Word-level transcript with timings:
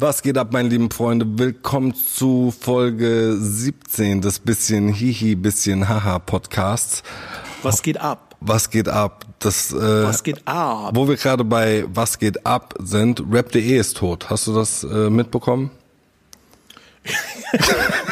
Was 0.00 0.22
geht 0.22 0.38
ab, 0.38 0.52
meine 0.52 0.68
lieben 0.68 0.92
Freunde? 0.92 1.26
Willkommen 1.28 1.92
zu 1.92 2.54
Folge 2.56 3.36
17 3.36 4.20
des 4.20 4.38
bisschen 4.38 4.92
Hihi, 4.92 5.34
bisschen 5.34 5.88
Haha 5.88 6.20
Podcasts. 6.20 7.02
Was 7.64 7.82
geht 7.82 8.00
ab? 8.00 8.36
Was 8.38 8.70
geht 8.70 8.88
ab? 8.88 9.24
Das, 9.40 9.72
äh, 9.72 10.04
Was 10.04 10.22
geht 10.22 10.46
ab? 10.46 10.92
Wo 10.94 11.08
wir 11.08 11.16
gerade 11.16 11.42
bei 11.42 11.84
Was 11.92 12.20
geht 12.20 12.46
ab 12.46 12.74
sind, 12.78 13.24
rap.de 13.28 13.76
ist 13.76 13.96
tot. 13.96 14.30
Hast 14.30 14.46
du 14.46 14.54
das 14.54 14.84
äh, 14.84 15.10
mitbekommen? 15.10 15.72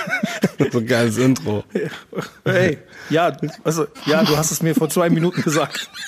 so 0.76 0.80
ein 0.82 0.86
geiles 0.86 1.16
Intro. 1.18 1.64
Hey, 2.44 2.78
ja, 3.10 3.36
also, 3.64 3.86
ja, 4.06 4.22
du 4.24 4.36
hast 4.36 4.50
es 4.50 4.62
mir 4.62 4.74
vor 4.74 4.88
zwei 4.88 5.10
Minuten 5.10 5.42
gesagt. 5.42 5.90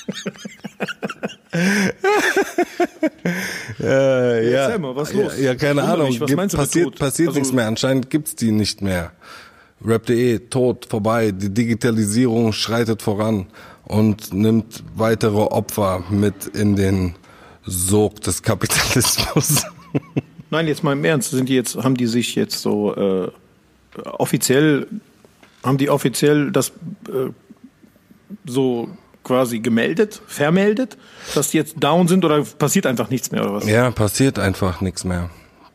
Äh, 3.81 4.51
ja, 4.51 4.63
Erzähl 4.63 4.79
mal, 4.79 4.95
was 4.95 5.13
los? 5.13 5.37
Ja, 5.37 5.45
ja 5.45 5.55
keine 5.55 5.83
Ahnung. 5.83 6.09
was 6.19 6.27
Gibt- 6.27 6.35
meinst 6.35 6.53
du 6.53 6.57
mit 6.57 6.65
passiert 6.67 6.99
passiert 6.99 7.29
Also- 7.29 7.39
nichts 7.39 7.53
mehr. 7.53 7.67
Anscheinend 7.67 8.09
gibt's 8.09 8.35
die 8.35 8.51
nicht 8.51 8.81
mehr. 8.81 9.11
Rap.de, 9.83 10.39
tot, 10.49 10.87
vorbei. 10.89 11.31
Die 11.31 11.53
Digitalisierung 11.53 12.51
schreitet 12.53 13.01
voran 13.01 13.47
und 13.85 14.33
nimmt 14.33 14.83
weitere 14.95 15.37
Opfer 15.37 16.03
mit 16.09 16.47
in 16.47 16.75
den 16.75 17.15
Sog 17.65 18.21
des 18.21 18.41
Kapitalismus. 18.43 19.63
Nein, 20.49 20.67
jetzt 20.67 20.83
mal 20.83 20.93
im 20.93 21.05
Ernst, 21.05 21.31
sind 21.31 21.47
die 21.47 21.55
jetzt, 21.55 21.77
haben 21.77 21.95
die 21.95 22.07
sich 22.07 22.35
jetzt 22.35 22.61
so 22.61 22.95
äh, 22.95 23.31
offiziell, 24.03 24.87
haben 25.63 25.77
die 25.77 25.89
offiziell 25.89 26.51
das 26.51 26.69
äh, 27.07 27.31
so 28.45 28.89
quasi 29.23 29.59
gemeldet, 29.59 30.21
vermeldet, 30.27 30.97
dass 31.35 31.51
die 31.51 31.57
jetzt 31.57 31.75
down 31.79 32.07
sind 32.07 32.25
oder 32.25 32.43
passiert 32.43 32.85
einfach 32.85 33.09
nichts 33.09 33.31
mehr 33.31 33.43
oder 33.43 33.55
was? 33.55 33.67
ja, 33.67 33.91
passiert 33.91 34.39
einfach 34.39 34.81
nichts 34.81 35.03
mehr. 35.03 35.29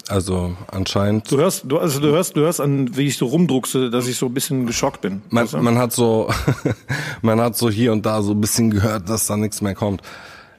Also 0.09 0.55
anscheinend. 0.70 1.31
Du 1.31 1.39
hörst, 1.39 1.62
du, 1.67 1.79
also 1.79 1.98
du 1.98 2.09
hörst, 2.09 2.37
du 2.37 2.42
hörst 2.42 2.61
an, 2.61 2.95
wie 2.97 3.07
ich 3.07 3.17
so 3.17 3.27
rumdruckse, 3.27 3.91
dass 3.91 4.07
ich 4.07 4.17
so 4.17 4.27
ein 4.27 4.35
bisschen 4.35 4.67
geschockt 4.67 5.01
bin. 5.01 5.23
Man, 5.31 5.48
man 5.61 5.79
hat 5.79 5.92
so, 5.92 6.31
man 7.23 7.41
hat 7.41 7.57
so 7.57 7.70
hier 7.70 7.92
und 7.92 8.05
da 8.05 8.20
so 8.20 8.33
ein 8.33 8.41
bisschen 8.41 8.70
gehört, 8.70 9.09
dass 9.09 9.27
da 9.27 9.37
nichts 9.37 9.62
mehr 9.62 9.75
kommt. 9.75 10.03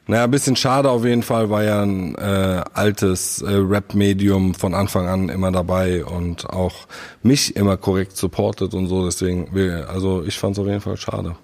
Naja, 0.07 0.25
ein 0.25 0.31
bisschen 0.31 0.55
schade 0.55 0.89
auf 0.91 1.03
jeden 1.03 1.23
Fall, 1.23 1.49
war 1.49 1.63
ja 1.63 1.81
ein 1.81 2.13
äh, 2.15 2.61
altes 2.73 3.41
äh, 3.41 3.49
Rap-Medium 3.55 4.53
von 4.53 4.75
Anfang 4.75 5.07
an 5.07 5.29
immer 5.29 5.51
dabei 5.51 6.05
und 6.05 6.47
auch 6.47 6.85
mich 7.23 7.55
immer 7.55 7.75
korrekt 7.77 8.15
supportet 8.15 8.75
und 8.75 8.87
so. 8.87 9.03
Deswegen, 9.05 9.49
also 9.87 10.23
ich 10.23 10.37
fand 10.37 10.55
es 10.55 10.59
auf 10.61 10.67
jeden 10.67 10.81
Fall 10.81 10.97
schade. 10.97 11.35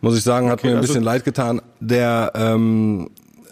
Muss 0.00 0.16
ich 0.16 0.24
sagen, 0.24 0.48
hat 0.50 0.58
Okay, 0.58 0.66
mir 0.68 0.72
ein 0.72 0.76
also- 0.78 0.88
bisschen 0.88 1.04
leid 1.04 1.24
getan. 1.24 1.62
Der 1.78 2.32
ähm, 2.34 3.10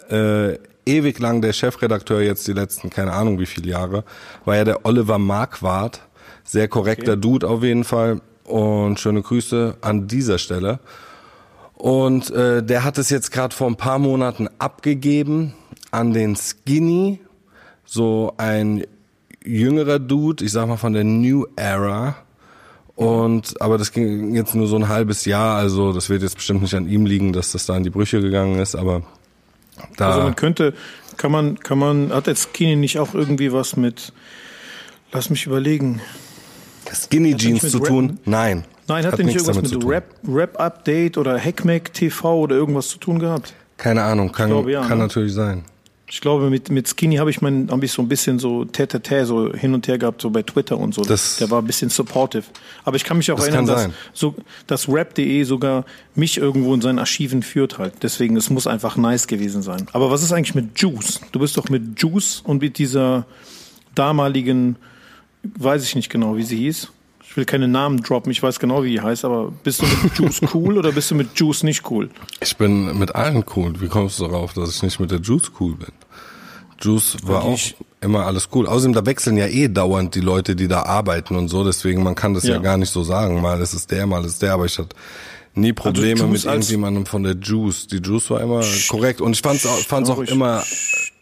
äh, 0.09 0.55
ewig 0.85 1.19
lang 1.19 1.41
der 1.41 1.53
Chefredakteur 1.53 2.19
jetzt 2.21 2.45
die 2.47 2.53
letzten, 2.53 2.89
keine 2.89 3.13
Ahnung 3.13 3.39
wie 3.39 3.45
viele 3.45 3.69
Jahre, 3.69 4.03
war 4.43 4.57
ja 4.57 4.65
der 4.65 4.85
Oliver 4.85 5.17
Marquardt. 5.17 6.01
Sehr 6.43 6.67
korrekter 6.67 7.15
Dude 7.15 7.47
auf 7.47 7.63
jeden 7.63 7.85
Fall. 7.85 8.19
Und 8.43 8.99
schöne 8.99 9.21
Grüße 9.21 9.75
an 9.81 10.07
dieser 10.07 10.37
Stelle. 10.37 10.79
Und 11.77 12.31
äh, 12.31 12.63
der 12.63 12.83
hat 12.83 12.97
es 12.97 13.11
jetzt 13.11 13.31
gerade 13.31 13.55
vor 13.55 13.67
ein 13.67 13.75
paar 13.75 13.99
Monaten 13.99 14.49
abgegeben 14.57 15.53
an 15.91 16.11
den 16.11 16.35
Skinny, 16.35 17.19
so 17.85 18.33
ein 18.37 18.83
jüngerer 19.45 19.99
Dude, 19.99 20.43
ich 20.43 20.51
sag 20.51 20.67
mal 20.67 20.77
von 20.77 20.93
der 20.93 21.03
New 21.03 21.45
Era. 21.55 22.15
Und 22.95 23.61
aber 23.61 23.77
das 23.77 23.91
ging 23.91 24.33
jetzt 24.33 24.55
nur 24.55 24.65
so 24.65 24.75
ein 24.75 24.87
halbes 24.87 25.25
Jahr, 25.25 25.57
also 25.57 25.93
das 25.93 26.09
wird 26.09 26.23
jetzt 26.23 26.35
bestimmt 26.35 26.63
nicht 26.63 26.73
an 26.73 26.89
ihm 26.89 27.05
liegen, 27.05 27.31
dass 27.31 27.51
das 27.51 27.67
da 27.67 27.77
in 27.77 27.83
die 27.83 27.91
Brüche 27.91 28.21
gegangen 28.21 28.59
ist, 28.59 28.75
aber 28.75 29.03
da 29.97 30.09
Also 30.09 30.21
man 30.21 30.35
könnte, 30.35 30.73
kann 31.15 31.31
man, 31.31 31.59
kann 31.59 31.77
man, 31.77 32.11
hat 32.11 32.25
jetzt 32.25 32.55
Kini 32.55 32.75
nicht 32.75 32.97
auch 32.97 33.13
irgendwie 33.13 33.53
was 33.53 33.77
mit, 33.77 34.13
lass 35.11 35.29
mich 35.29 35.45
überlegen. 35.45 36.01
Skinny 36.93 37.35
Jeans 37.35 37.69
zu 37.69 37.79
tun? 37.79 38.19
Nein. 38.25 38.63
Nein, 38.87 39.05
hat, 39.05 39.17
der 39.17 39.25
nicht 39.25 39.35
irgendwas 39.35 39.71
mit. 39.71 39.85
Rap, 39.85 40.15
Rap 40.27 40.59
Update 40.59 41.17
oder 41.17 41.37
Hackmack 41.39 41.93
TV 41.93 42.39
oder 42.39 42.55
irgendwas 42.55 42.87
zu 42.87 42.97
tun 42.97 43.19
gehabt? 43.19 43.53
Keine 43.77 44.01
Ahnung, 44.03 44.31
kann, 44.31 44.49
glaube, 44.49 44.71
ja, 44.71 44.81
kann 44.81 44.97
ne? 44.97 45.03
natürlich 45.05 45.33
sein. 45.33 45.65
Ich 46.09 46.21
glaube, 46.21 46.49
mit, 46.49 46.69
mit 46.69 46.87
Skinny 46.87 47.17
habe 47.17 47.29
ich 47.29 47.41
mein, 47.41 47.69
habe 47.69 47.83
ich 47.83 47.91
so 47.91 48.01
ein 48.01 48.07
bisschen 48.07 48.39
so 48.39 48.63
tä 48.63 48.87
so 49.25 49.53
hin 49.53 49.73
und 49.73 49.89
her 49.89 49.97
gehabt, 49.97 50.21
so 50.21 50.29
bei 50.29 50.41
Twitter 50.41 50.77
und 50.77 50.93
so. 50.93 51.01
Das- 51.03 51.35
Der 51.35 51.51
war 51.51 51.61
ein 51.61 51.67
bisschen 51.67 51.89
supportive. 51.89 52.45
Aber 52.85 52.95
ich 52.95 53.03
kann 53.03 53.17
mich 53.17 53.29
auch 53.29 53.35
Das 53.35 53.47
erinnern, 53.47 53.65
dass, 53.65 53.81
sein. 53.81 53.93
so, 54.13 54.33
dass 54.67 54.87
Rap.de 54.87 55.43
sogar 55.43 55.83
mich 56.15 56.37
irgendwo 56.37 56.73
in 56.73 56.79
seinen 56.79 56.99
Archiven 56.99 57.43
führt 57.43 57.77
halt. 57.77 57.95
Deswegen, 58.03 58.37
es 58.37 58.49
muss 58.49 58.67
einfach 58.67 58.95
nice 58.95 59.27
gewesen 59.27 59.61
sein. 59.63 59.85
Aber 59.91 60.09
was 60.09 60.23
ist 60.23 60.31
eigentlich 60.31 60.55
mit 60.55 60.79
Juice? 60.79 61.19
Du 61.33 61.39
bist 61.39 61.57
doch 61.57 61.67
mit 61.67 62.01
Juice 62.01 62.39
und 62.45 62.61
mit 62.61 62.77
dieser 62.77 63.25
damaligen, 63.95 64.77
weiß 65.43 65.83
ich 65.83 65.95
nicht 65.95 66.09
genau, 66.09 66.35
wie 66.37 66.43
sie 66.43 66.57
hieß. 66.57 66.89
Ich 67.29 67.35
will 67.37 67.45
keine 67.45 67.67
Namen 67.67 68.01
droppen, 68.01 68.31
ich 68.31 68.41
weiß 68.41 68.59
genau, 68.59 68.83
wie 68.83 68.91
die 68.91 69.01
heißt, 69.01 69.23
aber 69.25 69.51
bist 69.63 69.81
du 69.81 69.85
mit 70.03 70.13
Juice 70.17 70.41
cool 70.53 70.77
oder 70.77 70.91
bist 70.91 71.11
du 71.11 71.15
mit 71.15 71.37
Juice 71.39 71.63
nicht 71.63 71.89
cool? 71.91 72.09
Ich 72.41 72.55
bin 72.57 72.97
mit 72.97 73.13
allen 73.15 73.43
cool. 73.55 73.79
Wie 73.79 73.87
kommst 73.87 74.19
du 74.19 74.23
darauf, 74.27 74.53
dass 74.53 74.75
ich 74.75 74.81
nicht 74.83 74.99
mit 74.99 75.11
der 75.11 75.19
Juice 75.19 75.51
cool 75.59 75.75
bin? 75.75 75.91
Juice 76.81 77.17
war 77.23 77.43
auch 77.43 77.59
immer 78.01 78.25
alles 78.25 78.49
cool. 78.53 78.67
Außerdem, 78.67 78.93
da 78.93 79.05
wechseln 79.05 79.35
ja 79.37 79.47
eh 79.47 79.67
dauernd 79.67 80.13
die 80.15 80.21
Leute, 80.21 80.55
die 80.55 80.67
da 80.67 80.83
arbeiten 80.83 81.35
und 81.35 81.47
so. 81.49 81.63
Deswegen, 81.65 82.03
man 82.03 82.13
kann 82.15 82.33
das 82.35 82.43
ja, 82.43 82.55
Ja. 82.55 82.59
gar 82.61 82.77
nicht 82.77 82.91
so 82.91 83.03
sagen. 83.03 83.41
Mal 83.41 83.59
ist 83.61 83.73
es 83.73 83.87
der, 83.87 84.05
mal 84.05 84.23
ist 84.25 84.41
der. 84.43 84.53
Aber 84.53 84.65
ich 84.65 84.77
hatte 84.77 84.95
nie 85.55 85.73
Probleme 85.73 86.19
Juice 86.21 86.29
mit 86.31 86.45
irgendjemandem 86.45 87.05
von 87.07 87.23
der 87.23 87.35
Juice. 87.35 87.87
Die 87.87 87.97
Juice 87.97 88.29
war 88.29 88.41
immer 88.41 88.63
korrekt. 88.89 89.21
Und 89.21 89.33
ich 89.33 89.41
fand's 89.41 89.65
auch, 89.65 89.77
fand's 89.79 90.09
auch 90.11 90.21
ich- 90.21 90.29
immer, 90.29 90.63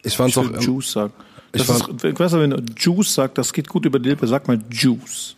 ich 0.04 0.16
fand's 0.18 0.36
Ich 0.36 0.44
auch 0.44 0.62
Juice 0.62 0.92
sagen. 0.92 1.14
Ich 1.56 1.66
Das 1.66 1.82
fand- 1.82 2.04
ist, 2.04 2.12
ich 2.14 2.20
weiß 2.20 2.34
nicht, 2.34 2.42
wenn 2.42 2.50
du 2.52 2.64
Juice 2.78 3.14
sagt, 3.14 3.38
das 3.38 3.54
geht 3.54 3.68
gut 3.70 3.86
über 3.86 3.98
die 4.00 4.10
Lippe, 4.10 4.28
sag 4.28 4.48
mal 4.48 4.60
Juice. 4.70 5.36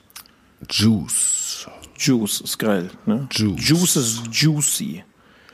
Juice. 0.69 1.67
Juice 1.97 2.41
ist 2.41 2.57
geil. 2.59 2.89
Ne? 3.05 3.27
Juice. 3.31 3.67
Juice 3.69 3.95
ist 3.95 4.21
juicy. 4.31 5.03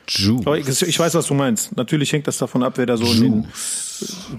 Juice. 0.07 0.45
Aber 0.45 0.57
ich, 0.57 0.81
ich 0.81 0.99
weiß, 0.99 1.13
was 1.13 1.27
du 1.27 1.33
meinst. 1.33 1.75
Natürlich 1.77 2.11
hängt 2.11 2.27
das 2.27 2.37
davon 2.37 2.63
ab, 2.63 2.73
wer 2.75 2.85
da 2.85 2.97
so 2.97 3.05
in 3.05 3.21
den. 3.21 3.47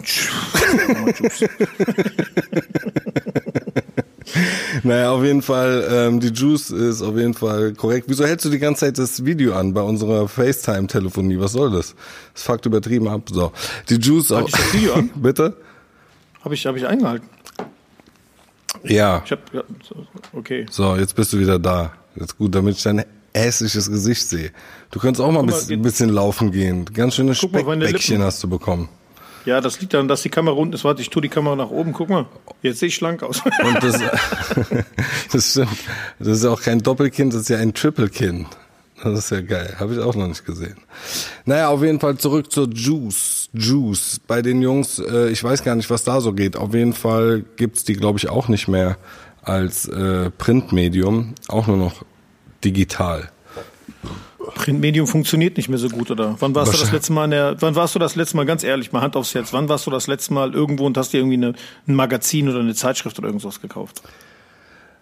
Juice. 0.02 1.44
Naja, 4.82 5.12
auf 5.12 5.22
jeden 5.22 5.42
Fall, 5.42 5.86
ähm, 5.90 6.18
die 6.20 6.28
Juice 6.28 6.70
ist 6.70 7.02
auf 7.02 7.16
jeden 7.16 7.34
Fall 7.34 7.72
korrekt. 7.74 8.06
Wieso 8.08 8.24
hältst 8.26 8.44
du 8.44 8.50
die 8.50 8.58
ganze 8.58 8.80
Zeit 8.80 8.98
das 8.98 9.24
Video 9.24 9.54
an 9.54 9.72
bei 9.74 9.80
unserer 9.82 10.28
FaceTime-Telefonie? 10.28 11.38
Was 11.38 11.52
soll 11.52 11.70
das? 11.70 11.94
Das 12.32 12.42
fuckt 12.42 12.66
übertrieben 12.66 13.06
ab. 13.08 13.28
So. 13.30 13.52
Die 13.88 13.94
Juice 13.96 14.32
auch. 14.32 14.48
das 14.50 14.74
Video 14.74 14.94
an? 14.94 15.10
Bitte? 15.14 15.56
Habe 16.44 16.54
ich, 16.54 16.66
hab 16.66 16.76
ich 16.76 16.86
eingehalten. 16.86 17.28
Ja. 18.82 19.22
Ich 19.24 19.32
hab, 19.32 19.54
ja, 19.54 19.62
okay. 20.32 20.66
So, 20.70 20.96
jetzt 20.96 21.16
bist 21.16 21.32
du 21.32 21.38
wieder 21.38 21.58
da. 21.58 21.92
Jetzt 22.16 22.36
gut, 22.36 22.54
damit 22.54 22.76
ich 22.76 22.82
dein 22.82 23.04
hässliches 23.34 23.90
Gesicht 23.90 24.28
sehe. 24.28 24.50
Du 24.90 25.00
könntest 25.00 25.24
auch 25.24 25.32
mal 25.32 25.40
ein 25.40 25.82
bisschen, 25.82 26.10
laufen 26.10 26.52
gehen. 26.52 26.84
Ganz 26.92 27.14
schöne 27.14 27.34
Guck 27.34 27.52
mal, 27.52 27.62
meine 27.64 27.88
Speckbäckchen 27.88 28.22
hast 28.22 28.42
du 28.42 28.48
bekommen. 28.48 28.88
Ja, 29.46 29.60
das 29.60 29.80
liegt 29.80 29.92
daran, 29.92 30.08
dass 30.08 30.22
die 30.22 30.28
Kamera 30.28 30.56
unten 30.56 30.74
ist. 30.74 30.84
Warte, 30.84 31.02
ich 31.02 31.10
tue 31.10 31.22
die 31.22 31.28
Kamera 31.28 31.56
nach 31.56 31.70
oben. 31.70 31.92
Guck 31.92 32.08
mal. 32.08 32.26
Jetzt 32.62 32.80
sehe 32.80 32.88
ich 32.88 32.94
schlank 32.94 33.22
aus. 33.22 33.42
Und 33.44 33.82
das, 33.82 34.00
das 35.32 35.50
stimmt. 35.50 35.76
Das 36.18 36.28
ist 36.28 36.44
ja 36.44 36.50
auch 36.50 36.62
kein 36.62 36.80
Doppelkind, 36.80 37.32
das 37.32 37.42
ist 37.42 37.48
ja 37.48 37.58
ein 37.58 37.74
Triple-Kind. 37.74 38.46
Das 39.04 39.18
ist 39.18 39.30
ja 39.30 39.40
geil. 39.42 39.76
Habe 39.78 39.94
ich 39.94 40.00
auch 40.00 40.14
noch 40.14 40.26
nicht 40.26 40.44
gesehen. 40.46 40.76
Naja, 41.44 41.68
auf 41.68 41.82
jeden 41.82 42.00
Fall 42.00 42.16
zurück 42.16 42.50
zur 42.50 42.68
Juice. 42.72 43.50
Juice. 43.52 44.20
Bei 44.26 44.40
den 44.42 44.62
Jungs, 44.62 44.98
äh, 44.98 45.28
ich 45.28 45.44
weiß 45.44 45.62
gar 45.62 45.74
nicht, 45.76 45.90
was 45.90 46.02
da 46.04 46.20
so 46.20 46.32
geht. 46.32 46.56
Auf 46.56 46.74
jeden 46.74 46.94
Fall 46.94 47.44
gibt's 47.56 47.84
die, 47.84 47.94
glaube 47.94 48.18
ich, 48.18 48.28
auch 48.30 48.48
nicht 48.48 48.66
mehr 48.66 48.96
als 49.42 49.86
äh, 49.86 50.30
Printmedium. 50.30 51.34
Auch 51.48 51.66
nur 51.66 51.76
noch 51.76 52.02
digital. 52.64 53.30
Printmedium 54.54 55.06
funktioniert 55.06 55.56
nicht 55.56 55.68
mehr 55.68 55.78
so 55.78 55.88
gut, 55.88 56.10
oder? 56.10 56.36
Wann 56.38 56.54
warst 56.54 56.74
du 56.74 56.78
das 56.78 56.92
letzte 56.92 57.12
Mal 57.12 57.24
in 57.26 57.30
der, 57.32 57.56
wann 57.60 57.74
warst 57.74 57.94
du 57.94 57.98
das 57.98 58.14
letzte 58.14 58.36
Mal, 58.36 58.44
ganz 58.46 58.62
ehrlich, 58.62 58.92
mal 58.92 59.00
Hand 59.00 59.16
aufs 59.16 59.34
Herz, 59.34 59.52
wann 59.52 59.68
warst 59.68 59.86
du 59.86 59.90
das 59.90 60.06
letzte 60.06 60.34
Mal 60.34 60.54
irgendwo 60.54 60.86
und 60.86 60.96
hast 60.98 61.12
dir 61.12 61.18
irgendwie 61.18 61.36
eine, 61.36 61.54
ein 61.88 61.94
Magazin 61.94 62.48
oder 62.48 62.60
eine 62.60 62.74
Zeitschrift 62.74 63.18
oder 63.18 63.28
irgendwas 63.28 63.60
gekauft? 63.60 64.02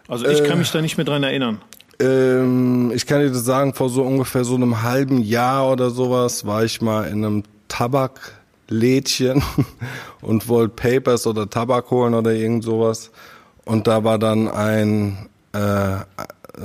Also 0.09 0.26
ich 0.26 0.41
Äh. 0.41 0.47
kann 0.49 0.59
mich 0.59 0.71
da 0.71 0.81
nicht 0.81 0.97
mehr 0.97 1.05
dran 1.05 1.23
erinnern. 1.23 1.61
Ähm, 2.00 2.93
ich 2.94 3.06
kann 3.06 3.21
dir 3.21 3.31
das 3.31 3.44
sagen, 3.44 3.75
vor 3.75 3.89
so 3.89 4.03
ungefähr 4.03 4.44
so 4.44 4.55
einem 4.55 4.83
halben 4.83 5.19
Jahr 5.19 5.71
oder 5.71 5.91
sowas 5.91 6.47
war 6.47 6.65
ich 6.65 6.81
mal 6.81 7.05
in 7.06 7.25
einem 7.25 7.43
Tabaklädchen 7.69 9.43
und 10.21 10.49
wollte 10.49 10.75
Papers 10.75 11.27
oder 11.27 11.49
Tabak 11.49 11.91
holen 11.91 12.15
oder 12.15 12.33
irgend 12.33 12.65
sowas. 12.65 13.11
Und 13.65 13.87
da 13.87 14.05
war 14.05 14.19
dann 14.19 14.49
ein 14.49 15.29
äh, 15.53 15.97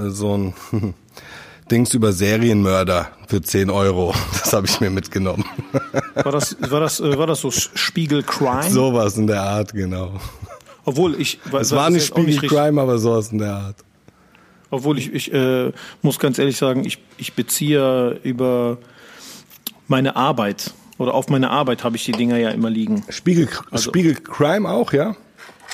so 0.09 0.37
ein 0.37 0.53
Dings 1.71 1.93
über 1.93 2.13
Serienmörder 2.13 3.09
für 3.27 3.41
10 3.41 3.69
Euro. 3.69 4.13
Das 4.31 4.53
habe 4.53 4.65
ich 4.67 4.79
mir 4.79 4.89
mitgenommen. 4.89 5.43
War 6.15 6.31
das, 6.31 6.55
war 6.59 6.79
das, 6.79 7.01
äh, 7.01 7.17
war 7.17 7.27
das 7.27 7.41
so 7.41 7.51
Spiegel 7.51 8.23
Crime? 8.23 8.69
sowas 8.69 9.17
in 9.17 9.27
der 9.27 9.41
Art, 9.41 9.73
genau. 9.73 10.13
Obwohl 10.85 11.19
ich, 11.19 11.39
Es 11.59 11.73
war 11.73 11.89
nicht 11.89 12.05
Spiegel 12.05 12.25
richtig, 12.27 12.49
Crime, 12.49 12.81
aber 12.81 12.97
sowas 12.97 13.31
in 13.33 13.39
der 13.39 13.53
Art. 13.53 13.75
Obwohl 14.69 14.97
ich, 14.97 15.13
ich 15.13 15.33
äh, 15.33 15.71
muss 16.01 16.19
ganz 16.19 16.37
ehrlich 16.39 16.57
sagen, 16.57 16.85
ich, 16.85 16.99
ich 17.17 17.33
beziehe 17.33 18.19
über 18.23 18.77
meine 19.87 20.15
Arbeit 20.15 20.73
oder 20.97 21.13
auf 21.13 21.29
meine 21.29 21.49
Arbeit 21.49 21.83
habe 21.83 21.95
ich 21.95 22.05
die 22.05 22.11
Dinger 22.11 22.37
ja 22.37 22.49
immer 22.49 22.69
liegen. 22.69 23.03
Spiegel, 23.09 23.47
Also- 23.71 23.89
Spiegel 23.91 24.15
Crime 24.15 24.69
auch, 24.69 24.93
ja? 24.93 25.15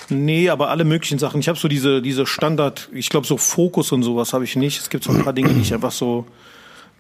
Nee, 0.10 0.50
aber 0.50 0.70
alle 0.70 0.84
möglichen 0.84 1.18
Sachen. 1.18 1.40
Ich 1.40 1.48
habe 1.48 1.58
so 1.58 1.68
diese, 1.68 2.02
diese 2.02 2.26
Standard, 2.26 2.90
ich 2.94 3.10
glaube 3.10 3.26
so 3.26 3.38
Fokus 3.38 3.92
und 3.92 4.04
sowas 4.04 4.34
habe 4.34 4.44
ich 4.44 4.56
nicht. 4.56 4.80
Es 4.80 4.90
gibt 4.90 5.04
so 5.04 5.12
ein 5.14 5.24
paar 5.24 5.34
Dinge, 5.34 5.50
die 5.54 5.62
ich 5.62 5.74
einfach 5.74 5.92
so, 5.94 6.26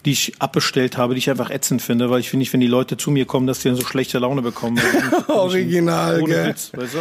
die 0.05 0.11
ich 0.11 0.33
abbestellt 0.39 0.97
habe, 0.97 1.13
die 1.13 1.19
ich 1.19 1.29
einfach 1.29 1.49
ätzend 1.49 1.81
finde, 1.81 2.09
weil 2.09 2.19
ich 2.19 2.29
finde 2.29 2.41
nicht, 2.41 2.53
wenn 2.53 2.59
die 2.59 2.67
Leute 2.67 2.97
zu 2.97 3.09
mir 3.11 3.25
kommen, 3.25 3.47
dass 3.47 3.59
die 3.59 3.69
dann 3.69 3.77
so 3.77 3.85
schlechte 3.85 4.19
Laune 4.19 4.41
bekommen. 4.41 4.79
Original, 5.27 6.21
Ohne 6.21 6.33
gell? 6.33 6.47
Witz, 6.47 6.71
weißt 6.73 6.93
du? 6.95 6.99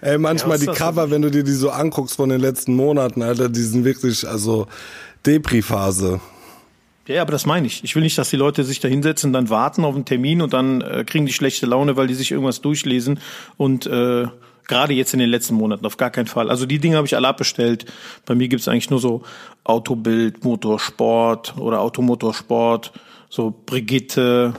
Ey, 0.00 0.18
manchmal 0.18 0.60
Ja, 0.60 0.72
die 0.72 0.78
Cover, 0.78 1.10
wenn 1.10 1.22
du 1.22 1.30
dir 1.30 1.44
die 1.44 1.52
so 1.52 1.70
anguckst 1.70 2.16
von 2.16 2.28
den 2.28 2.40
letzten 2.40 2.74
Monaten, 2.74 3.22
Alter, 3.22 3.48
die 3.48 3.62
sind 3.62 3.84
wirklich, 3.84 4.26
also 4.26 4.66
Depri-Phase. 5.26 6.20
Ja, 7.06 7.22
aber 7.22 7.32
das 7.32 7.46
meine 7.46 7.66
ich. 7.66 7.82
Ich 7.82 7.96
will 7.96 8.02
nicht, 8.02 8.16
dass 8.18 8.30
die 8.30 8.36
Leute 8.36 8.64
sich 8.64 8.80
da 8.80 8.88
hinsetzen, 8.88 9.32
dann 9.32 9.50
warten 9.50 9.84
auf 9.84 9.94
einen 9.94 10.04
Termin 10.04 10.42
und 10.42 10.52
dann 10.52 10.80
äh, 10.80 11.04
kriegen 11.04 11.26
die 11.26 11.32
schlechte 11.32 11.66
Laune, 11.66 11.96
weil 11.96 12.06
die 12.06 12.14
sich 12.14 12.30
irgendwas 12.30 12.60
durchlesen 12.60 13.20
und 13.56 13.86
äh, 13.86 14.26
gerade 14.70 14.94
jetzt 14.94 15.12
in 15.12 15.18
den 15.18 15.28
letzten 15.28 15.54
Monaten 15.54 15.84
auf 15.84 15.98
gar 15.98 16.10
keinen 16.10 16.26
Fall. 16.26 16.48
Also 16.48 16.64
die 16.64 16.78
Dinge 16.78 16.96
habe 16.96 17.06
ich 17.06 17.14
alle 17.14 17.28
abbestellt. 17.28 17.84
Bei 18.24 18.34
mir 18.34 18.48
gibt's 18.48 18.68
eigentlich 18.68 18.88
nur 18.88 19.00
so 19.00 19.22
Autobild, 19.64 20.44
Motorsport 20.44 21.56
oder 21.58 21.80
Automotorsport, 21.80 22.92
so 23.28 23.54
Brigitte, 23.66 24.54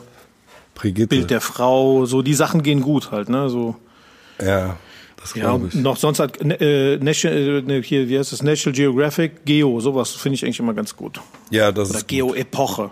Brigitte. 0.76 1.08
Bild 1.08 1.32
der 1.32 1.42
Frau, 1.42 2.06
so 2.06 2.22
die 2.22 2.36
Sachen 2.36 2.62
gehen 2.62 2.82
gut 2.82 3.12
halt, 3.12 3.30
ne? 3.30 3.50
So 3.50 3.76
ja, 4.40 4.78
das 5.18 5.36
ja, 5.36 5.60
ich. 5.68 5.74
noch 5.76 5.98
sonst 5.98 6.20
halt 6.20 6.42
äh, 6.42 6.98
National, 6.98 7.38
äh, 7.38 7.62
ne, 7.62 7.82
hier, 7.82 8.10
wie 8.10 8.18
heißt 8.18 8.32
das? 8.32 8.44
National 8.44 8.76
Geographic, 8.76 9.46
Geo, 9.46 9.80
sowas 9.80 10.12
finde 10.12 10.36
ich 10.36 10.44
eigentlich 10.44 10.60
immer 10.60 10.74
ganz 10.74 10.96
gut. 10.96 11.22
Ja, 11.50 11.72
das 11.72 11.90
Oder 11.90 12.00
ist 12.00 12.08
Geo-Epoche. 12.08 12.92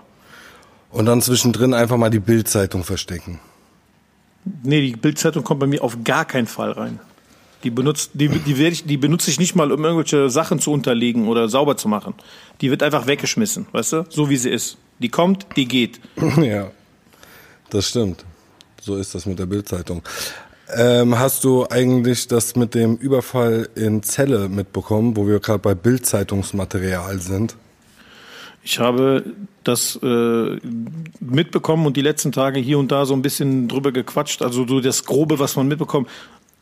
Und 0.92 1.06
dann 1.06 1.22
zwischendrin 1.22 1.74
einfach 1.74 1.98
mal 1.98 2.10
die 2.10 2.20
Bildzeitung 2.20 2.84
verstecken. 2.84 3.40
Nee, 4.64 4.82
die 4.82 4.96
Bildzeitung 4.96 5.44
kommt 5.44 5.60
bei 5.60 5.68
mir 5.68 5.84
auf 5.84 5.98
gar 6.04 6.26
keinen 6.26 6.48
Fall 6.48 6.72
rein. 6.72 7.00
Die 7.64 7.72
benutzt, 7.72 8.12
die, 8.14 8.30
die, 8.30 8.68
ich, 8.68 8.86
die 8.86 8.98
benutze 8.98 9.30
ich 9.30 9.40
nicht 9.40 9.56
mal, 9.56 9.72
um 9.72 9.84
irgendwelche 9.84 10.30
Sachen 10.30 10.60
zu 10.60 10.72
unterlegen 10.72 11.28
oder 11.28 11.50
sauber 11.50 11.76
zu 11.76 11.88
machen. 11.88 12.14
Die 12.62 12.70
wird 12.70 12.84
einfach 12.84 13.06
weggeschmissen, 13.06 13.68
weißt 13.72 13.94
du? 13.94 14.06
So 14.10 14.30
wie 14.30 14.38
sie 14.38 14.50
ist. 14.50 14.78
Die 15.00 15.10
kommt, 15.10 15.46
die 15.56 15.66
geht. 15.66 16.00
ja, 16.38 16.72
das 17.70 17.90
stimmt. 17.90 18.26
So 18.82 18.96
ist 18.96 19.14
das 19.14 19.26
mit 19.26 19.40
der 19.40 19.46
Bildzeitung. 19.46 20.04
Ähm, 20.76 21.18
hast 21.18 21.44
du 21.44 21.66
eigentlich 21.70 22.28
das 22.28 22.56
mit 22.56 22.76
dem 22.76 22.96
Überfall 22.96 23.70
in 23.76 24.04
Celle 24.04 24.50
mitbekommen, 24.50 25.18
wo 25.18 25.28
wir 25.28 25.40
gerade 25.40 25.60
bei 25.60 25.74
Bildzeitungsmaterial 25.74 27.20
sind? 27.20 27.56
Ich 28.64 28.80
habe 28.80 29.24
das 29.64 29.98
äh, 30.04 30.58
mitbekommen 31.20 31.88
und 31.88 31.98
die 31.98 32.02
letzten 32.02 32.32
Tage 32.32 32.60
hier 32.60 32.78
und 32.78 32.92
da 32.92 33.06
so 33.06 33.14
ein 33.14 33.22
bisschen 33.22 33.68
drüber 33.68 33.92
gequatscht. 33.92 34.42
Also 34.42 34.68
so 34.68 34.80
das 34.80 35.06
Grobe, 35.06 35.40
was 35.40 35.56
man 35.56 35.68
mitbekommt. 35.68 36.08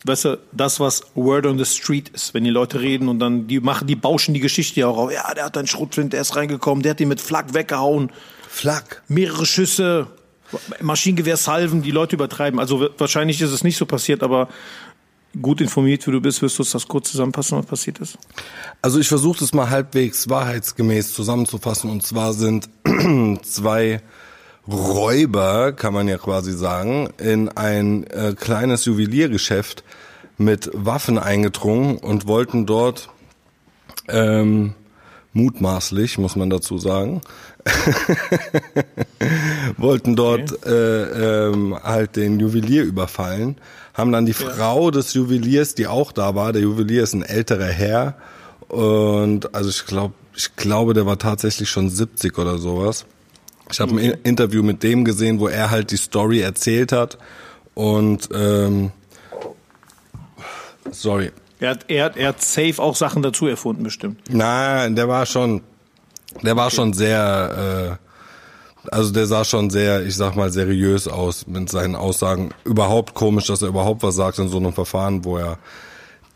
Weißt 0.03 0.25
du, 0.25 0.37
das, 0.51 0.79
was 0.79 1.01
Word 1.15 1.45
on 1.45 1.57
the 1.57 1.65
Street 1.65 2.09
ist, 2.09 2.33
wenn 2.33 2.43
die 2.43 2.49
Leute 2.49 2.79
reden 2.79 3.09
und 3.09 3.19
dann 3.19 3.47
die 3.47 3.59
machen, 3.59 3.87
die 3.87 3.95
bauschen 3.95 4.33
die 4.33 4.39
Geschichte 4.39 4.79
ja 4.79 4.87
auch 4.87 4.97
auf. 4.97 5.11
Ja, 5.11 5.33
der 5.33 5.45
hat 5.45 5.57
einen 5.57 5.67
Schrotflint, 5.67 6.13
der 6.13 6.21
ist 6.21 6.35
reingekommen, 6.35 6.83
der 6.83 6.91
hat 6.91 7.01
ihn 7.01 7.07
mit 7.07 7.19
Flak 7.19 7.53
weggehauen. 7.53 8.11
Flak. 8.47 9.03
mehrere 9.07 9.45
Schüsse, 9.45 10.07
Maschinengewehrsalven, 10.81 11.81
die 11.81 11.91
Leute 11.91 12.15
übertreiben. 12.15 12.59
Also 12.59 12.89
wahrscheinlich 12.97 13.41
ist 13.41 13.51
es 13.51 13.63
nicht 13.63 13.77
so 13.77 13.85
passiert, 13.85 14.23
aber 14.23 14.49
gut 15.41 15.61
informiert, 15.61 16.07
wie 16.07 16.11
du 16.11 16.21
bist, 16.21 16.41
wirst 16.41 16.57
du 16.57 16.63
uns 16.63 16.71
das 16.71 16.87
kurz 16.87 17.11
zusammenfassen, 17.11 17.57
was 17.57 17.65
passiert 17.65 17.99
ist. 17.99 18.17
Also 18.81 18.99
ich 18.99 19.07
versuche 19.07 19.39
das 19.39 19.53
mal 19.53 19.69
halbwegs 19.69 20.29
wahrheitsgemäß 20.29 21.13
zusammenzufassen. 21.13 21.89
Und 21.89 22.05
zwar 22.05 22.33
sind 22.33 22.69
zwei 23.43 24.01
Räuber, 24.69 25.71
kann 25.71 25.93
man 25.93 26.07
ja 26.07 26.17
quasi 26.17 26.53
sagen, 26.53 27.09
in 27.17 27.49
ein 27.49 28.05
äh, 28.07 28.33
kleines 28.37 28.85
Juweliergeschäft 28.85 29.83
mit 30.37 30.69
Waffen 30.73 31.17
eingedrungen 31.17 31.97
und 31.97 32.27
wollten 32.27 32.65
dort 32.65 33.09
ähm, 34.09 34.73
mutmaßlich, 35.33 36.17
muss 36.17 36.35
man 36.35 36.49
dazu 36.49 36.77
sagen, 36.77 37.21
wollten 39.77 40.15
dort 40.15 40.65
äh, 40.65 41.49
ähm, 41.49 41.77
halt 41.81 42.15
den 42.15 42.39
Juwelier 42.39 42.83
überfallen, 42.83 43.57
haben 43.93 44.11
dann 44.11 44.25
die 44.25 44.33
Frau 44.33 44.91
des 44.91 45.13
Juweliers, 45.13 45.75
die 45.75 45.87
auch 45.87 46.11
da 46.11 46.35
war, 46.35 46.53
der 46.53 46.61
Juwelier 46.61 47.03
ist 47.03 47.13
ein 47.13 47.23
älterer 47.23 47.65
Herr 47.65 48.15
und 48.67 49.53
also 49.55 49.69
ich 49.69 49.85
glaube, 49.85 50.13
ich 50.35 50.55
glaube, 50.55 50.93
der 50.93 51.05
war 51.05 51.17
tatsächlich 51.17 51.69
schon 51.69 51.89
70 51.89 52.37
oder 52.37 52.57
sowas. 52.57 53.05
Ich 53.71 53.79
habe 53.79 53.91
ein 53.91 53.97
In- 53.99 54.17
Interview 54.23 54.63
mit 54.63 54.81
dem 54.83 55.03
gesehen, 55.05 55.39
wo 55.39 55.47
er 55.47 55.69
halt 55.71 55.91
die 55.91 55.97
Story 55.97 56.39
erzählt 56.41 56.91
hat 56.91 57.17
und 57.73 58.29
ähm, 58.33 58.91
sorry, 60.91 61.31
Er 61.59 61.71
hat, 61.71 61.85
er, 61.89 62.05
hat, 62.05 62.17
er 62.17 62.27
hat 62.29 62.41
safe 62.41 62.75
auch 62.81 62.95
Sachen 62.95 63.21
dazu 63.23 63.47
erfunden, 63.47 63.83
bestimmt. 63.83 64.19
Nein, 64.29 64.95
der 64.95 65.07
war 65.07 65.25
schon, 65.25 65.61
der 66.43 66.55
war 66.55 66.69
schon 66.71 66.93
sehr, 66.93 67.97
äh, 67.99 68.89
also 68.95 69.11
der 69.11 69.25
sah 69.27 69.43
schon 69.43 69.69
sehr, 69.69 70.05
ich 70.05 70.15
sag 70.15 70.35
mal, 70.35 70.49
seriös 70.51 71.07
aus 71.07 71.45
mit 71.47 71.69
seinen 71.69 71.95
Aussagen. 71.95 72.51
Überhaupt 72.63 73.13
komisch, 73.15 73.47
dass 73.47 73.61
er 73.61 73.67
überhaupt 73.69 74.01
was 74.03 74.15
sagt 74.15 74.39
in 74.39 74.47
so 74.49 74.57
einem 74.57 74.71
Verfahren, 74.73 75.25
wo 75.25 75.37
er 75.37 75.57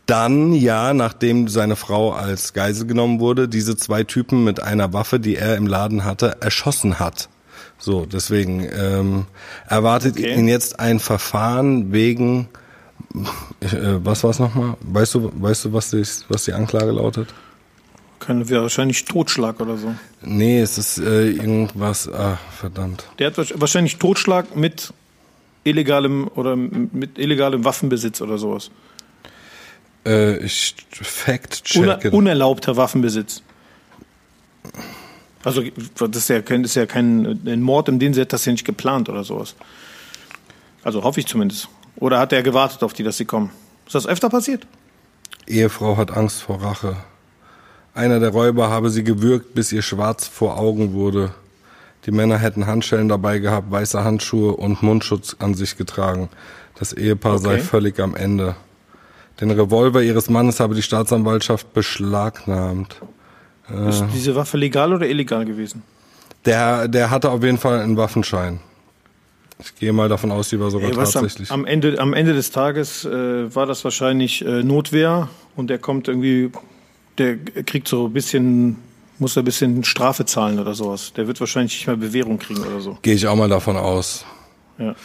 dann, 0.06 0.52
ja, 0.52 0.94
nachdem 0.94 1.48
seine 1.48 1.76
Frau 1.76 2.12
als 2.12 2.52
Geisel 2.52 2.86
genommen 2.86 3.20
wurde, 3.20 3.48
diese 3.48 3.76
zwei 3.76 4.02
Typen 4.04 4.44
mit 4.44 4.60
einer 4.62 4.92
Waffe, 4.92 5.20
die 5.20 5.36
er 5.36 5.56
im 5.56 5.66
Laden 5.66 6.04
hatte, 6.04 6.36
erschossen 6.40 6.98
hat. 6.98 7.28
So, 7.78 8.04
deswegen 8.06 8.66
ähm, 8.76 9.26
erwartet 9.68 10.16
Okay. 10.16 10.34
ihn 10.34 10.48
jetzt 10.48 10.78
ein 10.80 11.00
Verfahren 11.00 11.92
wegen, 11.92 12.48
äh, 13.60 13.66
was 14.04 14.22
war's 14.24 14.38
nochmal? 14.38 14.76
Weißt 14.82 15.14
du, 15.14 15.32
weißt 15.34 15.66
du, 15.66 15.72
was 15.72 15.90
die, 15.90 16.02
was 16.28 16.44
die 16.44 16.52
Anklage 16.52 16.90
lautet? 16.92 17.28
Wir 18.28 18.62
wahrscheinlich 18.62 19.04
Totschlag 19.04 19.58
oder 19.60 19.76
so. 19.76 19.94
Nee, 20.22 20.60
es 20.60 20.78
ist 20.78 20.98
äh, 20.98 21.30
irgendwas, 21.30 22.08
ah, 22.08 22.38
verdammt. 22.56 23.04
Der 23.18 23.26
hat 23.28 23.34
wahrsch- 23.38 23.54
wahrscheinlich 23.56 23.96
Totschlag 23.98 24.54
mit 24.54 24.92
illegalem 25.64 26.28
oder 26.36 26.54
mit 26.54 27.18
illegalem 27.18 27.64
Waffenbesitz 27.64 28.20
oder 28.20 28.38
sowas. 28.38 28.70
Äh, 30.04 30.38
ich 30.38 30.74
fact 30.90 31.62
Uner, 31.76 31.98
checken. 31.98 32.12
unerlaubter 32.12 32.76
Waffenbesitz. 32.76 33.42
Also 35.44 35.62
das 35.98 36.16
ist 36.16 36.28
ja 36.28 36.40
kein, 36.40 36.62
das 36.62 36.72
ist 36.72 36.76
ja 36.76 36.86
kein 36.86 37.40
ein 37.46 37.60
Mord 37.62 37.88
im 37.88 37.98
Sinne, 38.00 38.26
das 38.26 38.42
ist 38.42 38.46
ja 38.46 38.52
nicht 38.52 38.64
geplant 38.64 39.08
oder 39.08 39.24
sowas. 39.24 39.54
Also 40.84 41.02
hoffe 41.02 41.20
ich 41.20 41.26
zumindest. 41.26 41.68
Oder 41.96 42.18
hat 42.18 42.32
er 42.32 42.42
gewartet 42.42 42.82
auf 42.82 42.92
die, 42.92 43.02
dass 43.02 43.16
sie 43.16 43.24
kommen? 43.24 43.50
Ist 43.86 43.94
das 43.94 44.06
öfter 44.06 44.28
passiert? 44.30 44.66
Ehefrau 45.46 45.96
hat 45.96 46.10
Angst 46.16 46.42
vor 46.42 46.62
Rache. 46.62 46.96
Einer 47.94 48.20
der 48.20 48.30
Räuber 48.30 48.70
habe 48.70 48.88
sie 48.90 49.04
gewürgt, 49.04 49.54
bis 49.54 49.72
ihr 49.72 49.82
schwarz 49.82 50.26
vor 50.26 50.58
Augen 50.58 50.92
wurde. 50.94 51.34
Die 52.06 52.10
Männer 52.10 52.38
hätten 52.38 52.66
Handschellen 52.66 53.08
dabei 53.08 53.38
gehabt, 53.38 53.70
weiße 53.70 54.02
Handschuhe 54.02 54.52
und 54.54 54.82
Mundschutz 54.82 55.36
an 55.38 55.54
sich 55.54 55.76
getragen. 55.76 56.28
Das 56.78 56.92
Ehepaar 56.92 57.38
sei 57.38 57.54
Okay. 57.54 57.62
völlig 57.62 58.00
am 58.00 58.16
Ende. 58.16 58.56
Den 59.40 59.50
Revolver 59.50 60.02
ihres 60.02 60.28
Mannes 60.28 60.60
habe 60.60 60.74
die 60.74 60.82
Staatsanwaltschaft 60.82 61.72
beschlagnahmt. 61.72 63.00
Ist 63.88 64.04
diese 64.14 64.34
Waffe 64.34 64.56
legal 64.58 64.92
oder 64.92 65.08
illegal 65.08 65.44
gewesen? 65.44 65.82
Der, 66.44 66.88
der 66.88 67.10
hatte 67.10 67.30
auf 67.30 67.42
jeden 67.42 67.58
Fall 67.58 67.80
einen 67.80 67.96
Waffenschein. 67.96 68.60
Ich 69.60 69.76
gehe 69.76 69.92
mal 69.92 70.08
davon 70.08 70.32
aus, 70.32 70.48
die 70.48 70.58
war 70.58 70.70
sogar 70.70 70.90
Ey, 70.90 70.96
was 70.96 71.14
am, 71.16 71.22
tatsächlich. 71.22 71.50
am, 71.52 71.64
Ende, 71.64 71.98
am 71.98 72.14
Ende 72.14 72.34
des 72.34 72.50
Tages 72.50 73.04
äh, 73.04 73.54
war 73.54 73.66
das 73.66 73.84
wahrscheinlich 73.84 74.44
äh, 74.44 74.62
Notwehr 74.62 75.28
und 75.54 75.70
der 75.70 75.78
kommt 75.78 76.08
irgendwie, 76.08 76.50
der 77.18 77.36
kriegt 77.36 77.86
so 77.86 78.06
ein 78.06 78.12
bisschen, 78.12 78.78
muss 79.18 79.38
ein 79.38 79.44
bisschen 79.44 79.84
Strafe 79.84 80.24
zahlen 80.24 80.58
oder 80.58 80.74
sowas. 80.74 81.12
Der 81.16 81.28
wird 81.28 81.38
wahrscheinlich 81.38 81.74
nicht 81.74 81.86
mehr 81.86 81.96
Bewährung 81.96 82.38
kriegen 82.38 82.60
oder 82.62 82.80
so. 82.80 82.98
Gehe 83.02 83.14
ich 83.14 83.26
auch 83.26 83.36
mal 83.36 83.48
davon 83.48 83.76
aus. 83.76 84.24
Ja. 84.78 84.96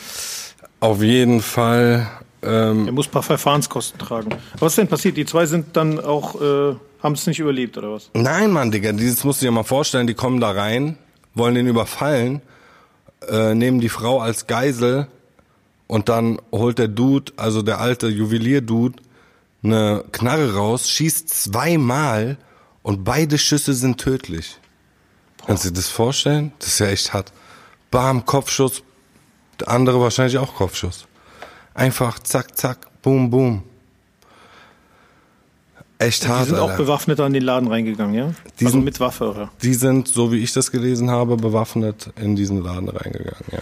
Auf 0.79 1.03
jeden 1.03 1.41
Fall. 1.41 2.07
Ähm, 2.44 2.86
Er 2.88 2.91
muss 2.94 3.08
ein 3.08 3.12
paar 3.12 3.24
Verfahrenskosten 3.24 4.00
tragen. 4.00 4.29
Was 4.60 4.74
ist 4.74 4.77
denn 4.77 4.88
passiert? 4.88 5.17
Die 5.17 5.25
zwei 5.25 5.46
sind 5.46 5.75
dann 5.75 6.00
auch, 6.00 6.39
äh, 6.41 6.75
haben 7.01 7.13
es 7.13 7.25
nicht 7.27 7.39
überlebt 7.39 7.77
oder 7.77 7.94
was? 7.94 8.10
nein, 8.13 8.51
Mann, 8.51 8.72
Digga, 8.72 8.91
dieses 8.91 9.24
musst 9.24 9.41
du 9.41 9.46
dir 9.46 9.51
mal 9.51 9.63
vorstellen, 9.63 10.08
die 10.08 10.13
kommen 10.13 10.39
da 10.39 10.51
rein, 10.51 10.98
wollen 11.34 11.56
den 11.56 11.67
überfallen, 11.67 12.41
äh, 13.27 13.56
nehmen 13.56 13.79
die 13.79 13.89
Frau 13.89 14.20
als 14.20 14.46
Geisel 14.48 15.08
und 15.88 16.10
dann 16.10 16.39
holt 16.51 16.77
der 16.79 16.88
Dude, 16.89 17.34
also 17.38 17.62
der 17.63 17.79
alte 17.79 18.08
Juwelier-Dude, 18.08 19.01
eine 19.63 20.03
Knarre 20.12 20.53
raus, 20.53 20.89
schießt 20.89 21.29
zweimal 21.29 22.38
und 22.84 23.03
beide 23.03 23.38
Schüsse 23.39 23.74
sind 23.74 23.98
tödlich. 24.00 24.60
Kannst 25.46 25.65
du 25.65 25.70
dir 25.70 25.75
das 25.75 25.88
vorstellen? 25.89 26.51
Das 26.60 26.67
ist 26.67 26.79
ja 26.79 26.88
echt 26.88 27.13
hart. 27.13 27.32
Bam, 27.89 28.25
Kopfschuss, 28.25 28.84
der 29.60 29.70
andere 29.70 30.00
wahrscheinlich 30.01 30.38
auch 30.38 30.53
Kopfschuss. 30.56 31.07
Einfach 31.77 32.19
zack, 32.19 32.57
zack, 32.57 32.79
boom, 33.01 33.29
boom. 33.29 33.63
Echt 36.00 36.24
Die 36.24 36.27
hart, 36.27 36.48
sind 36.48 36.57
auch 36.60 36.75
bewaffnet 36.75 37.19
an 37.19 37.34
den 37.34 37.43
Laden 37.43 37.67
reingegangen, 37.69 38.13
ja? 38.13 38.34
Die 38.60 38.65
also 38.65 38.77
sind- 38.77 38.84
mit 38.86 39.00
Waffe, 39.00 39.29
oder? 39.29 39.51
Die 39.62 39.74
sind, 39.74 40.07
so 40.07 40.31
wie 40.31 40.38
ich 40.43 40.51
das 40.53 40.72
gelesen 40.72 41.10
habe, 41.10 41.38
bewaffnet 41.38 42.10
in 42.19 42.36
diesen 42.36 42.62
Laden 42.63 42.89
reingegangen, 42.89 43.46
ja. 43.51 43.60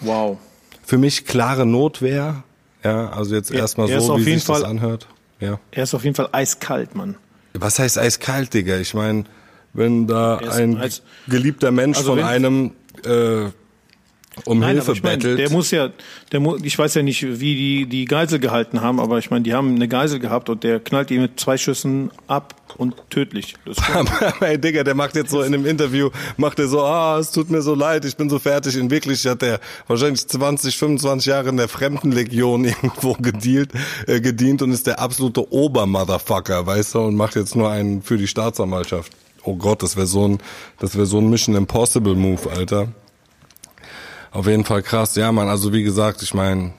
Wow. 0.00 0.38
Für 0.84 0.96
mich 0.98 1.26
klare 1.26 1.66
Notwehr, 1.66 2.42
Ja, 2.84 3.08
also 3.10 3.34
jetzt 3.34 3.50
Er- 3.50 3.60
erstmal 3.60 3.90
er 3.90 4.00
so, 4.00 4.16
wie 4.18 4.22
sich 4.24 4.44
das 4.44 4.58
Fall- 4.60 4.64
anhört. 4.64 5.08
Ja. 5.40 5.58
Er 5.72 5.82
ist 5.82 5.92
auf 5.94 6.04
jeden 6.04 6.14
Fall 6.14 6.28
eiskalt, 6.30 6.94
Mann. 6.94 7.16
Was 7.54 7.80
heißt 7.80 7.98
eiskalt, 7.98 8.54
Digga? 8.54 8.76
Ich 8.78 8.94
meine, 8.94 9.24
wenn 9.72 10.06
da 10.06 10.36
ein 10.36 10.76
eis- 10.76 11.02
geliebter 11.26 11.72
Mensch 11.72 11.96
Also 11.98 12.10
von 12.14 12.22
einem 12.22 12.72
äh, 13.04 13.46
um 14.44 14.60
Nein, 14.60 14.76
Hilfe 14.76 14.92
ich 14.92 15.02
meine, 15.02 15.16
bettelt. 15.16 15.38
der 15.38 15.50
muss 15.50 15.70
ja, 15.70 15.90
der 16.30 16.40
mu 16.40 16.56
ich 16.62 16.78
weiß 16.78 16.94
ja 16.94 17.02
nicht, 17.02 17.22
wie 17.40 17.54
die 17.54 17.86
die 17.86 18.04
Geisel 18.04 18.38
gehalten 18.38 18.82
haben, 18.82 19.00
aber 19.00 19.18
ich 19.18 19.30
meine, 19.30 19.42
die 19.42 19.54
haben 19.54 19.74
eine 19.74 19.88
Geisel 19.88 20.18
gehabt 20.18 20.50
und 20.50 20.62
der 20.62 20.80
knallt 20.80 21.10
ihn 21.10 21.22
mit 21.22 21.40
zwei 21.40 21.56
Schüssen 21.56 22.10
ab 22.26 22.54
und 22.76 22.94
tödlich. 23.10 23.54
Das 23.64 23.78
ey, 24.40 24.58
Digga, 24.58 24.84
der 24.84 24.94
macht 24.94 25.16
jetzt 25.16 25.30
so 25.30 25.40
in 25.40 25.54
einem 25.54 25.64
Interview, 25.64 26.10
macht 26.36 26.58
er 26.58 26.68
so, 26.68 26.82
ah, 26.82 27.18
es 27.18 27.30
tut 27.30 27.50
mir 27.50 27.62
so 27.62 27.74
leid, 27.74 28.04
ich 28.04 28.16
bin 28.16 28.28
so 28.28 28.38
fertig. 28.38 28.76
In 28.76 28.90
Wirklichkeit 28.90 29.32
hat 29.32 29.42
er 29.42 29.60
wahrscheinlich 29.86 30.26
20, 30.26 30.76
25 30.76 31.26
Jahre 31.26 31.48
in 31.48 31.56
der 31.56 31.68
Fremdenlegion 31.68 32.64
irgendwo 32.66 33.14
gedealt, 33.14 33.70
äh, 34.06 34.20
gedient 34.20 34.62
und 34.62 34.72
ist 34.72 34.86
der 34.86 35.00
absolute 35.00 35.50
Obermotherfucker, 35.52 36.66
weißt 36.66 36.94
du, 36.94 37.00
und 37.00 37.16
macht 37.16 37.36
jetzt 37.36 37.56
nur 37.56 37.70
einen 37.70 38.02
für 38.02 38.18
die 38.18 38.28
Staatsanwaltschaft. 38.28 39.12
Oh 39.44 39.56
Gott, 39.56 39.82
das 39.82 39.96
wäre 39.96 40.06
so 40.06 40.26
ein, 40.26 40.38
das 40.78 40.96
wäre 40.96 41.06
so 41.06 41.18
ein 41.18 41.30
Mission 41.30 41.54
Impossible 41.54 42.14
Move, 42.14 42.50
Alter. 42.50 42.88
Auf 44.36 44.46
jeden 44.46 44.66
Fall 44.66 44.82
krass. 44.82 45.16
Ja, 45.16 45.32
man, 45.32 45.48
also 45.48 45.72
wie 45.72 45.82
gesagt, 45.82 46.20
ich 46.20 46.34
meine, 46.34 46.74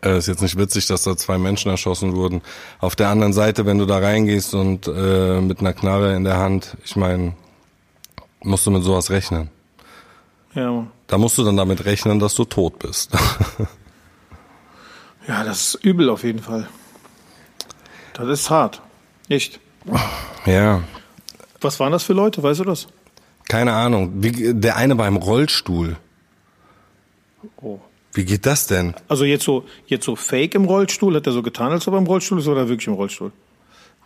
äh, 0.00 0.16
ist 0.16 0.28
jetzt 0.28 0.42
nicht 0.42 0.56
witzig, 0.56 0.86
dass 0.86 1.02
da 1.02 1.16
zwei 1.16 1.36
Menschen 1.36 1.72
erschossen 1.72 2.14
wurden. 2.14 2.40
Auf 2.78 2.94
der 2.94 3.08
anderen 3.08 3.32
Seite, 3.32 3.66
wenn 3.66 3.78
du 3.78 3.84
da 3.84 3.98
reingehst 3.98 4.54
und 4.54 4.86
äh, 4.86 5.40
mit 5.40 5.58
einer 5.58 5.72
Knarre 5.72 6.14
in 6.14 6.22
der 6.22 6.36
Hand, 6.36 6.76
ich 6.84 6.94
meine, 6.94 7.34
musst 8.44 8.64
du 8.64 8.70
mit 8.70 8.84
sowas 8.84 9.10
rechnen. 9.10 9.50
ja, 10.54 10.86
Da 11.08 11.18
musst 11.18 11.36
du 11.36 11.42
dann 11.42 11.56
damit 11.56 11.84
rechnen, 11.84 12.20
dass 12.20 12.36
du 12.36 12.44
tot 12.44 12.78
bist. 12.78 13.10
ja, 15.26 15.42
das 15.42 15.74
ist 15.74 15.84
übel 15.84 16.10
auf 16.10 16.22
jeden 16.22 16.38
Fall. 16.38 16.68
Das 18.14 18.28
ist 18.28 18.50
hart. 18.50 18.80
Echt. 19.28 19.58
ja, 20.46 20.84
Was 21.60 21.80
waren 21.80 21.90
das 21.90 22.04
für 22.04 22.12
Leute? 22.12 22.40
Weißt 22.40 22.60
du 22.60 22.64
das? 22.64 22.86
keine 23.48 23.72
Ahnung. 23.72 24.12
Wie, 24.22 24.54
der 24.54 24.76
eine 24.76 24.96
war 24.96 25.08
im 25.08 25.16
Rollstuhl. 25.16 25.96
Oh. 27.60 27.78
Wie 28.14 28.24
geht 28.24 28.44
das 28.44 28.66
denn? 28.66 28.94
Also 29.08 29.24
jetzt 29.24 29.44
so, 29.44 29.64
jetzt 29.86 30.04
so 30.04 30.16
fake 30.16 30.54
im 30.54 30.64
Rollstuhl, 30.64 31.14
hat 31.16 31.26
er 31.26 31.32
so 31.32 31.42
getan, 31.42 31.72
als 31.72 31.88
ob 31.88 31.94
er 31.94 31.98
im 31.98 32.06
Rollstuhl 32.06 32.38
ist 32.38 32.46
oder 32.46 32.68
wirklich 32.68 32.86
im 32.86 32.94
Rollstuhl? 32.94 33.32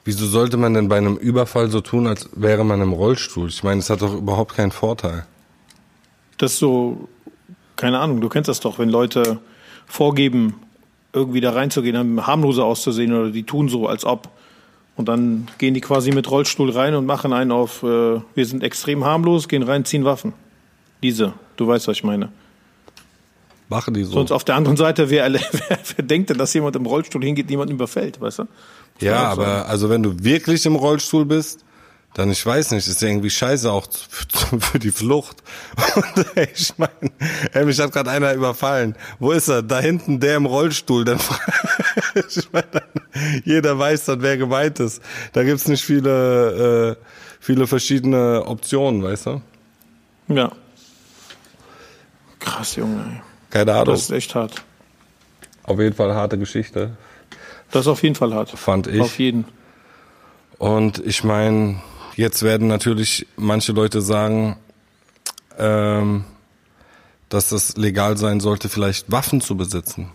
Wieso 0.05 0.27
sollte 0.27 0.57
man 0.57 0.73
denn 0.75 0.89
bei 0.89 0.99
einem 0.99 1.17
Überfall 1.17 1.69
so 1.69 1.81
tun, 1.81 2.07
als 2.07 2.31
wäre 2.37 2.65
man 2.65 2.81
im 2.81 2.93
Rollstuhl? 2.93 3.49
Ich 3.49 3.65
meine, 3.65 3.81
es 3.81 3.91
hat 3.91 4.03
doch 4.03 4.15
überhaupt 4.15 4.55
keinen 4.55 4.71
Vorteil. 4.71 5.27
Das 6.39 6.53
ist 6.53 6.59
so, 6.61 7.09
keine 7.75 7.99
Ahnung, 7.99 8.21
du 8.21 8.29
kennst 8.29 8.49
das 8.49 8.61
doch, 8.61 8.79
wenn 8.79 8.89
Leute 8.89 9.41
vorgeben, 9.87 10.55
irgendwie 11.13 11.41
da 11.41 11.51
reinzugehen, 11.51 12.25
harmloser 12.25 12.65
auszusehen 12.65 13.13
oder 13.13 13.31
die 13.31 13.43
tun 13.43 13.69
so, 13.69 13.89
als 13.89 14.05
ob. 14.05 14.29
Und 14.95 15.09
dann 15.09 15.49
gehen 15.59 15.75
die 15.75 15.81
quasi 15.81 16.13
mit 16.13 16.31
Rollstuhl 16.31 16.71
rein 16.71 16.95
und 16.95 17.07
machen 17.07 17.33
einen 17.33 17.51
auf, 17.51 17.83
äh, 17.83 17.87
wir 18.35 18.47
sind 18.47 18.63
extrem 18.63 19.05
harmlos, 19.05 19.49
gehen 19.49 19.65
rein, 19.65 19.85
ziehen 19.85 20.05
Waffen. 20.05 20.35
Diese, 21.03 21.35
du 21.57 21.67
weißt, 21.67 21.89
was 21.89 21.97
ich 21.97 22.05
meine. 22.05 22.31
Machen 23.69 23.95
die 23.95 24.05
so. 24.05 24.13
Sonst 24.13 24.33
auf 24.33 24.45
der 24.45 24.55
anderen 24.55 24.77
Seite, 24.77 25.11
wer, 25.11 25.33
wer, 25.33 25.41
wer 25.97 26.05
denkt 26.05 26.31
denn, 26.31 26.39
dass 26.39 26.55
jemand 26.55 26.77
im 26.77 26.87
Rollstuhl 26.87 27.23
hingeht, 27.23 27.51
jemanden 27.51 27.75
überfällt, 27.75 28.21
weißt 28.21 28.41
du? 28.41 28.45
Ja, 29.01 29.25
aber 29.25 29.67
also 29.67 29.91
wenn 29.91 30.03
du 30.03 30.23
wirklich 30.23 30.65
im 30.67 30.77
Rollstuhl 30.77 31.27
bist, 31.27 31.65
dann 32.15 32.31
ich 32.31 32.47
weiß 32.47 32.71
nicht, 32.71 32.89
ist 32.89 33.03
ja 33.03 33.09
irgendwie 33.09 33.29
scheiße 33.29 33.71
auch 33.71 33.87
für 34.61 34.79
die 34.79 34.91
Flucht. 34.91 35.43
Und 35.97 36.27
ey, 36.35 36.49
ich 36.55 36.73
meine, 36.79 37.13
ey, 37.53 37.67
mich 37.67 37.79
hat 37.79 37.93
gerade 37.93 38.11
einer 38.11 38.33
überfallen. 38.33 38.97
Wo 39.19 39.33
ist 39.33 39.49
er? 39.49 39.63
Da 39.63 39.81
hinten 39.81 40.19
der 40.19 40.37
im 40.37 40.47
Rollstuhl. 40.47 41.05
Dann 41.05 41.19
ich 42.29 42.51
meine, 42.53 42.69
dann, 42.73 43.43
jeder 43.45 43.79
weiß 43.79 44.07
dann, 44.07 44.23
wer 44.23 44.39
gemeint 44.39 44.81
ist. 44.81 45.03
Da 45.35 45.43
gibt's 45.43 45.69
nicht 45.69 45.85
viele, 45.85 46.97
äh, 46.97 47.05
viele 47.39 47.67
verschiedene 47.67 48.47
Optionen, 48.47 49.03
weißt 49.03 49.27
du? 49.27 49.43
Ja. 50.29 50.53
Krass, 52.39 52.77
Junge. 52.77 53.05
ey. 53.13 53.36
Keine 53.57 53.73
Ahnung. 53.73 53.87
Das 53.95 54.03
ist 54.03 54.11
echt 54.11 54.35
hart. 54.35 54.63
Auf 55.63 55.79
jeden 55.81 55.95
Fall 55.95 56.15
harte 56.15 56.39
Geschichte, 56.39 56.97
Das 57.71 57.83
ist 57.83 57.89
auf 57.89 58.03
jeden 58.03 58.15
Fall 58.15 58.35
hart. 58.35 58.51
fand 58.51 58.87
ich. 58.87 59.01
Auf 59.01 59.19
jeden. 59.19 59.47
Und 60.59 60.99
ich 61.05 61.25
meine, 61.25 61.81
jetzt 62.17 62.43
werden 62.43 62.69
natürlich 62.69 63.27
manche 63.37 63.73
Leute 63.73 64.01
sagen, 64.03 64.57
ähm, 65.59 66.25
dass 67.29 67.51
es 67.53 67.77
legal 67.77 68.17
sein 68.17 68.41
sollte, 68.41 68.69
vielleicht 68.69 69.11
Waffen 69.11 69.41
zu 69.41 69.57
besitzen, 69.57 70.11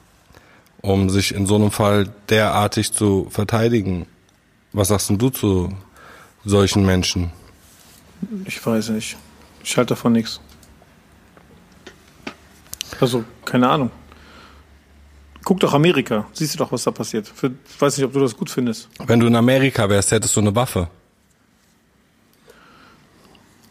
um 0.81 1.09
sich 1.09 1.33
in 1.33 1.45
so 1.45 1.55
einem 1.55 1.71
Fall 1.71 2.09
derartig 2.29 2.93
zu 2.93 3.27
verteidigen. 3.29 4.05
Was 4.71 4.87
sagst 4.89 5.09
denn 5.09 5.17
du 5.17 5.29
zu 5.29 5.73
solchen 6.45 6.85
Menschen? 6.85 7.31
Ich 8.45 8.63
weiß 8.65 8.89
nicht. 8.89 9.17
Ich 9.63 9.75
halte 9.77 9.89
davon 9.95 10.13
nichts. 10.13 10.39
Also, 12.99 13.23
keine 13.45 13.69
Ahnung. 13.69 13.91
Guck 15.43 15.59
doch 15.59 15.73
Amerika. 15.73 16.27
Siehst 16.33 16.53
du 16.53 16.57
doch, 16.59 16.71
was 16.71 16.83
da 16.83 16.91
passiert. 16.91 17.27
Für, 17.27 17.47
ich 17.47 17.81
weiß 17.81 17.97
nicht, 17.97 18.05
ob 18.05 18.13
du 18.13 18.19
das 18.19 18.35
gut 18.37 18.49
findest. 18.49 18.89
Wenn 19.05 19.19
du 19.19 19.27
in 19.27 19.35
Amerika 19.35 19.89
wärst, 19.89 20.11
hättest 20.11 20.35
du 20.35 20.39
eine 20.41 20.55
Waffe. 20.55 20.89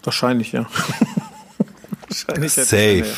Wahrscheinlich, 0.03 0.53
ja. 0.53 0.67
Wahrscheinlich 2.09 2.57
hätte 2.57 2.62
ich 2.62 2.69
Safe. 2.69 2.87
eine, 2.87 3.07
ja. 3.07 3.15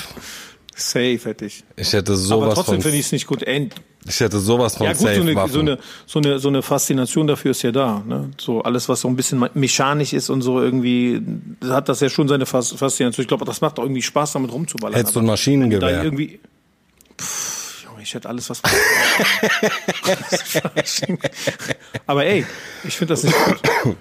Safe 0.74 1.20
hätte 1.28 1.44
ich. 1.46 1.64
Ich 1.76 1.92
hätte 1.92 2.12
Aber 2.12 2.20
sowas 2.20 2.54
trotzdem 2.54 2.74
von, 2.74 2.82
finde 2.82 2.98
ich 2.98 3.06
es 3.06 3.12
nicht 3.12 3.26
gut. 3.26 3.42
Ey, 3.42 3.70
ich 4.06 4.18
hätte 4.20 4.38
sowas 4.40 4.76
von 4.76 4.86
Ja 4.86 4.92
gut, 4.92 5.00
so 5.00 5.06
safe 5.06 5.16
so, 5.16 5.22
eine, 5.22 5.48
so, 5.48 5.58
eine, 5.60 5.78
so, 6.06 6.18
eine, 6.18 6.38
so 6.38 6.48
eine 6.48 6.62
Faszination 6.62 7.26
dafür 7.26 7.52
ist 7.52 7.62
ja 7.62 7.70
da. 7.72 8.02
Ne? 8.06 8.30
So 8.40 8.62
alles, 8.62 8.88
was 8.88 9.00
so 9.00 9.08
ein 9.08 9.16
bisschen 9.16 9.44
mechanisch 9.54 10.12
ist 10.12 10.28
und 10.30 10.42
so 10.42 10.60
irgendwie, 10.60 11.22
hat 11.68 11.88
das 11.88 12.00
ja 12.00 12.08
schon 12.08 12.26
seine 12.28 12.46
Fas- 12.46 12.72
Faszination. 12.72 13.22
Ich 13.22 13.28
glaube, 13.28 13.44
das 13.44 13.60
macht 13.60 13.78
auch 13.78 13.84
irgendwie 13.84 14.02
Spaß, 14.02 14.32
damit 14.32 14.52
rumzuballern. 14.52 14.96
Hättest 14.96 15.14
du 15.16 15.20
ein 15.20 15.26
Maschinengewehr. 15.26 16.02
irgendwie, 16.04 16.40
Pff, 17.20 17.86
ich 18.02 18.14
hätte 18.14 18.28
alles, 18.28 18.50
was. 18.50 18.60
Aber 22.06 22.24
ey, 22.24 22.44
ich 22.84 22.96
finde 22.96 23.12
das 23.14 23.22
nicht 23.24 23.36
gut. 23.44 23.96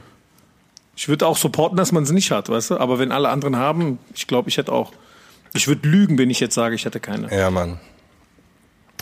Ich 0.95 1.07
würde 1.07 1.25
auch 1.27 1.37
supporten, 1.37 1.77
dass 1.77 1.91
man 1.91 2.03
es 2.03 2.11
nicht 2.11 2.31
hat, 2.31 2.49
weißt 2.49 2.71
du? 2.71 2.77
Aber 2.77 2.99
wenn 2.99 3.11
alle 3.11 3.29
anderen 3.29 3.55
haben, 3.55 3.99
ich 4.13 4.27
glaube, 4.27 4.49
ich 4.49 4.57
hätte 4.57 4.71
auch. 4.71 4.91
Ich 5.53 5.67
würde 5.67 5.87
lügen, 5.87 6.17
wenn 6.17 6.29
ich 6.29 6.39
jetzt 6.39 6.55
sage, 6.55 6.75
ich 6.75 6.85
hätte 6.85 6.99
keine. 6.99 7.35
Ja, 7.35 7.49
Mann. 7.49 7.79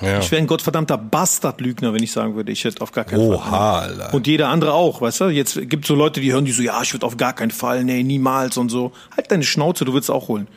Ja. 0.01 0.19
Ich 0.19 0.31
wäre 0.31 0.41
ein 0.41 0.47
gottverdammter 0.47 0.97
Bastardlügner, 0.97 1.93
wenn 1.93 2.03
ich 2.03 2.11
sagen 2.11 2.35
würde, 2.35 2.51
ich 2.51 2.63
hätte 2.63 2.81
auf 2.81 2.91
gar 2.91 3.05
keinen 3.05 3.19
Fall. 3.19 3.35
Oha, 3.35 3.79
Alter. 3.79 4.13
Und 4.13 4.27
jeder 4.27 4.47
andere 4.49 4.73
auch, 4.73 5.01
weißt 5.01 5.21
du? 5.21 5.25
Jetzt 5.25 5.69
gibt 5.69 5.85
so 5.85 5.95
Leute, 5.95 6.21
die 6.21 6.31
hören 6.31 6.45
die 6.45 6.51
so, 6.51 6.61
ja, 6.61 6.81
ich 6.81 6.93
würde 6.93 7.05
auf 7.05 7.17
gar 7.17 7.33
keinen 7.33 7.51
Fall, 7.51 7.83
nee, 7.83 8.03
niemals 8.03 8.57
und 8.57 8.69
so. 8.69 8.91
Halt 9.15 9.31
deine 9.31 9.43
Schnauze, 9.43 9.85
du 9.85 9.93
würdest 9.93 10.11
auch 10.11 10.27
holen. 10.27 10.47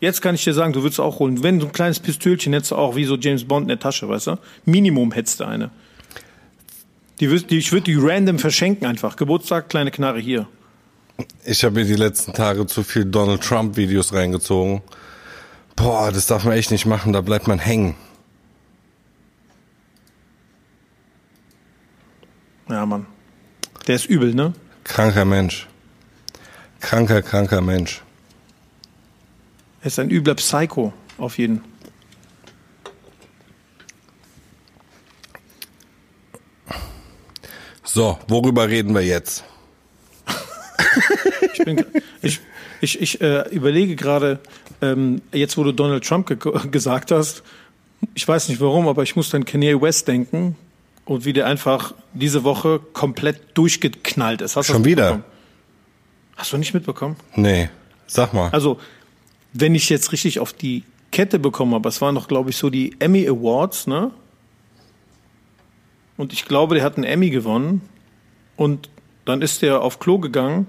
Jetzt 0.00 0.20
kann 0.20 0.34
ich 0.34 0.44
dir 0.44 0.52
sagen, 0.52 0.72
du 0.72 0.82
würdest 0.82 1.00
auch 1.00 1.18
holen. 1.18 1.42
Wenn 1.42 1.60
so 1.60 1.66
ein 1.66 1.72
kleines 1.72 1.98
Pistölchen 1.98 2.52
hättest 2.52 2.72
du 2.72 2.76
auch 2.76 2.94
wie 2.96 3.04
so 3.04 3.16
James 3.16 3.44
Bond 3.44 3.62
in 3.62 3.68
der 3.68 3.78
Tasche, 3.78 4.08
weißt 4.08 4.26
du? 4.26 4.38
Minimum 4.66 5.12
hättest 5.12 5.40
du 5.40 5.44
eine. 5.44 5.70
Die, 7.20 7.28
die, 7.28 7.58
ich 7.58 7.72
würde 7.72 7.84
die 7.84 7.96
random 7.98 8.38
verschenken 8.38 8.86
einfach. 8.86 9.16
Geburtstag, 9.16 9.68
kleine 9.68 9.90
Knarre 9.90 10.18
hier. 10.18 10.46
Ich 11.44 11.64
habe 11.64 11.76
mir 11.76 11.84
die 11.84 11.94
letzten 11.94 12.32
Tage 12.32 12.66
zu 12.66 12.82
viel 12.82 13.04
Donald 13.04 13.42
Trump 13.42 13.76
Videos 13.76 14.12
reingezogen. 14.12 14.82
Boah, 15.76 16.10
das 16.12 16.26
darf 16.26 16.44
man 16.44 16.54
echt 16.54 16.70
nicht 16.70 16.86
machen, 16.86 17.12
da 17.12 17.20
bleibt 17.20 17.46
man 17.46 17.58
hängen. 17.58 17.94
Ja, 22.68 22.86
Mann. 22.86 23.06
Der 23.86 23.96
ist 23.96 24.06
übel, 24.06 24.34
ne? 24.34 24.54
Kranker 24.84 25.24
Mensch. 25.24 25.66
Kranker, 26.80 27.22
kranker 27.22 27.60
Mensch. 27.60 28.02
Er 29.82 29.86
ist 29.88 29.98
ein 29.98 30.10
übler 30.10 30.34
Psycho, 30.34 30.92
auf 31.18 31.36
jeden. 31.38 31.62
So, 37.84 38.18
worüber 38.28 38.68
reden 38.68 38.94
wir 38.94 39.02
jetzt? 39.02 39.44
Ich, 41.52 41.64
bin, 41.64 41.84
ich, 42.22 42.40
ich, 42.80 43.00
ich 43.00 43.20
äh, 43.20 43.48
überlege 43.50 43.94
gerade, 43.94 44.40
ähm, 44.80 45.20
jetzt 45.32 45.56
wo 45.58 45.64
du 45.64 45.72
Donald 45.72 46.04
Trump 46.04 46.26
ge 46.26 46.38
gesagt 46.70 47.10
hast, 47.10 47.42
ich 48.14 48.26
weiß 48.26 48.48
nicht 48.48 48.60
warum, 48.60 48.88
aber 48.88 49.02
ich 49.02 49.16
muss 49.16 49.34
an 49.34 49.44
Kanye 49.44 49.80
West 49.80 50.08
denken 50.08 50.56
und 51.04 51.24
wie 51.24 51.32
der 51.32 51.46
einfach 51.46 51.94
diese 52.12 52.44
Woche 52.44 52.80
komplett 52.92 53.40
durchgeknallt 53.54 54.40
ist. 54.40 54.56
Hast 54.56 54.68
du 54.68 54.74
Schon 54.74 54.84
wieder? 54.84 55.22
Hast 56.36 56.52
du 56.52 56.56
nicht 56.58 56.74
mitbekommen? 56.74 57.16
Nee, 57.36 57.68
sag 58.06 58.32
mal. 58.34 58.48
Also, 58.50 58.78
wenn 59.52 59.74
ich 59.74 59.88
jetzt 59.88 60.12
richtig 60.12 60.40
auf 60.40 60.52
die 60.52 60.82
Kette 61.12 61.38
bekommen 61.38 61.74
habe, 61.74 61.88
es 61.88 62.00
waren 62.00 62.14
noch, 62.14 62.26
glaube 62.26 62.50
ich, 62.50 62.56
so 62.56 62.70
die 62.70 62.96
Emmy 62.98 63.28
Awards, 63.28 63.86
ne? 63.86 64.10
Und 66.16 66.32
ich 66.32 66.44
glaube, 66.44 66.74
der 66.74 66.84
hat 66.84 66.96
einen 66.96 67.04
Emmy 67.04 67.30
gewonnen. 67.30 67.82
Und 68.56 68.88
dann 69.24 69.42
ist 69.42 69.62
der 69.62 69.80
auf 69.80 69.98
Klo 69.98 70.18
gegangen 70.18 70.66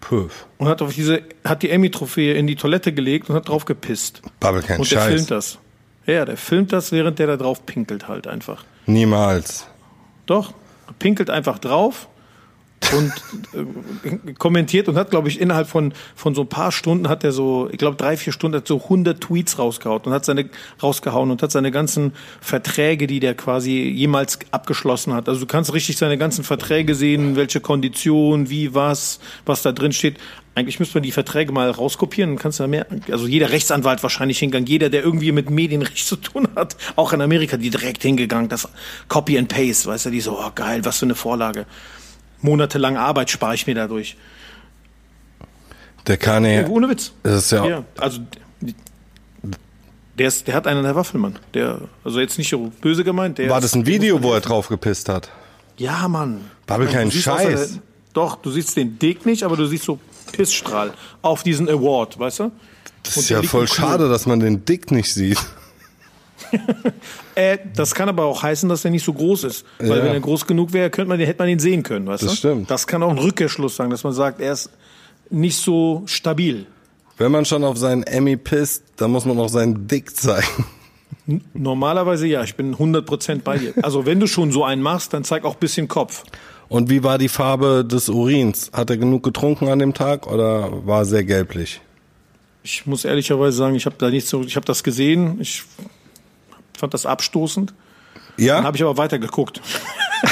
Puff. 0.00 0.46
und 0.58 0.68
hat 0.68 0.82
auf 0.82 0.92
diese, 0.94 1.22
hat 1.44 1.62
die 1.62 1.70
Emmy-Trophäe 1.70 2.34
in 2.34 2.46
die 2.46 2.56
Toilette 2.56 2.92
gelegt 2.92 3.30
und 3.30 3.36
hat 3.36 3.48
drauf 3.48 3.64
gepisst. 3.64 4.20
Babbel 4.40 4.62
kein 4.62 4.80
Und 4.80 4.90
der 4.90 4.96
Scheiß. 4.96 5.14
filmt 5.14 5.30
das. 5.30 5.58
Ja, 6.06 6.24
der 6.26 6.36
filmt 6.36 6.72
das, 6.72 6.92
während 6.92 7.18
der 7.18 7.26
da 7.28 7.36
drauf 7.38 7.64
pinkelt 7.64 8.08
halt 8.08 8.26
einfach. 8.26 8.64
Niemals. 8.86 9.66
Doch, 10.26 10.52
pinkelt 10.98 11.30
einfach 11.30 11.58
drauf 11.58 12.08
und 12.92 13.12
äh, 13.54 14.32
kommentiert 14.34 14.88
und 14.88 14.96
hat, 14.96 15.10
glaube 15.10 15.28
ich, 15.28 15.40
innerhalb 15.40 15.68
von, 15.68 15.92
von 16.14 16.34
so 16.34 16.42
ein 16.42 16.48
paar 16.48 16.72
Stunden 16.72 17.08
hat 17.08 17.24
er 17.24 17.32
so, 17.32 17.68
ich 17.70 17.78
glaube 17.78 17.96
drei, 17.96 18.16
vier 18.16 18.32
Stunden 18.32 18.56
hat 18.58 18.68
so 18.68 18.82
100 18.82 19.20
Tweets 19.20 19.58
rausgehauen 19.58 20.02
und 20.04 20.12
hat 20.12 20.24
seine, 20.24 20.48
rausgehauen 20.82 21.30
und 21.30 21.42
hat 21.42 21.50
seine 21.50 21.70
ganzen 21.70 22.12
Verträge, 22.40 23.06
die 23.06 23.20
der 23.20 23.34
quasi 23.34 23.82
jemals 23.82 24.38
abgeschlossen 24.50 25.12
hat. 25.14 25.28
Also 25.28 25.40
du 25.40 25.46
kannst 25.46 25.72
richtig 25.72 25.96
seine 25.96 26.18
ganzen 26.18 26.44
Verträge 26.44 26.94
sehen, 26.94 27.36
welche 27.36 27.60
Konditionen, 27.60 28.50
wie, 28.50 28.74
was, 28.74 29.20
was 29.46 29.62
da 29.62 29.72
drin 29.72 29.92
steht. 29.92 30.18
Eigentlich 30.56 30.78
müsste 30.78 30.98
man 30.98 31.02
die 31.02 31.12
Verträge 31.12 31.52
mal 31.52 31.68
rauskopieren 31.68 32.32
und 32.32 32.38
kannst 32.38 32.60
da 32.60 32.68
mehr, 32.68 32.86
also 33.10 33.26
jeder 33.26 33.50
Rechtsanwalt 33.50 34.04
wahrscheinlich 34.04 34.38
hingegangen, 34.38 34.68
jeder, 34.68 34.88
der 34.88 35.02
irgendwie 35.02 35.32
mit 35.32 35.50
Medienrecht 35.50 36.06
zu 36.06 36.14
tun 36.14 36.46
hat, 36.54 36.76
auch 36.94 37.12
in 37.12 37.20
Amerika, 37.20 37.56
die 37.56 37.70
direkt 37.70 38.02
hingegangen, 38.02 38.48
das 38.48 38.68
Copy 39.08 39.36
and 39.36 39.48
Paste, 39.48 39.88
weißt 39.88 40.06
du, 40.06 40.10
die 40.10 40.20
so, 40.20 40.38
oh 40.38 40.50
geil, 40.54 40.84
was 40.84 40.98
für 40.98 41.06
eine 41.06 41.16
Vorlage 41.16 41.66
monatelange 42.44 43.00
Arbeit 43.00 43.30
spare 43.30 43.54
ich 43.54 43.66
mir 43.66 43.74
dadurch. 43.74 44.16
Der 46.06 46.18
kann 46.18 46.44
ja. 46.44 46.66
Oh, 46.66 46.72
ohne 46.72 46.88
Witz. 46.88 47.12
Das 47.22 47.44
ist 47.44 47.52
ja. 47.52 47.64
ja 47.66 47.84
also 47.98 48.20
der, 50.18 50.28
ist, 50.28 50.46
der 50.46 50.54
hat 50.54 50.66
einen 50.66 50.84
der 50.84 50.94
Waffelmann. 50.94 51.38
Der, 51.54 51.80
also 52.04 52.20
jetzt 52.20 52.38
nicht 52.38 52.50
so 52.50 52.70
böse 52.80 53.02
gemeint. 53.02 53.38
War 53.38 53.60
das 53.60 53.74
ein 53.74 53.86
Video, 53.86 54.22
wo 54.22 54.32
er 54.32 54.40
drauf 54.40 54.68
gepisst 54.68 55.08
hat? 55.08 55.30
Ja, 55.76 56.06
Mann. 56.06 56.42
Babbel 56.66 56.86
keinen 56.86 57.10
Scheiß. 57.10 57.72
Der, 57.72 57.82
doch, 58.12 58.36
du 58.36 58.50
siehst 58.50 58.76
den 58.76 58.98
Dick 58.98 59.26
nicht, 59.26 59.42
aber 59.42 59.56
du 59.56 59.66
siehst 59.66 59.84
so 59.84 59.98
Pissstrahl 60.30 60.92
auf 61.22 61.42
diesen 61.42 61.68
Award, 61.68 62.18
weißt 62.18 62.40
du? 62.40 62.52
Das 63.02 63.16
ist 63.16 63.28
ja 63.28 63.42
voll 63.42 63.66
schade, 63.66 64.08
dass 64.08 64.26
man 64.26 64.38
den 64.40 64.64
Dick 64.64 64.90
nicht 64.90 65.12
sieht. 65.12 65.38
äh, 67.34 67.58
das 67.74 67.94
kann 67.94 68.08
aber 68.08 68.24
auch 68.24 68.42
heißen, 68.42 68.68
dass 68.68 68.84
er 68.84 68.90
nicht 68.90 69.04
so 69.04 69.12
groß 69.12 69.44
ist. 69.44 69.64
Weil 69.78 69.98
ja. 69.98 70.04
wenn 70.04 70.12
er 70.12 70.20
groß 70.20 70.46
genug 70.46 70.72
wäre, 70.72 70.90
könnte 70.90 71.08
man, 71.08 71.18
hätte 71.20 71.38
man 71.38 71.48
ihn 71.48 71.58
sehen 71.58 71.82
können, 71.82 72.06
weißt 72.06 72.22
das 72.22 72.30
du? 72.30 72.36
stimmt. 72.36 72.70
Das 72.70 72.86
kann 72.86 73.02
auch 73.02 73.10
ein 73.10 73.18
Rückkehrschluss 73.18 73.76
sein, 73.76 73.90
dass 73.90 74.04
man 74.04 74.12
sagt, 74.12 74.40
er 74.40 74.52
ist 74.52 74.70
nicht 75.30 75.56
so 75.56 76.02
stabil. 76.06 76.66
Wenn 77.16 77.30
man 77.30 77.44
schon 77.44 77.62
auf 77.64 77.78
seinen 77.78 78.02
Emmy 78.02 78.36
pisst, 78.36 78.84
dann 78.96 79.12
muss 79.12 79.24
man 79.24 79.38
auch 79.38 79.48
seinen 79.48 79.86
Dick 79.86 80.16
zeigen. 80.16 80.66
Normalerweise 81.54 82.26
ja, 82.26 82.42
ich 82.42 82.54
bin 82.54 82.76
100% 82.76 83.42
bei 83.42 83.58
dir. 83.58 83.72
Also 83.82 84.04
wenn 84.04 84.20
du 84.20 84.26
schon 84.26 84.52
so 84.52 84.64
einen 84.64 84.82
machst, 84.82 85.14
dann 85.14 85.24
zeig 85.24 85.44
auch 85.44 85.54
bisschen 85.54 85.88
Kopf. 85.88 86.24
Und 86.68 86.90
wie 86.90 87.02
war 87.02 87.18
die 87.18 87.28
Farbe 87.28 87.84
des 87.84 88.08
Urins? 88.08 88.70
Hat 88.72 88.90
er 88.90 88.96
genug 88.96 89.22
getrunken 89.22 89.68
an 89.68 89.78
dem 89.78 89.94
Tag 89.94 90.26
oder 90.26 90.86
war 90.86 91.00
er 91.00 91.04
sehr 91.04 91.24
gelblich? 91.24 91.80
Ich 92.62 92.86
muss 92.86 93.04
ehrlicherweise 93.04 93.56
sagen, 93.56 93.74
ich 93.74 93.86
habe 93.86 93.96
da 93.98 94.10
nicht 94.10 94.26
so, 94.26 94.42
ich 94.42 94.56
habe 94.56 94.66
das 94.66 94.82
gesehen. 94.82 95.38
Ich 95.40 95.64
fand 96.78 96.94
das 96.94 97.06
abstoßend. 97.06 97.74
Ja. 98.36 98.56
Dann 98.56 98.64
habe 98.64 98.76
ich 98.76 98.82
aber 98.82 98.96
weiter 98.96 99.18
geguckt. 99.18 99.60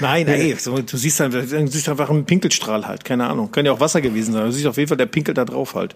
Nein, 0.00 0.28
ey, 0.28 0.56
du 0.64 0.96
siehst 0.96 1.20
einfach, 1.20 1.42
du 1.42 1.66
siehst 1.66 1.88
einfach 1.88 2.10
einen 2.10 2.24
Pinkelstrahl 2.24 2.86
halt, 2.86 3.04
keine 3.04 3.28
Ahnung. 3.28 3.50
Kann 3.50 3.66
ja 3.66 3.72
auch 3.72 3.80
Wasser 3.80 4.00
gewesen 4.00 4.32
sein. 4.32 4.44
Du 4.44 4.52
siehst 4.52 4.66
auf 4.66 4.76
jeden 4.76 4.88
Fall, 4.88 4.96
der 4.96 5.06
pinkelt 5.06 5.38
da 5.38 5.44
drauf 5.44 5.74
halt. 5.74 5.94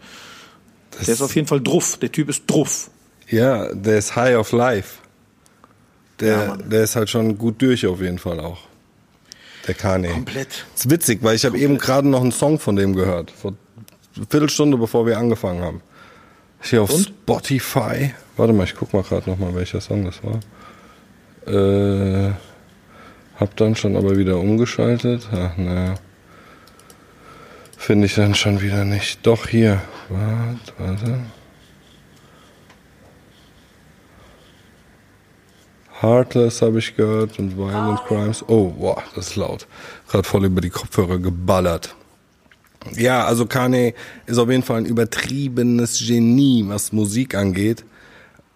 Das 0.90 1.06
der 1.06 1.14
ist 1.14 1.22
auf 1.22 1.34
jeden 1.34 1.46
Fall 1.46 1.60
druff. 1.60 1.98
Der 1.98 2.10
Typ 2.10 2.28
ist 2.28 2.44
druff. 2.46 2.90
Ja, 3.28 3.72
der 3.74 3.98
ist 3.98 4.16
high 4.16 4.36
of 4.36 4.52
life. 4.52 4.98
Der, 6.20 6.46
ja, 6.46 6.56
der 6.56 6.84
ist 6.84 6.96
halt 6.96 7.10
schon 7.10 7.36
gut 7.36 7.60
durch 7.60 7.86
auf 7.86 8.00
jeden 8.00 8.18
Fall 8.18 8.40
auch. 8.40 8.58
Der 9.66 9.74
Kanye. 9.74 10.08
Komplett. 10.08 10.64
Das 10.74 10.86
ist 10.86 10.90
witzig, 10.90 11.18
weil 11.22 11.36
ich 11.36 11.44
habe 11.44 11.58
eben 11.58 11.76
gerade 11.76 12.08
noch 12.08 12.22
einen 12.22 12.32
Song 12.32 12.58
von 12.58 12.76
dem 12.76 12.94
gehört. 12.94 13.30
Vor 13.30 13.52
eine 14.16 14.26
Viertelstunde, 14.26 14.78
bevor 14.78 15.06
wir 15.06 15.18
angefangen 15.18 15.62
haben. 15.62 15.82
Hier 16.62 16.82
auf 16.82 16.90
Und? 16.90 17.12
Spotify. 17.22 18.14
Warte 18.36 18.52
mal, 18.52 18.64
ich 18.64 18.74
guck 18.74 18.92
mal 18.92 19.02
gerade 19.02 19.30
nochmal, 19.30 19.54
welcher 19.54 19.80
Song 19.80 20.04
das 20.04 20.20
war. 20.22 20.40
Äh, 21.52 22.32
hab 23.36 23.56
dann 23.56 23.76
schon 23.76 23.96
aber 23.96 24.16
wieder 24.16 24.38
umgeschaltet. 24.38 25.28
Ach, 25.32 25.56
naja. 25.56 25.94
Finde 27.76 28.06
ich 28.06 28.14
dann 28.14 28.34
schon 28.34 28.60
wieder 28.60 28.84
nicht. 28.84 29.26
Doch, 29.26 29.46
hier. 29.46 29.80
Warte, 30.08 30.72
warte. 30.78 31.20
Heartless 36.00 36.60
habe 36.60 36.78
ich 36.78 36.94
gehört 36.94 37.38
und 37.38 37.56
Violent 37.56 38.04
Crimes. 38.06 38.44
Oh, 38.48 38.70
boah, 38.70 39.02
das 39.14 39.28
ist 39.28 39.36
laut. 39.36 39.66
Gerade 40.08 40.24
voll 40.24 40.44
über 40.44 40.60
die 40.60 40.70
Kopfhörer 40.70 41.18
geballert. 41.18 41.94
Ja, 42.94 43.24
also 43.24 43.46
Kanye 43.46 43.94
ist 44.26 44.38
auf 44.38 44.50
jeden 44.50 44.62
Fall 44.62 44.78
ein 44.78 44.86
übertriebenes 44.86 45.98
Genie, 46.06 46.64
was 46.66 46.92
Musik 46.92 47.34
angeht. 47.34 47.84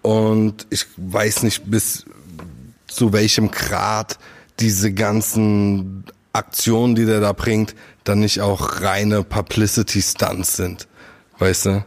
Und 0.03 0.67
ich 0.71 0.87
weiß 0.97 1.43
nicht, 1.43 1.71
bis 1.71 2.07
zu 2.87 3.13
welchem 3.13 3.51
Grad 3.51 4.19
diese 4.59 4.93
ganzen 4.93 6.05
Aktionen, 6.33 6.95
die 6.95 7.07
der 7.07 7.21
da 7.21 7.33
bringt, 7.33 7.75
dann 8.05 8.21
nicht 8.21 8.41
auch 8.41 8.83
reine 8.83 9.23
Publicity-Stunts 9.23 10.57
sind. 10.57 10.89
Weißt 11.39 11.67
du? 11.67 11.85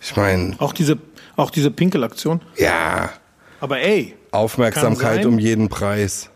Ich 0.00 0.16
meine. 0.16 0.54
Auch 0.58 0.72
diese, 0.72 0.98
auch 1.36 1.50
diese 1.50 1.70
Pinkelaktion? 1.70 2.40
Ja. 2.56 3.10
Aber 3.60 3.80
ey. 3.80 4.14
Aufmerksamkeit 4.32 5.24
um 5.24 5.38
jeden 5.38 5.68
Preis. 5.68 6.30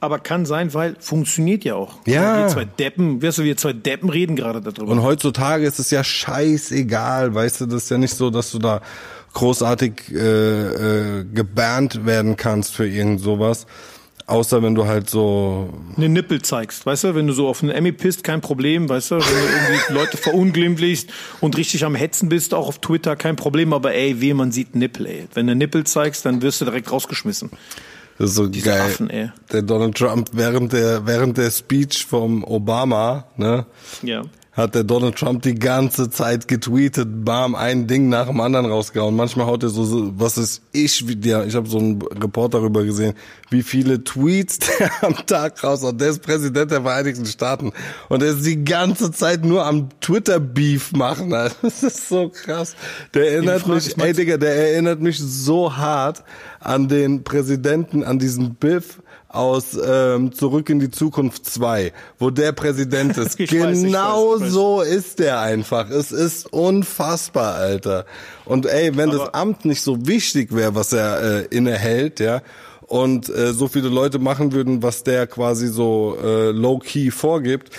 Aber 0.00 0.18
kann 0.18 0.44
sein, 0.44 0.74
weil 0.74 0.96
funktioniert 1.00 1.64
ja 1.64 1.76
auch. 1.76 1.94
Ja. 2.06 2.40
Wir 2.40 2.48
zwei 2.48 2.64
Deppen, 2.66 3.22
wirst 3.22 3.38
du, 3.38 3.44
wir 3.44 3.56
zwei 3.56 3.72
Deppen 3.72 4.10
reden 4.10 4.36
gerade 4.36 4.60
darüber. 4.60 4.92
Und 4.92 5.02
heutzutage 5.02 5.64
ist 5.64 5.78
es 5.78 5.90
ja 5.90 6.04
scheißegal, 6.04 7.34
weißt 7.34 7.62
du, 7.62 7.66
das 7.66 7.84
ist 7.84 7.90
ja 7.90 7.96
nicht 7.96 8.14
so, 8.14 8.28
dass 8.28 8.50
du 8.50 8.58
da 8.58 8.82
großartig 9.34 10.12
äh, 10.12 11.18
äh, 11.20 11.24
gebannt 11.24 12.06
werden 12.06 12.36
kannst 12.36 12.74
für 12.74 12.88
irgend 12.88 13.20
sowas. 13.20 13.66
Außer 14.26 14.62
wenn 14.62 14.74
du 14.74 14.86
halt 14.86 15.10
so. 15.10 15.68
Eine 15.98 16.08
Nippel 16.08 16.40
zeigst, 16.40 16.86
weißt 16.86 17.04
du? 17.04 17.14
Wenn 17.14 17.26
du 17.26 17.34
so 17.34 17.46
auf 17.46 17.62
einen 17.62 17.72
Emmy 17.72 17.92
pisst, 17.92 18.24
kein 18.24 18.40
Problem, 18.40 18.88
weißt 18.88 19.10
du? 19.10 19.14
Wenn 19.16 19.20
du 19.20 19.52
irgendwie 19.52 19.92
Leute 20.00 20.16
verunglimpflichst 20.16 21.10
und 21.42 21.58
richtig 21.58 21.84
am 21.84 21.94
Hetzen 21.94 22.30
bist, 22.30 22.54
auch 22.54 22.68
auf 22.68 22.78
Twitter, 22.78 23.16
kein 23.16 23.36
Problem. 23.36 23.74
Aber 23.74 23.92
ey, 23.92 24.22
weh, 24.22 24.32
man 24.32 24.50
sieht 24.50 24.74
Nippel, 24.74 25.06
ey. 25.06 25.28
Wenn 25.34 25.46
du 25.46 25.54
Nippel 25.54 25.84
zeigst, 25.84 26.24
dann 26.24 26.40
wirst 26.40 26.62
du 26.62 26.64
direkt 26.64 26.90
rausgeschmissen. 26.90 27.50
Das 28.16 28.30
ist 28.30 28.36
so 28.36 28.46
Diese 28.46 28.70
geil. 28.70 28.80
Affen, 28.80 29.10
ey. 29.10 29.30
Der 29.52 29.60
Donald 29.60 29.94
Trump 29.94 30.30
während 30.32 30.72
der, 30.72 31.06
während 31.06 31.36
der 31.36 31.50
Speech 31.50 32.06
vom 32.06 32.44
Obama, 32.44 33.26
ne? 33.36 33.66
Ja 34.02 34.22
hat 34.54 34.76
der 34.76 34.84
Donald 34.84 35.16
Trump 35.16 35.42
die 35.42 35.56
ganze 35.56 36.10
Zeit 36.10 36.46
getweetet, 36.46 37.24
bam, 37.24 37.56
ein 37.56 37.88
Ding 37.88 38.08
nach 38.08 38.28
dem 38.28 38.40
anderen 38.40 38.66
rausgehauen. 38.66 39.16
Manchmal 39.16 39.46
haut 39.46 39.64
er 39.64 39.68
so, 39.68 40.12
was 40.16 40.38
ist 40.38 40.62
ich, 40.70 41.08
wie 41.08 41.16
der, 41.16 41.44
ich 41.44 41.56
habe 41.56 41.68
so 41.68 41.78
einen 41.78 42.00
Report 42.02 42.54
darüber 42.54 42.84
gesehen, 42.84 43.14
wie 43.50 43.62
viele 43.64 44.04
Tweets 44.04 44.58
der 44.78 44.90
am 45.02 45.14
Tag 45.26 45.62
raushaut. 45.62 46.00
Der 46.00 46.10
ist 46.10 46.22
Präsident 46.22 46.70
der 46.70 46.82
Vereinigten 46.82 47.26
Staaten 47.26 47.72
und 48.08 48.22
er 48.22 48.30
ist 48.30 48.46
die 48.46 48.64
ganze 48.64 49.10
Zeit 49.10 49.44
nur 49.44 49.66
am 49.66 49.88
Twitter-Beef 50.00 50.92
machen. 50.92 51.34
Das 51.62 51.82
ist 51.82 52.08
so 52.08 52.28
krass. 52.28 52.76
Der 53.14 53.32
erinnert 53.32 53.66
mich, 53.66 53.96
ey 53.98 54.12
Digga, 54.12 54.36
der 54.36 54.54
erinnert 54.54 55.00
mich 55.00 55.18
so 55.18 55.76
hart 55.76 56.22
an 56.60 56.88
den 56.88 57.24
Präsidenten, 57.24 58.04
an 58.04 58.18
diesen 58.18 58.54
Biff, 58.54 59.00
aus 59.34 59.78
ähm, 59.84 60.32
Zurück 60.32 60.70
in 60.70 60.80
die 60.80 60.90
Zukunft 60.90 61.46
2, 61.46 61.92
wo 62.18 62.30
der 62.30 62.52
Präsident 62.52 63.16
ist. 63.16 63.36
genau 63.38 64.40
weiß, 64.40 64.50
so 64.50 64.80
ist 64.80 65.18
der 65.18 65.40
einfach. 65.40 65.90
Es 65.90 66.12
ist 66.12 66.52
unfassbar, 66.52 67.54
Alter. 67.54 68.06
Und 68.44 68.66
ey, 68.66 68.96
wenn 68.96 69.10
Aber 69.10 69.18
das 69.18 69.34
Amt 69.34 69.64
nicht 69.64 69.82
so 69.82 70.06
wichtig 70.06 70.54
wäre, 70.54 70.74
was 70.74 70.92
er 70.92 71.22
äh, 71.22 71.44
innehält, 71.46 72.20
ja, 72.20 72.42
und 72.86 73.28
äh, 73.28 73.52
so 73.52 73.68
viele 73.68 73.88
Leute 73.88 74.18
machen 74.18 74.52
würden, 74.52 74.82
was 74.82 75.04
der 75.04 75.26
quasi 75.26 75.68
so 75.68 76.16
äh, 76.22 76.50
low-key 76.50 77.10
vorgibt, 77.10 77.70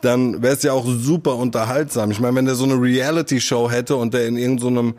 dann 0.00 0.42
wäre 0.42 0.54
es 0.54 0.62
ja 0.62 0.72
auch 0.72 0.86
super 0.86 1.36
unterhaltsam. 1.36 2.10
Ich 2.10 2.20
meine, 2.20 2.36
wenn 2.36 2.44
der 2.44 2.54
so 2.54 2.64
eine 2.64 2.74
Reality-Show 2.74 3.70
hätte 3.70 3.96
und 3.96 4.14
der 4.14 4.26
in 4.26 4.36
irgendeinem 4.36 4.90
so 4.90 4.94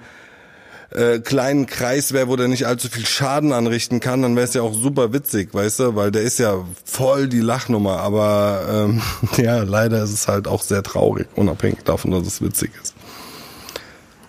äh, 0.92 1.20
kleinen 1.20 1.66
Kreis 1.66 2.14
wäre, 2.14 2.28
wo 2.28 2.36
der 2.36 2.48
nicht 2.48 2.66
allzu 2.66 2.90
viel 2.90 3.06
Schaden 3.06 3.52
anrichten 3.52 4.00
kann, 4.00 4.22
dann 4.22 4.36
wäre 4.36 4.46
es 4.46 4.54
ja 4.54 4.62
auch 4.62 4.74
super 4.74 5.14
witzig, 5.14 5.54
weißt 5.54 5.80
du, 5.80 5.96
weil 5.96 6.12
der 6.12 6.22
ist 6.22 6.40
ja 6.40 6.64
voll 6.84 7.28
die 7.28 7.40
Lachnummer, 7.40 8.00
aber 8.00 8.88
ähm, 8.90 9.02
ja, 9.38 9.64
leider 9.64 10.04
ist 10.04 10.14
es 10.14 10.28
halt 10.28 10.48
auch 10.48 10.62
sehr 10.62 10.84
traurig, 10.84 11.28
unabhängig 11.36 11.84
davon, 11.84 12.12
dass 12.12 12.28
es 12.28 12.42
witzig 12.42 12.72
ist. 12.82 12.96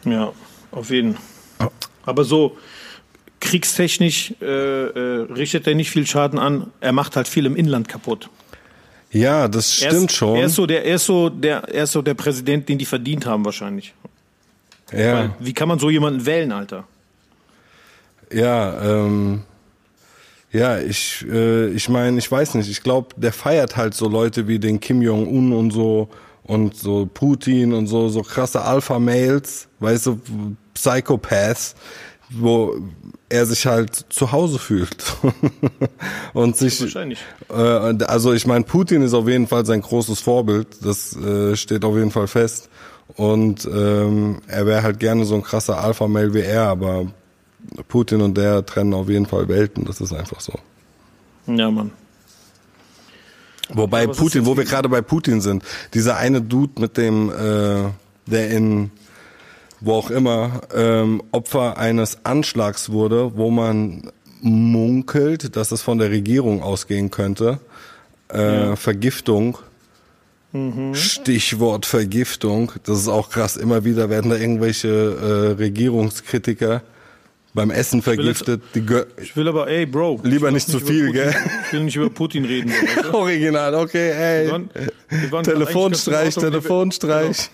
Ja, 0.04 0.32
auf 0.70 0.90
jeden. 0.90 1.16
Aber 2.04 2.24
so 2.24 2.56
kriegstechnisch 3.40 4.34
äh, 4.40 4.44
äh, 4.46 5.32
richtet 5.32 5.66
er 5.66 5.74
nicht 5.74 5.90
viel 5.90 6.06
Schaden 6.06 6.38
an. 6.38 6.72
Er 6.80 6.92
macht 6.92 7.16
halt 7.16 7.28
viel 7.28 7.46
im 7.46 7.56
Inland 7.56 7.88
kaputt. 7.88 8.30
Ja, 9.10 9.48
das 9.48 9.76
stimmt 9.76 10.10
ist, 10.10 10.16
schon. 10.16 10.36
Er 10.36 10.46
ist 10.46 10.54
so 10.54 10.66
der, 10.66 10.84
er 10.84 10.96
ist 10.96 11.06
so 11.06 11.28
der, 11.28 11.64
er 11.68 11.84
ist 11.84 11.92
so 11.92 12.02
der 12.02 12.14
Präsident, 12.14 12.68
den 12.68 12.78
die 12.78 12.84
verdient 12.84 13.26
haben 13.26 13.44
wahrscheinlich. 13.44 13.94
Ja. 14.92 15.14
Weil, 15.14 15.30
wie 15.40 15.52
kann 15.52 15.68
man 15.68 15.78
so 15.78 15.90
jemanden 15.90 16.26
wählen, 16.26 16.52
Alter? 16.52 16.84
Ja, 18.32 18.82
ähm, 18.82 19.42
ja, 20.52 20.78
ich, 20.78 21.24
äh, 21.30 21.68
ich 21.68 21.88
meine, 21.88 22.18
ich 22.18 22.30
weiß 22.30 22.54
nicht. 22.54 22.70
Ich 22.70 22.82
glaube, 22.82 23.08
der 23.16 23.32
feiert 23.32 23.76
halt 23.76 23.94
so 23.94 24.08
Leute 24.08 24.48
wie 24.48 24.58
den 24.58 24.80
Kim 24.80 25.02
Jong 25.02 25.26
Un 25.28 25.52
und 25.52 25.70
so 25.70 26.08
und 26.44 26.76
so 26.76 27.06
Putin 27.12 27.72
und 27.72 27.88
so 27.88 28.08
so 28.08 28.22
krasse 28.22 28.62
Alpha 28.62 28.98
Males, 28.98 29.68
weißt 29.80 30.06
du, 30.06 30.20
Psychopath, 30.74 31.74
wo 32.30 32.76
er 33.28 33.46
sich 33.46 33.66
halt 33.66 34.06
zu 34.08 34.30
Hause 34.30 34.58
fühlt 34.58 34.96
und 36.32 36.56
sich 36.56 36.80
Wahrscheinlich. 36.80 37.18
äh, 37.50 37.54
also 38.04 38.32
ich 38.32 38.46
meine 38.46 38.64
Putin 38.64 39.02
ist 39.02 39.14
auf 39.14 39.26
jeden 39.28 39.48
Fall 39.48 39.66
sein 39.66 39.80
großes 39.80 40.20
Vorbild 40.20 40.68
das 40.82 41.16
äh, 41.16 41.56
steht 41.56 41.84
auf 41.84 41.96
jeden 41.96 42.12
Fall 42.12 42.28
fest 42.28 42.68
und 43.14 43.66
ähm, 43.66 44.38
er 44.46 44.66
wäre 44.66 44.82
halt 44.82 44.98
gerne 44.98 45.24
so 45.24 45.34
ein 45.34 45.42
krasser 45.42 45.78
Alpha 45.78 46.06
Male 46.08 46.34
wie 46.34 46.40
er 46.40 46.64
aber 46.64 47.06
Putin 47.88 48.20
und 48.20 48.36
der 48.36 48.64
trennen 48.66 48.94
auf 48.94 49.08
jeden 49.08 49.26
Fall 49.26 49.48
Welten 49.48 49.84
das 49.84 50.00
ist 50.00 50.12
einfach 50.12 50.40
so 50.40 50.52
Ja, 51.46 51.70
Mann. 51.70 51.92
Wobei 53.68 54.04
Ja, 54.04 54.12
Putin, 54.12 54.46
wo 54.46 54.56
wir 54.56 54.64
gerade 54.64 54.88
bei 54.88 55.02
Putin 55.02 55.40
sind, 55.40 55.64
dieser 55.92 56.16
eine 56.16 56.40
Dude 56.40 56.80
mit 56.80 56.96
dem, 56.96 57.30
äh, 57.30 57.90
der 58.26 58.50
in 58.50 58.90
wo 59.80 59.94
auch 59.94 60.10
immer 60.10 60.62
ähm, 60.74 61.22
Opfer 61.32 61.76
eines 61.76 62.24
Anschlags 62.24 62.90
wurde, 62.90 63.36
wo 63.36 63.50
man 63.50 64.10
munkelt, 64.40 65.56
dass 65.56 65.72
es 65.72 65.82
von 65.82 65.98
der 65.98 66.10
Regierung 66.10 66.62
ausgehen 66.62 67.10
könnte. 67.10 67.60
Äh, 68.28 68.76
Vergiftung. 68.76 69.58
Mhm. 70.56 70.94
Stichwort 70.94 71.86
Vergiftung. 71.86 72.72
Das 72.84 72.98
ist 72.98 73.08
auch 73.08 73.30
krass. 73.30 73.56
Immer 73.56 73.84
wieder 73.84 74.08
werden 74.10 74.30
da 74.30 74.36
irgendwelche 74.36 74.88
äh, 74.88 75.60
Regierungskritiker 75.60 76.82
beim 77.54 77.70
Essen 77.70 78.04
will 78.04 78.14
jetzt- 78.26 78.44
vergiftet. 78.44 78.62
Die 78.74 78.82
gö- 78.82 79.06
Ich 79.22 79.34
will 79.36 79.48
aber, 79.48 79.66
ey, 79.68 79.86
Bro. 79.86 80.20
ich 80.24 80.30
Lieber 80.30 80.46
will 80.48 80.52
nicht 80.52 80.68
zu 80.68 80.78
viel, 80.78 81.06
Putin, 81.06 81.12
gell? 81.14 81.34
Ich 81.66 81.72
will 81.72 81.80
nicht 81.84 81.96
über 81.96 82.10
Putin 82.10 82.44
reden. 82.44 82.70
Weißt 82.96 83.06
du? 83.06 83.14
Original, 83.14 83.74
okay, 83.76 84.10
ey. 84.10 84.44
Wir 84.46 84.52
waren, 84.52 84.70
wir 85.08 85.32
waren 85.32 85.44
Telefonstreich. 85.44 86.34
Telefonstreich. 86.34 87.50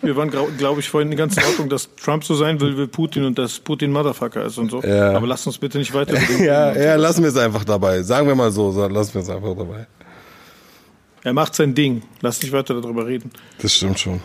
Wir, 0.00 0.16
waren, 0.16 0.30
glaube 0.56 0.80
ich, 0.80 0.88
vorhin 0.88 1.14
ganz 1.16 1.36
in 1.36 1.44
Ordnung, 1.44 1.68
dass 1.68 1.88
Trump 1.96 2.24
so 2.24 2.34
sein 2.34 2.58
will 2.60 2.76
wie 2.78 2.86
Putin 2.86 3.24
und 3.24 3.38
dass 3.38 3.58
Putin 3.58 3.90
Motherfucker 3.92 4.44
ist 4.46 4.56
und 4.58 4.70
so. 4.70 4.82
Ja. 4.82 5.12
Aber 5.12 5.26
lasst 5.26 5.46
uns 5.46 5.58
bitte 5.58 5.76
nicht 5.78 5.92
weiter. 5.92 6.14
Ja, 6.42 6.74
ja, 6.74 6.96
lassen 6.96 7.22
wir 7.22 7.28
es 7.28 7.36
einfach 7.36 7.64
dabei. 7.64 8.02
Sagen 8.02 8.26
wir 8.26 8.34
mal 8.34 8.50
so, 8.50 8.70
lassen 8.88 9.14
wir 9.14 9.20
es 9.22 9.28
einfach 9.30 9.54
dabei. 9.56 9.86
Er 11.24 11.32
macht 11.32 11.54
sein 11.54 11.74
Ding. 11.74 12.02
Lass 12.20 12.40
nicht 12.42 12.52
weiter 12.52 12.80
darüber 12.80 13.06
reden. 13.06 13.30
Das 13.58 13.74
stimmt 13.74 13.98
schon. 13.98 14.20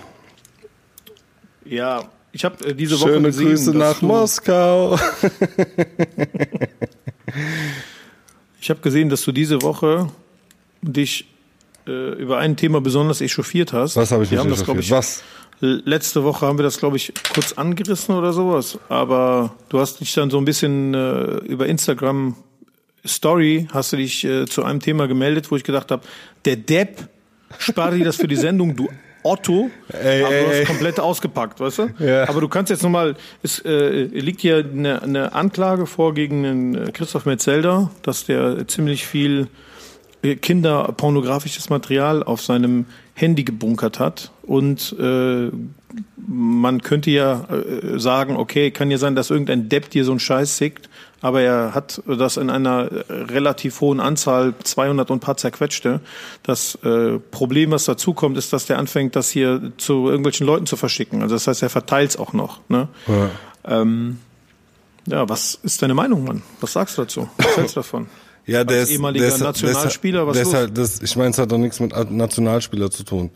Ja, 1.65 2.03
ich 2.31 2.45
habe 2.45 2.63
äh, 2.65 2.75
diese 2.75 2.99
Woche 2.99 3.13
Schöne 3.13 3.27
gesehen, 3.29 3.47
Grüße 3.47 3.71
nach 3.77 4.01
Moskau. 4.01 4.99
Ich 8.61 8.69
habe 8.69 8.81
gesehen, 8.81 9.09
dass 9.09 9.23
du 9.23 9.31
diese 9.31 9.61
Woche 9.61 10.09
dich 10.81 11.25
äh, 11.87 12.13
über 12.21 12.37
ein 12.39 12.57
Thema 12.57 12.81
besonders 12.81 13.21
echauffiert 13.21 13.71
hast. 13.73 13.95
Was 13.95 14.11
habe 14.11 14.23
ich 14.23 14.31
Wir 14.31 14.37
mich 14.37 14.43
haben 14.45 14.49
das, 14.51 14.61
echauffiert? 14.63 14.85
ich, 14.85 14.91
Was? 14.91 15.23
Letzte 15.61 16.23
Woche 16.23 16.45
haben 16.45 16.57
wir 16.57 16.63
das, 16.63 16.77
glaube 16.79 16.95
ich, 16.97 17.13
kurz 17.33 17.53
angerissen 17.53 18.15
oder 18.15 18.31
sowas. 18.31 18.77
Aber 18.89 19.55
du 19.69 19.79
hast 19.79 19.99
dich 19.99 20.13
dann 20.13 20.29
so 20.29 20.37
ein 20.37 20.45
bisschen 20.45 20.93
äh, 20.93 21.37
über 21.45 21.67
Instagram 21.67 22.35
Story 23.05 23.67
hast 23.71 23.93
du 23.93 23.97
dich 23.97 24.23
äh, 24.25 24.45
zu 24.45 24.63
einem 24.63 24.79
Thema 24.79 25.07
gemeldet, 25.07 25.51
wo 25.51 25.55
ich 25.55 25.63
gedacht 25.63 25.91
habe, 25.91 26.03
der 26.45 26.55
Depp 26.55 27.07
spare 27.57 27.97
dir 27.97 28.05
das 28.05 28.17
für 28.17 28.27
die 28.27 28.35
Sendung, 28.35 28.75
du 28.75 28.89
Otto, 29.21 29.69
Ey, 29.89 30.23
aber 30.23 30.33
ey, 30.33 30.45
du 30.45 30.51
ey. 30.51 30.59
hast 30.59 30.67
komplett 30.67 30.99
ausgepackt, 30.99 31.59
weißt 31.59 31.79
du? 31.79 31.89
Ja. 31.99 32.29
Aber 32.29 32.39
du 32.39 32.47
kannst 32.47 32.69
jetzt 32.69 32.83
nochmal, 32.83 33.15
es 33.43 33.59
äh, 33.59 34.03
liegt 34.03 34.39
hier 34.39 34.57
eine, 34.59 35.01
eine 35.01 35.33
Anklage 35.33 35.85
vor 35.87 36.13
gegen 36.13 36.43
den 36.43 36.75
äh, 36.75 36.91
Christoph 36.91 37.25
Metzelder, 37.25 37.91
dass 38.01 38.25
der 38.25 38.67
ziemlich 38.67 39.05
viel 39.05 39.47
äh, 40.21 40.35
kinderpornografisches 40.35 41.69
Material 41.69 42.23
auf 42.23 42.41
seinem 42.41 42.85
Handy 43.13 43.43
gebunkert 43.43 43.99
hat 43.99 44.31
und 44.43 44.95
äh, 44.99 45.49
man 46.15 46.81
könnte 46.81 47.11
ja 47.11 47.45
äh, 47.49 47.99
sagen, 47.99 48.37
okay, 48.37 48.71
kann 48.71 48.89
ja 48.91 48.97
sein, 48.97 49.15
dass 49.15 49.29
irgendein 49.29 49.69
Depp 49.69 49.89
dir 49.89 50.05
so 50.05 50.11
einen 50.11 50.19
Scheiß 50.19 50.57
schickt, 50.57 50.88
aber 51.21 51.41
er 51.41 51.73
hat 51.75 52.01
das 52.07 52.37
in 52.37 52.49
einer 52.49 52.89
äh, 52.91 53.11
relativ 53.11 53.81
hohen 53.81 53.99
Anzahl, 53.99 54.53
200 54.63 55.09
und 55.11 55.17
ein 55.17 55.19
paar 55.19 55.37
zerquetschte. 55.37 55.99
Das 56.43 56.75
äh, 56.83 57.19
Problem, 57.31 57.71
was 57.71 57.85
dazu 57.85 58.13
kommt, 58.13 58.37
ist, 58.37 58.53
dass 58.53 58.65
der 58.65 58.77
anfängt, 58.79 59.15
das 59.15 59.29
hier 59.29 59.71
zu 59.77 60.07
irgendwelchen 60.07 60.45
Leuten 60.47 60.65
zu 60.65 60.77
verschicken. 60.77 61.21
Also 61.21 61.35
das 61.35 61.47
heißt, 61.47 61.61
er 61.63 61.69
verteilt 61.69 62.11
es 62.11 62.17
auch 62.17 62.33
noch. 62.33 62.61
Ne? 62.69 62.87
Ja. 63.07 63.29
Ähm, 63.81 64.19
ja, 65.07 65.27
was 65.27 65.59
ist 65.63 65.81
deine 65.81 65.93
Meinung, 65.93 66.23
Mann? 66.23 66.41
Was 66.61 66.73
sagst 66.73 66.97
du 66.97 67.01
dazu? 67.01 67.29
Was 67.37 67.57
hältst 67.57 67.75
du 67.75 67.79
davon? 67.79 68.07
Ja, 68.45 68.63
der 68.63 68.79
Als 68.79 68.89
ist 68.89 68.95
ehemaliger 68.95 69.25
der 69.27 69.35
ist- 69.35 69.41
Nationalspieler, 69.41 70.25
was 70.25 70.33
der 70.33 70.41
ist 70.41 70.47
los? 70.47 70.55
halt, 70.55 70.75
das, 70.77 71.01
ich 71.03 71.15
meine, 71.15 71.29
es 71.29 71.37
hat 71.37 71.51
doch 71.51 71.59
nichts 71.59 71.79
mit 71.79 71.93
Nationalspieler 72.09 72.89
zu 72.89 73.03
tun. 73.03 73.29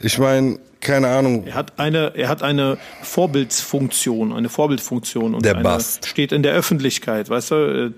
Ich 0.00 0.18
meine, 0.18 0.58
keine 0.80 1.08
Ahnung. 1.08 1.44
Er 1.46 1.54
hat 1.54 1.78
eine, 1.78 2.12
er 2.14 2.28
hat 2.28 2.42
eine 2.42 2.78
Vorbildsfunktion, 3.02 4.32
eine 4.32 4.48
Vorbildfunktion 4.48 5.34
und 5.34 5.44
Der 5.44 5.54
eine, 5.54 5.62
Bast. 5.64 6.06
steht 6.06 6.32
in 6.32 6.42
der 6.42 6.52
Öffentlichkeit, 6.52 7.28
weißt 7.30 7.50
du, 7.50 7.94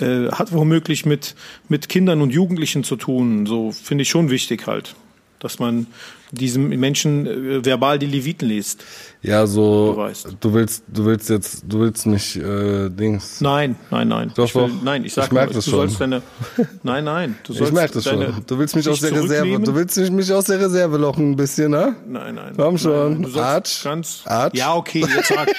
äh, 0.00 0.04
äh, 0.04 0.30
hat 0.32 0.52
womöglich 0.52 1.06
mit 1.06 1.34
mit 1.68 1.88
Kindern 1.88 2.20
und 2.22 2.30
Jugendlichen 2.30 2.84
zu 2.84 2.96
tun. 2.96 3.46
So 3.46 3.70
finde 3.70 4.02
ich 4.02 4.08
schon 4.08 4.30
wichtig 4.30 4.66
halt, 4.66 4.94
dass 5.40 5.58
man 5.58 5.86
diesem 6.30 6.68
Menschen 6.68 7.26
äh, 7.26 7.64
verbal 7.64 7.98
die 7.98 8.06
Leviten 8.06 8.46
liest. 8.48 8.84
Ja, 9.22 9.46
so 9.46 9.92
Du 9.94 9.96
weißt. 9.98 10.36
du 10.40 10.52
willst, 10.54 10.84
du 10.86 11.04
willst 11.04 11.28
jetzt, 11.28 11.64
du 11.68 11.80
willst 11.80 12.06
mich 12.06 12.36
äh, 12.36 12.88
Dings. 12.88 13.40
Nein, 13.40 13.74
nein, 13.90 14.06
nein. 14.08 14.32
Doch, 14.36 14.44
ich 14.44 14.54
will. 14.54 14.70
Nein, 14.84 15.04
ich 15.04 15.12
sag 15.12 15.26
Ich 15.26 15.32
merk 15.32 15.46
nur, 15.48 15.54
das 15.56 15.64
du 15.64 15.70
schon. 15.72 15.80
sollst 15.80 16.00
deine. 16.00 16.22
Nein, 16.84 17.04
nein. 17.04 17.36
Du 17.42 17.52
Ich 17.52 17.58
sollst 17.58 17.74
merke 17.74 17.94
das 17.94 18.04
deine, 18.04 18.32
schon. 18.32 18.46
Du 18.46 18.58
willst 18.58 18.76
mich 18.76 18.88
aus 18.88 19.00
der 19.00 19.12
Reserve, 19.12 19.58
du 19.60 19.74
willst 19.74 19.98
mich 19.98 20.32
aus 20.32 20.44
der 20.44 20.60
Reserve 20.60 20.96
lochen 20.96 21.32
ein 21.32 21.36
bisschen, 21.36 21.72
ne? 21.72 21.96
Nein, 22.06 22.36
nein. 22.36 22.52
Komm 22.56 22.78
schon. 22.78 23.12
Nein, 23.14 23.22
du 23.22 23.28
sollst 23.30 23.46
Arsch. 23.48 23.84
Ganz, 23.84 24.22
Arsch. 24.24 24.54
Ja, 24.58 24.74
okay, 24.74 25.04
jetzt 25.14 25.28
sag. 25.28 25.48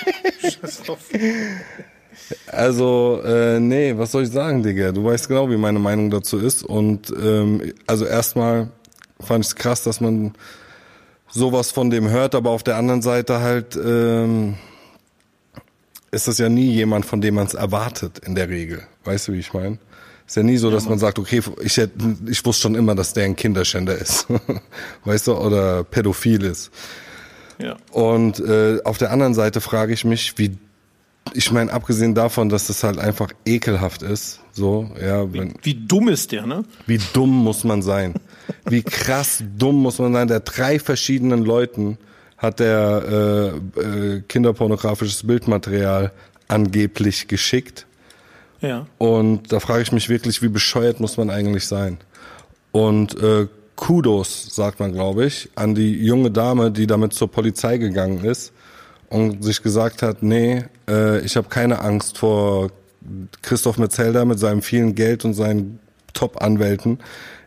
Also, 2.47 3.21
äh, 3.25 3.59
nee, 3.59 3.93
was 3.97 4.11
soll 4.11 4.23
ich 4.23 4.29
sagen, 4.29 4.63
Digga? 4.63 4.91
Du 4.91 5.03
weißt 5.03 5.27
genau, 5.27 5.49
wie 5.49 5.57
meine 5.57 5.79
Meinung 5.79 6.09
dazu 6.09 6.37
ist. 6.37 6.63
Und 6.63 7.11
ähm, 7.21 7.73
also 7.87 8.05
erstmal 8.05 8.69
fand 9.21 9.45
ich 9.45 9.51
es 9.51 9.55
krass, 9.55 9.83
dass 9.83 10.01
man 10.01 10.33
sowas 11.29 11.71
von 11.71 11.89
dem 11.89 12.09
hört, 12.09 12.35
aber 12.35 12.49
auf 12.49 12.63
der 12.63 12.77
anderen 12.77 13.01
Seite 13.01 13.39
halt 13.39 13.75
ähm, 13.75 14.55
ist 16.11 16.27
das 16.27 16.37
ja 16.37 16.49
nie 16.49 16.71
jemand, 16.71 17.05
von 17.05 17.21
dem 17.21 17.35
man 17.35 17.47
es 17.47 17.53
erwartet 17.53 18.19
in 18.19 18.35
der 18.35 18.49
Regel. 18.49 18.83
Weißt 19.05 19.27
du, 19.27 19.33
wie 19.33 19.39
ich 19.39 19.53
meine? 19.53 19.79
Ist 20.27 20.37
ja 20.37 20.43
nie 20.43 20.57
so, 20.57 20.69
dass 20.69 20.87
man 20.87 20.99
sagt, 20.99 21.19
okay, 21.19 21.41
ich 21.61 21.77
hätte, 21.77 21.93
ich 22.27 22.45
wusste 22.45 22.63
schon 22.63 22.75
immer, 22.75 22.95
dass 22.95 23.13
der 23.13 23.25
ein 23.25 23.35
Kinderschänder 23.35 23.97
ist, 23.97 24.27
weißt 25.05 25.27
du, 25.27 25.35
oder 25.35 25.83
pädophil 25.83 26.43
ist. 26.43 26.71
Ja. 27.57 27.77
Und 27.91 28.39
äh, 28.39 28.79
auf 28.83 28.97
der 28.97 29.11
anderen 29.11 29.33
Seite 29.33 29.61
frage 29.61 29.93
ich 29.93 30.05
mich, 30.05 30.37
wie 30.37 30.57
ich 31.33 31.51
meine, 31.51 31.71
abgesehen 31.71 32.15
davon, 32.15 32.49
dass 32.49 32.67
das 32.67 32.83
halt 32.83 32.97
einfach 32.97 33.31
ekelhaft 33.45 34.01
ist, 34.01 34.39
so, 34.51 34.89
ja, 35.01 35.31
wenn, 35.31 35.53
Wie 35.61 35.75
dumm 35.75 36.09
ist 36.09 36.31
der, 36.31 36.45
ne? 36.45 36.63
wie 36.87 36.99
dumm 37.13 37.29
muss 37.29 37.63
man 37.63 37.81
sein? 37.81 38.15
Wie 38.65 38.83
krass 38.83 39.43
dumm 39.57 39.81
muss 39.81 39.99
man 39.99 40.13
sein? 40.13 40.27
Der 40.27 40.39
drei 40.41 40.79
verschiedenen 40.79 41.43
Leuten 41.43 41.97
hat 42.37 42.59
der 42.59 43.53
äh, 43.77 43.79
äh, 43.79 44.21
kinderpornografisches 44.27 45.25
Bildmaterial 45.25 46.11
angeblich 46.47 47.27
geschickt. 47.27 47.85
Ja. 48.61 48.87
Und 48.97 49.51
da 49.51 49.59
frage 49.59 49.83
ich 49.83 49.91
mich 49.91 50.09
wirklich, 50.09 50.41
wie 50.41 50.47
bescheuert 50.47 50.99
muss 50.99 51.17
man 51.17 51.29
eigentlich 51.29 51.67
sein? 51.67 51.97
Und 52.71 53.17
äh, 53.21 53.47
Kudos, 53.75 54.55
sagt 54.55 54.79
man, 54.79 54.91
glaube 54.93 55.25
ich, 55.25 55.49
an 55.55 55.73
die 55.73 56.03
junge 56.03 56.29
Dame, 56.29 56.71
die 56.71 56.85
damit 56.85 57.13
zur 57.13 57.31
Polizei 57.31 57.77
gegangen 57.77 58.23
ist 58.23 58.53
und 59.09 59.43
sich 59.43 59.63
gesagt 59.63 60.03
hat, 60.03 60.21
nee, 60.21 60.65
äh, 60.87 61.19
ich 61.21 61.35
habe 61.35 61.49
keine 61.49 61.79
Angst 61.79 62.17
vor 62.17 62.69
Christoph 63.41 63.77
Metzelder 63.77 64.25
mit 64.25 64.39
seinem 64.39 64.61
vielen 64.61 64.93
Geld 64.93 65.25
und 65.25 65.33
seinen 65.33 65.79
Top-Anwälten. 66.13 66.99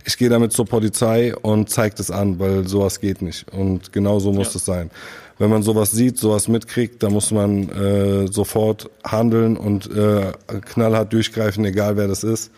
Ich 0.04 0.18
gehe 0.18 0.28
damit 0.28 0.52
zur 0.52 0.66
Polizei 0.66 1.34
und 1.34 1.70
zeigt 1.70 1.98
es 2.00 2.10
an, 2.10 2.38
weil 2.38 2.68
sowas 2.68 3.00
geht 3.00 3.22
nicht. 3.22 3.46
Und 3.52 3.92
genau 3.92 4.18
so 4.20 4.32
muss 4.32 4.52
Ja. 4.52 4.56
es 4.58 4.64
sein. 4.64 4.90
Wenn 5.38 5.50
man 5.50 5.62
sowas 5.62 5.90
sieht, 5.90 6.18
sowas 6.18 6.46
mitkriegt, 6.46 7.02
dann 7.02 7.12
muss 7.12 7.30
man 7.32 7.68
äh, 7.70 8.26
sofort 8.30 8.88
handeln 9.04 9.56
und 9.56 9.90
äh, 9.90 10.32
knallhart 10.66 11.12
durchgreifen, 11.12 11.64
egal 11.64 11.96
wer 11.96 12.06
das 12.06 12.22
ist. 12.22 12.50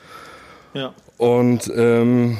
Ja. 0.74 0.92
Und 1.16 1.70
ähm, 1.74 2.36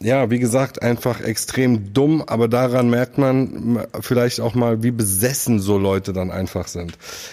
ja, 0.00 0.30
wie 0.30 0.38
gesagt, 0.38 0.82
einfach 0.82 1.20
extrem 1.20 1.92
dumm, 1.92 2.22
aber 2.26 2.46
daran 2.48 2.88
merkt 2.88 3.18
man 3.18 3.84
vielleicht 4.00 4.40
auch 4.40 4.54
mal, 4.54 4.82
wie 4.82 4.90
besessen 4.92 5.58
so 5.60 5.76
Leute 5.76 6.12
dann 6.12 6.30
einfach 6.30 6.68
sind. 6.68 6.92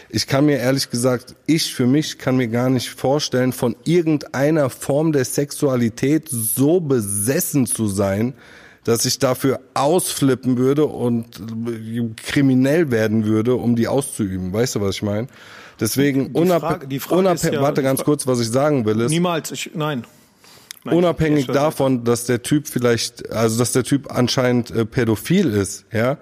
Ich 0.10 0.26
kann 0.28 0.46
mir 0.48 0.58
ehrlich 0.58 0.90
gesagt, 0.90 1.36
ich 1.46 1.74
für 1.74 1.86
mich 1.86 2.18
kann 2.18 2.38
mir 2.38 2.48
gar 2.48 2.70
nicht 2.70 2.90
vorstellen, 2.90 3.54
von 3.54 3.76
irgendeiner 3.84 4.70
Form 4.70 5.12
der 5.12 5.26
Sexualität 5.26 6.28
so 6.30 6.80
besessen 6.80 7.68
zu 7.68 7.88
sein, 7.88 8.34
dass 8.84 9.06
ich 9.06 9.20
dafür 9.20 9.60
ausflippen 9.74 10.58
würde 10.58 10.86
und 10.86 11.42
kriminell 12.18 12.92
werden 12.92 13.26
würde, 13.26 13.56
um 13.56 13.76
die 13.76 13.88
auszuüben. 13.88 14.54
Weißt 14.54 14.76
du, 14.76 14.82
was 14.82 14.96
ich 14.96 15.02
meine? 15.04 15.28
Deswegen 15.80 16.28
unabhängig, 16.28 17.04
ja- 17.52 17.62
warte 17.62 17.84
ganz 17.84 18.04
kurz, 18.04 18.26
was 18.28 18.40
ich 18.40 18.50
sagen 18.50 18.86
will, 18.86 19.02
ist, 19.02 19.12
Niemals. 19.12 19.52
Ich, 19.52 19.72
nein. 19.74 20.04
Nein. 20.86 20.96
unabhängig 20.96 21.48
davon, 21.48 22.04
dass 22.04 22.26
der 22.26 22.42
Typ 22.42 22.68
vielleicht, 22.68 23.32
also 23.32 23.60
dass 23.60 23.74
der 23.74 23.84
Typ 23.84 24.12
anscheinend 24.12 24.72
äh, 24.72 24.86
pädophil 24.86 25.52
ist, 25.52 25.86
ja, 25.92 26.18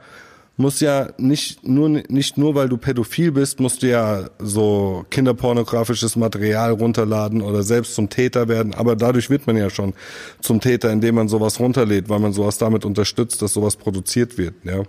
muss 0.56 0.80
ja 0.82 1.10
nicht 1.17 1.67
nur 1.67 1.89
nicht 1.89 2.38
nur 2.38 2.54
weil 2.54 2.69
du 2.69 2.78
pädophil 2.78 3.32
bist, 3.32 3.60
musst 3.60 3.82
du 3.82 3.89
ja 3.89 4.26
so 4.39 5.04
kinderpornografisches 5.10 6.15
Material 6.15 6.71
runterladen 6.71 7.41
oder 7.41 7.63
selbst 7.63 7.95
zum 7.95 8.10
Täter 8.10 8.47
werden, 8.47 8.73
aber 8.73 8.95
dadurch 8.95 9.30
wird 9.30 9.47
man 9.47 9.58
ja 9.58 9.69
schon 9.69 9.93
zum 10.41 10.62
Täter, 10.62 10.91
indem 10.91 11.15
man 11.15 11.28
sowas 11.28 11.60
runterlädt, 11.60 12.08
weil 12.10 12.19
man 12.19 12.34
sowas 12.34 12.58
damit 12.60 12.86
unterstützt, 12.86 13.41
dass 13.41 13.54
sowas 13.54 13.76
produziert 13.76 14.38
wird, 14.38 14.56
ja. 14.63 14.84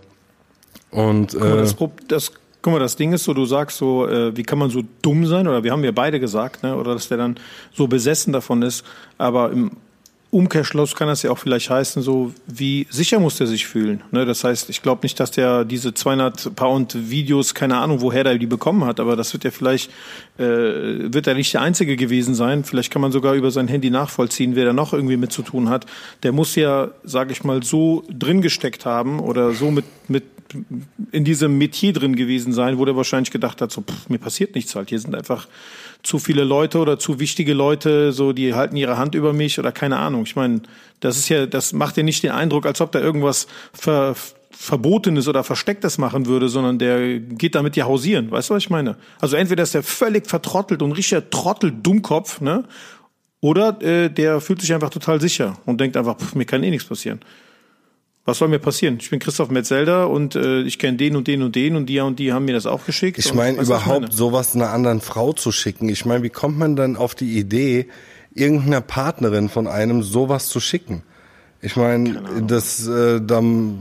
Und 0.90 1.34
äh, 1.34 1.38
das, 1.38 1.74
das, 2.06 2.32
guck 2.64 2.72
mal, 2.72 2.79
das 2.79 2.96
Ding 2.96 3.12
ist 3.12 3.24
so, 3.24 3.35
du 3.35 3.44
sagst 3.44 3.77
so, 3.77 4.09
äh, 4.09 4.35
wie 4.35 4.42
kann 4.42 4.59
man 4.59 4.70
so 4.70 4.83
dumm 5.03 5.27
sein? 5.27 5.46
Oder 5.46 5.62
wir 5.64 5.70
haben 5.70 5.85
ja 5.85 5.92
beide 5.92 6.18
gesagt, 6.18 6.62
ne? 6.62 6.74
oder 6.74 6.94
dass 6.94 7.09
der 7.09 7.18
dann 7.18 7.37
so 7.74 7.87
besessen 7.87 8.33
davon 8.33 8.62
ist. 8.62 8.87
Aber 9.18 9.53
im 9.53 9.72
Umkehrschluss 10.31 10.96
kann 10.96 11.07
das 11.07 11.22
ja 11.22 11.31
auch 11.31 11.37
vielleicht 11.37 11.68
heißen, 11.68 12.03
so 12.03 12.33
wie 12.46 12.87
sicher 12.88 13.20
muss 13.20 13.37
der 13.37 13.48
sich 13.48 13.66
fühlen. 13.66 14.03
Ne? 14.12 14.24
Das 14.24 14.44
heißt, 14.44 14.70
ich 14.70 14.81
glaube 14.81 15.03
nicht, 15.03 15.20
dass 15.20 15.31
der 15.31 15.66
diese 15.66 15.92
200 15.92 16.57
Pound 16.57 17.11
Videos, 17.11 17.55
keine 17.55 17.77
Ahnung, 17.77 18.00
woher 18.00 18.24
der 18.24 18.38
die 18.38 18.46
bekommen 18.46 18.87
hat, 18.87 18.98
aber 18.98 19.14
das 19.14 19.35
wird 19.35 19.44
ja 19.44 19.50
vielleicht, 19.50 19.90
äh, 20.38 20.42
wird 21.12 21.27
er 21.27 21.35
nicht 21.35 21.53
der 21.53 21.61
Einzige 21.61 21.96
gewesen 21.96 22.35
sein. 22.35 22.64
Vielleicht 22.64 22.90
kann 22.90 23.03
man 23.03 23.12
sogar 23.12 23.35
über 23.35 23.50
sein 23.50 23.68
Handy 23.68 23.90
nachvollziehen, 23.90 24.57
wer 24.57 24.64
da 24.64 24.72
noch 24.72 24.94
irgendwie 24.94 25.18
mit 25.18 25.33
zu 25.33 25.42
tun 25.42 25.68
hat. 25.68 25.85
Der 26.22 26.33
muss 26.33 26.55
ja, 26.55 26.92
sage 27.05 27.33
ich 27.33 27.44
mal, 27.44 27.62
so 27.62 28.05
drin 28.09 28.40
gesteckt 28.40 28.87
haben 28.87 29.20
oder 29.20 29.53
so 29.53 29.70
mit, 29.70 29.85
mit 30.09 30.24
in 31.12 31.25
diesem 31.25 31.59
Metier 31.59 31.93
drin 31.93 32.17
gewesen 32.17 32.53
sein, 32.53 32.79
wo 32.79 32.85
der 32.85 32.97
wahrscheinlich 32.97 33.31
gedacht 33.31 33.61
hat, 33.61 33.73
so, 33.73 33.83
pff, 33.83 34.09
mir 34.09 34.19
passiert 34.19 34.55
nichts 34.55 34.75
halt. 34.75 34.90
Hier 34.90 34.99
sind 34.99 35.14
einfach 35.14 35.49
zu 36.03 36.19
viele 36.19 36.45
Leute 36.45 36.79
oder 36.79 36.99
zu 36.99 37.21
wichtige 37.21 37.55
Leute, 37.55 38.12
so, 38.12 38.33
die 38.33 38.55
halten 38.55 38.77
ihre 38.77 38.99
Hand 38.99 39.14
über 39.14 39.33
mich 39.33 39.59
oder 39.59 39.73
keine 39.73 39.99
Ahnung. 39.99 40.25
Ich 40.25 40.37
meine, 40.37 40.62
das 41.01 41.17
ist 41.17 41.29
ja, 41.29 41.47
das 41.47 41.73
macht 41.73 41.97
ja 41.97 42.03
nicht 42.03 42.23
den 42.23 42.31
Eindruck, 42.31 42.67
als 42.67 42.81
ob 42.81 42.93
da 42.93 43.01
irgendwas 43.01 43.47
ver, 43.73 44.14
Verbotenes 44.51 45.29
oder 45.29 45.45
Verstecktes 45.45 45.99
machen 45.99 46.27
würde, 46.27 46.49
sondern 46.49 46.79
der 46.79 47.19
geht 47.19 47.55
damit 47.55 47.77
ja 47.77 47.87
hausieren. 47.87 48.31
Weißt 48.31 48.51
du, 48.51 48.55
was 48.55 48.62
ich 48.62 48.71
meine? 48.71 48.97
Also 49.21 49.37
entweder 49.37 49.62
ist 49.62 49.75
der 49.75 49.83
völlig 49.83 50.29
vertrottelt 50.29 50.81
und 50.81 50.93
richtiger 50.93 51.29
Trottel, 51.29 51.73
Dummkopf, 51.73 52.40
ne? 52.40 52.64
Oder 53.40 53.83
äh, 53.83 54.09
der 54.09 54.40
fühlt 54.40 54.62
sich 54.62 54.73
einfach 54.73 54.88
total 54.88 55.21
sicher 55.21 55.59
und 55.67 55.79
denkt 55.79 55.99
einfach, 55.99 56.17
pff, 56.17 56.35
mir 56.35 56.47
kann 56.47 56.62
eh 56.62 56.71
nichts 56.71 56.88
passieren. 56.88 57.21
Was 58.26 58.38
soll 58.38 58.48
mir 58.48 58.58
passieren? 58.58 58.96
Ich 59.00 59.10
bin 59.10 59.18
Christoph 59.18 59.50
Metzelder 59.50 60.08
und 60.08 60.34
äh, 60.34 60.62
ich 60.62 60.78
kenne 60.78 60.96
den 60.96 61.14
und 61.14 61.28
den 61.28 61.42
und 61.42 61.54
den 61.54 61.76
und 61.76 61.87
die 61.87 62.00
und 62.00 62.18
die 62.18 62.32
haben 62.32 62.46
mir 62.46 62.54
das 62.54 62.64
auch 62.64 62.87
geschickt. 62.87 63.18
Ich 63.18 63.34
meine, 63.34 63.58
was 63.58 63.66
überhaupt 63.66 64.00
meine? 64.02 64.12
sowas 64.12 64.54
einer 64.54 64.70
anderen 64.70 65.02
Frau 65.02 65.34
zu 65.34 65.52
schicken. 65.52 65.90
Ich 65.90 66.06
meine, 66.06 66.22
wie 66.22 66.30
kommt 66.30 66.58
man 66.58 66.74
dann 66.74 66.96
auf 66.96 67.14
die 67.14 67.38
Idee, 67.38 67.88
irgendeiner 68.32 68.80
Partnerin 68.80 69.50
von 69.50 69.66
einem 69.66 70.02
sowas 70.02 70.48
zu 70.48 70.58
schicken? 70.58 71.02
Ich 71.60 71.76
meine, 71.76 72.22
das 72.46 72.87
äh, 72.87 73.20
dann, 73.20 73.78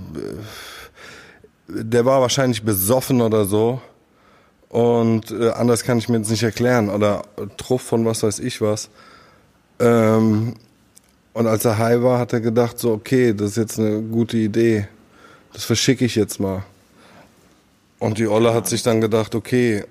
äh, 1.69 1.83
der 1.83 2.05
war 2.05 2.19
wahrscheinlich 2.19 2.63
besoffen 2.63 3.21
oder 3.21 3.45
so. 3.45 3.81
Und 4.67 5.31
äh, 5.31 5.51
anders 5.51 5.83
kann 5.83 5.99
ich 5.99 6.09
mir 6.09 6.17
jetzt 6.17 6.31
nicht 6.31 6.43
erklären. 6.43 6.89
Oder 6.89 7.23
Truff 7.57 7.81
von 7.81 8.05
was 8.05 8.23
weiß 8.23 8.39
ich 8.39 8.59
was. 8.59 8.89
Ähm, 9.79 10.55
und 11.33 11.47
als 11.47 11.65
er 11.65 11.77
high 11.77 12.01
war, 12.01 12.19
hat 12.19 12.33
er 12.33 12.41
gedacht, 12.41 12.79
so, 12.79 12.91
okay, 12.91 13.33
das 13.33 13.51
ist 13.51 13.57
jetzt 13.57 13.79
eine 13.79 14.01
gute 14.01 14.37
Idee. 14.37 14.87
Das 15.53 15.65
verschicke 15.65 16.05
ich 16.05 16.15
jetzt 16.15 16.39
mal. 16.39 16.63
Und 17.99 18.17
die 18.17 18.27
Olle 18.27 18.53
hat 18.53 18.67
sich 18.67 18.83
dann 18.83 19.01
gedacht, 19.01 19.33
okay, 19.35 19.85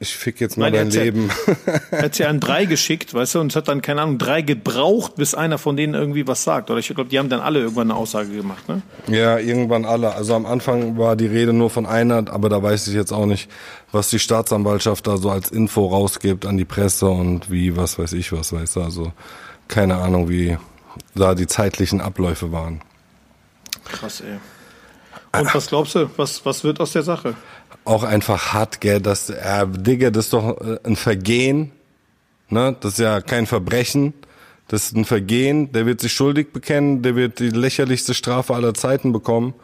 ich 0.00 0.14
fick 0.16 0.40
jetzt 0.40 0.56
mal 0.56 0.70
Nein, 0.70 0.88
dein 0.88 0.90
ja- 0.90 1.02
Leben. 1.02 1.28
Er 1.90 2.02
hat 2.04 2.18
ja 2.18 2.28
an 2.28 2.38
drei 2.38 2.66
geschickt, 2.66 3.14
weißt 3.14 3.34
du, 3.34 3.40
und 3.40 3.48
es 3.50 3.56
hat 3.56 3.66
dann, 3.66 3.82
keine 3.82 4.02
Ahnung, 4.02 4.16
drei 4.18 4.42
gebraucht, 4.42 5.16
bis 5.16 5.34
einer 5.34 5.58
von 5.58 5.76
denen 5.76 5.94
irgendwie 5.94 6.26
was 6.28 6.44
sagt. 6.44 6.70
Oder 6.70 6.78
ich 6.78 6.86
glaube, 6.86 7.06
die 7.10 7.18
haben 7.18 7.28
dann 7.28 7.40
alle 7.40 7.58
irgendwann 7.60 7.90
eine 7.90 7.98
Aussage 7.98 8.30
gemacht, 8.30 8.68
ne? 8.68 8.82
ja, 9.08 9.38
irgendwann 9.38 9.84
alle. 9.84 10.14
Also 10.14 10.34
am 10.34 10.46
Anfang 10.46 10.96
war 10.98 11.16
die 11.16 11.26
Rede 11.26 11.52
nur 11.52 11.68
von 11.68 11.84
einer, 11.84 12.30
aber 12.30 12.48
da 12.48 12.62
weiß 12.62 12.86
ich 12.86 12.94
jetzt 12.94 13.12
auch 13.12 13.26
nicht, 13.26 13.50
was 13.90 14.08
die 14.10 14.20
Staatsanwaltschaft 14.20 15.06
da 15.06 15.16
so 15.16 15.30
als 15.30 15.50
Info 15.50 15.86
rausgibt 15.86 16.46
an 16.46 16.56
die 16.56 16.64
Presse 16.64 17.06
und 17.08 17.50
wie, 17.50 17.76
was 17.76 17.98
weiß 17.98 18.12
ich 18.12 18.30
was, 18.32 18.52
weißt 18.52 18.76
du. 18.76 18.82
Also 18.82 19.12
keine 19.66 19.96
Ahnung, 19.96 20.28
wie 20.28 20.56
da 21.14 21.34
die 21.34 21.46
zeitlichen 21.46 22.00
Abläufe 22.00 22.52
waren. 22.52 22.80
Krass, 23.84 24.20
ey. 24.20 24.38
Und 25.40 25.54
was 25.54 25.68
glaubst 25.68 25.94
du, 25.94 26.10
was, 26.16 26.44
was 26.44 26.64
wird 26.64 26.80
aus 26.80 26.92
der 26.92 27.02
Sache? 27.02 27.34
auch 27.84 28.02
einfach 28.02 28.52
hart, 28.52 28.82
gell, 28.82 29.00
dass, 29.00 29.30
äh, 29.30 29.66
Digga, 29.66 30.10
das 30.10 30.26
ist 30.26 30.32
doch 30.34 30.60
äh, 30.60 30.78
ein 30.84 30.94
Vergehen, 30.96 31.72
ne, 32.50 32.76
das 32.80 32.92
ist 32.94 32.98
ja 32.98 33.22
kein 33.22 33.46
Verbrechen, 33.46 34.12
das 34.68 34.84
ist 34.88 34.96
ein 34.96 35.06
Vergehen, 35.06 35.72
der 35.72 35.86
wird 35.86 36.02
sich 36.02 36.12
schuldig 36.12 36.52
bekennen, 36.52 37.00
der 37.02 37.16
wird 37.16 37.38
die 37.38 37.48
lächerlichste 37.48 38.12
Strafe 38.12 38.54
aller 38.54 38.74
Zeiten 38.74 39.12
bekommen 39.12 39.54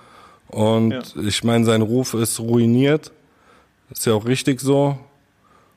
und 0.49 0.93
Ja. 0.93 1.03
ich 1.23 1.45
meine, 1.45 1.67
sein 1.67 1.83
Ruf 1.83 2.15
ist 2.15 2.41
ruiniert, 2.41 3.13
ist 3.91 4.07
ja 4.07 4.15
auch 4.15 4.25
richtig 4.25 4.63
so 4.63 4.99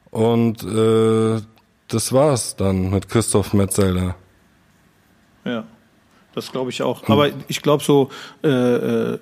und 0.10 0.63
äh, 0.63 1.41
das 1.89 2.13
war's 2.13 2.56
dann 2.56 2.91
mit 2.91 3.10
Christoph 3.10 3.52
Metzelder. 3.54 4.15
Ja, 5.48 5.64
das 6.36 6.52
glaube 6.52 6.70
ich 6.70 6.82
auch. 6.82 7.08
Aber 7.08 7.30
ich 7.48 7.62
glaube 7.62 7.84
so, 7.84 8.10
äh, 8.44 8.48
äh, 8.50 9.20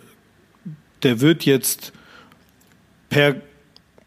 der 1.03 1.21
wird 1.21 1.45
jetzt 1.45 1.93
per, 3.09 3.35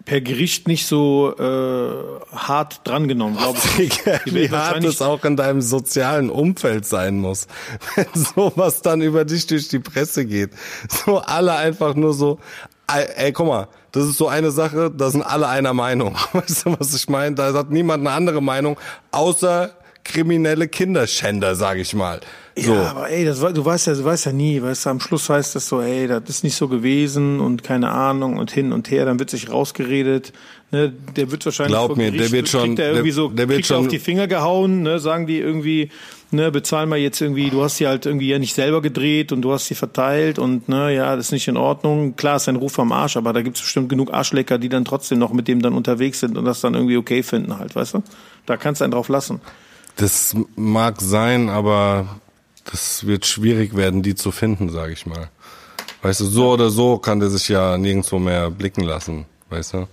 per 0.05 0.21
Gericht 0.21 0.69
nicht 0.69 0.87
so 0.87 1.35
äh, 1.39 2.37
hart 2.37 2.81
drangenommen, 2.85 3.39
glaube 3.39 3.59
ich. 3.79 4.05
wie 4.27 4.51
hart 4.51 4.85
es 4.85 5.01
auch 5.01 5.25
in 5.25 5.37
deinem 5.37 5.63
sozialen 5.63 6.29
Umfeld 6.29 6.87
sein 6.87 7.19
muss, 7.19 7.47
wenn 7.95 8.07
sowas 8.15 8.83
dann 8.83 9.01
über 9.01 9.25
dich 9.25 9.47
durch 9.47 9.69
die 9.69 9.79
Presse 9.79 10.27
geht. 10.27 10.51
So 10.89 11.19
alle 11.19 11.55
einfach 11.55 11.95
nur 11.95 12.15
so, 12.15 12.41
ey, 12.89 13.07
ey, 13.17 13.33
guck 13.33 13.47
mal, 13.47 13.69
das 13.93 14.05
ist 14.07 14.19
so 14.19 14.29
eine 14.29 14.51
Sache, 14.51 14.91
da 14.91 15.11
sind 15.11 15.23
alle 15.23 15.49
einer 15.49 15.73
Meinung. 15.73 16.17
Weißt 16.33 16.67
du, 16.67 16.77
was 16.79 16.95
ich 16.95 17.09
meine? 17.09 17.35
Da 17.35 17.53
hat 17.53 17.71
niemand 17.71 18.07
eine 18.07 18.15
andere 18.15 18.43
Meinung, 18.43 18.79
außer 19.13 19.78
kriminelle 20.09 20.67
Kinderschänder, 20.69 21.55
sag 21.55 21.79
ich 21.79 21.95
mal. 21.95 22.21
So. 22.57 22.75
Ja, 22.75 22.91
aber 22.91 23.09
ey, 23.09 23.25
das, 23.25 23.39
du 23.39 23.65
weißt 23.65 23.87
ja, 23.87 23.95
du 23.95 24.05
weißt 24.05 24.27
ja 24.27 24.33
nie, 24.33 24.61
weißt 24.61 24.87
du, 24.87 24.91
am 24.91 24.99
Schluss 25.01 25.29
heißt 25.31 25.55
das 25.55 25.69
so, 25.69 25.81
ey, 25.81 26.09
das 26.09 26.23
ist 26.29 26.43
nicht 26.43 26.57
so 26.57 26.67
gewesen 26.67 27.39
und 27.39 27.63
keine 27.63 27.91
Ahnung 27.93 28.37
und 28.37 28.51
hin 28.51 28.73
und 28.73 28.91
her, 28.91 29.05
dann 29.05 29.21
wird 29.21 29.31
sich 29.31 29.49
rausgeredet, 29.53 30.33
ne, 30.73 30.93
der 31.17 31.31
wird 31.31 31.45
wahrscheinlich 31.45 31.73
Glaub 31.77 31.97
mir, 31.97 32.11
der 32.11 32.33
wird 32.33 32.49
schon- 32.49 32.63
kriegt 32.65 32.79
er 32.81 32.89
irgendwie 32.89 33.09
der- 33.11 33.15
so, 33.15 33.29
der 33.29 33.49
wird 33.49 33.65
schon- 33.65 33.77
auf 33.77 33.89
die 33.89 34.01
Finger 34.01 34.27
gehauen, 34.27 34.83
ne, 34.83 34.99
sagen 34.99 35.29
die 35.29 35.39
irgendwie, 35.39 35.91
ne, 36.33 36.51
bezahl 36.51 36.87
mal 36.87 36.99
jetzt 36.99 37.21
irgendwie, 37.21 37.49
du 37.51 37.63
hast 37.63 37.77
sie 37.77 37.87
halt 37.87 38.07
irgendwie 38.07 38.29
ja 38.29 38.41
nicht 38.41 38.55
selber 38.57 38.83
gedreht 38.83 39.31
und 39.31 39.43
du 39.43 39.53
hast 39.53 39.67
sie 39.69 39.77
verteilt 39.77 40.41
und 40.41 40.69
ne, 40.69 40.93
ja, 40.93 41.15
das 41.15 41.27
ist 41.27 41.33
nicht 41.33 41.47
in 41.47 41.57
Ordnung. 41.57 42.17
Klar 42.17 42.37
ist 42.37 42.49
ein 42.49 42.57
Ruf 42.57 42.77
am 42.81 42.91
Arsch, 42.91 43.17
aber 43.17 43.33
da 43.33 43.43
gibt's 43.43 43.61
bestimmt 43.61 43.89
genug 43.89 44.13
Arschlecker, 44.13 44.59
die 44.59 44.69
dann 44.69 44.85
trotzdem 44.85 45.21
noch 45.21 45.33
mit 45.33 45.47
dem 45.47 45.63
dann 45.63 45.75
unterwegs 45.75 46.19
sind 46.19 46.37
und 46.37 46.45
das 46.45 46.61
dann 46.61 46.75
irgendwie 46.75 46.97
okay 46.97 47.23
finden 47.23 47.57
halt, 47.57 47.77
weißt 47.77 47.95
du? 47.95 48.03
Da 48.47 48.57
kannst 48.57 48.81
du 48.81 48.85
einen 48.85 48.91
drauf 48.93 49.09
lassen. 49.09 49.41
Das 49.99 50.37
mag 50.55 51.01
sein, 51.01 51.49
aber 51.49 52.21
das 52.65 53.05
wird 53.05 53.27
schwierig 53.27 53.77
werden, 53.77 54.03
die 54.03 54.15
zu 54.15 54.31
finden, 54.31 54.71
sag 54.71 54.91
ich 54.91 55.07
mal. 55.07 55.29
Weißt 56.03 56.21
du, 56.21 56.25
so 56.25 56.53
oder 56.53 56.71
so 56.71 56.99
kann 56.99 57.19
der 57.19 57.31
sich 57.31 57.49
ja 57.49 57.77
nirgendwo 57.77 58.21
mehr 58.21 58.49
blicken 58.51 58.83
lassen, 58.83 59.27
weißt 59.51 59.75
du? 59.75 59.89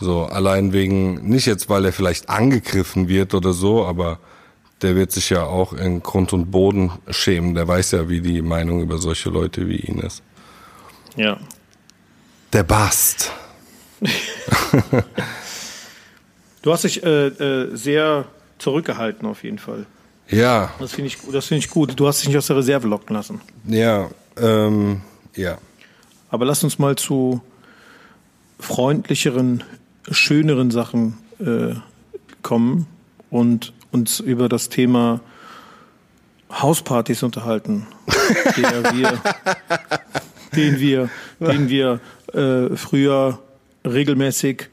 So, 0.00 0.26
allein 0.26 0.72
wegen, 0.72 1.28
nicht 1.28 1.46
jetzt, 1.46 1.68
weil 1.68 1.84
er 1.84 1.92
vielleicht 1.92 2.28
angegriffen 2.28 3.08
wird 3.08 3.34
oder 3.34 3.52
so, 3.52 3.84
aber 3.84 4.20
der 4.80 4.94
wird 4.94 5.10
sich 5.10 5.30
ja 5.30 5.42
auch 5.44 5.72
in 5.72 6.04
Grund 6.04 6.32
und 6.32 6.52
Boden 6.52 6.92
schämen. 7.10 7.56
Der 7.56 7.66
weiß 7.66 7.90
ja, 7.92 8.08
wie 8.08 8.20
die 8.20 8.42
Meinung 8.42 8.80
über 8.80 8.98
solche 8.98 9.28
Leute 9.28 9.66
wie 9.68 9.76
ihn 9.76 9.98
ist. 9.98 10.22
Ja. 11.16 11.36
Der 12.52 12.62
Bast. 12.62 13.32
Du 16.62 16.72
hast 16.72 16.84
dich 16.84 17.02
äh, 17.02 17.26
äh, 17.26 17.74
sehr 17.74 18.26
zurückgehalten 18.62 19.26
auf 19.28 19.44
jeden 19.44 19.58
Fall. 19.58 19.86
Ja, 20.28 20.72
Das 20.78 20.92
finde 20.92 21.08
ich, 21.08 21.18
das 21.32 21.46
finde 21.46 21.58
ich 21.58 21.70
gut. 21.70 21.98
Du 21.98 22.06
hast 22.06 22.20
dich 22.20 22.28
nicht 22.28 22.38
aus 22.38 22.46
der 22.46 22.56
Reserve 22.56 22.86
locken 22.88 23.14
lassen. 23.14 23.40
ja, 23.66 24.08
ähm, 24.36 25.02
ja. 25.34 25.58
Aber 26.30 26.46
lass 26.46 26.64
uns 26.64 26.78
mal 26.78 26.96
zu 26.96 27.42
freundlicheren, 28.58 29.64
schöneren 30.10 30.70
Sachen 30.70 31.18
äh, 31.38 31.74
kommen 32.42 32.86
und 33.30 33.74
uns 33.90 34.20
über 34.20 34.48
das 34.48 34.70
Thema 34.70 35.20
Hauspartys 36.50 37.22
unterhalten, 37.22 37.86
wir, 38.56 39.20
den 40.56 40.80
wir, 40.80 41.10
den 41.40 41.68
wir 41.68 42.00
äh, 42.32 42.76
früher 42.76 43.38
regelmäßig 43.84 44.68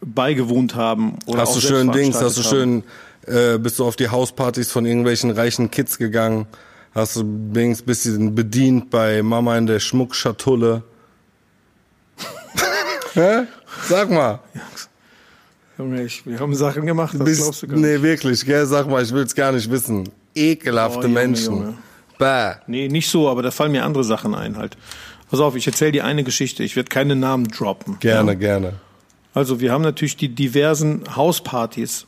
beigewohnt 0.00 0.74
haben. 0.74 1.18
Hast 1.34 1.56
du 1.56 1.60
schön 1.60 1.90
Dings, 1.92 2.20
hast 2.20 2.38
du 2.38 2.42
schön, 2.42 2.84
äh, 3.26 3.58
bist 3.58 3.78
du 3.78 3.84
auf 3.84 3.96
die 3.96 4.08
Hauspartys 4.08 4.70
von 4.70 4.86
irgendwelchen 4.86 5.30
reichen 5.30 5.70
Kids 5.70 5.98
gegangen, 5.98 6.46
hast 6.94 7.16
du 7.16 7.22
Dings, 7.24 7.82
bisschen 7.82 8.34
bedient 8.34 8.90
bei 8.90 9.22
Mama 9.22 9.56
in 9.58 9.66
der 9.66 9.80
Schmuckschatulle. 9.80 10.82
Hä? 13.14 13.42
Sag 13.88 14.10
mal. 14.10 14.40
Junge, 15.78 16.04
ich, 16.04 16.24
wir 16.24 16.40
haben 16.40 16.54
Sachen 16.54 16.86
gemacht, 16.86 17.14
das 17.14 17.24
Bist, 17.24 17.42
glaubst 17.42 17.62
du 17.62 17.66
gar 17.68 17.76
nicht. 17.76 17.84
nee, 17.84 18.02
wirklich, 18.02 18.44
gell? 18.46 18.64
Sag 18.66 18.88
mal, 18.88 19.02
ich 19.02 19.12
will's 19.12 19.34
gar 19.34 19.52
nicht 19.52 19.70
wissen. 19.70 20.08
Ekelhafte 20.34 21.00
Oh, 21.00 21.02
Junge, 21.02 21.14
Menschen. 21.14 21.54
Junge. 21.54 21.74
Bäh. 22.18 22.54
Nee, 22.66 22.88
nicht 22.88 23.10
so, 23.10 23.28
aber 23.28 23.42
da 23.42 23.50
fallen 23.50 23.72
mir 23.72 23.84
andere 23.84 24.04
Sachen 24.04 24.34
ein 24.34 24.56
halt. 24.56 24.76
Pass 25.30 25.40
auf, 25.40 25.54
ich 25.54 25.66
erzähle 25.66 25.92
dir 25.92 26.04
eine 26.04 26.24
Geschichte. 26.24 26.62
Ich 26.62 26.76
werde 26.76 26.88
keine 26.88 27.16
Namen 27.16 27.48
droppen. 27.48 27.98
Gerne, 27.98 28.32
ja. 28.32 28.38
gerne. 28.38 28.72
Also 29.34 29.60
wir 29.60 29.72
haben 29.72 29.82
natürlich 29.82 30.16
die 30.16 30.34
diversen 30.34 31.02
Hauspartys. 31.14 32.06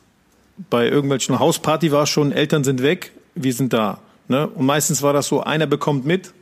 Bei 0.71 0.89
irgendwelchen 0.89 1.39
Hausparty 1.39 1.93
war 1.93 2.05
es 2.05 2.09
schon, 2.09 2.33
Eltern 2.33 2.65
sind 2.65 2.83
weg, 2.83 3.13
wir 3.35 3.53
sind 3.53 3.73
da. 3.73 4.01
Ne? 4.29 4.47
Und 4.49 4.67
meistens 4.67 5.03
war 5.03 5.13
das 5.13 5.29
so, 5.29 5.43
einer 5.43 5.67
bekommt 5.67 6.05
mit, 6.05 6.33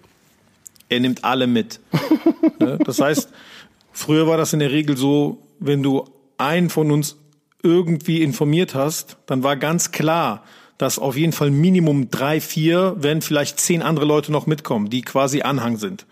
er 0.88 1.00
nimmt 1.00 1.24
alle 1.24 1.46
mit. 1.46 1.80
ne? 2.58 2.78
Das 2.84 3.00
heißt, 3.00 3.28
früher 3.92 4.26
war 4.26 4.36
das 4.36 4.52
in 4.52 4.60
der 4.60 4.70
Regel 4.70 4.96
so, 4.96 5.38
wenn 5.58 5.82
du 5.82 6.04
einen 6.38 6.70
von 6.70 6.90
uns 6.90 7.16
irgendwie 7.62 8.22
informiert 8.22 8.74
hast, 8.74 9.16
dann 9.26 9.42
war 9.42 9.56
ganz 9.56 9.92
klar, 9.92 10.44
dass 10.78 10.98
auf 10.98 11.16
jeden 11.16 11.32
Fall 11.32 11.50
Minimum 11.50 12.10
drei, 12.10 12.40
vier, 12.40 12.94
wenn 12.98 13.22
vielleicht 13.22 13.58
zehn 13.58 13.82
andere 13.82 14.04
Leute 14.04 14.30
noch 14.30 14.46
mitkommen, 14.46 14.90
die 14.90 15.02
quasi 15.02 15.42
Anhang 15.42 15.78
sind. 15.78 16.06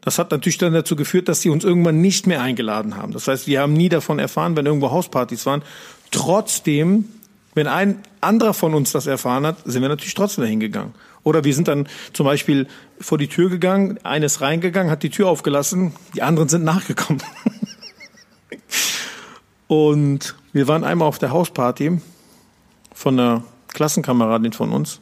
Das 0.00 0.18
hat 0.18 0.30
natürlich 0.30 0.58
dann 0.58 0.72
dazu 0.72 0.96
geführt, 0.96 1.28
dass 1.28 1.42
sie 1.42 1.50
uns 1.50 1.64
irgendwann 1.64 2.00
nicht 2.00 2.26
mehr 2.26 2.40
eingeladen 2.40 2.96
haben. 2.96 3.12
Das 3.12 3.28
heißt, 3.28 3.46
wir 3.46 3.60
haben 3.60 3.74
nie 3.74 3.88
davon 3.88 4.18
erfahren, 4.18 4.56
wenn 4.56 4.64
irgendwo 4.64 4.90
Hauspartys 4.90 5.44
waren. 5.44 5.62
Trotzdem, 6.10 7.04
wenn 7.58 7.66
ein 7.66 8.02
anderer 8.20 8.54
von 8.54 8.72
uns 8.72 8.92
das 8.92 9.08
erfahren 9.08 9.44
hat, 9.44 9.56
sind 9.64 9.82
wir 9.82 9.88
natürlich 9.88 10.14
trotzdem 10.14 10.44
dahin 10.44 10.60
gegangen. 10.60 10.94
Oder 11.24 11.42
wir 11.42 11.52
sind 11.52 11.66
dann 11.66 11.88
zum 12.12 12.24
Beispiel 12.24 12.68
vor 13.00 13.18
die 13.18 13.26
Tür 13.26 13.50
gegangen, 13.50 13.98
eines 14.04 14.40
reingegangen, 14.40 14.92
hat 14.92 15.02
die 15.02 15.10
Tür 15.10 15.28
aufgelassen, 15.28 15.92
die 16.14 16.22
anderen 16.22 16.48
sind 16.48 16.62
nachgekommen. 16.62 17.20
Und 19.66 20.36
wir 20.52 20.68
waren 20.68 20.84
einmal 20.84 21.08
auf 21.08 21.18
der 21.18 21.32
Hausparty 21.32 22.00
von 22.94 23.18
einer 23.18 23.42
Klassenkameradin 23.74 24.52
von 24.52 24.70
uns. 24.70 25.00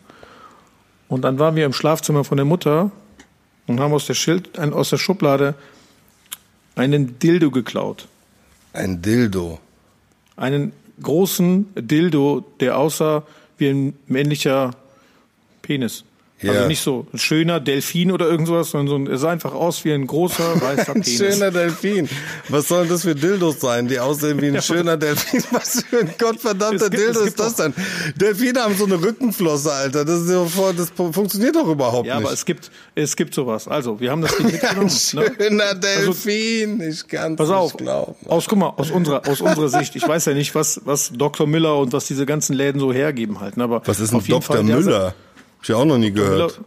Und 1.09 1.23
dann 1.23 1.39
waren 1.39 1.57
wir 1.57 1.67
im 1.67 1.75
Schlafzimmer 1.75 2.25
von 2.25 2.39
der 2.39 2.47
Mutter 2.47 2.91
und 3.67 3.81
haben 3.81 3.93
aus 3.93 4.07
der, 4.07 4.15
Schild, 4.15 4.59
aus 4.59 4.91
der 4.91 4.97
Schublade 4.97 5.55
einen 6.75 7.19
Dildo 7.19 7.51
geklaut. 7.51 8.09
Ein 8.73 9.03
Dildo? 9.03 9.61
Einen 10.37 10.73
großen 11.03 11.67
Dildo, 11.75 12.45
der 12.61 12.79
aussah 12.79 13.23
wie 13.59 13.69
ein 13.69 13.95
männlicher 14.07 14.73
Penis. 15.63 16.05
Ja. 16.43 16.53
Also 16.53 16.69
nicht 16.69 16.83
so 16.83 17.07
ein 17.15 17.19
schöner 17.19 17.61
Delfin 17.61 18.13
oder 18.13 18.29
irgend 18.29 18.47
sowas, 18.47 18.71
sondern 18.71 18.89
so 18.89 18.97
ein, 18.97 19.15
es 19.15 19.23
sah 19.23 19.31
einfach 19.31 19.55
aus 19.55 19.85
wie 19.87 19.93
ein 19.93 20.07
großer 20.07 20.61
weißer 20.61 20.95
ein 20.95 21.01
Penis. 21.01 21.17
schöner 21.17 21.51
Delfin. 21.51 22.09
Was 22.51 22.69
sollen 22.69 22.91
das 22.91 23.03
für 23.03 23.15
Dildos 23.15 23.61
sein, 23.61 23.89
die 23.89 23.99
aussehen 23.99 24.41
wie 24.43 24.49
ein 24.49 24.55
ja, 24.57 24.61
schöner 24.61 24.99
Delfin? 24.99 25.43
Was 25.51 25.83
für 25.89 26.01
ein 26.01 26.11
gottverdammter 26.19 26.91
gibt, 26.91 27.03
Dildo 27.03 27.21
ist 27.21 27.41
das 27.41 27.57
denn? 27.57 27.73
Delfine 28.17 28.61
haben 28.61 28.77
so 28.77 28.85
eine 28.85 29.01
Rückenflosse, 29.01 29.73
Alter. 29.73 30.05
Das, 30.05 30.21
ist 30.21 30.29
sofort, 30.29 30.79
das 30.79 30.91
funktioniert 30.91 31.57
doch 31.57 31.69
überhaupt 31.69 32.07
ja, 32.07 32.17
nicht. 32.17 32.23
Ja, 32.23 32.27
aber 32.27 32.35
es 32.35 32.45
gibt, 32.45 32.71
es 32.95 33.17
gibt 33.17 33.33
sowas. 33.33 33.67
Also, 33.67 33.99
wir 33.99 34.11
haben 34.11 34.21
das 34.21 34.37
Ding 34.37 34.47
mitgenommen. 34.47 34.83
ein 34.83 34.91
schöner 34.91 35.75
ne? 35.75 35.81
Delfin. 35.81 36.81
Also, 36.83 36.91
ich 36.91 37.09
kann 37.09 37.37
pass 37.37 37.49
auf, 37.49 37.77
glauben. 37.79 38.15
Aus, 38.27 38.47
guck 38.47 38.59
mal, 38.59 38.75
aus 38.77 38.91
unserer, 38.91 39.27
aus 39.27 39.41
unserer 39.41 39.71
Sicht. 39.71 39.97
Ich 39.97 40.07
weiß 40.07 40.27
ja 40.27 40.35
nicht, 40.35 40.55
was, 40.55 40.83
was 40.85 41.13
Dr. 41.15 41.47
Müller 41.47 41.79
und 41.79 41.95
was 41.95 42.05
diese 42.07 42.27
ganzen 42.27 42.55
Läden 42.55 42.79
so 42.79 42.93
hergeben 42.93 43.41
halt. 43.41 43.57
Ne? 43.57 43.65
Aber 43.65 43.81
was 43.87 44.01
ist 44.01 44.13
ein 44.13 44.23
Dr. 44.23 44.63
Müller? 44.63 45.15
Ich 45.63 45.73
auch 45.73 45.85
noch 45.85 45.99
nie 45.99 46.13
gehört. 46.13 46.61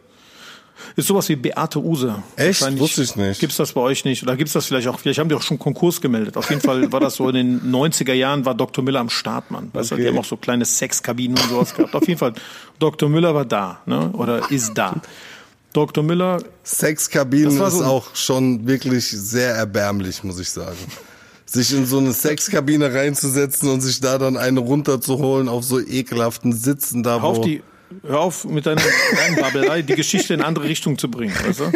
Ist 0.95 1.07
sowas 1.07 1.29
wie 1.29 1.35
Beate 1.35 1.79
Use. 1.79 2.23
Echt? 2.35 2.79
Wusste 2.79 3.03
ich 3.03 3.15
nicht. 3.15 3.39
Gibt's 3.39 3.57
das 3.57 3.73
bei 3.73 3.81
euch 3.81 4.05
nicht? 4.05 4.23
Oder 4.23 4.35
gibt's 4.35 4.53
das 4.53 4.65
vielleicht 4.65 4.87
auch? 4.87 4.99
Vielleicht 4.99 5.19
haben 5.19 5.29
die 5.29 5.35
auch 5.35 5.41
schon 5.41 5.59
Konkurs 5.59 6.01
gemeldet. 6.01 6.37
Auf 6.37 6.49
jeden 6.49 6.61
Fall 6.61 6.91
war 6.91 6.99
das 6.99 7.15
so 7.15 7.29
in 7.29 7.35
den 7.35 7.61
90er 7.71 8.13
Jahren 8.13 8.45
war 8.45 8.55
Dr. 8.55 8.83
Müller 8.83 8.99
am 8.99 9.09
Start, 9.09 9.51
Mann. 9.51 9.69
Weißt 9.73 9.91
okay. 9.91 10.01
du, 10.01 10.03
die 10.03 10.13
haben 10.13 10.19
auch 10.19 10.27
so 10.27 10.37
kleine 10.37 10.65
Sexkabinen 10.65 11.37
und 11.37 11.49
sowas 11.49 11.73
gehabt. 11.73 11.95
Auf 11.95 12.07
jeden 12.07 12.19
Fall, 12.19 12.33
Dr. 12.79 13.09
Müller 13.09 13.33
war 13.35 13.45
da, 13.45 13.81
ne? 13.85 14.09
Oder 14.13 14.51
ist 14.51 14.73
da. 14.73 14.95
Dr. 15.73 16.03
Müller. 16.03 16.41
Sexkabinen 16.63 17.51
so 17.51 17.65
ist 17.65 17.81
auch 17.81 18.15
schon 18.15 18.65
wirklich 18.67 19.07
sehr 19.07 19.53
erbärmlich, 19.55 20.23
muss 20.23 20.39
ich 20.39 20.49
sagen. 20.49 20.77
Sich 21.45 21.73
in 21.73 21.85
so 21.85 21.97
eine 21.97 22.13
Sexkabine 22.13 22.93
reinzusetzen 22.93 23.69
und 23.69 23.81
sich 23.81 23.99
da 24.01 24.17
dann 24.17 24.37
eine 24.37 24.59
runterzuholen 24.59 25.49
auf 25.49 25.63
so 25.63 25.79
ekelhaften 25.79 26.53
Sitzen 26.53 27.03
da, 27.03 27.21
wo... 27.21 27.41
die, 27.41 27.63
Hör 28.05 28.19
auf 28.19 28.45
mit 28.45 28.65
deiner 28.65 28.81
Babelei, 29.39 29.81
die 29.81 29.95
Geschichte 29.95 30.33
in 30.33 30.39
eine 30.41 30.47
andere 30.47 30.65
Richtung 30.65 30.97
zu 30.97 31.09
bringen. 31.09 31.33
Weißt 31.45 31.59
du? 31.59 31.71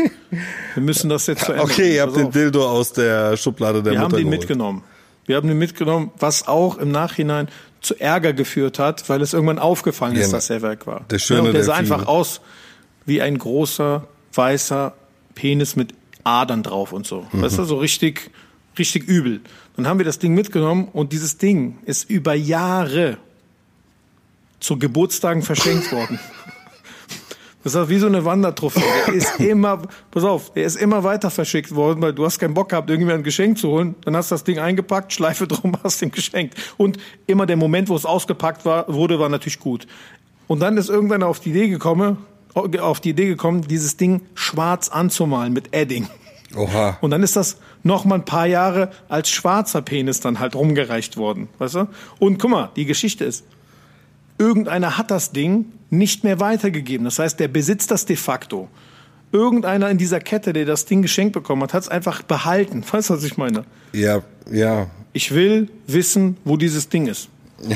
Wir 0.76 0.84
müssen 0.84 1.10
das 1.10 1.28
jetzt 1.28 1.50
Ende 1.50 1.62
Okay, 1.64 1.96
ihr 1.96 2.02
habt 2.04 2.16
den 2.16 2.32
Dildo 2.32 2.70
aus 2.70 2.94
der 2.94 3.36
Schublade 3.38 3.82
der 3.82 3.94
Wir 3.94 4.00
Mutter 4.00 4.04
haben 4.04 4.12
den 4.18 4.26
geholt. 4.26 4.40
mitgenommen. 4.40 4.84
Wir 5.26 5.38
haben 5.38 5.48
den 5.48 5.58
mitgenommen, 5.58 6.12
was 6.20 6.48
auch 6.48 6.78
im 6.78 6.92
Nachhinein 6.92 7.48
zu 7.82 8.00
Ärger 8.00 8.34
geführt 8.34 8.80
hat, 8.80 9.08
weil 9.10 9.22
es 9.22 9.34
irgendwann 9.34 9.60
aufgefallen 9.60 10.16
ist, 10.16 10.28
ja, 10.32 10.38
dass 10.38 10.50
er 10.50 10.62
weg 10.62 10.86
war. 10.86 11.06
Der 11.10 11.20
schöne 11.20 11.42
ja, 11.42 11.46
und 11.48 11.54
der 11.54 11.64
sah 11.64 11.78
Delfin. 11.78 11.94
einfach 11.94 12.08
aus 12.08 12.42
wie 13.06 13.22
ein 13.22 13.38
großer, 13.38 14.08
weißer 14.34 14.94
Penis 15.36 15.76
mit 15.76 15.94
Adern 16.24 16.64
drauf 16.64 16.94
und 16.94 17.06
so. 17.08 17.26
Mhm. 17.32 17.42
Weißt 17.42 17.58
du, 17.58 17.64
so 17.66 17.78
richtig, 17.78 18.32
richtig 18.78 19.08
übel. 19.08 19.42
Dann 19.76 19.88
haben 19.88 19.98
wir 19.98 20.06
das 20.06 20.20
Ding 20.20 20.34
mitgenommen 20.34 20.88
und 20.94 21.12
dieses 21.12 21.38
Ding 21.38 21.80
ist 21.86 22.10
über 22.10 22.34
Jahre 22.36 23.18
zu 24.64 24.80
Geburtstagen 24.80 25.42
verschenkt 25.42 25.92
worden. 25.92 26.20
Das 27.64 27.76
ist 27.76 27.90
wie 27.90 27.98
so 27.98 28.08
eine 28.08 28.26
Wandertrophäe. 28.26 28.84
Der 29.08 29.14
ist 29.14 29.40
immer, 29.40 29.84
pass 30.12 30.24
auf, 30.24 30.52
der 30.52 30.66
ist 30.66 30.76
immer 30.76 31.04
weiter 31.04 31.30
verschickt 31.30 31.74
worden, 31.74 32.02
weil 32.02 32.14
du 32.14 32.26
hast 32.26 32.40
keinen 32.40 32.54
Bock 32.54 32.70
gehabt, 32.70 32.90
irgendwie 32.90 33.14
ein 33.14 33.24
Geschenk 33.24 33.58
zu 33.58 33.70
holen. 33.70 33.96
Dann 34.04 34.18
hast 34.18 34.32
du 34.32 34.36
das 34.36 34.44
Ding 34.44 34.60
eingepackt, 34.60 35.14
Schleife 35.14 35.48
drum, 35.48 35.78
hast 35.84 36.02
ihm 36.02 36.12
geschenkt. 36.12 36.56
Und 36.78 36.98
immer 37.26 37.46
der 37.46 37.56
Moment, 37.56 37.88
wo 37.88 37.96
es 37.96 38.06
ausgepackt 38.06 38.66
war, 38.66 38.92
wurde, 38.94 39.20
war 39.20 39.30
natürlich 39.30 39.60
gut. 39.60 39.88
Und 40.48 40.60
dann 40.60 40.76
ist 40.78 40.90
irgendwann 40.90 41.24
auf 41.24 41.40
die 41.40 41.52
Idee 41.52 41.70
gekommen, 41.70 42.18
auf 42.54 43.00
die 43.00 43.12
Idee 43.12 43.28
gekommen, 43.28 43.62
dieses 43.62 43.96
Ding 43.96 44.22
schwarz 44.34 44.90
anzumalen 44.90 45.54
mit 45.54 45.74
Edding. 45.74 46.08
Oha. 46.56 46.98
Und 47.02 47.12
dann 47.12 47.24
ist 47.24 47.36
das 47.36 47.58
noch 47.82 48.06
mal 48.06 48.16
ein 48.16 48.26
paar 48.26 48.46
Jahre 48.46 48.92
als 49.10 49.30
schwarzer 49.30 49.82
Penis 49.82 50.20
dann 50.20 50.40
halt 50.40 50.56
rumgereicht 50.56 51.18
worden, 51.18 51.48
weißt 51.60 51.76
du? 51.76 51.88
Und 52.20 52.38
guck 52.40 52.52
mal, 52.52 52.72
die 52.76 52.86
Geschichte 52.86 53.26
ist, 53.26 53.46
Irgendeiner 54.38 54.98
hat 54.98 55.12
das 55.12 55.32
Ding 55.32 55.66
nicht 55.90 56.24
mehr 56.24 56.40
weitergegeben. 56.40 57.06
Das 57.06 57.20
heißt, 57.20 57.40
der 57.40 57.48
besitzt 57.48 57.92
das 57.92 58.06
de 58.06 58.16
facto. 58.16 58.68
Irgendeiner 59.32 59.90
in 59.90 59.98
dieser 59.98 60.20
Kette, 60.20 60.54
der 60.54 60.66
das 60.66 60.86
Ding 60.86 61.02
geschenkt 61.02 61.34
bekommen 61.34 61.64
hat, 61.64 61.74
hat 61.74 61.84
es 61.84 61.90
einfach 61.90 62.22
behalten. 62.22 62.84
Weißt 62.92 63.10
du, 63.10 63.16
was 63.16 63.24
ich 63.24 63.38
meine? 63.38 63.66
Ja, 63.94 64.22
ja. 64.52 64.88
Ich 65.14 65.34
will 65.34 65.70
wissen, 65.88 66.38
wo 66.44 66.58
dieses 66.58 66.90
Ding 66.90 67.08
ist. 67.08 67.30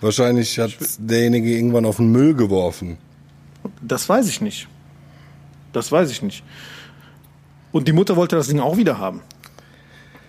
Wahrscheinlich 0.00 0.58
hat 0.58 0.72
derjenige 0.98 1.56
irgendwann 1.56 1.84
auf 1.84 1.96
den 1.96 2.10
Müll 2.10 2.34
geworfen. 2.34 2.98
Das 3.80 4.08
weiß 4.08 4.28
ich 4.28 4.40
nicht. 4.40 4.68
Das 5.72 5.90
weiß 5.90 6.10
ich 6.10 6.22
nicht. 6.22 6.44
Und 7.72 7.88
die 7.88 7.92
Mutter 7.92 8.16
wollte 8.16 8.36
das 8.36 8.48
Ding 8.48 8.60
auch 8.60 8.76
wieder 8.76 8.98
haben. 8.98 9.20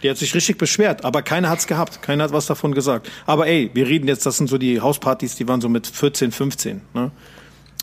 Die 0.05 0.09
hat 0.11 0.17
sich 0.17 0.35
richtig 0.35 0.59
beschwert, 0.59 1.03
aber 1.03 1.23
keiner 1.23 1.49
hat's 1.49 1.65
gehabt. 1.65 2.03
Keiner 2.03 2.25
hat 2.25 2.31
was 2.31 2.45
davon 2.45 2.75
gesagt. 2.75 3.09
Aber 3.25 3.47
ey, 3.47 3.71
wir 3.73 3.87
reden 3.87 4.07
jetzt, 4.07 4.23
das 4.27 4.37
sind 4.37 4.47
so 4.47 4.59
die 4.59 4.79
Hauspartys, 4.79 5.33
die 5.33 5.47
waren 5.47 5.61
so 5.61 5.67
mit 5.67 5.87
14, 5.87 6.31
15. 6.31 6.81
Ne? 6.93 7.09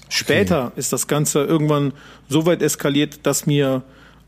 Später 0.08 0.66
okay. 0.66 0.78
ist 0.78 0.92
das 0.92 1.08
Ganze 1.08 1.42
irgendwann 1.42 1.92
so 2.28 2.46
weit 2.46 2.62
eskaliert, 2.62 3.26
dass 3.26 3.44
mir 3.44 3.82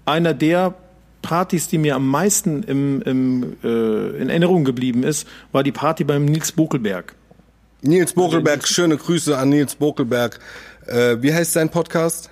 einer 0.06 0.34
der 0.34 0.74
Partys, 1.22 1.68
die 1.68 1.78
mir 1.78 1.94
am 1.94 2.08
meisten 2.08 2.64
im, 2.64 3.00
im, 3.02 3.56
äh, 3.62 4.20
in 4.20 4.28
Erinnerung 4.28 4.64
geblieben 4.64 5.04
ist, 5.04 5.28
war 5.52 5.62
die 5.62 5.70
Party 5.70 6.02
beim 6.02 6.24
Nils 6.24 6.50
Bokelberg. 6.50 7.14
Nils 7.82 8.14
Bokelberg, 8.14 8.66
schöne 8.66 8.96
Grüße 8.96 9.38
an 9.38 9.50
Nils 9.50 9.76
Bokelberg. 9.76 10.40
Äh, 10.88 11.22
wie 11.22 11.32
heißt 11.32 11.52
sein 11.52 11.70
Podcast? 11.70 12.28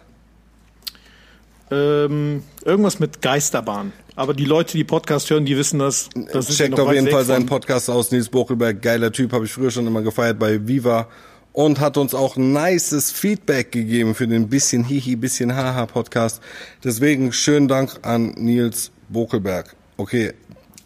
Ähm, 1.71 2.43
irgendwas 2.65 2.99
mit 2.99 3.23
Geisterbahn. 3.23 3.93
Aber 4.15 4.35
die 4.35 4.45
Leute, 4.45 4.77
die 4.77 4.85
Podcast 4.85 5.31
hören, 5.31 5.45
die 5.47 5.57
wissen 5.57 5.79
das. 5.79 6.11
das 6.33 6.49
Checkt 6.55 6.79
auf 6.79 6.93
jeden 6.93 7.09
Fall 7.09 7.25
seinen 7.25 7.47
Podcast 7.47 7.89
aus. 7.89 8.11
Nils 8.11 8.29
Bockelberg, 8.29 8.83
geiler 8.83 9.11
Typ, 9.11 9.33
habe 9.33 9.47
ich 9.47 9.53
früher 9.53 9.71
schon 9.71 9.87
immer 9.87 10.03
gefeiert 10.03 10.39
bei 10.39 10.67
Viva 10.67 11.09
und 11.53 11.81
hat 11.81 11.97
uns 11.97 12.15
auch 12.15 12.37
nices 12.37 13.11
Feedback 13.11 13.73
gegeben 13.73 14.15
für 14.15 14.27
den 14.27 14.49
bisschen 14.49 14.85
Hihi, 14.85 15.17
bisschen 15.17 15.55
Haha 15.55 15.87
Podcast. 15.87 16.43
Deswegen 16.85 17.33
schönen 17.33 17.69
Dank 17.69 18.01
an 18.03 18.35
Nils 18.37 18.91
Bokelberg. 19.09 19.75
Okay, 19.97 20.33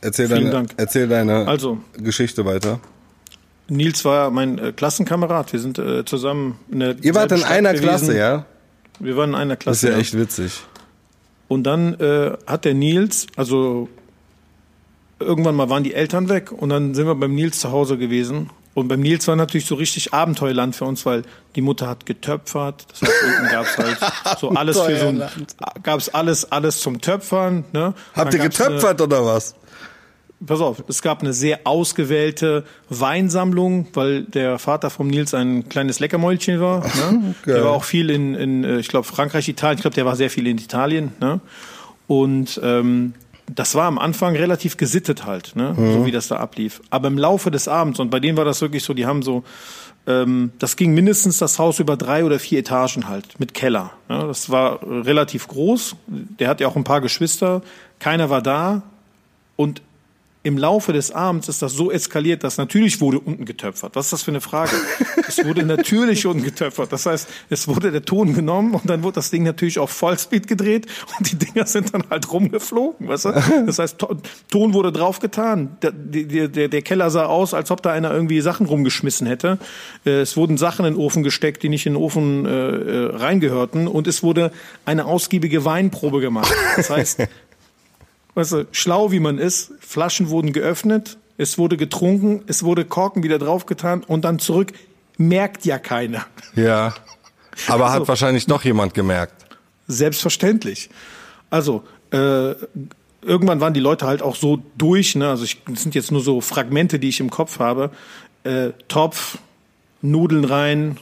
erzähl 0.01 0.27
Vielen 0.29 0.41
deine, 0.45 0.51
Dank. 0.51 0.71
erzähl 0.77 1.09
deine 1.09 1.49
also, 1.49 1.79
Geschichte 1.97 2.45
weiter. 2.45 2.81
Nils 3.69 4.05
war 4.05 4.31
mein 4.31 4.59
äh, 4.59 4.73
Klassenkamerad. 4.73 5.53
Wir 5.53 5.59
sind 5.59 5.79
äh, 5.79 6.05
zusammen 6.05 6.59
in 6.71 6.79
der 6.81 6.97
Ihr 7.03 7.15
wart 7.17 7.33
in 7.33 7.43
einer 7.43 7.71
gewesen. 7.73 7.89
Klasse, 7.89 8.17
ja? 8.17 8.47
Wir 9.01 9.17
waren 9.17 9.31
in 9.31 9.35
einer 9.35 9.57
Das 9.57 9.63
Klasse. 9.65 9.89
ist 9.89 9.93
ja 9.95 9.99
echt 10.01 10.17
witzig. 10.19 10.63
Und 11.49 11.65
dann 11.65 11.95
äh, 11.95 12.37
hat 12.47 12.65
der 12.65 12.75
Nils, 12.75 13.27
also 13.37 13.89
irgendwann 15.19 15.55
mal 15.55 15.71
waren 15.71 15.85
die 15.85 15.95
Eltern 15.95 16.29
weg 16.29 16.53
und 16.53 16.69
dann 16.69 16.95
sind 16.95 17.07
wir 17.07 17.15
beim 17.15 17.35
Nils 17.35 17.61
zu 17.61 17.71
Hause 17.71 17.99
gewesen. 17.99 18.51
Und 18.75 18.89
beim 18.89 19.01
Nils 19.01 19.27
war 19.27 19.37
natürlich 19.37 19.65
so 19.65 19.75
richtig 19.77 20.13
Abenteuerland 20.13 20.77
für 20.77 20.85
uns, 20.85 21.07
weil 21.07 21.23
die 21.55 21.63
Mutter 21.63 21.89
hat 21.89 22.05
getöpfert. 22.05 22.85
Das 22.91 23.01
heißt, 23.01 23.23
unten 23.27 23.51
gab's 23.51 23.79
halt 23.79 23.97
so 24.39 24.51
alles 24.51 24.79
für 24.79 24.99
so 24.99 25.07
ein, 25.07 25.23
gab's 25.83 26.11
alles, 26.11 26.53
alles 26.53 26.81
zum 26.81 27.01
Töpfern. 27.01 27.65
Ne? 27.73 27.95
Habt 28.15 28.35
ihr 28.35 28.41
getöpfert 28.41 29.01
eine, 29.01 29.07
oder 29.07 29.25
was? 29.25 29.55
Pass 30.45 30.61
auf, 30.61 30.85
es 30.89 31.01
gab 31.01 31.23
eine 31.23 31.33
sehr 31.33 31.61
ausgewählte 31.65 32.65
Weinsammlung, 32.91 33.89
weil 33.95 34.25
der 34.25 34.59
Vater 34.59 34.91
vom 34.91 35.09
Nils 35.09 35.33
ein 35.33 35.69
kleines 35.71 35.99
Leckermäulchen 35.99 36.61
war. 36.61 36.85
Ne? 36.85 37.35
Der 37.47 37.65
war 37.65 37.73
auch 37.73 37.85
viel 37.85 38.11
in, 38.11 38.35
in 38.35 38.79
ich 38.79 38.89
glaube, 38.89 39.07
Frankreich, 39.07 39.49
Italien. 39.49 39.79
Ich 39.79 39.83
glaube, 39.83 39.95
der 39.95 40.05
war 40.05 40.15
sehr 40.15 40.29
viel 40.29 40.47
in 40.47 40.59
Italien. 40.59 41.13
Ne? 41.21 41.41
Und 42.07 42.61
ähm, 42.63 43.15
das 43.55 43.75
war 43.75 43.87
am 43.87 43.99
Anfang 43.99 44.37
relativ 44.37 44.77
gesittet 44.77 45.25
halt, 45.25 45.55
ne? 45.55 45.75
Mhm. 45.77 45.93
so 45.93 46.07
wie 46.07 46.11
das 46.11 46.29
da 46.29 46.37
ablief. 46.37 46.83
Aber 46.91 47.09
im 47.09 47.17
Laufe 47.17 47.51
des 47.51 47.69
Abends, 47.69 48.01
und 48.01 48.11
bei 48.11 48.21
denen 48.21 48.37
war 48.37 48.45
das 48.45 48.61
wirklich 48.61 48.83
so, 48.83 48.93
die 48.93 49.07
haben 49.07 49.23
so, 49.23 49.45
ähm, 50.07 50.53
das 50.59 50.77
ging 50.77 50.95
mindestens 50.95 51.39
das 51.39 51.59
Haus 51.59 51.79
über 51.81 51.97
drei 51.97 52.25
oder 52.25 52.39
vier 52.39 52.61
Etagen 52.61 53.09
halt, 53.09 53.39
mit 53.39 53.55
Keller. 53.55 53.93
Ne? 54.09 54.25
Das 54.27 54.51
war 54.51 54.81
relativ 54.83 55.49
groß. 55.49 55.97
Der 56.07 56.49
hat 56.49 56.61
ja 56.61 56.69
auch 56.69 56.77
ein 56.77 56.85
paar 56.85 57.01
Geschwister. 57.01 57.63
Keiner 57.99 58.31
war 58.31 58.43
da. 58.43 58.83
Und 59.57 59.81
im 60.47 60.59
Laufe 60.59 60.93
des 60.93 61.11
Abends 61.11 61.49
ist 61.49 61.61
das 61.61 61.73
so 61.73 61.91
eskaliert, 61.91 62.45
dass 62.45 62.57
natürlich 62.57 63.01
wurde 63.01 63.19
unten 63.19 63.45
getöpfert. 63.45 63.97
Was 63.97 64.07
ist 64.07 64.13
das 64.13 64.23
für 64.23 64.31
eine 64.31 64.41
Frage? 64.41 64.71
es 65.29 65.45
wurde 65.45 65.65
natürlich 65.65 66.25
unten 66.25 66.45
getöpfert. 66.45 66.93
Das 66.93 67.05
heißt, 67.05 67.27
es 67.51 67.67
wurde 67.67 67.91
der 67.91 68.03
Ton 68.05 68.33
genommen 68.33 68.75
und 68.75 68.89
dann 68.89 69.03
wurde 69.03 69.17
das 69.17 69.31
Ding 69.31 69.43
natürlich 69.43 69.81
auf 69.81 69.91
Vollspeed 69.91 70.47
gedreht 70.47 70.87
und 71.19 71.33
die 71.33 71.37
Dinger 71.37 71.67
sind 71.67 71.93
dann 71.93 72.05
halt 72.11 72.31
rumgeflogen. 72.33 73.09
Weißt 73.09 73.25
du? 73.25 73.33
Das 73.67 73.81
heißt, 73.81 73.99
To- 73.99 74.17
Ton 74.49 74.73
wurde 74.73 74.93
draufgetan. 74.93 75.77
Der, 75.83 75.91
der, 75.91 76.47
der, 76.47 76.69
der 76.69 76.83
Keller 76.83 77.11
sah 77.11 77.27
aus, 77.27 77.53
als 77.53 77.73
ob 77.73 77.83
da 77.83 77.91
einer 77.93 78.13
irgendwie 78.13 78.41
Sachen 78.41 78.67
rumgeschmissen 78.67 79.27
hätte. 79.27 79.59
Äh, 80.05 80.21
Es 80.21 80.37
wurden 80.37 80.59
Sachen 80.59 80.87
in 80.87 80.95
den 80.95 81.01
Ofen 81.01 81.25
gesteckt, 81.25 81.65
die 81.65 81.69
nicht 81.69 81.87
in 81.87 81.95
den 81.95 82.03
Ofen 82.03 82.47
äh, 82.47 82.51
äh, 82.51 83.17
reingehörten 83.17 83.89
und 83.89 84.07
es 84.07 84.23
wurde 84.23 84.53
eine 84.85 85.07
ausgiebige 85.07 85.65
Weinprobe 85.65 86.21
gemacht. 86.21 86.55
Das 86.77 86.89
heißt, 86.91 87.27
weißt 88.37 88.53
du, 88.53 88.67
schlau 88.71 89.11
wie 89.11 89.19
man 89.19 89.39
ist, 89.39 89.73
Flaschen 89.81 90.29
wurden 90.31 90.53
geöffnet, 90.53 91.19
es 91.39 91.59
wurde 91.59 91.77
getrunken, 91.77 92.43
es 92.47 92.63
wurde 92.63 92.85
Korken 92.85 93.25
wieder 93.25 93.39
draufgetan 93.39 94.05
und 94.05 94.25
dann 94.25 94.39
zurück. 94.39 94.73
Merkt 95.19 95.65
ja 95.65 95.79
keiner. 95.79 96.27
Ja. 96.55 96.95
Aber 97.69 97.87
hat 97.87 97.95
Also- 97.95 98.09
wahrscheinlich 98.09 98.47
doch 98.47 98.63
jemand 98.65 98.95
gemerkt. 98.95 99.45
Selbstverständlich. 99.89 100.91
Also, 101.51 101.83
äh, 102.13 102.55
irgendwann 103.23 103.61
waren 103.61 103.73
die 103.75 103.81
Leute 103.81 104.07
halt 104.07 104.21
auch 104.23 104.37
so 104.37 104.63
durch, 104.77 105.15
ne? 105.15 105.29
Also 105.31 105.45
ich, 105.45 105.63
das 105.67 105.83
sind 105.83 105.95
jetzt 105.95 106.13
nur 106.13 106.21
so 106.21 106.41
Fragmente, 106.41 106.99
die 106.99 107.09
ich 107.09 107.21
im 107.21 107.31
Kopf 107.31 107.59
habe. 107.59 107.91
Äh, 108.45 108.71
Topf, 108.89 109.39
Nudeln 110.03 110.45
rein, 110.45 110.99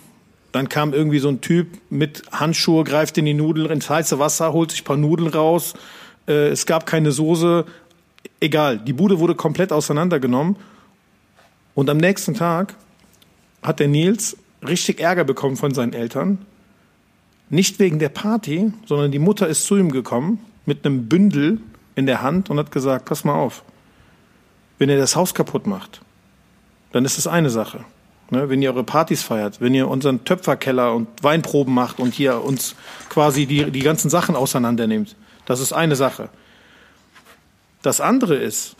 dann 0.52 0.68
kam 0.68 0.92
irgendwie 0.94 1.18
so 1.18 1.28
ein 1.28 1.40
Typ 1.40 1.66
mit 1.90 2.22
Handschuhe, 2.30 2.84
greift 2.84 3.18
in 3.18 3.24
die 3.24 3.34
Nudeln 3.34 3.70
ins 3.70 3.90
heiße 3.90 4.18
Wasser, 4.20 4.52
holt 4.52 4.70
sich 4.70 4.82
ein 4.82 4.84
paar 4.84 4.96
Nudeln 4.96 5.28
raus. 5.28 5.74
Äh, 6.26 6.48
es 6.48 6.66
gab 6.66 6.86
keine 6.86 7.12
Soße. 7.12 7.64
Egal, 8.40 8.78
die 8.78 8.92
Bude 8.92 9.18
wurde 9.18 9.34
komplett 9.34 9.72
auseinandergenommen. 9.72 10.56
Und 11.74 11.90
am 11.90 11.96
nächsten 11.96 12.34
Tag 12.34 12.74
hat 13.62 13.80
der 13.80 13.88
Nils 13.88 14.36
richtig 14.66 15.00
Ärger 15.00 15.24
bekommen 15.24 15.56
von 15.56 15.74
seinen 15.74 15.92
Eltern. 15.92 16.38
Nicht 17.50 17.78
wegen 17.78 17.98
der 17.98 18.08
Party, 18.08 18.72
sondern 18.86 19.12
die 19.12 19.18
Mutter 19.18 19.46
ist 19.48 19.66
zu 19.66 19.76
ihm 19.76 19.92
gekommen 19.92 20.38
mit 20.66 20.84
einem 20.84 21.08
Bündel 21.08 21.60
in 21.94 22.06
der 22.06 22.22
Hand 22.22 22.50
und 22.50 22.58
hat 22.58 22.72
gesagt, 22.72 23.04
pass 23.06 23.24
mal 23.24 23.34
auf, 23.34 23.62
wenn 24.78 24.88
ihr 24.88 24.96
das 24.96 25.16
Haus 25.16 25.34
kaputt 25.34 25.66
macht, 25.66 26.00
dann 26.92 27.04
ist 27.04 27.18
das 27.18 27.26
eine 27.26 27.50
Sache. 27.50 27.84
Ne, 28.30 28.48
wenn 28.48 28.62
ihr 28.62 28.70
eure 28.70 28.84
Partys 28.84 29.22
feiert, 29.22 29.60
wenn 29.60 29.74
ihr 29.74 29.86
unseren 29.86 30.24
Töpferkeller 30.24 30.94
und 30.94 31.08
Weinproben 31.22 31.74
macht 31.74 32.00
und 32.00 32.14
hier 32.14 32.42
uns 32.42 32.74
quasi 33.10 33.44
die, 33.44 33.70
die 33.70 33.80
ganzen 33.80 34.08
Sachen 34.08 34.34
auseinandernehmt, 34.34 35.14
das 35.46 35.60
ist 35.60 35.72
eine 35.72 35.96
Sache. 35.96 36.28
Das 37.82 38.00
andere 38.00 38.36
ist, 38.36 38.76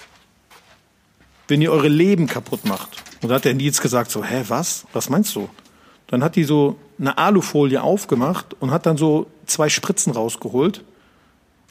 wenn 1.49 1.61
ihr 1.61 1.73
eure 1.73 1.89
Leben 1.89 2.27
kaputt 2.27 2.65
macht. 2.65 3.03
Und 3.23 3.29
da 3.29 3.37
hat 3.37 3.45
der 3.45 3.55
Nils 3.55 3.81
gesagt 3.81 4.11
so, 4.11 4.25
hä, 4.25 4.45
was? 4.49 4.87
Was 4.93 5.11
meinst 5.11 5.35
du? 5.37 5.49
Dann 6.07 6.23
hat 6.23 6.37
die 6.37 6.45
so 6.45 6.77
eine 6.99 7.19
Alufolie 7.19 7.83
aufgemacht 7.83 8.55
und 8.61 8.71
hat 8.71 8.87
dann 8.87 8.97
so 8.97 9.27
zwei 9.47 9.69
Spritzen 9.69 10.12
rausgeholt 10.12 10.85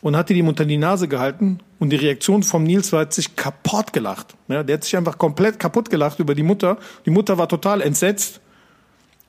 und 0.01 0.17
hat 0.17 0.29
die 0.29 0.33
ihm 0.33 0.47
unter 0.47 0.65
die 0.65 0.77
Nase 0.77 1.07
gehalten 1.07 1.59
und 1.79 1.89
die 1.89 1.95
Reaktion 1.95 2.43
vom 2.43 2.63
Nils 2.63 2.91
war, 2.91 3.01
hat 3.01 3.13
sich 3.13 3.35
kaputt 3.35 3.93
gelacht. 3.93 4.35
Ja, 4.47 4.63
der 4.63 4.75
hat 4.75 4.83
sich 4.83 4.97
einfach 4.97 5.17
komplett 5.17 5.59
kaputt 5.59 5.89
gelacht 5.89 6.19
über 6.19 6.35
die 6.35 6.43
Mutter. 6.43 6.77
Die 7.05 7.09
Mutter 7.09 7.37
war 7.37 7.47
total 7.47 7.81
entsetzt. 7.81 8.41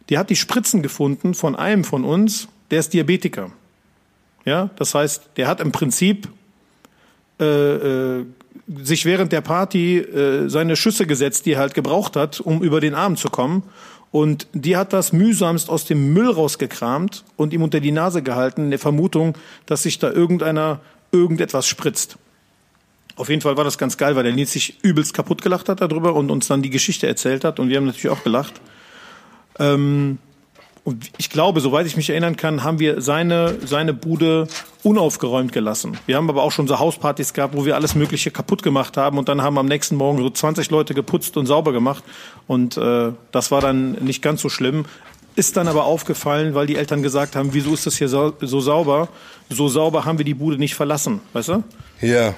Die 0.08 0.18
hat 0.18 0.30
die 0.30 0.36
Spritzen 0.36 0.82
gefunden 0.82 1.34
von 1.34 1.56
einem 1.56 1.84
von 1.84 2.04
uns, 2.04 2.48
der 2.70 2.80
ist 2.80 2.92
Diabetiker. 2.92 3.50
Ja, 4.44 4.70
das 4.76 4.94
heißt, 4.94 5.30
der 5.36 5.48
hat 5.48 5.60
im 5.60 5.72
Prinzip 5.72 6.28
äh, 7.40 7.44
äh, 7.44 8.26
sich 8.82 9.04
während 9.04 9.32
der 9.32 9.40
Party 9.40 9.98
äh, 9.98 10.48
seine 10.48 10.76
Schüsse 10.76 11.06
gesetzt, 11.06 11.46
die 11.46 11.52
er 11.52 11.58
halt 11.58 11.74
gebraucht 11.74 12.16
hat, 12.16 12.40
um 12.40 12.62
über 12.62 12.80
den 12.80 12.94
Arm 12.94 13.16
zu 13.16 13.28
kommen. 13.28 13.62
Und 14.10 14.46
die 14.52 14.76
hat 14.76 14.92
das 14.92 15.12
mühsamst 15.12 15.68
aus 15.68 15.86
dem 15.86 16.12
Müll 16.12 16.30
rausgekramt 16.30 17.24
und 17.36 17.52
ihm 17.52 17.62
unter 17.62 17.80
die 17.80 17.90
Nase 17.90 18.22
gehalten, 18.22 18.64
in 18.64 18.70
der 18.70 18.78
Vermutung, 18.78 19.36
dass 19.66 19.82
sich 19.82 19.98
da 19.98 20.10
irgendeiner 20.10 20.80
irgendetwas 21.10 21.66
spritzt. 21.66 22.16
Auf 23.16 23.28
jeden 23.28 23.42
Fall 23.42 23.56
war 23.56 23.64
das 23.64 23.78
ganz 23.78 23.96
geil, 23.96 24.16
weil 24.16 24.24
der 24.24 24.32
Nils 24.32 24.52
sich 24.52 24.82
übelst 24.82 25.14
kaputt 25.14 25.42
gelacht 25.42 25.68
hat 25.68 25.80
darüber 25.80 26.14
und 26.14 26.30
uns 26.30 26.48
dann 26.48 26.62
die 26.62 26.70
Geschichte 26.70 27.06
erzählt 27.06 27.44
hat 27.44 27.60
und 27.60 27.68
wir 27.68 27.76
haben 27.76 27.86
natürlich 27.86 28.08
auch 28.08 28.24
gelacht. 28.24 28.60
Ähm, 29.58 30.18
und 30.84 31.10
ich 31.16 31.30
glaube, 31.30 31.60
soweit 31.60 31.86
ich 31.86 31.96
mich 31.96 32.10
erinnern 32.10 32.36
kann, 32.36 32.62
haben 32.62 32.78
wir 32.78 33.00
seine, 33.00 33.56
seine 33.64 33.94
Bude 33.94 34.46
unaufgeräumt 34.82 35.50
gelassen. 35.50 35.96
Wir 36.04 36.16
haben 36.16 36.28
aber 36.28 36.42
auch 36.42 36.52
schon 36.52 36.68
so 36.68 36.78
Hauspartys 36.78 37.32
gehabt, 37.32 37.56
wo 37.56 37.64
wir 37.64 37.74
alles 37.74 37.94
Mögliche 37.94 38.30
kaputt 38.30 38.62
gemacht 38.62 38.98
haben 38.98 39.16
und 39.16 39.30
dann 39.30 39.40
haben 39.40 39.56
am 39.56 39.64
nächsten 39.64 39.96
Morgen 39.96 40.18
so 40.18 40.28
20 40.28 40.70
Leute 40.70 40.92
geputzt 40.92 41.38
und 41.38 41.46
sauber 41.46 41.72
gemacht. 41.72 42.04
Und 42.46 42.76
äh, 42.76 43.12
das 43.32 43.50
war 43.50 43.62
dann 43.62 43.92
nicht 43.92 44.20
ganz 44.20 44.42
so 44.42 44.50
schlimm. 44.50 44.84
Ist 45.36 45.56
dann 45.56 45.68
aber 45.68 45.84
aufgefallen, 45.84 46.54
weil 46.54 46.66
die 46.66 46.76
Eltern 46.76 47.02
gesagt 47.02 47.34
haben, 47.34 47.54
wieso 47.54 47.72
ist 47.72 47.86
das 47.86 47.96
hier 47.96 48.10
so, 48.10 48.34
so 48.42 48.60
sauber? 48.60 49.08
So 49.48 49.68
sauber 49.68 50.04
haben 50.04 50.18
wir 50.18 50.24
die 50.26 50.34
Bude 50.34 50.58
nicht 50.58 50.74
verlassen, 50.74 51.20
weißt 51.32 51.48
du? 51.48 51.64
Ja. 52.02 52.34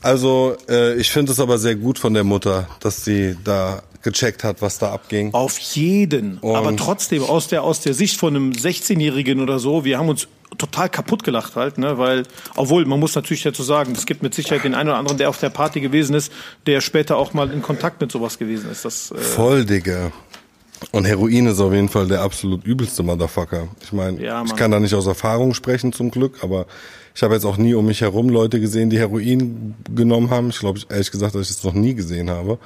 Also, 0.00 0.56
äh, 0.68 0.94
ich 0.94 1.10
finde 1.10 1.32
es 1.32 1.40
aber 1.40 1.58
sehr 1.58 1.76
gut 1.76 1.98
von 1.98 2.14
der 2.14 2.24
Mutter, 2.24 2.66
dass 2.80 3.04
sie 3.04 3.36
da 3.44 3.82
gecheckt 4.02 4.44
hat, 4.44 4.62
was 4.62 4.78
da 4.78 4.92
abging. 4.92 5.34
Auf 5.34 5.58
jeden. 5.58 6.38
Und- 6.38 6.56
Aber 6.56 6.74
trotzdem, 6.76 7.22
aus 7.22 7.48
der, 7.48 7.62
aus 7.62 7.80
der 7.80 7.94
Sicht 7.94 8.16
von 8.16 8.34
einem 8.36 8.52
16-Jährigen 8.52 9.40
oder 9.40 9.58
so, 9.58 9.84
wir 9.84 9.98
haben 9.98 10.08
uns 10.08 10.28
total 10.56 10.88
kaputt 10.88 11.24
gelacht 11.24 11.56
halt, 11.56 11.76
ne, 11.78 11.98
weil, 11.98 12.22
obwohl, 12.56 12.84
man 12.86 12.98
muss 12.98 13.14
natürlich 13.14 13.42
dazu 13.42 13.62
sagen, 13.62 13.92
es 13.92 14.06
gibt 14.06 14.22
mit 14.22 14.34
Sicherheit 14.34 14.64
den 14.64 14.74
einen 14.74 14.88
oder 14.88 14.98
anderen, 14.98 15.18
der 15.18 15.28
auf 15.28 15.38
der 15.38 15.50
Party 15.50 15.80
gewesen 15.80 16.14
ist, 16.14 16.32
der 16.66 16.80
später 16.80 17.16
auch 17.18 17.34
mal 17.34 17.50
in 17.52 17.60
Kontakt 17.60 18.00
mit 18.00 18.10
sowas 18.10 18.38
gewesen 18.38 18.70
ist. 18.70 18.84
Das, 18.84 19.10
äh, 19.10 19.18
Voll, 19.18 19.64
Digga. 19.64 20.10
Und 20.92 21.04
Heroin 21.06 21.46
ist 21.46 21.58
auf 21.60 21.72
jeden 21.72 21.88
Fall 21.88 22.06
der 22.06 22.22
absolut 22.22 22.64
übelste 22.64 23.02
Motherfucker. 23.02 23.66
Ich 23.82 23.92
meine, 23.92 24.22
Ja, 24.22 24.44
ich 24.44 24.54
kann 24.54 24.70
da 24.70 24.78
nicht 24.78 24.94
aus 24.94 25.06
Erfahrung 25.06 25.52
sprechen 25.52 25.92
zum 25.92 26.10
Glück, 26.12 26.38
aber 26.42 26.66
ich 27.16 27.22
habe 27.24 27.34
jetzt 27.34 27.44
auch 27.44 27.56
nie 27.56 27.74
um 27.74 27.84
mich 27.84 28.00
herum 28.00 28.28
Leute 28.28 28.60
gesehen, 28.60 28.88
die 28.88 28.98
Heroin 28.98 29.74
genommen 29.92 30.30
haben. 30.30 30.50
Ich 30.50 30.60
glaube, 30.60 30.78
ehrlich 30.88 31.10
gesagt, 31.10 31.34
dass 31.34 31.50
ich 31.50 31.56
das 31.56 31.64
noch 31.64 31.74
nie 31.74 31.94
gesehen 31.94 32.30
habe. 32.30 32.58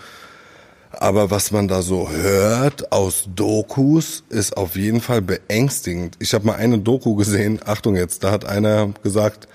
Aber 0.92 1.30
was 1.30 1.50
man 1.50 1.68
da 1.68 1.82
so 1.82 2.10
hört 2.10 2.92
aus 2.92 3.24
Dokus, 3.34 4.24
ist 4.28 4.56
auf 4.56 4.76
jeden 4.76 5.00
Fall 5.00 5.22
beängstigend. 5.22 6.16
Ich 6.18 6.34
habe 6.34 6.46
mal 6.46 6.56
eine 6.56 6.78
Doku 6.78 7.14
gesehen, 7.14 7.60
Achtung 7.64 7.96
jetzt, 7.96 8.24
da 8.24 8.30
hat 8.30 8.44
einer 8.44 8.88
gesagt, 9.02 9.48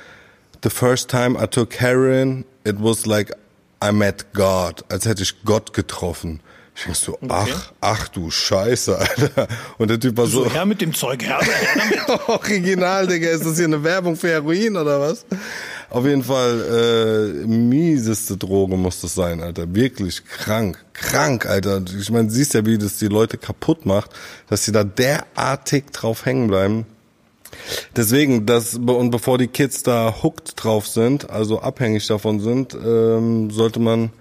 the 0.63 0.69
first 0.69 1.09
time 1.09 1.41
I 1.41 1.47
took 1.47 1.79
heroin, 1.79 2.43
it 2.63 2.77
was 2.79 3.05
like 3.05 3.33
I 3.83 3.91
met 3.91 4.33
God, 4.33 4.83
als 4.89 5.05
hätte 5.05 5.23
ich 5.23 5.43
Gott 5.45 5.73
getroffen. 5.73 6.39
Ich 6.77 6.83
denk 6.83 6.95
so, 6.95 7.17
ach, 7.27 7.71
ach 7.81 8.07
du 8.09 8.29
Scheiße, 8.29 8.99
Alter. 8.99 9.47
Und 9.79 9.89
der 9.89 9.99
Typ 9.99 10.15
war 10.15 10.27
so, 10.27 10.43
so, 10.43 10.51
her 10.51 10.65
mit 10.65 10.79
dem 10.79 10.93
Zeug, 10.93 11.23
her, 11.23 11.39
her 11.41 12.19
original, 12.29 13.07
Digga, 13.07 13.29
ist 13.31 13.45
das 13.45 13.55
hier 13.55 13.65
eine 13.65 13.83
Werbung 13.83 14.15
für 14.15 14.29
Heroin 14.29 14.77
oder 14.77 14.99
was? 14.99 15.25
Auf 15.89 16.05
jeden 16.05 16.21
Fall, 16.21 17.41
äh, 17.43 17.47
mieseste 17.47 18.37
Droge 18.37 18.77
muss 18.77 19.01
das 19.01 19.15
sein, 19.15 19.41
Alter. 19.41 19.73
Wirklich 19.73 20.23
krank, 20.23 20.85
krank, 20.93 21.47
Alter. 21.47 21.81
Ich 21.99 22.11
meine, 22.11 22.29
siehst 22.29 22.53
ja, 22.53 22.63
wie 22.63 22.77
das 22.77 22.97
die 22.97 23.07
Leute 23.07 23.39
kaputt 23.39 23.87
macht, 23.87 24.11
dass 24.47 24.63
sie 24.63 24.71
da 24.71 24.83
derartig 24.83 25.85
drauf 25.93 26.27
hängen 26.27 26.47
bleiben. 26.47 26.85
Deswegen, 27.95 28.45
das, 28.45 28.75
und 28.75 29.09
bevor 29.09 29.39
die 29.39 29.47
Kids 29.47 29.81
da 29.81 30.13
hooked 30.21 30.63
drauf 30.63 30.87
sind, 30.87 31.31
also 31.31 31.59
abhängig 31.59 32.05
davon 32.05 32.39
sind, 32.39 32.75
ähm, 32.75 33.49
sollte 33.49 33.79
man 33.79 34.11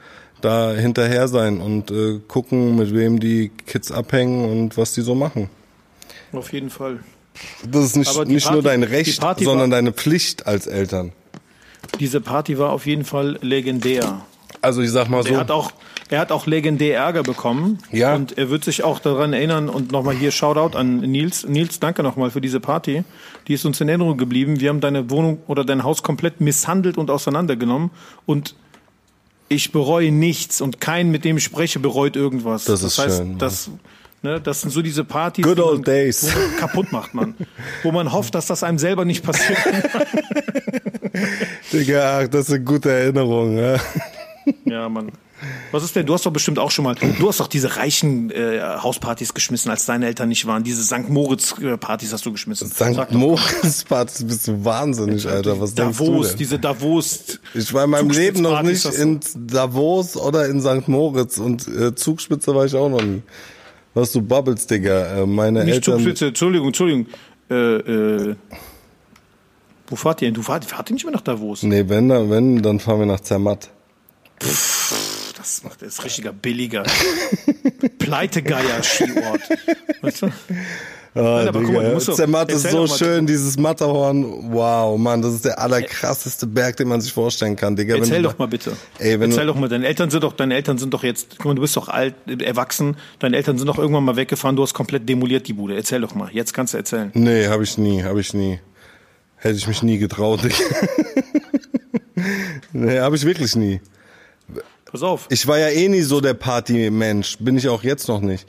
da 0.40 0.72
hinterher 0.72 1.28
sein 1.28 1.60
und 1.60 1.90
äh, 1.90 2.20
gucken, 2.28 2.76
mit 2.76 2.94
wem 2.94 3.20
die 3.20 3.50
Kids 3.66 3.90
abhängen 3.90 4.44
und 4.50 4.76
was 4.76 4.92
die 4.92 5.00
so 5.02 5.14
machen. 5.14 5.48
Auf 6.32 6.52
jeden 6.52 6.70
Fall. 6.70 7.00
Das 7.70 7.84
ist 7.84 7.96
nicht, 7.96 8.26
nicht 8.28 8.44
Party- 8.44 8.52
nur 8.54 8.62
dein 8.62 8.82
Recht, 8.82 9.20
sondern 9.38 9.70
war- 9.70 9.76
deine 9.76 9.92
Pflicht 9.92 10.46
als 10.46 10.66
Eltern. 10.66 11.12
Diese 12.00 12.20
Party 12.20 12.58
war 12.58 12.70
auf 12.72 12.86
jeden 12.86 13.04
Fall 13.04 13.38
legendär. 13.42 14.22
Also 14.62 14.80
ich 14.82 14.90
sag 14.90 15.08
mal 15.08 15.22
so, 15.22 15.34
Er 15.34 15.40
hat 15.40 15.50
auch, 15.50 15.70
er 16.08 16.18
hat 16.20 16.32
auch 16.32 16.46
legendär 16.46 16.96
Ärger 16.98 17.22
bekommen. 17.22 17.78
Ja. 17.92 18.14
Und 18.14 18.36
er 18.38 18.50
wird 18.50 18.64
sich 18.64 18.82
auch 18.82 18.98
daran 18.98 19.32
erinnern 19.32 19.68
und 19.68 19.92
nochmal 19.92 20.14
hier 20.16 20.30
Shoutout 20.30 20.76
an 20.76 21.00
Nils. 21.00 21.46
Nils, 21.46 21.78
danke 21.78 22.02
nochmal 22.02 22.30
für 22.30 22.40
diese 22.40 22.58
Party. 22.58 23.04
Die 23.48 23.54
ist 23.54 23.64
uns 23.64 23.80
in 23.80 23.88
Erinnerung 23.88 24.16
geblieben. 24.16 24.58
Wir 24.60 24.70
haben 24.70 24.80
deine 24.80 25.10
Wohnung 25.10 25.38
oder 25.46 25.64
dein 25.64 25.84
Haus 25.84 26.02
komplett 26.02 26.40
misshandelt 26.40 26.98
und 26.98 27.10
auseinandergenommen. 27.10 27.90
Und 28.24 28.54
ich 29.48 29.72
bereue 29.72 30.10
nichts 30.10 30.60
und 30.60 30.80
kein, 30.80 31.10
mit 31.10 31.24
dem 31.24 31.36
ich 31.36 31.44
spreche, 31.44 31.78
bereut 31.78 32.16
irgendwas. 32.16 32.64
Das 32.64 32.82
ist 32.82 32.98
heißt, 32.98 33.18
schön, 33.18 33.38
Das, 33.38 33.70
Ne, 34.22 34.40
das 34.40 34.62
sind 34.62 34.70
so 34.70 34.82
diese 34.82 35.04
Partys, 35.04 35.44
Good 35.44 35.58
die 35.58 35.62
old 35.62 35.74
man, 35.76 35.84
days. 35.84 36.34
wo 36.34 36.38
man 36.40 36.56
kaputt 36.56 36.90
macht, 36.90 37.14
man. 37.14 37.34
Wo 37.84 37.92
man 37.92 38.12
hofft, 38.12 38.34
dass 38.34 38.46
das 38.46 38.64
einem 38.64 38.78
selber 38.78 39.04
nicht 39.04 39.22
passiert. 39.22 39.58
Digga, 41.72 42.20
ach, 42.22 42.28
das 42.28 42.48
ist 42.48 42.54
eine 42.54 42.64
gute 42.64 42.90
Erinnerung. 42.90 43.56
Ja. 43.56 43.76
ja, 44.64 44.88
Mann. 44.88 45.12
Was 45.72 45.82
ist 45.84 45.96
denn? 45.96 46.06
Du 46.06 46.14
hast 46.14 46.24
doch 46.24 46.32
bestimmt 46.32 46.58
auch 46.58 46.70
schon 46.70 46.84
mal, 46.84 46.94
du 46.94 47.28
hast 47.28 47.40
doch 47.40 47.48
diese 47.48 47.76
reichen 47.76 48.30
äh, 48.30 48.60
Hauspartys 48.60 49.34
geschmissen, 49.34 49.70
als 49.70 49.84
deine 49.86 50.06
Eltern 50.06 50.28
nicht 50.28 50.46
waren. 50.46 50.62
Diese 50.64 50.82
St. 50.82 51.08
Moritz-Partys 51.08 52.12
hast 52.12 52.24
du 52.24 52.32
geschmissen. 52.32 52.68
St. 52.68 53.10
Moritz-Partys 53.12 54.24
bist 54.24 54.48
du 54.48 54.64
wahnsinnig, 54.64 55.28
Alter. 55.28 55.60
Was 55.60 55.74
denkst 55.74 55.98
du 55.98 56.04
Davos, 56.04 56.28
denn? 56.28 56.38
diese 56.38 56.58
Davos. 56.58 57.40
Ich 57.54 57.72
war 57.74 57.84
in 57.84 57.90
meinem 57.90 58.10
Leben 58.10 58.42
noch 58.42 58.62
nicht 58.62 58.84
du. 58.84 58.90
in 58.90 59.20
Davos 59.34 60.16
oder 60.16 60.46
in 60.46 60.60
St. 60.60 60.88
Moritz 60.88 61.38
und 61.38 61.66
äh, 61.68 61.94
Zugspitze 61.94 62.54
war 62.54 62.64
ich 62.64 62.74
auch 62.74 62.88
noch 62.88 63.02
nie. 63.02 63.22
Was 63.94 64.12
du 64.12 64.20
babbelst, 64.20 64.70
Digga. 64.70 65.22
Äh, 65.22 65.26
meine 65.26 65.64
Nicht 65.64 65.74
Eltern. 65.74 65.94
Zugspitze, 65.94 66.26
Entschuldigung, 66.26 66.66
Entschuldigung. 66.68 67.06
Äh, 67.50 67.54
äh, 67.54 68.36
wo 69.88 69.96
fahrt 69.96 70.20
ihr 70.22 70.28
denn? 70.28 70.34
Du 70.34 70.42
fahrt, 70.42 70.64
fahrt 70.64 70.90
ihr 70.90 70.94
nicht 70.94 71.04
mehr 71.04 71.14
nach 71.14 71.20
Davos? 71.22 71.62
Nee, 71.62 71.84
wenn, 71.88 72.08
dann, 72.08 72.30
wenn, 72.30 72.62
dann 72.62 72.80
fahren 72.80 73.00
wir 73.00 73.06
nach 73.06 73.20
Zermatt. 73.20 73.70
Das 75.56 75.64
macht 75.64 75.80
das 75.80 75.88
ist 75.94 76.04
richtiger 76.04 76.34
billiger. 76.34 76.82
Pleitegeier-Skiort. 77.98 79.40
Weißt 80.02 80.20
du? 80.20 80.26
Nein, 81.14 81.48
aber 81.48 81.62
guck 81.62 81.72
mal, 81.72 81.82
du 81.86 81.94
musst 81.94 82.08
doch- 82.08 82.14
Zermatt 82.14 82.52
ist 82.52 82.70
so 82.70 82.86
schön, 82.86 83.26
dieses 83.26 83.56
Matterhorn. 83.56 84.52
Wow, 84.52 84.98
Mann, 84.98 85.22
das 85.22 85.32
ist 85.32 85.46
der 85.46 85.58
allerkrasseste 85.58 86.46
Berg, 86.46 86.76
den 86.76 86.88
man 86.88 87.00
sich 87.00 87.10
vorstellen 87.10 87.56
kann, 87.56 87.74
Digga. 87.74 87.96
Erzähl 87.96 88.20
doch 88.20 88.36
mal 88.36 88.48
bitte. 88.48 88.76
Ey, 88.98 89.18
wenn 89.18 89.30
Erzähl 89.30 89.46
doch 89.46 89.54
mal, 89.54 89.70
deine 89.70 89.86
Eltern 89.86 90.10
sind 90.10 90.24
doch, 90.24 90.34
deine 90.34 90.54
Eltern 90.56 90.76
sind 90.76 90.92
doch 90.92 91.02
jetzt, 91.02 91.36
guck 91.38 91.46
mal, 91.46 91.54
du 91.54 91.62
bist 91.62 91.74
doch 91.74 91.88
alt, 91.88 92.14
erwachsen, 92.42 92.98
deine 93.18 93.38
Eltern 93.38 93.56
sind 93.56 93.66
doch 93.66 93.78
irgendwann 93.78 94.04
mal 94.04 94.16
weggefahren, 94.16 94.56
du 94.56 94.62
hast 94.62 94.74
komplett 94.74 95.08
demoliert 95.08 95.48
die 95.48 95.54
Bude. 95.54 95.74
Erzähl 95.74 96.02
doch 96.02 96.14
mal, 96.14 96.28
jetzt 96.32 96.52
kannst 96.52 96.74
du 96.74 96.78
erzählen. 96.78 97.10
Nee, 97.14 97.46
habe 97.46 97.64
ich 97.64 97.78
nie, 97.78 98.02
habe 98.02 98.20
ich 98.20 98.34
nie. 98.34 98.60
Hätte 99.36 99.56
ich 99.56 99.66
mich 99.66 99.82
nie 99.82 99.96
getraut. 99.96 100.44
Digga. 100.44 100.54
nee, 102.74 102.98
habe 103.00 103.16
ich 103.16 103.24
wirklich 103.24 103.56
nie. 103.56 103.80
Pass 104.86 105.02
auf. 105.02 105.26
Ich 105.30 105.46
war 105.46 105.58
ja 105.58 105.68
eh 105.68 105.88
nie 105.88 106.02
so 106.02 106.20
der 106.20 106.34
Partymensch, 106.34 107.38
bin 107.38 107.56
ich 107.56 107.68
auch 107.68 107.82
jetzt 107.82 108.08
noch 108.08 108.20
nicht. 108.20 108.46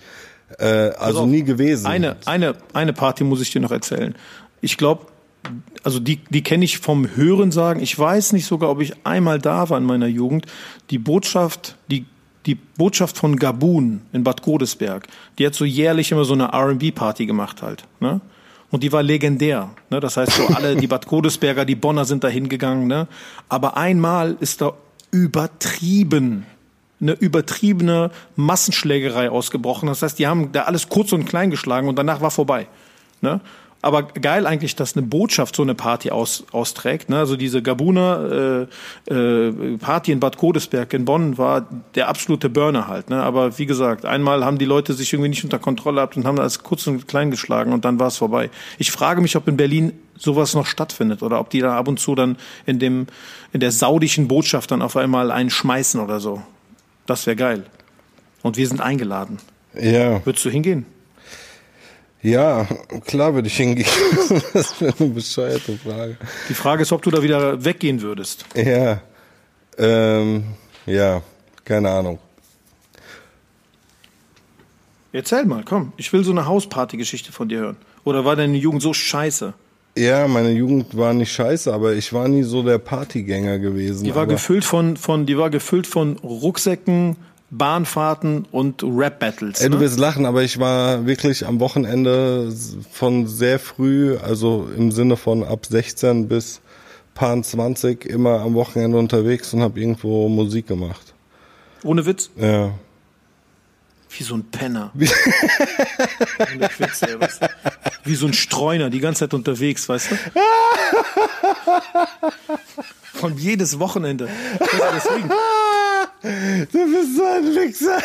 Äh, 0.60 0.66
also 0.66 1.26
nie 1.26 1.44
gewesen. 1.44 1.86
Eine, 1.88 2.16
eine, 2.26 2.56
eine 2.74 2.94
Party 2.94 3.24
muss 3.24 3.42
ich 3.42 3.52
dir 3.52 3.60
noch 3.60 3.72
erzählen. 3.72 4.16
Ich 4.62 4.78
glaube, 4.78 5.08
also 5.84 6.00
die, 6.00 6.20
die 6.30 6.44
kenne 6.44 6.66
ich 6.66 6.78
vom 6.78 7.16
Hören 7.16 7.52
sagen. 7.52 7.82
Ich 7.82 7.98
weiß 7.98 8.34
nicht 8.34 8.46
sogar, 8.46 8.70
ob 8.70 8.82
ich 8.82 8.94
einmal 9.06 9.40
da 9.40 9.70
war 9.70 9.78
in 9.78 9.84
meiner 9.84 10.08
Jugend. 10.08 10.46
Die 10.90 11.00
Botschaft, 11.00 11.76
die, 11.90 12.06
die 12.46 12.56
Botschaft 12.56 13.18
von 13.18 13.38
Gabun 13.38 14.02
in 14.14 14.24
Bad 14.24 14.42
Godesberg, 14.42 15.08
die 15.38 15.46
hat 15.46 15.56
so 15.56 15.66
jährlich 15.66 16.12
immer 16.12 16.24
so 16.24 16.34
eine 16.34 16.50
R&B-Party 16.52 17.26
gemacht 17.26 17.62
halt. 17.62 17.84
Ne? 18.00 18.22
Und 18.70 18.84
die 18.84 18.92
war 18.92 19.04
legendär. 19.04 19.70
Ne? 19.90 20.00
Das 20.00 20.18
heißt, 20.18 20.34
so 20.34 20.48
alle, 20.48 20.76
die 20.76 20.88
Bad 20.88 21.08
Godesberger, 21.08 21.66
die 21.66 21.76
Bonner 21.76 22.06
sind 22.06 22.24
da 22.24 22.28
hingegangen. 22.28 22.88
Ne? 22.88 23.08
Aber 23.50 23.78
einmal 23.78 24.38
ist 24.40 24.62
da 24.62 24.74
übertrieben 25.24 26.46
eine 27.00 27.14
übertriebene 27.14 28.12
Massenschlägerei 28.36 29.30
ausgebrochen. 29.30 29.88
Das 29.88 30.02
heißt, 30.02 30.18
die 30.18 30.28
haben 30.28 30.52
da 30.52 30.64
alles 30.64 30.90
kurz 30.90 31.12
und 31.14 31.26
klein 31.26 31.52
geschlagen 31.52 31.88
und 31.88 31.98
danach 31.98 32.22
war 32.22 32.32
vorbei. 32.32 32.68
Ne? 33.22 33.40
Aber 33.88 34.04
geil 34.04 34.46
eigentlich, 34.46 34.76
dass 34.76 34.98
eine 34.98 35.08
Botschaft 35.08 35.56
so 35.56 35.64
eine 35.64 35.74
Party 35.74 36.12
aus, 36.12 36.44
austrägt. 36.52 37.08
Ne? 37.10 37.20
Also 37.20 37.38
diese 37.38 37.62
Gabuner 37.62 38.68
äh, 39.08 39.14
äh, 39.14 39.78
Party 39.78 40.12
in 40.12 40.20
Bad 40.20 40.36
Godesberg 40.36 40.94
in 40.94 41.06
Bonn 41.06 41.38
war 41.38 41.66
der 41.96 42.10
absolute 42.10 42.50
Burner 42.50 42.90
halt. 42.90 43.10
Ne? 43.10 43.24
Aber 43.24 43.58
wie 43.58 43.66
gesagt, 43.66 44.04
einmal 44.04 44.44
haben 44.44 44.58
die 44.58 44.66
Leute 44.66 44.94
sich 44.94 45.14
irgendwie 45.14 45.30
nicht 45.30 45.46
unter 45.46 45.58
Kontrolle 45.58 45.96
gehabt 45.96 46.18
und 46.18 46.26
haben 46.26 46.38
alles 46.38 46.64
kurz 46.64 46.86
und 46.86 47.08
klein 47.08 47.32
geschlagen 47.32 47.72
und 47.72 47.86
dann 47.86 47.98
war 47.98 48.08
es 48.08 48.18
vorbei. 48.18 48.50
Ich 48.78 48.92
frage 48.92 49.22
mich, 49.22 49.38
ob 49.38 49.48
in 49.48 49.56
Berlin 49.56 49.94
sowas 50.18 50.54
noch 50.54 50.66
stattfindet 50.66 51.24
oder 51.24 51.40
ob 51.40 51.50
die 51.50 51.62
da 51.62 51.78
ab 51.78 51.88
und 51.88 51.98
zu 51.98 52.14
dann 52.14 52.36
in 52.66 52.80
dem 52.80 53.08
in 53.54 53.62
der 53.62 53.72
saudischen 53.72 54.28
Botschaft 54.28 54.70
dann 54.72 54.82
auf 54.82 54.98
einmal 54.98 55.32
einen 55.32 55.50
schmeißen 55.50 56.02
oder 56.02 56.20
so. 56.20 56.42
Das 57.06 57.26
wäre 57.26 57.38
geil. 57.38 57.64
Und 58.44 58.58
wir 58.58 58.68
sind 58.68 58.82
eingeladen. 58.82 59.38
Ja, 59.80 60.26
Würdest 60.26 60.44
du 60.44 60.50
hingehen? 60.50 60.86
Ja, 62.22 62.68
klar 63.06 63.34
würde 63.34 63.48
ich 63.48 63.58
hingehen. 63.58 63.88
das 64.54 64.82
ist 64.82 65.00
eine 65.00 65.10
bescheuerte 65.10 65.78
Frage. 65.78 66.18
Die 66.50 66.54
Frage 66.54 66.82
ist, 66.82 66.92
ob 66.92 67.02
du 67.02 67.12
da 67.12 67.22
wieder 67.22 67.64
weggehen 67.64 68.02
würdest. 68.02 68.46
Ja, 68.56 69.02
ähm, 69.78 70.44
ja, 70.86 71.22
keine 71.64 71.90
Ahnung. 71.90 72.20
Erzähl 75.12 75.46
mal, 75.46 75.64
komm. 75.64 75.94
Ich 75.98 76.12
will 76.14 76.24
so 76.24 76.32
eine 76.32 76.46
Hausparty-Geschichte 76.46 77.32
von 77.32 77.50
dir 77.50 77.60
hören. 77.60 77.78
Oder 78.04 78.26
war 78.26 78.36
deine 78.36 78.58
Jugend 78.58 78.82
so 78.82 78.94
scheiße? 78.94 79.54
Ja, 79.98 80.28
meine 80.28 80.52
Jugend 80.52 80.96
war 80.96 81.14
nicht 81.14 81.32
scheiße, 81.32 81.74
aber 81.74 81.94
ich 81.94 82.14
war 82.14 82.28
nie 82.28 82.44
so 82.44 82.62
der 82.62 82.78
Partygänger 82.78 83.58
gewesen. 83.58 84.04
Die 84.04 84.14
war 84.14 84.24
aber 84.24 84.34
gefüllt 84.34 84.64
von, 84.64 84.96
von, 84.96 85.26
die 85.26 85.38
war 85.38 85.50
gefüllt 85.50 85.88
von 85.88 86.18
Rucksäcken, 86.18 87.16
Bahnfahrten 87.50 88.46
und 88.52 88.84
Rap-Battles. 88.84 89.62
Ey, 89.62 89.70
du 89.70 89.78
Ne? 89.78 89.84
wirst 89.84 89.98
lachen, 90.00 90.26
aber 90.26 90.44
ich 90.44 90.60
war 90.60 91.06
wirklich 91.06 91.46
am 91.48 91.60
Wochenende 91.62 92.52
von 92.92 93.26
sehr 93.28 93.58
früh, 93.60 94.18
also 94.18 94.68
im 94.76 94.92
Sinne 94.92 95.16
von 95.18 95.44
ab 95.44 95.66
16 95.66 96.28
bis 96.28 96.60
paar 97.14 97.42
20 97.42 98.06
immer 98.06 98.42
am 98.42 98.54
Wochenende 98.54 98.98
unterwegs 98.98 99.54
und 99.54 99.62
habe 99.62 99.80
irgendwo 99.80 100.28
Musik 100.30 100.68
gemacht. 100.68 101.14
Ohne 101.84 102.06
Witz? 102.06 102.30
Ja. 102.36 102.72
Wie 104.10 104.24
so 104.24 104.36
ein 104.36 104.44
Penner. 104.46 104.92
Witz, 104.94 105.12
ey? 107.02 107.18
Wie 108.04 108.16
so 108.16 108.26
ein 108.28 108.34
Streuner, 108.34 108.90
die 108.90 109.00
ganze 109.00 109.20
Zeit 109.22 109.34
unterwegs, 109.34 109.88
weißt 109.90 110.12
du? 110.12 110.16
Von 113.14 113.38
jedes 113.38 113.80
Wochenende. 113.80 114.28
Du, 114.60 114.66
Deswegen, 114.96 115.30
Du 116.72 116.92
bist 116.92 117.16
so 117.16 117.24
ein 117.26 117.44
Wichser. 117.56 117.98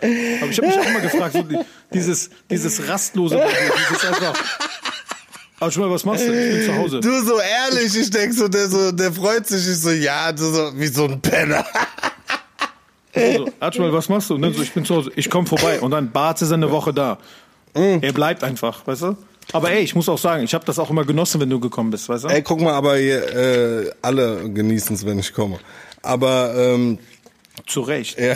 Aber 0.00 0.50
ich 0.50 0.58
habe 0.58 0.66
mich 0.66 0.78
auch 0.78 0.90
mal 0.92 1.00
gefragt, 1.00 1.32
so 1.34 1.42
die- 1.42 1.58
dieses, 1.92 2.30
dieses 2.50 2.88
rastlose, 2.88 3.40
dieses 3.90 4.04
einfach. 4.04 4.34
Aber 5.60 5.70
schon 5.70 5.82
mal, 5.84 5.90
was 5.90 6.04
machst 6.04 6.26
du? 6.26 6.32
Ich 6.32 6.56
bin 6.56 6.64
zu 6.66 6.76
Hause. 6.76 7.00
Du 7.00 7.20
so 7.22 7.38
ehrlich, 7.40 7.96
ich 7.96 8.10
denk 8.10 8.34
so, 8.34 8.48
der 8.48 8.68
so, 8.68 8.92
der 8.92 9.12
freut 9.12 9.46
sich, 9.46 9.66
ich 9.66 9.78
so, 9.80 9.90
ja, 9.90 10.30
du 10.32 10.44
so, 10.52 10.72
wie 10.78 10.88
so 10.88 11.04
ein 11.04 11.20
Penner. 11.20 11.64
So, 13.14 13.48
Archibald, 13.60 13.92
was 13.92 14.08
machst 14.08 14.28
du? 14.30 14.36
Dann 14.38 14.52
so, 14.52 14.60
ich 14.62 14.72
bin 14.72 14.84
zu 14.84 14.96
Hause. 14.96 15.12
Ich 15.14 15.30
komme 15.30 15.46
vorbei. 15.46 15.80
Und 15.80 15.92
dann 15.92 16.10
Bart 16.10 16.42
ist 16.42 16.50
eine 16.52 16.70
Woche 16.70 16.92
da. 16.92 17.18
Er 17.72 18.12
bleibt 18.12 18.42
einfach, 18.44 18.86
weißt 18.86 19.02
du? 19.02 19.16
Aber 19.52 19.70
ey, 19.70 19.82
ich 19.82 19.94
muss 19.94 20.08
auch 20.08 20.18
sagen, 20.18 20.42
ich 20.44 20.54
habe 20.54 20.64
das 20.64 20.78
auch 20.78 20.90
immer 20.90 21.04
genossen, 21.04 21.40
wenn 21.40 21.50
du 21.50 21.60
gekommen 21.60 21.90
bist, 21.90 22.08
weißt 22.08 22.24
du? 22.24 22.28
Ey, 22.28 22.42
guck 22.42 22.60
mal, 22.60 22.72
aber 22.72 22.98
äh, 22.98 23.90
alle 24.02 24.50
genießen 24.50 24.96
es, 24.96 25.06
wenn 25.06 25.18
ich 25.18 25.32
komme. 25.32 25.58
Aber 26.02 26.54
ähm, 26.56 26.98
Zu 27.66 27.82
Recht. 27.82 28.18
Ja. 28.18 28.34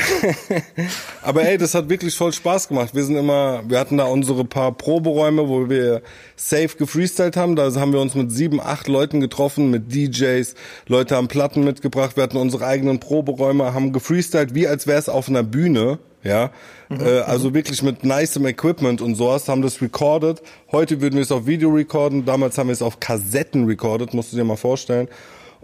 Aber 1.23 1.43
ey, 1.43 1.59
das 1.59 1.75
hat 1.75 1.89
wirklich 1.89 2.15
voll 2.15 2.33
Spaß 2.33 2.69
gemacht. 2.69 2.95
Wir 2.95 3.03
sind 3.03 3.17
immer, 3.17 3.63
wir 3.69 3.81
hatten 3.81 3.99
da 3.99 4.05
unsere 4.05 4.45
paar 4.45 4.73
Proberäume, 4.73 5.49
wo 5.49 5.69
wir 5.69 6.03
safe 6.37 6.77
gefreestylt 6.79 7.37
haben. 7.37 7.57
Da 7.57 7.75
haben 7.75 7.93
wir 7.93 8.01
uns 8.01 8.15
mit 8.15 8.31
sieben, 8.31 8.61
acht 8.61 8.87
Leuten 8.87 9.21
getroffen, 9.21 9.71
mit 9.71 9.93
DJs. 9.93 10.55
Leute 10.87 11.17
haben 11.17 11.27
Platten 11.27 11.65
mitgebracht. 11.65 12.17
Wir 12.17 12.23
hatten 12.23 12.37
unsere 12.37 12.65
eigenen 12.65 13.01
Proberäume, 13.01 13.75
haben 13.75 13.93
gefreestylt, 13.93 14.55
wie 14.55 14.69
als 14.69 14.87
wäre 14.87 15.01
es 15.01 15.09
auf 15.09 15.29
einer 15.29 15.43
Bühne. 15.43 15.99
Ja, 16.25 16.51
äh, 16.91 17.21
also 17.21 17.55
wirklich 17.55 17.83
mit 17.83 18.03
nicem 18.03 18.47
Equipment 18.47 19.01
und 19.01 19.15
sowas, 19.15 19.49
haben 19.49 19.63
das 19.63 19.81
recorded. 19.81 20.43
Heute 20.73 21.01
würden 21.01 21.15
wir 21.15 21.23
es 21.23 21.31
auf 21.31 21.47
Video 21.47 21.71
recorden, 21.71 22.25
damals 22.25 22.59
haben 22.59 22.69
wir 22.69 22.73
es 22.73 22.83
auf 22.83 22.99
Kassetten 22.99 23.67
recorded, 23.67 24.15
musst 24.15 24.33
du 24.33 24.37
dir 24.37 24.45
mal 24.45 24.57
vorstellen 24.57 25.09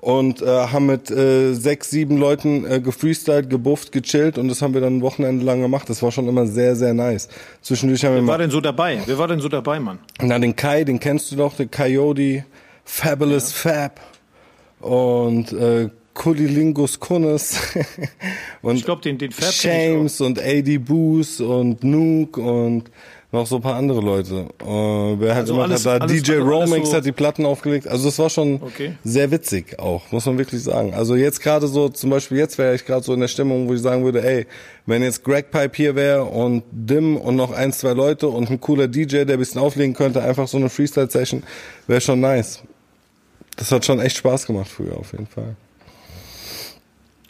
und 0.04 0.42
äh, 0.42 0.46
haben 0.46 0.86
mit 0.86 1.10
äh, 1.10 1.54
sechs, 1.54 1.90
sieben 1.90 2.18
Leuten 2.18 2.70
äh, 2.70 2.80
gefreestylt, 2.80 3.48
gebufft, 3.48 3.90
gechillt 3.90 4.36
und 4.36 4.48
das 4.48 4.60
haben 4.60 4.74
wir 4.74 4.82
dann 4.82 4.98
ein 4.98 5.02
Wochenende 5.02 5.44
lang 5.44 5.62
gemacht. 5.62 5.88
Das 5.88 6.02
war 6.02 6.12
schon 6.12 6.28
immer 6.28 6.46
sehr, 6.46 6.76
sehr 6.76 6.92
nice. 6.92 7.28
Zwischendurch 7.62 8.04
haben 8.04 8.12
wir 8.12 8.20
Wer 8.20 8.26
war 8.26 8.34
mal, 8.34 8.44
denn 8.44 8.50
so 8.50 8.60
dabei? 8.60 9.00
Wer 9.06 9.16
war 9.16 9.28
denn 9.28 9.40
so 9.40 9.48
dabei, 9.48 9.80
Mann? 9.80 9.98
na 10.20 10.38
den 10.38 10.54
Kai, 10.54 10.84
den 10.84 11.00
kennst 11.00 11.32
du 11.32 11.36
doch, 11.36 11.56
den 11.56 11.70
Coyote, 11.70 12.44
Fabulous 12.84 13.52
Fab 13.52 13.98
und 14.80 15.52
äh, 15.52 15.88
Kulilingus 16.14 17.00
Kunnes 17.00 17.58
und 18.62 18.76
Ich 18.76 18.84
glaube, 18.84 19.02
den, 19.02 19.18
den 19.18 19.32
Shames 19.32 20.20
und 20.20 20.38
AD 20.40 20.78
Boos 20.78 21.40
und 21.40 21.82
Nuke 21.84 22.40
und 22.40 22.84
noch 23.32 23.48
so 23.48 23.56
ein 23.56 23.62
paar 23.62 23.74
andere 23.74 24.00
Leute. 24.00 24.46
Äh, 24.62 24.64
wer 24.64 25.34
halt 25.34 25.40
Also 25.42 25.54
immer 25.54 25.64
alles- 25.64 25.82
da 25.82 25.96
alles- 25.96 26.22
DJ 26.22 26.34
Romix 26.36 26.90
so- 26.90 26.96
hat 26.96 27.04
die 27.04 27.10
Platten 27.10 27.44
aufgelegt. 27.44 27.88
Also 27.88 28.04
das 28.04 28.16
war 28.20 28.30
schon 28.30 28.62
Okay. 28.62 28.92
sehr 29.02 29.28
witzig 29.32 29.76
auch, 29.80 30.02
muss 30.12 30.24
man 30.26 30.38
wirklich 30.38 30.62
sagen. 30.62 30.94
Also 30.94 31.16
jetzt 31.16 31.40
gerade 31.40 31.66
so, 31.66 31.88
zum 31.88 32.10
Beispiel 32.10 32.38
jetzt 32.38 32.58
wäre 32.58 32.76
ich 32.76 32.84
gerade 32.84 33.04
so 33.04 33.12
in 33.12 33.18
der 33.18 33.26
Stimmung, 33.26 33.68
wo 33.68 33.74
ich 33.74 33.80
sagen 33.80 34.04
würde, 34.04 34.22
ey, 34.24 34.46
wenn 34.86 35.02
jetzt 35.02 35.24
Greg 35.24 35.50
Pipe 35.50 35.72
hier 35.76 35.96
wäre 35.96 36.22
und 36.26 36.62
Dim 36.70 37.16
und 37.16 37.34
noch 37.34 37.50
ein, 37.50 37.72
zwei 37.72 37.92
Leute 37.92 38.28
und 38.28 38.48
ein 38.52 38.60
cooler 38.60 38.86
DJ, 38.86 39.24
der 39.24 39.32
ein 39.32 39.38
bisschen 39.40 39.60
auflegen 39.60 39.94
könnte, 39.94 40.22
einfach 40.22 40.46
so 40.46 40.56
eine 40.58 40.68
Freestyle-Session, 40.70 41.42
wäre 41.88 42.00
schon 42.00 42.20
nice. 42.20 42.62
Das 43.56 43.72
hat 43.72 43.84
schon 43.84 43.98
echt 43.98 44.16
Spaß 44.16 44.46
gemacht 44.46 44.68
früher 44.68 44.96
auf 44.96 45.10
jeden 45.10 45.26
Fall. 45.26 45.56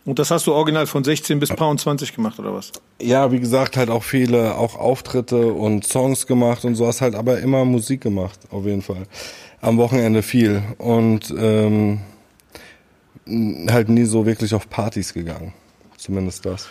Und 0.07 0.18
das 0.18 0.30
hast 0.30 0.46
du 0.46 0.52
original 0.52 0.86
von 0.86 1.02
16 1.02 1.40
bis 1.40 1.48
23 1.48 2.14
gemacht, 2.14 2.38
oder 2.38 2.52
was? 2.52 2.72
Ja, 3.00 3.32
wie 3.32 3.40
gesagt, 3.40 3.76
halt 3.76 3.88
auch 3.88 4.02
viele, 4.02 4.55
auch 4.57 4.76
Auftritte 4.76 5.52
und 5.52 5.86
Songs 5.86 6.26
gemacht 6.26 6.64
und 6.64 6.74
so 6.74 6.86
hast 6.86 7.00
halt 7.00 7.14
aber 7.14 7.40
immer 7.40 7.64
Musik 7.64 8.02
gemacht, 8.02 8.38
auf 8.50 8.66
jeden 8.66 8.82
Fall. 8.82 9.07
Am 9.62 9.78
Wochenende 9.78 10.22
viel. 10.22 10.62
Und 10.76 11.32
ähm, 11.38 12.00
halt 13.70 13.88
nie 13.88 14.05
so 14.05 14.26
wirklich 14.26 14.55
auf 14.55 14.68
Partys 14.68 15.14
gegangen. 15.14 15.55
Zumindest 15.96 16.44
das. 16.44 16.68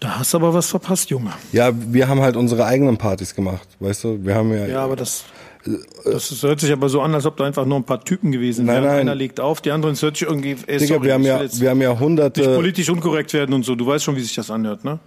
Da 0.00 0.18
hast 0.18 0.34
du 0.34 0.38
aber 0.38 0.52
was 0.52 0.68
verpasst, 0.68 1.10
Junge. 1.10 1.32
Ja, 1.52 1.70
wir 1.72 2.08
haben 2.08 2.20
halt 2.20 2.36
unsere 2.36 2.66
eigenen 2.66 2.98
Partys 2.98 3.34
gemacht, 3.34 3.68
weißt 3.78 4.04
du? 4.04 4.24
Wir 4.24 4.34
haben 4.34 4.52
ja. 4.52 4.66
Ja, 4.66 4.84
aber 4.84 4.96
das. 4.96 5.24
Das 6.04 6.42
hört 6.42 6.60
sich 6.60 6.72
aber 6.72 6.88
so 6.88 7.00
an, 7.00 7.14
als 7.14 7.24
ob 7.26 7.36
da 7.36 7.44
einfach 7.44 7.64
nur 7.64 7.78
ein 7.78 7.84
paar 7.84 8.04
Typen 8.04 8.32
gewesen 8.32 8.66
wären. 8.66 8.82
Nein, 8.82 8.84
nein. 8.92 9.00
Einer 9.00 9.14
legt 9.14 9.40
auf, 9.40 9.60
die 9.60 9.70
anderen, 9.70 9.96
hört 9.96 10.16
sich 10.16 10.28
irgendwie. 10.28 10.56
Ey, 10.66 10.78
Digga, 10.78 10.94
sorry, 10.94 11.06
wir 11.06 11.14
haben 11.14 11.24
ja, 11.24 11.40
wir 11.60 11.70
haben 11.70 11.80
ja 11.82 11.90
nicht 11.90 12.00
hunderte, 12.00 12.54
politisch 12.56 12.90
unkorrekt 12.90 13.32
werden 13.32 13.54
und 13.54 13.64
so. 13.64 13.74
Du 13.74 13.86
weißt 13.86 14.04
schon, 14.04 14.16
wie 14.16 14.20
sich 14.20 14.34
das 14.34 14.50
anhört, 14.50 14.84
ne? 14.84 14.98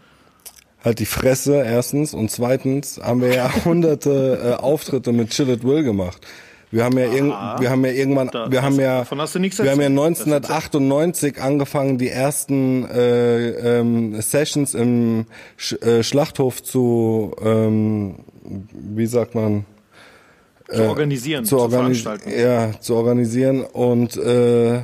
halt 0.84 1.00
die 1.00 1.06
Fresse 1.06 1.56
erstens 1.64 2.14
und 2.14 2.32
zweitens 2.32 3.00
haben 3.04 3.22
wir 3.22 3.34
ja 3.34 3.52
hunderte 3.66 4.56
äh, 4.60 4.62
Auftritte 4.62 5.12
mit 5.12 5.32
Chill 5.32 5.50
It 5.50 5.64
Will 5.64 5.84
gemacht. 5.84 6.26
Wir 6.70 6.84
haben 6.84 6.98
ja, 6.98 7.06
irgend, 7.06 7.32
wir 7.60 7.70
haben 7.70 7.86
ja 7.86 7.92
irgendwann, 7.92 8.28
Da- 8.30 8.52
wir 8.52 8.62
haben 8.62 8.76
ja, 8.80 9.06
wir 9.10 9.10
haben 9.10 9.20
ja 9.20 9.24
erzählt. 9.24 9.58
Das 9.60 9.80
1998 9.80 11.42
angefangen, 11.42 11.98
die 11.98 12.10
ersten 12.10 12.86
äh, 12.86 13.80
ähm, 13.80 14.20
Sessions 14.22 14.74
im 14.74 15.26
Sch 15.56 15.74
äh, 15.82 16.04
Schlachthof 16.04 16.62
zu, 16.62 17.34
ähm, 17.42 18.16
wie 18.72 19.06
sagt 19.06 19.34
man, 19.34 19.66
Zu 20.70 20.84
organisieren, 20.84 21.46
zu, 21.46 21.60
organis 21.60 22.02
veranstalten. 22.02 22.40
ja, 22.40 22.80
zu 22.80 22.96
organisieren 22.96 23.62
und 23.62 24.18
äh, 24.18 24.82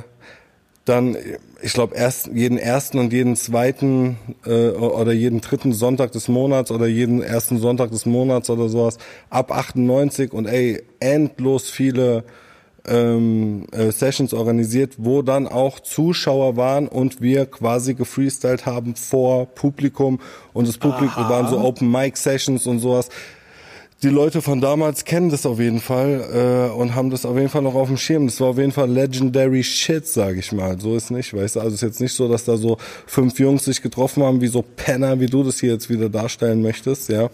dann, 0.84 1.16
ich 1.62 1.72
glaube, 1.72 1.94
erst 1.94 2.28
jeden 2.28 2.58
ersten 2.58 2.98
und 2.98 3.12
jeden 3.12 3.36
zweiten 3.36 4.16
äh, 4.44 4.68
oder 4.68 5.12
jeden 5.12 5.40
dritten 5.40 5.72
Sonntag 5.72 6.12
des 6.12 6.28
Monats 6.28 6.70
oder 6.70 6.86
jeden 6.86 7.22
ersten 7.22 7.58
Sonntag 7.58 7.90
des 7.90 8.04
Monats 8.04 8.50
oder 8.50 8.68
sowas 8.68 8.98
ab 9.30 9.50
98 9.50 10.32
und 10.32 10.46
ey, 10.46 10.82
endlos 11.00 11.70
viele 11.70 12.24
ähm, 12.86 13.66
äh, 13.72 13.90
Sessions 13.92 14.34
organisiert, 14.34 14.96
wo 14.98 15.22
dann 15.22 15.48
auch 15.48 15.80
Zuschauer 15.80 16.56
waren 16.56 16.86
und 16.86 17.22
wir 17.22 17.46
quasi 17.46 17.94
gefreestylt 17.94 18.66
haben 18.66 18.94
vor 18.94 19.46
Publikum 19.46 20.20
und 20.52 20.68
das 20.68 20.76
Publikum 20.76 21.28
waren 21.30 21.48
so 21.48 21.58
Open 21.58 21.90
Mic 21.90 22.18
Sessions 22.18 22.66
und 22.66 22.80
sowas 22.80 23.08
die 24.04 24.10
Leute 24.10 24.42
von 24.42 24.60
damals 24.60 25.06
kennen 25.06 25.30
das 25.30 25.46
auf 25.46 25.58
jeden 25.58 25.80
Fall 25.80 26.68
äh, 26.70 26.78
und 26.78 26.94
haben 26.94 27.08
das 27.08 27.24
auf 27.24 27.36
jeden 27.36 27.48
Fall 27.48 27.62
noch 27.62 27.74
auf 27.74 27.88
dem 27.88 27.96
Schirm. 27.96 28.26
Das 28.26 28.38
war 28.38 28.48
auf 28.48 28.58
jeden 28.58 28.70
Fall 28.70 28.90
legendary 28.90 29.64
shit, 29.64 30.06
sage 30.06 30.40
ich 30.40 30.52
mal. 30.52 30.78
So 30.78 30.94
ist 30.94 31.10
nicht, 31.10 31.32
weißt 31.32 31.56
du. 31.56 31.60
Also 31.60 31.70
es 31.70 31.76
ist 31.76 31.88
jetzt 31.88 32.00
nicht 32.02 32.12
so, 32.12 32.28
dass 32.28 32.44
da 32.44 32.58
so 32.58 32.76
fünf 33.06 33.38
Jungs 33.40 33.64
sich 33.64 33.80
getroffen 33.80 34.22
haben, 34.22 34.42
wie 34.42 34.48
so 34.48 34.62
Penner, 34.62 35.20
wie 35.20 35.26
du 35.26 35.42
das 35.42 35.58
hier 35.58 35.72
jetzt 35.72 35.88
wieder 35.88 36.10
darstellen 36.10 36.60
möchtest, 36.60 37.08
ja. 37.08 37.30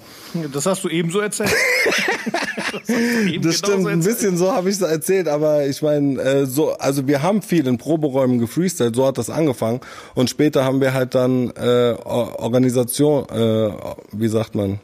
Das 0.52 0.64
hast 0.66 0.84
du 0.84 0.88
ebenso 0.88 1.18
erzählt. 1.18 1.50
das 2.72 2.88
eben 2.88 3.42
Das 3.42 3.56
stimmt, 3.56 3.76
genauso 3.78 3.88
ein 3.88 4.00
bisschen 4.04 4.36
so 4.36 4.52
habe 4.52 4.68
ich 4.68 4.76
es 4.76 4.82
erzählt, 4.82 5.26
aber 5.26 5.66
ich 5.66 5.82
meine, 5.82 6.20
äh, 6.22 6.46
so, 6.46 6.74
also 6.74 7.08
wir 7.08 7.20
haben 7.22 7.42
viel 7.42 7.66
in 7.66 7.78
Proberäumen 7.78 8.38
gefreestylt, 8.38 8.94
so 8.94 9.06
hat 9.06 9.18
das 9.18 9.28
angefangen 9.28 9.80
und 10.14 10.30
später 10.30 10.64
haben 10.64 10.80
wir 10.80 10.94
halt 10.94 11.16
dann 11.16 11.50
äh, 11.50 11.94
Or- 12.04 12.38
Organisation, 12.38 13.28
äh, 13.28 13.70
wie 14.12 14.28
sagt 14.28 14.54
man, 14.54 14.78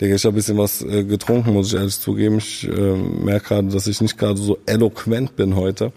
Digga, 0.00 0.14
ich 0.14 0.24
habe 0.24 0.34
ein 0.34 0.36
bisschen 0.36 0.58
was 0.58 0.82
äh, 0.82 1.04
getrunken, 1.04 1.54
muss 1.54 1.68
ich 1.68 1.74
ehrlich 1.74 1.98
zugeben. 1.98 2.38
Ich 2.38 2.68
äh, 2.68 2.70
merke 2.70 3.48
gerade, 3.48 3.68
dass 3.68 3.86
ich 3.86 4.00
nicht 4.00 4.18
gerade 4.18 4.36
so 4.36 4.58
eloquent 4.66 5.36
bin 5.36 5.56
heute. 5.56 5.92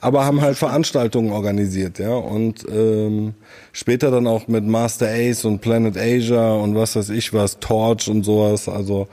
Aber 0.00 0.24
haben 0.24 0.40
halt 0.40 0.56
Veranstaltungen 0.56 1.32
organisiert, 1.32 1.98
ja. 1.98 2.14
Und 2.14 2.64
ähm, 2.68 3.34
später 3.72 4.10
dann 4.10 4.26
auch 4.26 4.48
mit 4.48 4.64
Master 4.64 5.08
Ace 5.08 5.44
und 5.44 5.60
Planet 5.60 5.96
Asia 5.96 6.54
und 6.54 6.74
was 6.74 6.96
weiß 6.96 7.10
ich 7.10 7.32
was, 7.32 7.58
Torch 7.60 8.08
und 8.08 8.24
sowas. 8.24 8.68
Also 8.68 9.08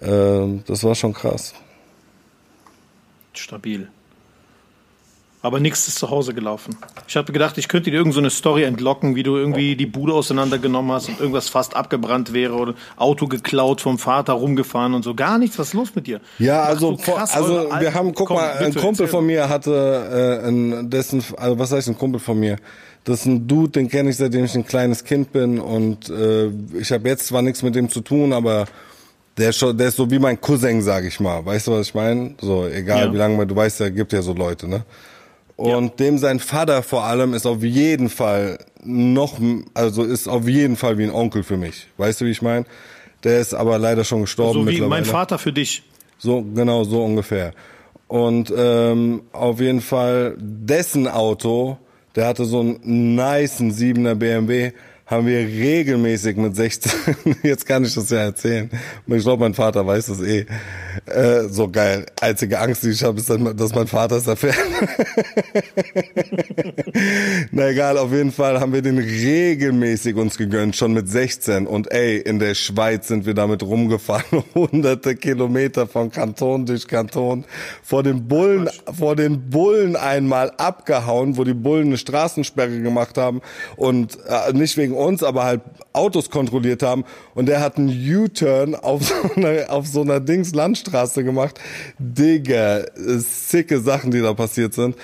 äh, 0.00 0.60
das 0.66 0.84
war 0.84 0.94
schon 0.94 1.12
krass. 1.12 1.54
Stabil. 3.32 3.88
Aber 5.42 5.58
nichts 5.58 5.88
ist 5.88 5.98
zu 5.98 6.10
Hause 6.10 6.34
gelaufen. 6.34 6.76
Ich 7.08 7.16
habe 7.16 7.32
gedacht, 7.32 7.56
ich 7.56 7.68
könnte 7.68 7.90
dir 7.90 7.96
irgendeine 7.96 8.14
so 8.14 8.20
eine 8.20 8.30
Story 8.30 8.64
entlocken, 8.64 9.14
wie 9.16 9.22
du 9.22 9.36
irgendwie 9.36 9.74
die 9.74 9.86
Bude 9.86 10.12
auseinandergenommen 10.12 10.92
hast 10.92 11.08
und 11.08 11.18
irgendwas 11.18 11.48
fast 11.48 11.74
abgebrannt 11.76 12.34
wäre 12.34 12.52
oder 12.54 12.74
Auto 12.96 13.26
geklaut 13.26 13.80
vom 13.80 13.98
Vater 13.98 14.34
rumgefahren 14.34 14.92
und 14.92 15.02
so. 15.02 15.14
Gar 15.14 15.38
nichts. 15.38 15.58
Was 15.58 15.68
ist 15.68 15.74
los 15.74 15.94
mit 15.94 16.06
dir? 16.06 16.20
Ja, 16.38 16.64
also, 16.64 16.96
so, 16.96 17.12
krass, 17.12 17.34
also 17.34 17.70
wir 17.78 17.94
haben, 17.94 18.12
guck 18.12 18.28
Komm, 18.28 18.36
mal, 18.36 18.52
ein 18.58 18.74
Kumpel 18.74 19.08
von 19.08 19.24
mir 19.24 19.48
hatte 19.48 20.40
äh, 20.44 20.48
ein, 20.48 20.90
dessen, 20.90 21.24
also 21.38 21.58
was 21.58 21.72
heißt 21.72 21.88
ein 21.88 21.96
Kumpel 21.96 22.20
von 22.20 22.38
mir? 22.38 22.56
Das 23.04 23.20
ist 23.20 23.26
ein 23.26 23.48
Dude, 23.48 23.70
den 23.70 23.88
kenne 23.88 24.10
ich 24.10 24.18
seitdem 24.18 24.44
ich 24.44 24.54
ein 24.54 24.66
kleines 24.66 25.04
Kind 25.04 25.32
bin 25.32 25.58
und 25.58 26.10
äh, 26.10 26.48
ich 26.78 26.92
habe 26.92 27.08
jetzt 27.08 27.26
zwar 27.26 27.40
nichts 27.40 27.62
mit 27.62 27.74
dem 27.74 27.88
zu 27.88 28.02
tun, 28.02 28.34
aber 28.34 28.66
der 29.38 29.50
ist, 29.50 29.56
schon, 29.56 29.76
der 29.78 29.88
ist 29.88 29.96
so 29.96 30.10
wie 30.10 30.18
mein 30.18 30.38
Cousin, 30.38 30.82
sag 30.82 31.04
ich 31.04 31.18
mal. 31.18 31.42
Weißt 31.46 31.66
du, 31.66 31.72
was 31.72 31.88
ich 31.88 31.94
meine? 31.94 32.34
So, 32.42 32.66
egal 32.66 33.06
Ja. 33.06 33.12
wie 33.12 33.16
lange 33.16 33.38
man, 33.38 33.48
du 33.48 33.56
weißt 33.56 33.80
ja, 33.80 33.88
gibt 33.88 34.12
ja 34.12 34.20
so 34.20 34.34
Leute, 34.34 34.68
ne? 34.68 34.84
Und 35.60 36.00
dem 36.00 36.16
sein 36.16 36.40
Vater 36.40 36.82
vor 36.82 37.04
allem 37.04 37.34
ist 37.34 37.44
auf 37.44 37.62
jeden 37.62 38.08
Fall 38.08 38.58
noch, 38.82 39.38
also 39.74 40.04
ist 40.04 40.26
auf 40.26 40.48
jeden 40.48 40.76
Fall 40.76 40.96
wie 40.96 41.04
ein 41.04 41.10
Onkel 41.10 41.42
für 41.42 41.58
mich. 41.58 41.86
Weißt 41.98 42.20
du, 42.20 42.24
wie 42.24 42.30
ich 42.30 42.40
meine? 42.40 42.64
Der 43.24 43.40
ist 43.40 43.52
aber 43.52 43.78
leider 43.78 44.04
schon 44.04 44.22
gestorben 44.22 44.64
So 44.64 44.66
wie 44.66 44.80
mein 44.80 45.04
Vater 45.04 45.38
für 45.38 45.52
dich. 45.52 45.82
So, 46.16 46.42
genau, 46.42 46.84
so 46.84 47.04
ungefähr. 47.04 47.52
Und 48.08 48.50
ähm, 48.56 49.22
auf 49.32 49.60
jeden 49.60 49.82
Fall 49.82 50.34
dessen 50.38 51.06
Auto, 51.06 51.76
der 52.16 52.26
hatte 52.26 52.46
so 52.46 52.60
einen 52.60 53.14
nicen 53.14 53.70
7er 53.70 54.14
BMW, 54.14 54.72
haben 55.10 55.26
wir 55.26 55.40
regelmäßig 55.40 56.36
mit 56.36 56.54
16, 56.54 56.92
jetzt 57.42 57.66
kann 57.66 57.84
ich 57.84 57.94
das 57.94 58.10
ja 58.10 58.18
erzählen, 58.18 58.70
ich 59.08 59.22
glaube, 59.22 59.42
mein 59.42 59.54
Vater 59.54 59.84
weiß 59.84 60.06
das 60.06 60.22
eh, 60.22 60.46
äh, 61.06 61.48
so 61.48 61.68
geil. 61.68 62.06
Einzige 62.20 62.60
Angst, 62.60 62.84
die 62.84 62.90
ich 62.90 63.02
habe, 63.02 63.18
ist, 63.18 63.28
dass 63.28 63.74
mein 63.74 63.88
Vater 63.88 64.16
es 64.16 64.28
erfährt. 64.28 64.56
Na 67.50 67.68
egal, 67.68 67.98
auf 67.98 68.12
jeden 68.12 68.30
Fall 68.30 68.60
haben 68.60 68.72
wir 68.72 68.82
den 68.82 68.98
regelmäßig 68.98 70.14
uns 70.16 70.38
gegönnt, 70.38 70.76
schon 70.76 70.92
mit 70.92 71.08
16. 71.08 71.66
Und 71.66 71.90
ey, 71.90 72.18
in 72.18 72.38
der 72.38 72.54
Schweiz 72.54 73.08
sind 73.08 73.26
wir 73.26 73.34
damit 73.34 73.62
rumgefahren, 73.62 74.44
hunderte 74.54 75.16
Kilometer 75.16 75.88
von 75.88 76.12
Kanton 76.12 76.66
durch 76.66 76.86
Kanton, 76.86 77.44
vor 77.82 78.04
den 78.04 78.28
Bullen, 78.28 78.68
vor 78.96 79.16
den 79.16 79.50
Bullen 79.50 79.96
einmal 79.96 80.52
abgehauen, 80.56 81.36
wo 81.36 81.44
die 81.44 81.54
Bullen 81.54 81.88
eine 81.88 81.98
Straßensperre 81.98 82.80
gemacht 82.80 83.18
haben 83.18 83.40
und 83.76 84.18
äh, 84.28 84.52
nicht 84.52 84.76
wegen 84.76 84.99
uns, 85.00 85.22
aber 85.22 85.44
halt 85.44 85.62
Autos 85.92 86.30
kontrolliert 86.30 86.82
haben. 86.82 87.04
Und 87.34 87.46
der 87.46 87.60
hat 87.60 87.76
einen 87.76 87.90
U-Turn 87.90 88.74
auf 88.74 89.02
so 89.04 89.34
einer, 89.34 89.70
auf 89.70 89.86
so 89.86 90.02
einer 90.02 90.20
Dings 90.20 90.54
Landstraße 90.54 91.24
gemacht. 91.24 91.58
Digga, 91.98 92.84
sicke 92.94 93.80
Sachen, 93.80 94.10
die 94.10 94.20
da 94.20 94.34
passiert 94.34 94.74
sind. 94.74 94.96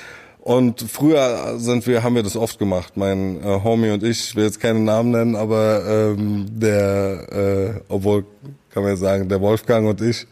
Und 0.46 0.80
früher 0.80 1.58
sind 1.58 1.88
wir, 1.88 2.04
haben 2.04 2.14
wir 2.14 2.22
das 2.22 2.36
oft 2.36 2.60
gemacht. 2.60 2.96
Mein 2.96 3.42
äh, 3.42 3.60
Homie 3.64 3.90
und 3.90 4.04
ich, 4.04 4.28
ich 4.28 4.36
will 4.36 4.44
jetzt 4.44 4.60
keine 4.60 4.78
Namen 4.78 5.10
nennen, 5.10 5.34
aber 5.34 5.82
ähm, 5.84 6.46
der, 6.48 7.32
äh, 7.32 7.80
obwohl 7.88 8.24
kann 8.70 8.84
man 8.84 8.92
ja 8.92 8.96
sagen, 8.96 9.28
der 9.28 9.40
Wolfgang 9.40 9.88
und 9.88 10.00
ich, 10.02 10.26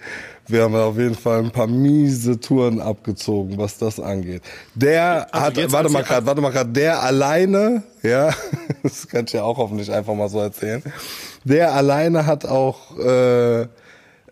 wir 0.47 0.63
haben 0.63 0.75
auf 0.75 0.99
jeden 0.99 1.15
Fall 1.15 1.41
ein 1.41 1.51
paar 1.51 1.67
miese 1.67 2.39
Touren 2.39 2.81
abgezogen, 2.81 3.57
was 3.57 3.79
das 3.79 3.99
angeht. 3.99 4.43
Der 4.75 5.27
Also 5.33 5.63
hat, 5.63 5.73
warte 5.73 5.89
mal 5.91 6.03
gerade, 6.03 6.27
warte 6.27 6.41
mal 6.41 6.51
gerade, 6.51 6.71
der 6.71 7.03
alleine, 7.03 7.83
ja, 8.03 8.31
das 8.83 9.09
kann 9.09 9.25
ich 9.27 9.33
ja 9.33 9.43
auch 9.43 9.57
hoffentlich 9.57 9.91
einfach 9.91 10.15
mal 10.15 10.29
so 10.29 10.41
erzählen. 10.41 10.83
Der 11.45 11.73
alleine 11.73 12.27
hat 12.27 12.45
auch 12.45 12.99
äh, 12.99 13.67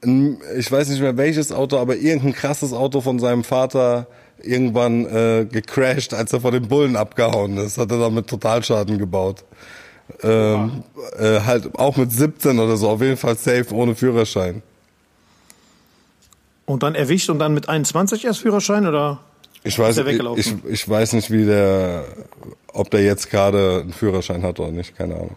ein, 0.05 0.39
ich 0.57 0.71
weiß 0.71 0.89
nicht 0.89 1.01
mehr 1.01 1.17
welches 1.17 1.53
Auto, 1.53 1.79
aber 1.79 1.97
irgendein 1.97 2.35
krasses 2.35 2.73
Auto 2.73 3.01
von 3.01 3.19
seinem 3.19 3.45
Vater 3.45 4.07
irgendwann 4.43 5.07
äh, 5.07 5.47
gecrashed, 5.51 6.15
als 6.15 6.33
er 6.33 6.41
vor 6.41 6.51
den 6.51 6.69
Bullen 6.69 6.97
abgehauen 6.97 7.57
ist. 7.59 7.79
Hat 7.79 7.91
er 7.91 7.99
damit 7.99 8.27
Totalschaden 8.27 8.99
gebaut. 8.99 9.45
Ähm, 10.23 10.83
äh, 11.19 11.41
halt 11.41 11.79
auch 11.79 11.97
mit 11.97 12.13
17 12.13 12.59
oder 12.59 12.77
so, 12.77 12.91
auf 12.91 13.01
jeden 13.01 13.17
Fall 13.17 13.37
safe 13.37 13.73
ohne 13.73 13.95
Führerschein. 13.95 14.63
Und 16.67 16.83
dann 16.83 16.95
erwischt 16.95 17.29
und 17.31 17.39
dann 17.39 17.55
mit 17.55 17.69
21 17.69 18.25
erst 18.25 18.41
Führerschein 18.41 18.87
oder? 18.87 19.21
Ich 19.65 19.79
weiß, 19.79 19.97
er 19.99 20.07
ich, 20.07 20.13
weggelaufen? 20.13 20.63
ich 20.69 20.89
weiß 20.89 21.13
nicht, 21.15 21.31
wie 21.31 21.45
der, 21.45 22.05
ob 22.73 22.91
der 22.91 23.03
jetzt 23.05 23.31
gerade 23.31 23.81
einen 23.83 23.93
Führerschein 23.93 24.43
hat 24.43 24.59
oder 24.61 24.71
nicht, 24.73 24.97
keine 24.97 25.15
Ahnung. 25.15 25.37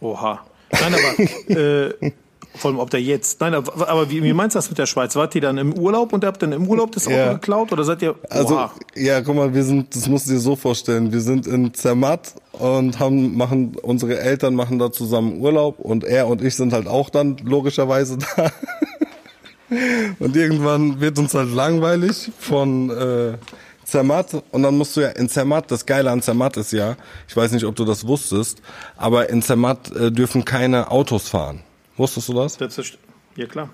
Oha. 0.00 0.40
Nein, 0.72 0.94
aber 0.94 1.60
äh, 1.60 2.12
vor 2.54 2.70
allem 2.70 2.80
ob 2.80 2.90
der 2.90 3.00
jetzt. 3.02 3.40
Nein, 3.40 3.54
aber, 3.54 3.88
aber 3.88 4.10
wie, 4.10 4.22
wie 4.22 4.32
meinst 4.32 4.54
du 4.54 4.58
das 4.58 4.68
mit 4.68 4.78
der 4.78 4.86
Schweiz? 4.86 5.14
Wart 5.16 5.34
ihr 5.34 5.40
dann 5.40 5.58
im 5.58 5.72
Urlaub 5.74 6.12
und 6.12 6.24
ihr 6.24 6.28
habt 6.28 6.42
dann 6.42 6.52
im 6.52 6.68
Urlaub 6.68 6.92
das 6.92 7.06
Auto 7.06 7.16
Ja. 7.16 7.32
geklaut 7.34 7.72
oder 7.72 7.84
seid 7.84 8.02
ihr? 8.02 8.14
Also, 8.30 8.54
Oha. 8.54 8.72
ja, 8.94 9.20
guck 9.20 9.34
mal, 9.34 9.52
wir 9.54 9.64
sind, 9.64 9.94
das 9.94 10.08
musst 10.08 10.26
du 10.28 10.32
dir 10.32 10.38
so 10.40 10.56
vorstellen, 10.56 11.12
wir 11.12 11.20
sind 11.20 11.46
in 11.46 11.72
Zermatt 11.74 12.34
und 12.52 12.98
haben, 12.98 13.36
machen, 13.36 13.76
unsere 13.82 14.18
Eltern 14.20 14.54
machen 14.54 14.78
da 14.78 14.90
zusammen 14.92 15.40
Urlaub 15.40 15.78
und 15.78 16.04
er 16.04 16.28
und 16.28 16.42
ich 16.42 16.54
sind 16.56 16.72
halt 16.72 16.86
auch 16.86 17.10
dann 17.10 17.36
logischerweise 17.44 18.18
da. 18.36 18.50
Und 20.18 20.36
irgendwann 20.36 21.00
wird 21.00 21.18
uns 21.18 21.34
halt 21.34 21.52
langweilig 21.52 22.30
von 22.38 22.90
äh, 22.90 23.38
Zermatt 23.84 24.42
und 24.50 24.62
dann 24.62 24.76
musst 24.76 24.96
du 24.96 25.00
ja 25.00 25.08
in 25.08 25.28
Zermatt, 25.28 25.70
das 25.70 25.86
Geile 25.86 26.10
an 26.10 26.20
Zermatt 26.20 26.56
ist 26.58 26.72
ja, 26.72 26.96
ich 27.26 27.36
weiß 27.36 27.52
nicht, 27.52 27.64
ob 27.64 27.74
du 27.74 27.84
das 27.84 28.06
wusstest, 28.06 28.60
aber 28.96 29.30
in 29.30 29.40
Zermatt 29.40 29.90
äh, 29.96 30.12
dürfen 30.12 30.44
keine 30.44 30.90
Autos 30.90 31.28
fahren. 31.28 31.62
Wusstest 31.96 32.28
du 32.28 32.34
das? 32.34 32.56
Das 32.58 32.76
ist, 32.76 32.98
ja, 33.34 33.46
klar. 33.46 33.70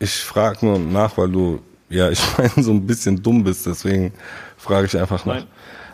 Ich 0.00 0.16
frage 0.16 0.66
nur 0.66 0.78
nach, 0.78 1.16
weil 1.16 1.30
du, 1.30 1.60
ja, 1.88 2.10
ich 2.10 2.20
meine, 2.38 2.62
so 2.62 2.72
ein 2.72 2.84
bisschen 2.84 3.22
dumm 3.22 3.44
bist, 3.44 3.64
deswegen 3.66 4.12
frage 4.56 4.86
ich 4.86 4.98
einfach 4.98 5.24
nach. 5.24 5.36
Nein. 5.36 5.46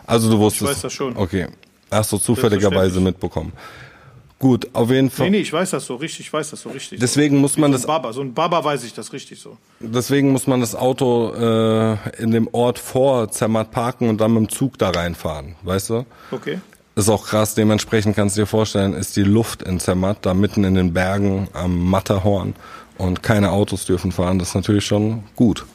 Also 0.07 0.29
du 0.29 0.39
wusstest. 0.39 0.63
Ich 0.63 0.75
weiß 0.77 0.81
das 0.81 0.93
schon. 0.93 1.15
Okay. 1.15 1.47
Hast 1.91 2.11
du 2.11 2.17
zufälligerweise 2.17 2.99
mitbekommen. 2.99 3.53
Gut, 4.41 4.67
auf 4.73 4.89
jeden 4.89 5.11
Fall. 5.11 5.29
Nee, 5.29 5.37
nee, 5.37 5.43
ich 5.43 5.53
weiß 5.53 5.69
das 5.69 5.85
so 5.85 5.93
richtig, 5.97 6.21
ich 6.21 6.33
weiß 6.33 6.49
das 6.49 6.61
so 6.61 6.69
richtig. 6.69 6.99
Deswegen 6.99 7.37
muss 7.37 7.53
so. 7.53 7.61
man 7.61 7.69
Wie 7.69 7.73
das 7.73 7.83
so 7.83 7.87
ein 7.87 8.01
Baba, 8.01 8.11
so 8.11 8.21
ein 8.21 8.33
Baba 8.33 8.63
weiß 8.63 8.83
ich 8.83 8.91
das 8.91 9.13
richtig 9.13 9.39
so. 9.39 9.55
Deswegen 9.79 10.31
muss 10.31 10.47
man 10.47 10.59
das 10.59 10.73
Auto 10.73 11.31
äh, 11.35 11.97
in 12.17 12.31
dem 12.31 12.49
Ort 12.51 12.79
vor 12.79 13.29
Zermatt 13.29 13.69
parken 13.69 14.09
und 14.09 14.19
dann 14.19 14.33
mit 14.33 14.41
dem 14.41 14.49
Zug 14.49 14.79
da 14.79 14.89
reinfahren, 14.89 15.57
weißt 15.61 15.91
du? 15.91 16.05
Okay. 16.31 16.59
Ist 16.95 17.07
auch 17.07 17.23
krass, 17.23 17.53
dementsprechend 17.53 18.15
kannst 18.15 18.35
du 18.35 18.41
dir 18.41 18.47
vorstellen, 18.47 18.95
ist 18.95 19.15
die 19.15 19.21
Luft 19.21 19.61
in 19.61 19.79
Zermatt, 19.79 20.25
da 20.25 20.33
mitten 20.33 20.63
in 20.63 20.73
den 20.73 20.91
Bergen 20.91 21.47
am 21.53 21.91
Matterhorn 21.91 22.55
und 22.97 23.21
keine 23.21 23.51
Autos 23.51 23.85
dürfen 23.85 24.11
fahren, 24.11 24.39
das 24.39 24.49
ist 24.49 24.55
natürlich 24.55 24.87
schon 24.87 25.23
gut. 25.35 25.67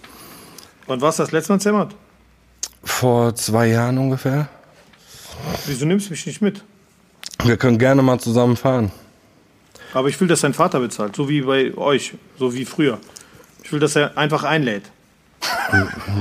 Wann 0.88 1.00
warst 1.00 1.20
du 1.20 1.22
das 1.22 1.30
letzte 1.30 1.52
Mal 1.52 1.54
in 1.54 1.60
Zermatt? 1.60 1.94
Vor 2.82 3.32
zwei 3.36 3.68
Jahren 3.68 3.96
ungefähr. 3.96 4.48
Wieso 5.66 5.86
nimmst 5.86 6.08
du 6.08 6.10
mich 6.10 6.26
nicht 6.26 6.42
mit? 6.42 6.64
Wir 7.44 7.56
können 7.56 7.78
gerne 7.78 8.02
mal 8.02 8.18
zusammen 8.18 8.56
fahren. 8.56 8.90
Aber 9.94 10.08
ich 10.08 10.20
will, 10.20 10.28
dass 10.28 10.40
dein 10.40 10.54
Vater 10.54 10.80
bezahlt, 10.80 11.16
so 11.16 11.28
wie 11.28 11.42
bei 11.42 11.76
euch, 11.76 12.14
so 12.38 12.54
wie 12.54 12.64
früher. 12.64 12.98
Ich 13.62 13.72
will, 13.72 13.80
dass 13.80 13.96
er 13.96 14.16
einfach 14.18 14.44
einlädt. 14.44 14.84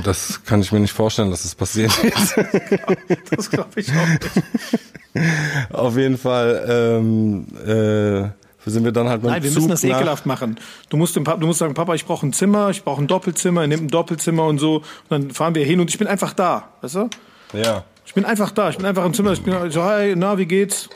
Das 0.04 0.44
kann 0.44 0.60
ich 0.60 0.72
mir 0.72 0.80
nicht 0.80 0.92
vorstellen, 0.92 1.30
dass 1.30 1.42
das 1.42 1.54
passieren 1.54 1.92
wird. 2.02 3.28
Das 3.30 3.50
glaube 3.50 3.80
ich 3.80 3.90
auch 3.90 4.08
nicht. 4.08 5.72
Auf 5.72 5.96
jeden 5.96 6.18
Fall 6.18 6.66
ähm, 6.68 7.46
äh, 7.64 8.70
sind 8.70 8.84
wir 8.84 8.92
dann 8.92 9.08
halt 9.08 9.22
mit 9.22 9.30
dem 9.30 9.32
Nein, 9.32 9.42
wir 9.42 9.50
Zug 9.50 9.56
müssen 9.56 9.70
das 9.70 9.84
ekelhaft 9.84 10.26
machen. 10.26 10.58
Du 10.88 10.96
musst, 10.96 11.16
dem 11.16 11.24
Papa, 11.24 11.38
du 11.38 11.46
musst 11.46 11.60
sagen, 11.60 11.74
Papa, 11.74 11.94
ich 11.94 12.04
brauche 12.04 12.26
ein 12.26 12.32
Zimmer, 12.32 12.70
ich 12.70 12.82
brauche 12.82 13.02
ein 13.02 13.06
Doppelzimmer, 13.06 13.62
er 13.62 13.66
nimmt 13.68 13.84
ein 13.84 13.88
Doppelzimmer 13.88 14.44
und 14.46 14.58
so. 14.58 14.76
Und 14.76 14.84
dann 15.10 15.30
fahren 15.30 15.54
wir 15.54 15.64
hin 15.64 15.80
und 15.80 15.88
ich 15.88 15.98
bin 15.98 16.06
einfach 16.08 16.32
da, 16.32 16.68
weißt 16.82 16.94
du? 16.96 17.10
Ja. 17.52 17.84
Ich 18.04 18.14
bin 18.14 18.24
einfach 18.24 18.50
da, 18.50 18.70
ich 18.70 18.76
bin 18.76 18.86
einfach 18.86 19.04
im 19.04 19.14
Zimmer, 19.14 19.32
ich 19.32 19.42
bin 19.42 19.70
so, 19.70 19.82
hi, 19.82 20.14
na, 20.16 20.38
wie 20.38 20.46
geht's? 20.46 20.88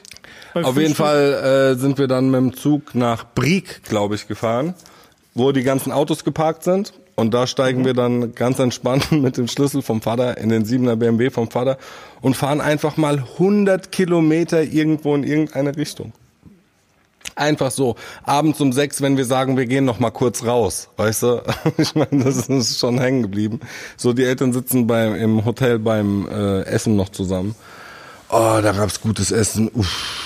Auf 0.55 0.77
jeden? 0.77 0.95
Fall 0.95 1.75
äh, 1.75 1.79
sind 1.79 1.99
wir 1.99 2.07
dann 2.07 2.31
mit 2.31 2.41
dem 2.41 2.57
Zug 2.57 2.95
nach 2.95 3.25
Brieg, 3.35 3.83
glaube 3.85 4.15
ich, 4.15 4.27
gefahren, 4.27 4.75
wo 5.35 5.53
die 5.53 5.63
ganzen 5.63 5.93
Autos 5.93 6.25
geparkt 6.25 6.65
sind. 6.65 6.93
Und 7.17 7.35
da 7.35 7.47
steigen 7.47 7.85
wir 7.85 7.93
dann 7.93 8.35
ganz 8.35 8.59
entspannt 8.59 9.13
mit 9.13 9.37
dem 9.37 9.47
Schlüssel 9.47 9.83
vom 9.83 10.01
Vater 10.01 10.39
in 10.39 10.49
den 10.49 10.65
7er 10.65 10.97
BMW 10.97 11.31
vom 11.31 11.51
Vater 11.51 11.77
und 12.23 12.35
fahren 12.35 12.61
einfach 12.61 12.97
mal 12.97 13.19
100 13.19 13.93
Kilometer 13.93 14.63
irgendwo 14.63 15.15
in 15.15 15.25
irgendeine 15.25 15.77
Richtung. 15.77 16.13
Einfach 17.37 17.71
so. 17.71 17.97
Abends 18.23 18.61
um 18.61 18.73
sechs, 18.73 19.03
wenn 19.03 19.17
wir 19.17 19.25
sagen, 19.25 19.57
wir 19.57 19.67
gehen 19.67 19.85
noch 19.85 19.99
mal 19.99 20.11
kurz 20.11 20.45
raus, 20.45 20.89
weißt 20.97 21.23
du? 21.23 21.43
Ich 21.79 21.95
meine, 21.95 22.25
das 22.25 22.49
ist 22.49 22.79
schon 22.79 22.99
hängen 22.99 23.23
geblieben. 23.23 23.61
So, 23.97 24.13
die 24.13 24.25
Eltern 24.25 24.53
sitzen 24.53 24.87
beim, 24.87 25.15
im 25.15 25.45
Hotel 25.45 25.79
beim 25.79 26.27
äh, 26.29 26.63
Essen 26.63 26.97
noch 26.97 27.11
zusammen. 27.11 27.55
Oh, 28.31 28.61
da 28.63 28.73
gab's 28.73 29.01
gutes 29.01 29.31
Essen. 29.31 29.69
Uff. 29.69 30.20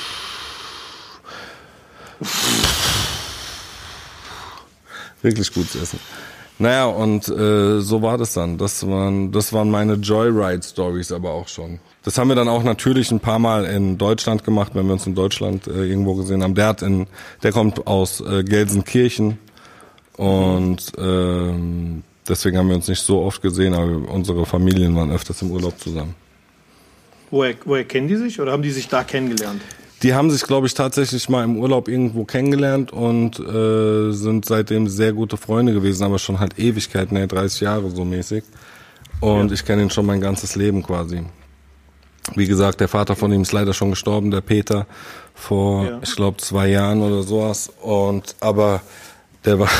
Wirklich 5.23 5.53
gutes 5.53 5.75
Essen. 5.75 5.99
Naja, 6.59 6.87
und 6.87 7.29
äh, 7.29 7.81
so 7.81 8.03
war 8.03 8.17
das 8.17 8.35
dann. 8.35 8.59
Das 8.59 8.87
waren, 8.87 9.33
das 9.33 9.53
waren 9.53 9.71
meine 9.71 9.95
Joyride-Stories 9.95 11.11
aber 11.11 11.31
auch 11.31 11.49
schon. 11.49 11.81
Das 12.05 12.17
haben 12.17 12.29
wir 12.29 12.37
dann 12.37 12.49
auch 12.49 12.63
natürlich 12.63 13.11
ein 13.11 13.19
paar 13.19 13.41
Mal 13.41 13.65
in 13.65 13.99
Deutschland 13.99 14.45
gemacht, 14.45 14.73
wenn 14.75 14.87
wir 14.87 14.93
uns 14.93 15.07
in 15.07 15.17
Deutschland 15.17 15.67
äh, 15.67 15.85
irgendwo 15.85 16.15
gesehen 16.15 16.43
haben. 16.43 16.55
Der 16.55 16.69
hat 16.69 16.83
in, 16.83 17.07
der 17.43 17.51
kommt 17.51 17.87
aus 17.87 18.21
äh, 18.21 18.45
Gelsenkirchen 18.45 19.39
und 20.17 20.93
ähm, 20.97 22.05
deswegen 22.29 22.57
haben 22.57 22.69
wir 22.69 22.77
uns 22.77 22.87
nicht 22.87 23.03
so 23.03 23.23
oft 23.23 23.43
gesehen, 23.43 23.75
aber 23.75 24.09
unsere 24.09 24.47
Familien 24.47 24.95
waren 24.95 25.11
öfters 25.11 25.43
im 25.43 25.51
Urlaub 25.51 25.81
zusammen. 25.81 26.15
Woher, 27.31 27.55
woher 27.65 27.85
kennen 27.85 28.07
die 28.07 28.17
sich 28.17 28.41
oder 28.41 28.53
haben 28.53 28.63
die 28.63 28.71
sich 28.71 28.87
da 28.87 29.03
kennengelernt? 29.03 29.61
Die 30.05 30.15
haben 30.15 30.31
sich, 30.31 30.43
glaube 30.43 30.67
ich, 30.67 30.75
tatsächlich 30.75 31.31
mal 31.31 31.43
im 31.45 31.57
Urlaub 31.57 31.89
irgendwo 31.89 32.25
kennengelernt 32.25 32.93
und 32.93 33.41
äh, 33.41 34.13
sind 34.13 34.45
seitdem 34.45 34.87
sehr 34.87 35.15
gute 35.15 35.39
Freunde 35.39 35.73
gewesen, 35.73 36.05
aber 36.05 36.19
schon 36.19 36.41
halt 36.41 36.59
Ewigkeiten, 36.59 37.17
ne, 37.17 37.27
30 37.27 37.63
Jahre 37.63 37.91
so 37.91 38.05
mäßig. 38.05 38.45
Und 39.21 39.51
ich 39.51 39.65
kenne 39.65 39.81
ihn 39.81 39.89
schon 39.89 40.05
mein 40.05 40.21
ganzes 40.21 40.57
Leben 40.57 40.83
quasi. 40.83 41.23
Wie 42.35 42.47
gesagt, 42.47 42.81
der 42.81 42.89
Vater 42.89 43.17
von 43.17 43.33
ihm 43.33 43.41
ist 43.41 43.53
leider 43.53 43.73
schon 43.73 43.91
gestorben, 43.91 44.31
der 44.31 44.43
Peter, 44.43 44.87
vor, 45.35 45.87
Ja. 45.87 45.99
ich 46.03 46.15
glaube, 46.15 46.37
zwei 46.37 46.69
Jahren 46.69 47.01
oder 47.01 47.23
sowas. 47.23 47.73
Und 47.81 48.37
aber 48.41 48.83
der 49.47 49.59
war, 49.59 49.71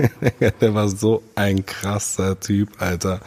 der 0.60 0.74
war 0.74 0.88
so 0.90 1.22
ein 1.34 1.64
krasser 1.64 2.38
Typ, 2.38 2.68
Alter. 2.78 3.20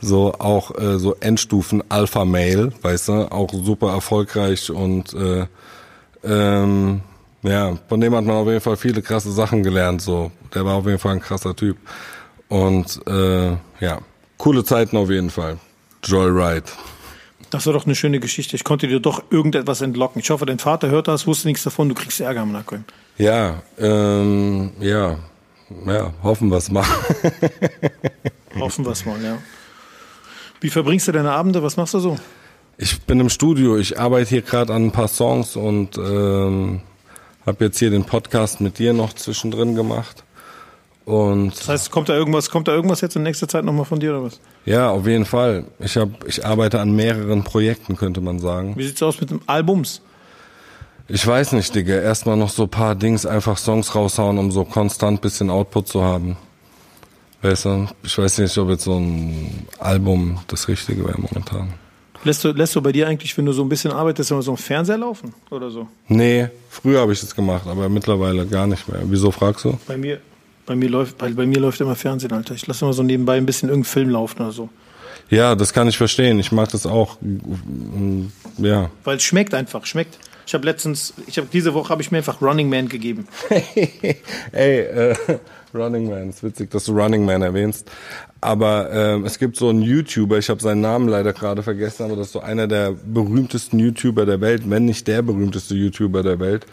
So 0.00 0.32
auch 0.38 0.78
äh, 0.78 1.00
so 1.00 1.16
Endstufen 1.18 1.82
Alpha 1.88 2.24
Male, 2.24 2.72
weißt 2.82 3.08
du, 3.08 3.12
auch 3.32 3.52
super 3.52 3.90
erfolgreich 3.90 4.70
und 4.70 5.12
äh, 5.14 5.46
ähm, 6.24 7.00
ja, 7.42 7.78
von 7.88 8.00
dem 8.00 8.14
hat 8.14 8.24
man 8.24 8.36
auf 8.36 8.46
jeden 8.48 8.60
Fall 8.60 8.76
viele 8.76 9.02
krasse 9.02 9.32
Sachen 9.32 9.62
gelernt. 9.62 10.02
So, 10.02 10.30
der 10.54 10.64
war 10.64 10.74
auf 10.74 10.86
jeden 10.86 10.98
Fall 10.98 11.14
ein 11.14 11.20
krasser 11.20 11.54
Typ. 11.54 11.76
Und 12.48 13.00
äh, 13.06 13.50
ja, 13.80 14.00
coole 14.36 14.64
Zeiten 14.64 14.96
auf 14.96 15.10
jeden 15.10 15.30
Fall. 15.30 15.58
Joyride. 16.02 16.64
Das 17.50 17.66
war 17.66 17.72
doch 17.72 17.86
eine 17.86 17.94
schöne 17.94 18.20
Geschichte. 18.20 18.56
Ich 18.56 18.64
konnte 18.64 18.88
dir 18.88 19.00
doch 19.00 19.22
irgendetwas 19.30 19.80
entlocken. 19.80 20.20
Ich 20.20 20.30
hoffe, 20.30 20.44
dein 20.46 20.58
Vater 20.58 20.88
hört 20.88 21.08
das, 21.08 21.26
wusste 21.26 21.48
nichts 21.48 21.62
davon, 21.62 21.88
du 21.88 21.94
kriegst 21.94 22.20
Ärger 22.20 22.42
am 22.42 22.52
Nacken. 22.52 22.84
Ja, 23.16 23.62
ähm, 23.78 24.72
ja, 24.80 25.16
ja, 25.86 26.12
hoffen 26.22 26.50
wir 26.50 26.58
es 26.58 26.70
mal. 26.70 26.84
Hoffen 28.58 28.84
wir 28.84 28.92
es 28.92 29.04
mal, 29.04 29.22
ja. 29.22 29.38
Wie 30.60 30.70
verbringst 30.70 31.06
du 31.06 31.12
deine 31.12 31.30
Abende? 31.32 31.62
Was 31.62 31.76
machst 31.76 31.94
du 31.94 32.00
so? 32.00 32.18
Ich 32.80 33.00
bin 33.02 33.18
im 33.18 33.28
Studio, 33.28 33.76
ich 33.76 33.98
arbeite 33.98 34.30
hier 34.30 34.42
gerade 34.42 34.72
an 34.72 34.84
ein 34.86 34.92
paar 34.92 35.08
Songs 35.08 35.56
und 35.56 35.98
ähm, 35.98 36.80
habe 37.44 37.64
jetzt 37.64 37.78
hier 37.80 37.90
den 37.90 38.04
Podcast 38.04 38.60
mit 38.60 38.78
dir 38.78 38.92
noch 38.92 39.14
zwischendrin 39.14 39.74
gemacht. 39.74 40.22
Und 41.04 41.58
Das 41.58 41.68
heißt, 41.68 41.90
kommt 41.90 42.08
da 42.08 42.14
irgendwas, 42.14 42.50
kommt 42.50 42.68
da 42.68 42.72
irgendwas 42.72 43.00
jetzt 43.00 43.16
in 43.16 43.24
nächster 43.24 43.48
Zeit 43.48 43.64
nochmal 43.64 43.84
von 43.84 43.98
dir 43.98 44.10
oder 44.10 44.24
was? 44.24 44.40
ja, 44.64 44.90
auf 44.90 45.06
jeden 45.08 45.24
Fall. 45.24 45.64
Ich 45.80 45.96
hab, 45.96 46.24
ich 46.28 46.46
arbeite 46.46 46.78
an 46.78 46.94
mehreren 46.94 47.42
Projekten, 47.42 47.96
könnte 47.96 48.20
man 48.20 48.38
sagen. 48.38 48.74
Wie 48.76 48.86
sieht's 48.86 49.02
aus 49.02 49.20
mit 49.20 49.30
dem 49.30 49.40
Albums? 49.46 50.02
Ich 51.08 51.26
weiß 51.26 51.52
nicht, 51.52 51.74
Digga. 51.74 51.94
Erstmal 51.94 52.36
noch 52.36 52.50
so 52.50 52.68
paar 52.68 52.94
Dings, 52.94 53.26
einfach 53.26 53.56
Songs 53.58 53.94
raushauen, 53.94 54.38
um 54.38 54.52
so 54.52 54.64
konstant 54.64 55.20
bisschen 55.20 55.50
Output 55.50 55.88
zu 55.88 56.04
haben. 56.04 56.36
Weißt 57.42 57.64
du? 57.64 57.88
Ich 58.04 58.16
weiß 58.16 58.38
nicht, 58.38 58.56
ob 58.58 58.68
jetzt 58.68 58.84
so 58.84 58.98
ein 58.98 59.66
Album 59.78 60.38
das 60.46 60.68
Richtige 60.68 61.04
wäre 61.06 61.20
momentan. 61.20 61.72
Lässt 62.24 62.42
du, 62.44 62.50
lässt 62.50 62.74
du 62.74 62.82
bei 62.82 62.92
dir 62.92 63.06
eigentlich, 63.06 63.36
wenn 63.38 63.46
du 63.46 63.52
so 63.52 63.62
ein 63.62 63.68
bisschen 63.68 63.92
arbeitest, 63.92 64.30
immer 64.30 64.42
so 64.42 64.50
einen 64.50 64.58
Fernseher 64.58 64.98
laufen 64.98 65.32
oder 65.50 65.70
so? 65.70 65.86
Nee, 66.08 66.48
früher 66.68 67.00
habe 67.00 67.12
ich 67.12 67.20
das 67.20 67.34
gemacht, 67.34 67.66
aber 67.66 67.88
mittlerweile 67.88 68.46
gar 68.46 68.66
nicht 68.66 68.88
mehr. 68.88 69.02
Wieso 69.04 69.30
fragst 69.30 69.64
du? 69.64 69.78
Bei 69.86 69.96
mir, 69.96 70.20
bei 70.66 70.74
mir 70.74 70.88
läuft, 70.88 71.16
bei, 71.16 71.30
bei 71.30 71.46
mir 71.46 71.60
läuft 71.60 71.80
immer 71.80 71.94
Fernsehen, 71.94 72.32
Alter. 72.32 72.54
Ich 72.54 72.66
lasse 72.66 72.84
immer 72.84 72.92
so 72.92 73.02
nebenbei 73.02 73.36
ein 73.36 73.46
bisschen 73.46 73.68
irgendeinen 73.68 73.92
Film 73.92 74.10
laufen 74.10 74.42
oder 74.42 74.52
so. 74.52 74.68
Ja, 75.30 75.54
das 75.54 75.72
kann 75.72 75.88
ich 75.88 75.96
verstehen. 75.96 76.40
Ich 76.40 76.52
mag 76.52 76.70
das 76.70 76.86
auch. 76.86 77.18
Ja. 78.58 78.90
Weil 79.04 79.16
es 79.16 79.22
schmeckt 79.22 79.54
einfach, 79.54 79.86
schmeckt. 79.86 80.18
Ich 80.48 80.54
habe 80.54 80.64
letztens, 80.64 81.12
ich 81.26 81.36
habe 81.36 81.46
diese 81.52 81.74
Woche 81.74 81.90
habe 81.90 82.00
ich 82.00 82.10
mir 82.10 82.16
einfach 82.16 82.40
Running 82.40 82.70
Man 82.70 82.88
gegeben. 82.88 83.28
Ey, 84.52 84.78
äh, 84.78 85.14
Running 85.74 86.08
Man, 86.08 86.30
ist 86.30 86.42
witzig, 86.42 86.70
dass 86.70 86.86
du 86.86 86.98
Running 86.98 87.26
Man 87.26 87.42
erwähnst. 87.42 87.90
Aber 88.40 88.90
ähm, 88.90 89.26
es 89.26 89.38
gibt 89.38 89.56
so 89.56 89.68
einen 89.68 89.82
YouTuber, 89.82 90.38
ich 90.38 90.48
habe 90.48 90.62
seinen 90.62 90.80
Namen 90.80 91.06
leider 91.06 91.34
gerade 91.34 91.62
vergessen, 91.62 92.04
aber 92.04 92.16
das 92.16 92.28
ist 92.28 92.32
so 92.32 92.40
einer 92.40 92.66
der 92.66 92.92
berühmtesten 92.92 93.78
YouTuber 93.78 94.24
der 94.24 94.40
Welt, 94.40 94.62
wenn 94.70 94.86
nicht 94.86 95.06
der 95.06 95.20
berühmteste 95.20 95.74
YouTuber 95.74 96.22
der 96.22 96.40
Welt. 96.40 96.64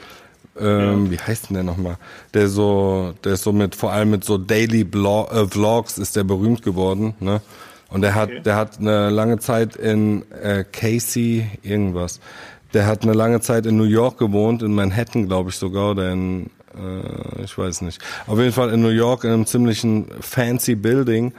Ähm, 0.57 1.11
Wie 1.11 1.19
heißt 1.19 1.49
denn 1.49 1.55
der 1.55 1.63
nochmal? 1.63 1.97
Der 2.33 2.47
so, 2.47 3.13
der 3.25 3.33
ist 3.33 3.43
so 3.43 3.51
mit, 3.51 3.75
vor 3.75 3.91
allem 3.91 4.11
mit 4.11 4.23
so 4.23 4.37
Daily 4.37 4.85
Blo 4.85 5.27
äh, 5.29 5.45
Vlogs 5.49 5.97
ist 5.97 6.15
der 6.15 6.23
berühmt 6.23 6.63
geworden, 6.63 7.13
ne? 7.19 7.41
Und 7.89 8.01
der 8.01 8.15
hat, 8.15 8.29
Okay. 8.29 8.41
der 8.43 8.55
hat 8.55 8.79
eine 8.79 9.09
lange 9.09 9.37
Zeit 9.39 9.75
in 9.75 10.23
äh, 10.31 10.63
Casey 10.63 11.47
irgendwas. 11.61 12.19
Der 12.75 12.87
hat 12.87 13.03
eine 13.03 13.13
lange 13.13 13.39
Zeit 13.39 13.65
in 13.65 13.77
New 13.77 13.85
York 13.85 14.17
gewohnt, 14.17 14.61
in 14.61 14.75
Manhattan, 14.75 15.27
glaube 15.27 15.49
ich 15.49 15.55
sogar, 15.55 15.91
oder 15.91 16.11
in, 16.11 16.47
äh, 16.77 17.41
ich 17.41 17.57
weiß 17.57 17.83
nicht. 17.83 18.01
Auf 18.27 18.37
jeden 18.37 18.51
Fall 18.51 18.69
in 18.71 18.81
New 18.81 18.89
York 18.89 19.23
in 19.23 19.31
einem 19.31 19.45
ziemlichen 19.45 20.07
fancy 20.19 20.75
Building 20.75 21.31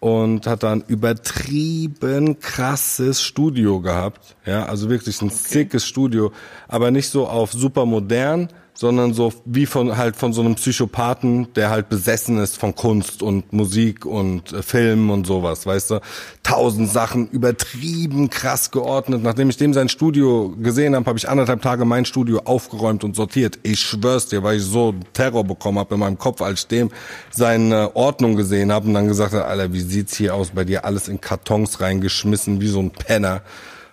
und 0.00 0.48
hat 0.48 0.64
da 0.64 0.72
ein 0.72 0.82
übertrieben 0.88 2.40
krasses 2.40 3.22
Studio 3.22 3.80
gehabt. 3.80 4.34
Ja, 4.44 4.64
also 4.64 4.90
wirklich 4.90 5.22
ein 5.22 5.30
sickes 5.30 5.86
Studio, 5.86 6.32
aber 6.66 6.90
nicht 6.90 7.08
so 7.08 7.28
auf 7.28 7.52
super 7.52 7.86
modern, 7.86 8.48
sondern 8.80 9.12
so 9.12 9.30
wie 9.44 9.66
von 9.66 9.98
halt 9.98 10.16
von 10.16 10.32
so 10.32 10.40
einem 10.40 10.54
Psychopathen, 10.54 11.52
der 11.52 11.68
halt 11.68 11.90
besessen 11.90 12.38
ist 12.38 12.56
von 12.56 12.74
Kunst 12.74 13.22
und 13.22 13.52
Musik 13.52 14.06
und 14.06 14.54
äh, 14.54 14.62
Film 14.62 15.10
und 15.10 15.26
sowas, 15.26 15.66
weißt 15.66 15.90
du? 15.90 16.00
Tausend 16.42 16.88
Sachen 16.88 17.28
übertrieben 17.28 18.30
krass 18.30 18.70
geordnet. 18.70 19.22
Nachdem 19.22 19.50
ich 19.50 19.58
dem 19.58 19.74
sein 19.74 19.90
Studio 19.90 20.56
gesehen 20.58 20.96
habe, 20.96 21.04
habe 21.04 21.18
ich 21.18 21.28
anderthalb 21.28 21.60
Tage 21.60 21.84
mein 21.84 22.06
Studio 22.06 22.40
aufgeräumt 22.46 23.04
und 23.04 23.14
sortiert. 23.14 23.58
Ich 23.64 23.80
schwör's 23.80 24.28
dir, 24.28 24.42
weil 24.42 24.56
ich 24.56 24.62
so 24.64 24.94
Terror 25.12 25.44
bekommen 25.44 25.78
habe 25.78 25.96
in 25.96 26.00
meinem 26.00 26.16
Kopf, 26.16 26.40
als 26.40 26.60
ich 26.60 26.68
dem 26.68 26.90
seine 27.30 27.94
Ordnung 27.94 28.34
gesehen 28.34 28.72
habe 28.72 28.88
und 28.88 28.94
dann 28.94 29.08
gesagt 29.08 29.34
habe, 29.34 29.44
Alter, 29.44 29.74
wie 29.74 29.82
sieht's 29.82 30.16
hier 30.16 30.34
aus 30.34 30.52
bei 30.52 30.64
dir? 30.64 30.86
Alles 30.86 31.06
in 31.06 31.20
Kartons 31.20 31.82
reingeschmissen, 31.82 32.62
wie 32.62 32.68
so 32.68 32.80
ein 32.80 32.92
Penner 32.92 33.42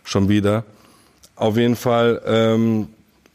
schon 0.06 0.30
wieder. 0.30 0.64
Auf 1.36 1.58
jeden 1.58 1.76
Fall 1.76 2.22
ähm, 2.26 2.88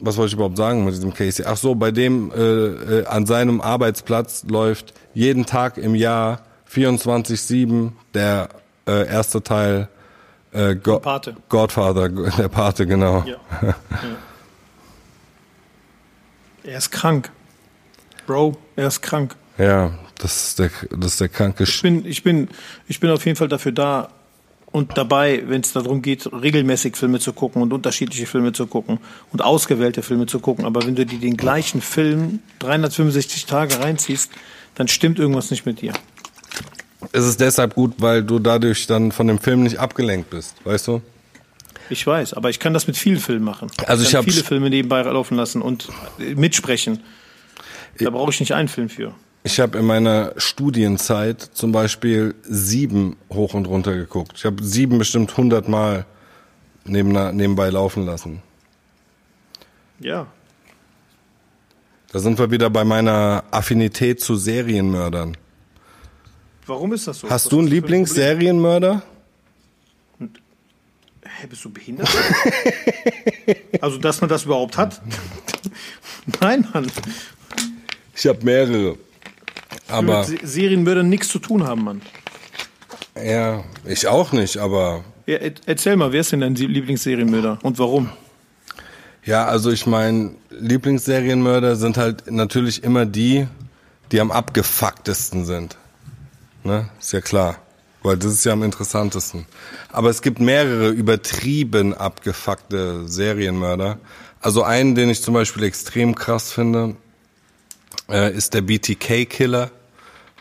was 0.03 0.17
wollte 0.17 0.27
ich 0.27 0.33
überhaupt 0.33 0.57
sagen 0.57 0.83
mit 0.83 0.93
diesem 0.93 1.13
Casey? 1.13 1.45
Ach 1.47 1.55
so, 1.55 1.75
bei 1.75 1.91
dem 1.91 2.31
äh, 2.31 2.41
äh, 2.41 3.05
an 3.05 3.25
seinem 3.25 3.61
Arbeitsplatz 3.61 4.43
läuft 4.49 4.93
jeden 5.13 5.45
Tag 5.45 5.77
im 5.77 5.95
Jahr 5.95 6.41
24/7 6.69 7.93
der 8.13 8.49
äh, 8.85 9.07
erste 9.07 9.41
Teil 9.41 9.87
äh, 10.51 10.75
Go 10.75 10.99
Pate. 10.99 11.35
Godfather, 11.47 12.09
der 12.37 12.49
Pate, 12.49 12.85
genau. 12.85 13.23
Ja. 13.25 13.37
ja. 13.61 13.75
Er 16.65 16.77
ist 16.77 16.91
krank. 16.91 17.31
Bro, 18.27 18.57
er 18.75 18.87
ist 18.87 19.01
krank. 19.01 19.35
Ja, 19.57 19.91
das 20.17 20.47
ist 20.47 20.59
der, 20.59 20.69
das 20.97 21.13
ist 21.13 21.21
der 21.21 21.29
kranke 21.29 21.63
Ich 21.63 21.81
bin, 21.81 22.05
ich 22.05 22.23
bin, 22.23 22.49
ich 22.87 22.99
bin 22.99 23.09
auf 23.09 23.25
jeden 23.25 23.37
Fall 23.37 23.47
dafür 23.47 23.71
da, 23.71 24.09
und 24.73 24.97
dabei, 24.97 25.43
wenn 25.45 25.61
es 25.61 25.71
darum 25.71 26.01
geht, 26.01 26.27
regelmäßig 26.33 26.97
Filme 26.97 27.19
zu 27.19 27.31
gucken 27.31 27.61
und 27.61 27.71
unterschiedliche 27.71 28.25
Filme 28.25 28.53
zu 28.53 28.65
gucken 28.65 28.97
und 29.31 29.43
ausgewählte 29.43 30.01
Filme 30.01 30.25
zu 30.25 30.39
gucken, 30.39 30.65
aber 30.65 30.85
wenn 30.85 30.95
du 30.95 31.05
dir 31.05 31.19
den 31.19 31.37
gleichen 31.37 31.79
Film 31.79 32.39
365 32.59 33.45
Tage 33.45 33.79
reinziehst, 33.79 34.31
dann 34.73 34.87
stimmt 34.87 35.19
irgendwas 35.19 35.51
nicht 35.51 35.67
mit 35.67 35.81
dir. 35.81 35.93
Es 37.11 37.23
ist 37.23 37.39
deshalb 37.39 37.75
gut, 37.75 37.93
weil 37.99 38.23
du 38.23 38.39
dadurch 38.39 38.87
dann 38.87 39.11
von 39.11 39.27
dem 39.27 39.37
Film 39.37 39.61
nicht 39.61 39.77
abgelenkt 39.77 40.31
bist, 40.31 40.55
weißt 40.63 40.87
du? 40.87 41.01
Ich 41.91 42.07
weiß, 42.07 42.33
aber 42.33 42.49
ich 42.49 42.59
kann 42.59 42.73
das 42.73 42.87
mit 42.87 42.97
vielen 42.97 43.19
Filmen 43.19 43.45
machen. 43.45 43.69
Also 43.85 44.01
ich, 44.01 44.07
ich 44.07 44.13
kann 44.13 44.23
habe 44.23 44.31
viele 44.31 44.43
Filme 44.43 44.71
nebenbei 44.71 45.03
laufen 45.03 45.37
lassen 45.37 45.61
und 45.61 45.89
mitsprechen. 46.17 47.03
Da 47.99 48.09
brauche 48.09 48.31
ich 48.31 48.39
nicht 48.39 48.55
einen 48.55 48.69
Film 48.69 48.89
für. 48.89 49.13
Ich 49.45 49.59
habe 49.59 49.77
in 49.77 49.85
meiner 49.85 50.33
Studienzeit 50.37 51.41
zum 51.41 51.73
Beispiel 51.73 52.33
sieben 52.43 53.17
hoch 53.29 53.53
und 53.53 53.67
runter 53.67 53.93
geguckt. 53.93 54.33
Ich 54.37 54.45
habe 54.45 54.63
sieben 54.63 54.97
bestimmt 54.97 55.35
hundertmal 55.35 56.05
neben, 56.85 57.11
nebenbei 57.35 57.69
laufen 57.69 58.05
lassen. 58.05 58.41
Ja. 59.99 60.27
Da 62.11 62.19
sind 62.19 62.39
wir 62.39 62.51
wieder 62.51 62.69
bei 62.69 62.85
meiner 62.85 63.43
Affinität 63.51 64.21
zu 64.21 64.35
Serienmördern. 64.35 65.35
Warum 66.65 66.93
ist 66.93 67.07
das 67.07 67.19
so? 67.19 67.29
Hast 67.29 67.45
Was 67.45 67.49
du 67.49 67.59
einen 67.59 67.67
Lieblingsserienmörder? 67.67 69.01
Hä, 70.19 71.47
bist 71.49 71.65
du 71.65 71.69
behindert? 71.69 72.07
also, 73.81 73.97
dass 73.97 74.21
man 74.21 74.29
das 74.29 74.45
überhaupt 74.45 74.77
hat? 74.77 75.01
Nein, 76.39 76.65
Mann. 76.73 76.89
Ich 78.15 78.25
habe 78.27 78.45
mehrere. 78.45 78.97
Aber 79.87 80.27
mit 80.27 80.47
Serienmördern 80.47 81.09
nichts 81.09 81.29
zu 81.29 81.39
tun 81.39 81.65
haben, 81.65 81.83
Mann. 81.83 82.01
Ja, 83.21 83.63
ich 83.85 84.07
auch 84.07 84.31
nicht, 84.31 84.57
aber. 84.57 85.03
Ja, 85.25 85.37
erzähl 85.65 85.95
mal, 85.95 86.11
wer 86.11 86.21
ist 86.21 86.31
denn 86.31 86.41
dein 86.41 86.55
Lieblingsserienmörder 86.55 87.59
und 87.61 87.79
warum? 87.79 88.09
Ja, 89.25 89.45
also 89.45 89.71
ich 89.71 89.85
meine, 89.85 90.31
Lieblingsserienmörder 90.49 91.75
sind 91.75 91.97
halt 91.97 92.29
natürlich 92.29 92.83
immer 92.83 93.05
die, 93.05 93.47
die 94.11 94.19
am 94.19 94.31
abgefucktesten 94.31 95.45
sind. 95.45 95.77
Ne? 96.63 96.89
Ist 96.99 97.13
ja 97.13 97.21
klar. 97.21 97.57
Weil 98.01 98.17
das 98.17 98.33
ist 98.33 98.43
ja 98.43 98.51
am 98.51 98.63
interessantesten. 98.63 99.45
Aber 99.89 100.09
es 100.09 100.21
gibt 100.21 100.41
mehrere 100.41 100.89
übertrieben 100.89 101.93
abgefuckte 101.93 103.07
Serienmörder. 103.07 103.97
Also 104.41 104.63
einen, 104.63 104.93
den 104.93 105.09
ich 105.09 105.23
zum 105.23 105.33
Beispiel 105.33 105.63
extrem 105.63 106.15
krass 106.15 106.51
finde, 106.51 106.97
äh, 108.09 108.33
ist 108.33 108.53
der 108.53 108.61
BTK-Killer, 108.61 109.71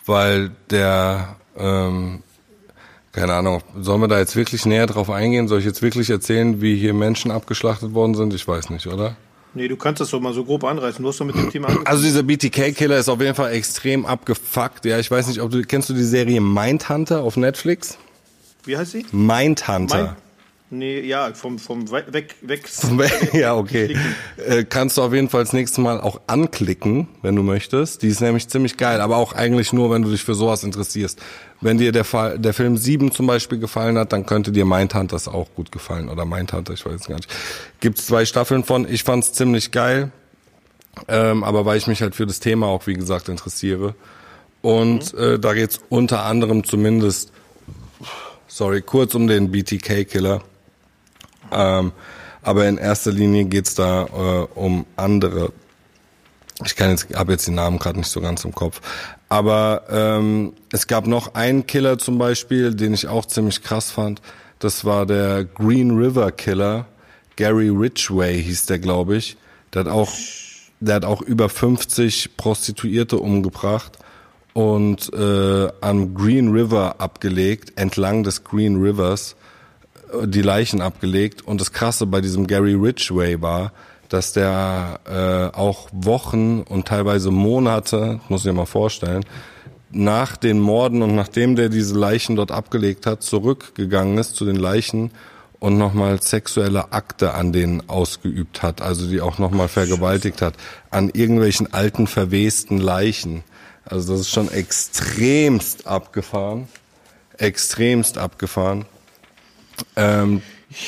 weil 0.07 0.51
der, 0.71 1.37
ähm, 1.57 2.23
keine 3.13 3.35
Ahnung, 3.35 3.63
sollen 3.81 4.01
wir 4.01 4.09
da 4.09 4.19
jetzt 4.19 4.37
wirklich 4.37 4.67
näher 4.67 4.87
drauf 4.87 5.11
eingehen? 5.11 5.49
Soll 5.49 5.61
ich 5.61 5.65
jetzt 5.65 5.83
wirklich 5.83 6.11
erzählen, 6.11 6.61
wie 6.61 6.77
hier 6.77 6.95
Menschen 6.95 7.31
abgeschlachtet 7.31 7.95
worden 7.95 8.15
sind? 8.15 8.35
Ich 8.35 8.47
weiß 8.47 8.71
nicht, 8.71 8.87
oder? 8.87 9.17
Nee, 9.55 9.69
du 9.69 9.77
kannst 9.77 10.01
das 10.01 10.11
doch 10.11 10.21
mal 10.21 10.33
so 10.33 10.45
grob 10.45 10.65
anreißen. 10.65 11.03
Du 11.03 11.09
hast 11.09 11.21
doch 11.21 11.27
mit 11.27 11.37
dem 11.37 11.51
Thema 11.51 11.67
angefangen. 11.69 11.87
Also 11.87 12.03
dieser 12.03 12.23
BTK-Killer 12.23 12.97
ist 12.97 13.09
auf 13.09 13.21
jeden 13.21 13.35
Fall 13.35 13.53
extrem 13.53 14.07
abgefuckt. 14.07 14.85
Ja, 14.85 14.99
ich 14.99 15.11
weiß 15.11 15.29
nicht, 15.29 15.41
ob 15.41 15.51
du, 15.51 15.63
kennst 15.63 15.91
du 15.91 15.95
die 15.95 16.05
Serie 16.05 16.41
Mindhunter 16.41 17.23
auf 17.23 17.37
Netflix? 17.37 17.99
Wie 18.65 18.77
heißt 18.77 18.93
sie? 18.93 19.05
Mindhunter. 19.13 19.97
Mind 19.97 20.17
Nee, 20.75 21.01
ja, 21.01 21.35
vom, 21.35 21.59
vom 21.59 21.91
weg, 21.91 22.35
weg. 22.41 22.65
ja, 23.35 23.55
okay. 23.55 23.95
Äh, 24.39 24.65
kannst 24.65 24.97
du 24.97 25.03
auf 25.03 25.13
jeden 25.13 25.29
Fall 25.29 25.43
das 25.43 25.53
nächste 25.53 25.83
Mal 25.83 26.01
auch 26.01 26.19
anklicken, 26.27 27.09
wenn 27.21 27.37
du 27.37 27.43
möchtest. 27.43 28.01
Die 28.03 28.09
ist 28.09 28.23
nämlich 28.23 28.49
ziemlich 28.49 28.79
geil, 28.79 29.03
aber 29.03 29.19
auch 29.19 29.35
eigentlich 29.35 29.75
nur, 29.75 29.91
wenn 29.91 30.01
du 30.01 30.11
dich 30.11 30.25
für 30.25 30.35
sowas 30.35 30.65
interessierst. 30.65 31.21
Wenn 31.61 31.77
dir 31.77 31.93
der, 31.93 32.05
Fall, 32.05 32.39
der 32.39 32.55
Film 32.55 32.79
7 32.79 33.13
zum 33.13 33.27
Beispiel 33.27 33.59
gefallen 33.59 33.99
hat, 33.99 34.15
dann 34.15 34.25
könnte 34.25 34.51
dir 34.51 34.65
Mindhunters 34.65 35.29
auch 35.29 35.47
gut 35.55 35.71
gefallen. 35.73 36.09
Oder 36.09 36.25
Mindhunter, 36.25 36.73
ich 36.73 36.87
weiß 36.87 37.03
es 37.03 37.07
gar 37.07 37.17
nicht. 37.17 37.29
Gibt's 37.81 38.07
zwei 38.07 38.25
Staffeln 38.25 38.65
von. 38.65 38.91
Ich 38.91 39.05
fand's 39.05 39.35
ziemlich 39.35 39.73
geil. 39.73 40.11
Ähm, 41.07 41.45
aber 41.45 41.67
weil 41.67 41.77
ich 41.77 41.87
mich 41.87 42.01
halt 42.01 42.15
für 42.15 42.25
das 42.25 42.41
Thema 42.41 42.69
auch, 42.69 42.87
wie 42.87 42.95
gesagt, 42.95 43.29
interessiere. 43.29 43.95
Und 44.63 45.13
mhm. 45.13 45.21
äh, 45.23 45.39
da 45.39 45.53
geht's 45.53 45.81
unter 45.91 46.25
anderem 46.25 46.65
zumindest, 46.65 47.31
sorry, 48.47 48.81
kurz 48.81 49.15
um 49.15 49.27
den 49.27 49.51
BTK-Killer 49.53 50.41
ähm, 51.55 51.93
aber 52.43 52.67
in 52.69 52.79
erster 52.79 53.13
Linie 53.13 53.45
geht's 53.45 53.75
da 53.75 54.05
äh, 54.05 54.59
um 54.59 54.87
andere. 54.97 55.53
Ich 56.65 56.77
kann 56.77 56.91
jetzt, 56.91 57.15
habe 57.15 57.33
jetzt 57.33 57.47
die 57.47 57.53
Namen 57.53 57.79
gerade 57.79 57.99
nicht 57.99 58.11
so 58.11 58.21
ganz 58.21 58.45
im 58.45 58.55
Kopf. 58.55 58.81
Aber 59.29 59.85
ähm, 59.91 60.53
es 60.71 60.87
gab 60.87 61.07
noch 61.07 61.35
einen 61.35 61.67
Killer 61.67 61.99
zum 61.99 62.19
Beispiel, 62.19 62.75
den 62.75 62.93
ich 62.95 63.09
auch 63.09 63.27
ziemlich 63.27 63.63
krass 63.63 63.91
fand. 63.91 64.21
Das 64.59 64.85
war 64.85 65.07
der 65.07 65.45
Green 65.45 65.93
River 65.93 66.31
Killer. 66.33 66.87
Gary 67.37 67.69
Ridgway 67.69 68.43
hieß 68.43 68.67
der, 68.67 68.79
glaube 68.79 69.17
ich. 69.17 69.37
Der 69.73 69.85
hat 69.85 69.89
auch, 69.89 70.13
der 70.81 70.97
hat 70.97 71.05
auch 71.05 71.23
über 71.23 71.49
50 71.49 72.37
Prostituierte 72.37 73.19
umgebracht 73.19 73.99
und 74.53 75.13
äh, 75.15 75.69
am 75.81 76.15
Green 76.15 76.53
River 76.53 77.01
abgelegt, 77.01 77.73
entlang 77.77 78.23
des 78.23 78.45
Green 78.45 78.77
Rivers 78.77 79.35
die 80.25 80.43
Leichen 80.43 80.81
abgelegt. 80.81 81.43
Und 81.43 81.61
das 81.61 81.73
Krasse 81.73 82.07
bei 82.07 82.21
diesem 82.21 82.47
Gary 82.47 82.75
Ridgway 82.75 83.41
war, 83.41 83.73
dass 84.09 84.33
der 84.33 85.01
äh, 85.07 85.57
auch 85.57 85.89
Wochen 85.93 86.61
und 86.61 86.87
teilweise 86.87 87.31
Monate, 87.31 88.21
muss 88.29 88.43
ich 88.43 88.47
mir 88.47 88.53
mal 88.53 88.67
vorstellen, 88.67 89.25
nach 89.91 90.37
den 90.37 90.59
Morden 90.59 91.03
und 91.03 91.15
nachdem 91.15 91.57
der 91.57 91.69
diese 91.69 91.99
Leichen 91.99 92.37
dort 92.37 92.51
abgelegt 92.51 93.07
hat, 93.07 93.23
zurückgegangen 93.23 94.19
ist 94.19 94.37
zu 94.37 94.45
den 94.45 94.57
Leichen 94.57 95.11
und 95.61 95.79
nochmal 95.79 96.21
sexuelle 96.21 96.93
Akte 96.93 97.35
an 97.35 97.53
denen 97.53 97.89
ausgeübt 97.89 98.63
hat, 98.63 98.83
also 98.83 99.09
die 99.09 99.21
auch 99.21 99.39
nochmal 99.39 99.69
vergewaltigt 99.69 100.43
hat, 100.43 100.55
an 100.91 101.11
irgendwelchen 101.11 101.73
alten 101.73 102.07
verwesten 102.07 102.79
Leichen. 102.79 103.45
Also 103.85 104.13
das 104.13 104.23
ist 104.23 104.31
schon 104.31 104.51
extremst 104.51 105.87
abgefahren. 105.87 106.69
Extremst 107.39 108.19
abgefahren. 108.19 108.87
Ähm, 109.97 110.43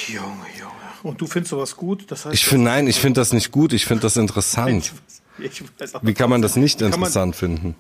Junge, 0.09 0.24
Junge. 0.59 0.72
Und 1.03 1.20
du 1.20 1.26
findest 1.26 1.51
sowas 1.51 1.76
gut? 1.76 2.11
Das 2.11 2.24
heißt, 2.24 2.34
ich 2.34 2.47
finde, 2.47 2.64
nein, 2.64 2.86
ich 2.86 2.99
finde 2.99 3.20
das 3.20 3.32
nicht 3.32 3.51
gut. 3.53 3.72
Ich 3.72 3.84
finde 3.84 4.03
das 4.03 4.16
interessant. 4.16 4.92
Ich, 5.38 5.45
ich 5.45 5.62
Wie 6.03 6.14
kann 6.14 6.30
man 6.30 6.40
das 6.40 6.57
nicht 6.57 6.80
interessant 6.80 7.36
finden? 7.36 7.74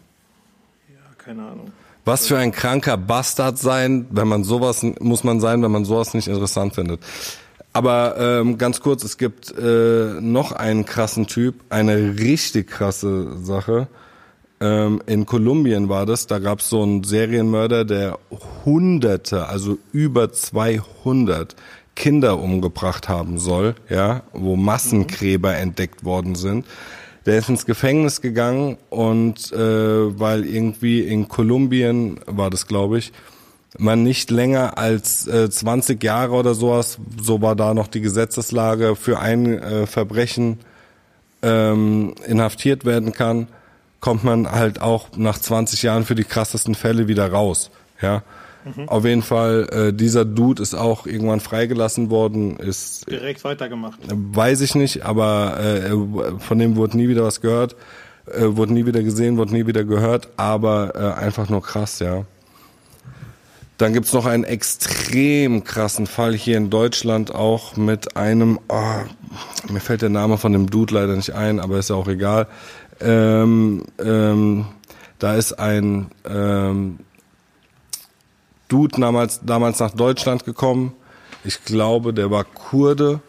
Ja, 0.88 0.96
keine 1.16 1.42
Ahnung. 1.42 1.72
Was 2.04 2.26
für 2.26 2.36
ein 2.36 2.52
kranker 2.52 2.98
Bastard 2.98 3.58
sein, 3.58 4.06
wenn 4.10 4.28
man 4.28 4.44
sowas 4.44 4.84
muss 5.00 5.24
man 5.24 5.40
sein, 5.40 5.62
wenn 5.62 5.70
man 5.70 5.86
sowas 5.86 6.12
nicht 6.12 6.28
interessant 6.28 6.74
findet. 6.74 7.00
Aber 7.72 8.16
ähm, 8.18 8.58
ganz 8.58 8.80
kurz, 8.80 9.02
es 9.02 9.16
gibt 9.16 9.50
äh, 9.56 10.20
noch 10.20 10.52
einen 10.52 10.84
krassen 10.84 11.26
Typ, 11.26 11.56
eine 11.70 12.18
richtig 12.18 12.68
krasse 12.68 13.36
Sache. 13.42 13.88
Ähm, 14.60 15.02
in 15.06 15.26
Kolumbien 15.26 15.88
war 15.88 16.06
das, 16.06 16.26
da 16.26 16.38
gab 16.38 16.60
es 16.60 16.68
so 16.68 16.82
einen 16.82 17.04
Serienmörder, 17.04 17.84
der 17.84 18.18
Hunderte, 18.64 19.48
also 19.48 19.78
über 19.92 20.32
200 20.32 21.56
Kinder 21.96 22.38
umgebracht 22.38 23.08
haben 23.08 23.38
soll, 23.38 23.74
ja, 23.88 24.22
wo 24.32 24.56
Massengräber 24.56 25.50
mhm. 25.50 25.62
entdeckt 25.62 26.04
worden 26.04 26.34
sind. 26.34 26.66
Der 27.26 27.38
ist 27.38 27.48
ins 27.48 27.64
Gefängnis 27.64 28.20
gegangen 28.20 28.76
und 28.90 29.50
äh, 29.52 29.58
weil 29.58 30.44
irgendwie 30.44 31.00
in 31.00 31.28
Kolumbien 31.28 32.20
war 32.26 32.50
das, 32.50 32.66
glaube 32.66 32.98
ich, 32.98 33.12
man 33.78 34.02
nicht 34.02 34.30
länger 34.30 34.78
als 34.78 35.26
äh, 35.26 35.50
20 35.50 36.02
Jahre 36.02 36.34
oder 36.34 36.54
sowas, 36.54 36.98
so 37.20 37.42
war 37.42 37.56
da 37.56 37.74
noch 37.74 37.88
die 37.88 38.00
Gesetzeslage 38.00 38.94
für 38.94 39.18
ein 39.18 39.58
äh, 39.58 39.86
Verbrechen 39.86 40.58
ähm, 41.42 42.14
inhaftiert 42.26 42.84
werden 42.84 43.12
kann, 43.12 43.48
kommt 44.04 44.22
man 44.22 44.52
halt 44.52 44.82
auch 44.82 45.16
nach 45.16 45.38
20 45.38 45.82
Jahren 45.82 46.04
für 46.04 46.14
die 46.14 46.24
krassesten 46.24 46.74
Fälle 46.74 47.08
wieder 47.08 47.32
raus. 47.32 47.70
Ja. 48.02 48.22
Mhm. 48.62 48.86
Auf 48.86 49.06
jeden 49.06 49.22
Fall, 49.22 49.66
äh, 49.72 49.92
dieser 49.94 50.26
Dude 50.26 50.62
ist 50.62 50.74
auch 50.74 51.06
irgendwann 51.06 51.40
freigelassen 51.40 52.10
worden, 52.10 52.58
ist 52.58 53.10
direkt 53.10 53.42
weitergemacht. 53.44 53.98
Weiß 54.06 54.60
ich 54.60 54.74
nicht, 54.74 55.06
aber 55.06 55.58
äh, 55.58 55.90
von 56.38 56.58
dem 56.58 56.76
wurde 56.76 56.98
nie 56.98 57.08
wieder 57.08 57.24
was 57.24 57.40
gehört, 57.40 57.76
äh, 58.26 58.42
wurde 58.42 58.74
nie 58.74 58.84
wieder 58.84 59.02
gesehen, 59.02 59.38
wurde 59.38 59.54
nie 59.54 59.66
wieder 59.66 59.84
gehört, 59.84 60.28
aber 60.36 60.92
äh, 60.94 61.18
einfach 61.18 61.48
nur 61.48 61.62
krass, 61.62 62.00
ja. 62.00 62.26
Dann 63.78 63.92
gibt's 63.92 64.12
noch 64.12 64.26
einen 64.26 64.44
extrem 64.44 65.64
krassen 65.64 66.06
Fall 66.06 66.32
hier 66.34 66.58
in 66.58 66.70
Deutschland 66.70 67.34
auch 67.34 67.76
mit 67.76 68.16
einem, 68.16 68.60
oh, 68.68 69.72
mir 69.72 69.80
fällt 69.80 70.02
der 70.02 70.10
Name 70.10 70.38
von 70.38 70.52
dem 70.52 70.70
Dude 70.70 70.94
leider 70.94 71.16
nicht 71.16 71.32
ein, 71.32 71.58
aber 71.58 71.78
ist 71.78 71.90
ja 71.90 71.96
auch 71.96 72.06
egal. 72.06 72.46
Ähm, 73.00 73.84
ähm, 73.98 74.66
da 75.18 75.34
ist 75.34 75.52
ein 75.54 76.10
ähm, 76.28 76.98
Dude 78.68 79.00
damals, 79.00 79.40
damals 79.44 79.80
nach 79.80 79.92
Deutschland 79.92 80.44
gekommen. 80.44 80.92
Ich 81.44 81.64
glaube, 81.64 82.12
der 82.14 82.30
war 82.30 82.44
Kurde, 82.44 83.20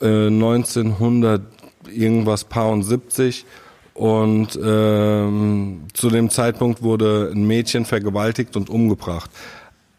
äh, 0.00 0.26
1900 0.26 1.42
irgendwas 1.90 2.44
paar 2.44 2.70
und 2.70 2.82
70 2.82 3.46
und 3.94 4.58
ähm, 4.62 5.88
zu 5.92 6.08
dem 6.08 6.30
Zeitpunkt 6.30 6.82
wurde 6.82 7.32
ein 7.34 7.46
Mädchen 7.46 7.84
vergewaltigt 7.84 8.56
und 8.56 8.70
umgebracht. 8.70 9.30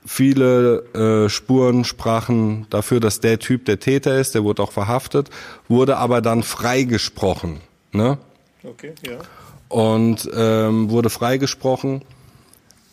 Viele 0.05 0.85
äh, 0.93 1.29
Spuren 1.29 1.83
sprachen 1.83 2.65
dafür, 2.69 3.01
dass 3.01 3.19
der 3.19 3.39
Typ 3.39 3.65
der 3.65 3.79
Täter 3.79 4.17
ist, 4.17 4.35
der 4.35 4.45
wurde 4.45 4.63
auch 4.63 4.71
verhaftet, 4.71 5.29
wurde 5.67 5.97
aber 5.97 6.21
dann 6.21 6.43
freigesprochen. 6.43 7.57
Ne? 7.91 8.17
Okay, 8.63 8.93
ja. 9.07 9.17
Und 9.69 10.29
ähm, 10.35 10.89
wurde 10.89 11.09
freigesprochen 11.09 12.03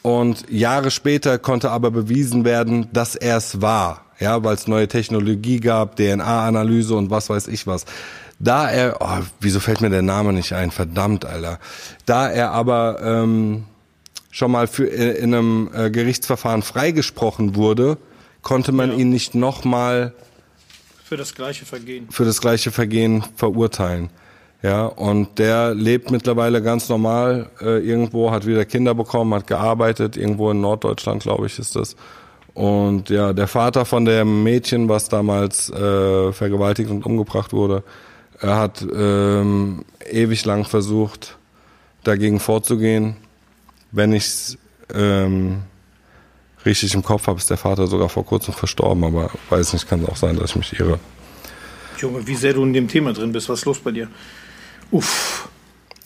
und 0.03 0.49
Jahre 0.49 0.91
später 0.91 1.39
konnte 1.39 1.71
aber 1.71 1.91
bewiesen 1.91 2.45
werden, 2.45 2.89
dass 2.93 3.17
er 3.17 3.39
es 3.39 3.61
war. 3.61 4.05
Ja, 4.19 4.45
weil 4.45 4.55
es 4.55 4.67
neue 4.67 4.89
Technologie 4.89 5.61
gab, 5.61 5.97
DNA-Analyse 5.97 6.95
und 6.95 7.11
was 7.11 7.29
weiß 7.29 7.49
ich 7.49 7.67
was. 7.67 7.85
Da 8.39 8.71
er, 8.71 8.99
oh, 9.01 9.25
wieso 9.41 9.61
fällt 9.61 9.81
mir 9.81 9.91
der 9.91 10.03
Name 10.03 10.33
nicht 10.33 10.53
ein? 10.53 10.71
Verdammt, 10.71 11.25
Alter. 11.25 11.59
Da 12.05 12.31
er 12.31 12.53
aber 12.53 13.01
ähm, 13.03 13.65
schon 14.31 14.53
mal 14.53 14.67
für 14.67 14.89
äh, 14.89 15.19
in 15.19 15.35
einem 15.35 15.71
äh, 15.75 15.91
Gerichtsverfahren 15.91 16.63
freigesprochen 16.63 17.57
wurde, 17.57 17.99
konnte 18.43 18.73
man 18.73 18.91
ja. 18.91 18.99
ihn 18.99 19.09
nicht 19.09 19.35
nochmal 19.35 20.15
für 21.03 21.17
das 21.17 21.35
gleiche 21.35 21.65
Vergehen 21.65 22.09
für 22.11 22.25
das 22.25 22.41
gleiche 22.41 22.71
Vergehen 22.71 23.25
verurteilen. 23.37 24.11
Ja, 24.63 24.87
und 24.87 25.39
der 25.39 25.75
lebt 25.75 26.11
mittlerweile 26.11 26.63
ganz 26.63 26.89
normal 26.89 27.51
äh, 27.61 27.79
irgendwo, 27.87 28.31
hat 28.31 28.47
wieder 28.47 28.65
Kinder 28.65 28.95
bekommen, 28.95 29.35
hat 29.35 29.47
gearbeitet, 29.47 30.17
irgendwo 30.17 30.51
in 30.51 30.61
Norddeutschland, 30.61 31.23
glaube 31.23 31.47
ich, 31.47 31.59
ist 31.59 31.77
das. 31.77 31.95
Und 32.55 33.11
ja, 33.11 33.35
der 33.35 33.49
Vater 33.49 33.85
von 33.85 34.07
dem 34.07 34.43
Mädchen, 34.43 34.89
was 34.89 35.11
damals 35.11 35.69
äh, 35.71 36.33
vergewaltigt 36.33 36.91
und 36.91 37.05
umgebracht 37.05 37.53
wurde, 37.53 37.83
er 38.41 38.57
hat 38.57 38.85
ähm, 38.95 39.85
ewig 40.11 40.45
lang 40.47 40.65
versucht, 40.65 41.37
dagegen 42.03 42.41
vorzugehen. 42.41 43.17
Wenn 43.93 44.13
ich 44.13 44.59
ähm, 44.95 45.63
richtig 46.65 46.95
im 46.95 47.03
Kopf 47.03 47.27
habe, 47.27 47.39
ist 47.39 47.51
der 47.51 47.57
Vater 47.57 47.87
sogar 47.87 48.09
vor 48.09 48.25
kurzem 48.25 48.55
verstorben, 48.55 49.05
aber 49.05 49.31
weiß 49.51 49.75
nicht, 49.75 49.89
kann 49.89 50.05
auch 50.07 50.17
sein, 50.17 50.37
dass 50.37 50.51
ich 50.51 50.57
mich 50.57 50.81
irre. 50.81 50.99
Junge, 51.99 52.27
wie 52.27 52.35
sehr 52.35 52.53
du 52.53 52.63
in 52.63 52.73
dem 52.73 52.89
Thema 52.89 53.13
drin 53.13 53.33
bist, 53.33 53.49
was 53.49 53.61
ist 53.61 53.65
los 53.65 53.79
bei 53.79 53.91
dir? 53.91 54.09
Uff. 54.91 55.49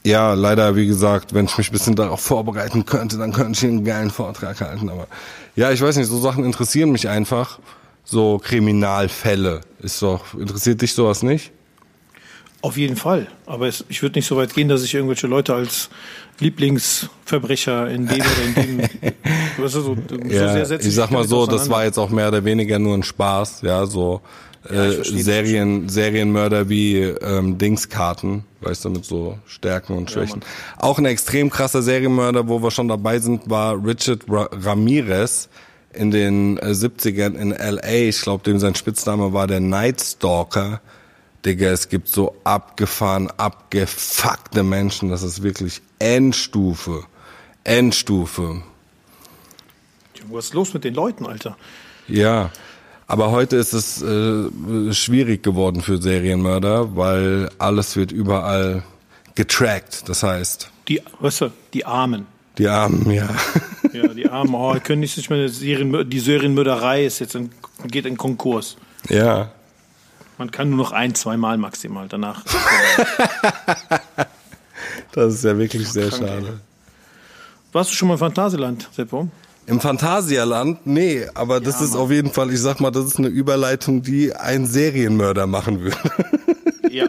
Ja, 0.04 0.32
leider, 0.32 0.76
wie 0.76 0.86
gesagt, 0.86 1.34
wenn 1.34 1.44
ich 1.44 1.58
mich 1.58 1.68
ein 1.68 1.72
bisschen 1.72 1.96
darauf 1.96 2.20
vorbereiten 2.20 2.86
könnte, 2.86 3.18
dann 3.18 3.32
könnte 3.32 3.52
ich 3.52 3.70
einen 3.70 3.84
geilen 3.84 4.10
Vortrag 4.10 4.60
halten. 4.60 4.88
Aber 4.88 5.06
ja, 5.56 5.70
ich 5.72 5.82
weiß 5.82 5.96
nicht, 5.96 6.08
so 6.08 6.18
Sachen 6.18 6.44
interessieren 6.44 6.90
mich 6.90 7.08
einfach. 7.08 7.58
So 8.04 8.38
Kriminalfälle 8.42 9.60
ist 9.80 10.00
doch, 10.00 10.34
interessiert 10.34 10.80
dich 10.80 10.94
sowas 10.94 11.22
nicht? 11.22 11.52
Auf 12.62 12.76
jeden 12.76 12.96
Fall. 12.96 13.26
Aber 13.46 13.68
es, 13.68 13.84
ich 13.88 14.02
würde 14.02 14.18
nicht 14.18 14.26
so 14.26 14.36
weit 14.36 14.54
gehen, 14.54 14.68
dass 14.68 14.82
ich 14.82 14.94
irgendwelche 14.94 15.26
Leute 15.26 15.54
als 15.54 15.90
Lieblingsverbrecher 16.40 17.88
in 17.90 18.06
dem 18.06 18.20
oder 18.20 18.42
in 18.44 18.54
dem. 18.54 18.78
weißt 19.58 19.74
du, 19.74 19.80
so, 19.80 19.96
ja, 20.28 20.64
so 20.64 20.74
ich 20.74 20.94
sag 20.94 21.10
mal 21.10 21.26
so, 21.26 21.46
das 21.46 21.70
war 21.70 21.84
jetzt 21.84 21.98
auch 21.98 22.10
mehr 22.10 22.28
oder 22.28 22.44
weniger 22.44 22.78
nur 22.78 22.94
ein 22.94 23.02
Spaß, 23.02 23.62
ja, 23.62 23.86
so 23.86 24.20
äh, 24.68 25.02
Serien, 25.02 25.88
Serienmörder 25.88 26.68
wie 26.68 26.98
ähm, 26.98 27.58
Dingskarten, 27.58 28.44
weißt 28.60 28.84
du, 28.84 28.90
mit 28.90 29.04
so 29.04 29.38
Stärken 29.46 29.96
und 29.96 30.10
Schwächen. 30.10 30.42
Ja, 30.42 30.82
Auch 30.82 30.98
ein 30.98 31.06
extrem 31.06 31.50
krasser 31.50 31.82
Serienmörder, 31.82 32.48
wo 32.48 32.62
wir 32.62 32.70
schon 32.70 32.88
dabei 32.88 33.18
sind, 33.18 33.48
war 33.48 33.82
Richard 33.84 34.24
Ra 34.28 34.48
Ramirez 34.52 35.48
in 35.92 36.10
den 36.10 36.58
äh, 36.58 36.66
70ern 36.66 37.34
in 37.34 37.50
LA. 37.50 38.08
Ich 38.08 38.20
glaube, 38.20 38.44
dem 38.44 38.58
sein 38.58 38.74
Spitzname 38.74 39.32
war 39.32 39.46
der 39.46 39.60
Night 39.60 40.00
Stalker. 40.00 40.80
Digga, 41.44 41.68
es 41.68 41.88
gibt 41.88 42.08
so 42.08 42.36
abgefahren, 42.44 43.30
abgefuckte 43.38 44.62
Menschen. 44.62 45.08
Das 45.08 45.22
ist 45.22 45.42
wirklich 45.42 45.80
Endstufe. 45.98 47.04
Endstufe. 47.64 48.62
Was 50.30 50.46
ist 50.46 50.54
los 50.54 50.74
mit 50.74 50.84
den 50.84 50.94
Leuten, 50.94 51.26
Alter? 51.26 51.56
Ja. 52.08 52.50
Aber 53.10 53.32
heute 53.32 53.56
ist 53.56 53.72
es 53.72 54.00
äh, 54.02 54.92
schwierig 54.92 55.42
geworden 55.42 55.82
für 55.82 56.00
Serienmörder, 56.00 56.94
weil 56.94 57.50
alles 57.58 57.96
wird 57.96 58.12
überall 58.12 58.84
getrackt. 59.34 60.08
Das 60.08 60.22
heißt. 60.22 60.70
Die, 60.86 61.02
weißt 61.18 61.40
du, 61.40 61.50
die 61.74 61.84
Armen. 61.84 62.28
Die 62.56 62.68
Armen, 62.68 63.10
ja. 63.10 63.28
Ja, 63.92 64.06
die 64.06 64.28
Armen, 64.28 64.54
oh, 64.54 64.76
können 64.80 65.00
nicht 65.00 65.28
mehr 65.28 65.48
Serien, 65.48 66.08
die 66.08 66.20
Serienmörderei 66.20 67.04
ist 67.04 67.18
jetzt 67.18 67.34
in, 67.34 67.50
geht 67.88 68.06
in 68.06 68.16
Konkurs. 68.16 68.76
Ja. 69.08 69.50
Man 70.38 70.52
kann 70.52 70.70
nur 70.70 70.78
noch 70.78 70.92
ein, 70.92 71.16
zweimal 71.16 71.58
maximal 71.58 72.06
danach. 72.06 72.44
das 75.10 75.34
ist 75.34 75.42
ja 75.42 75.58
wirklich 75.58 75.88
sehr 75.88 76.12
schade. 76.12 76.60
Warst 77.72 77.90
du 77.90 77.96
schon 77.96 78.06
mal 78.06 78.14
im 78.14 78.20
Phantasialand, 78.20 78.88
Seppo? 78.92 79.28
Im 79.66 79.80
Phantasialand? 79.80 80.86
Nee, 80.86 81.26
aber 81.34 81.60
das 81.60 81.80
ja, 81.80 81.86
ist 81.86 81.92
Mann. 81.92 82.02
auf 82.02 82.10
jeden 82.10 82.30
Fall, 82.32 82.52
ich 82.52 82.60
sag 82.60 82.80
mal, 82.80 82.90
das 82.90 83.04
ist 83.04 83.18
eine 83.18 83.28
Überleitung, 83.28 84.02
die 84.02 84.34
ein 84.34 84.66
Serienmörder 84.66 85.46
machen 85.46 85.80
würde. 85.80 85.96
Ja. 86.92 87.06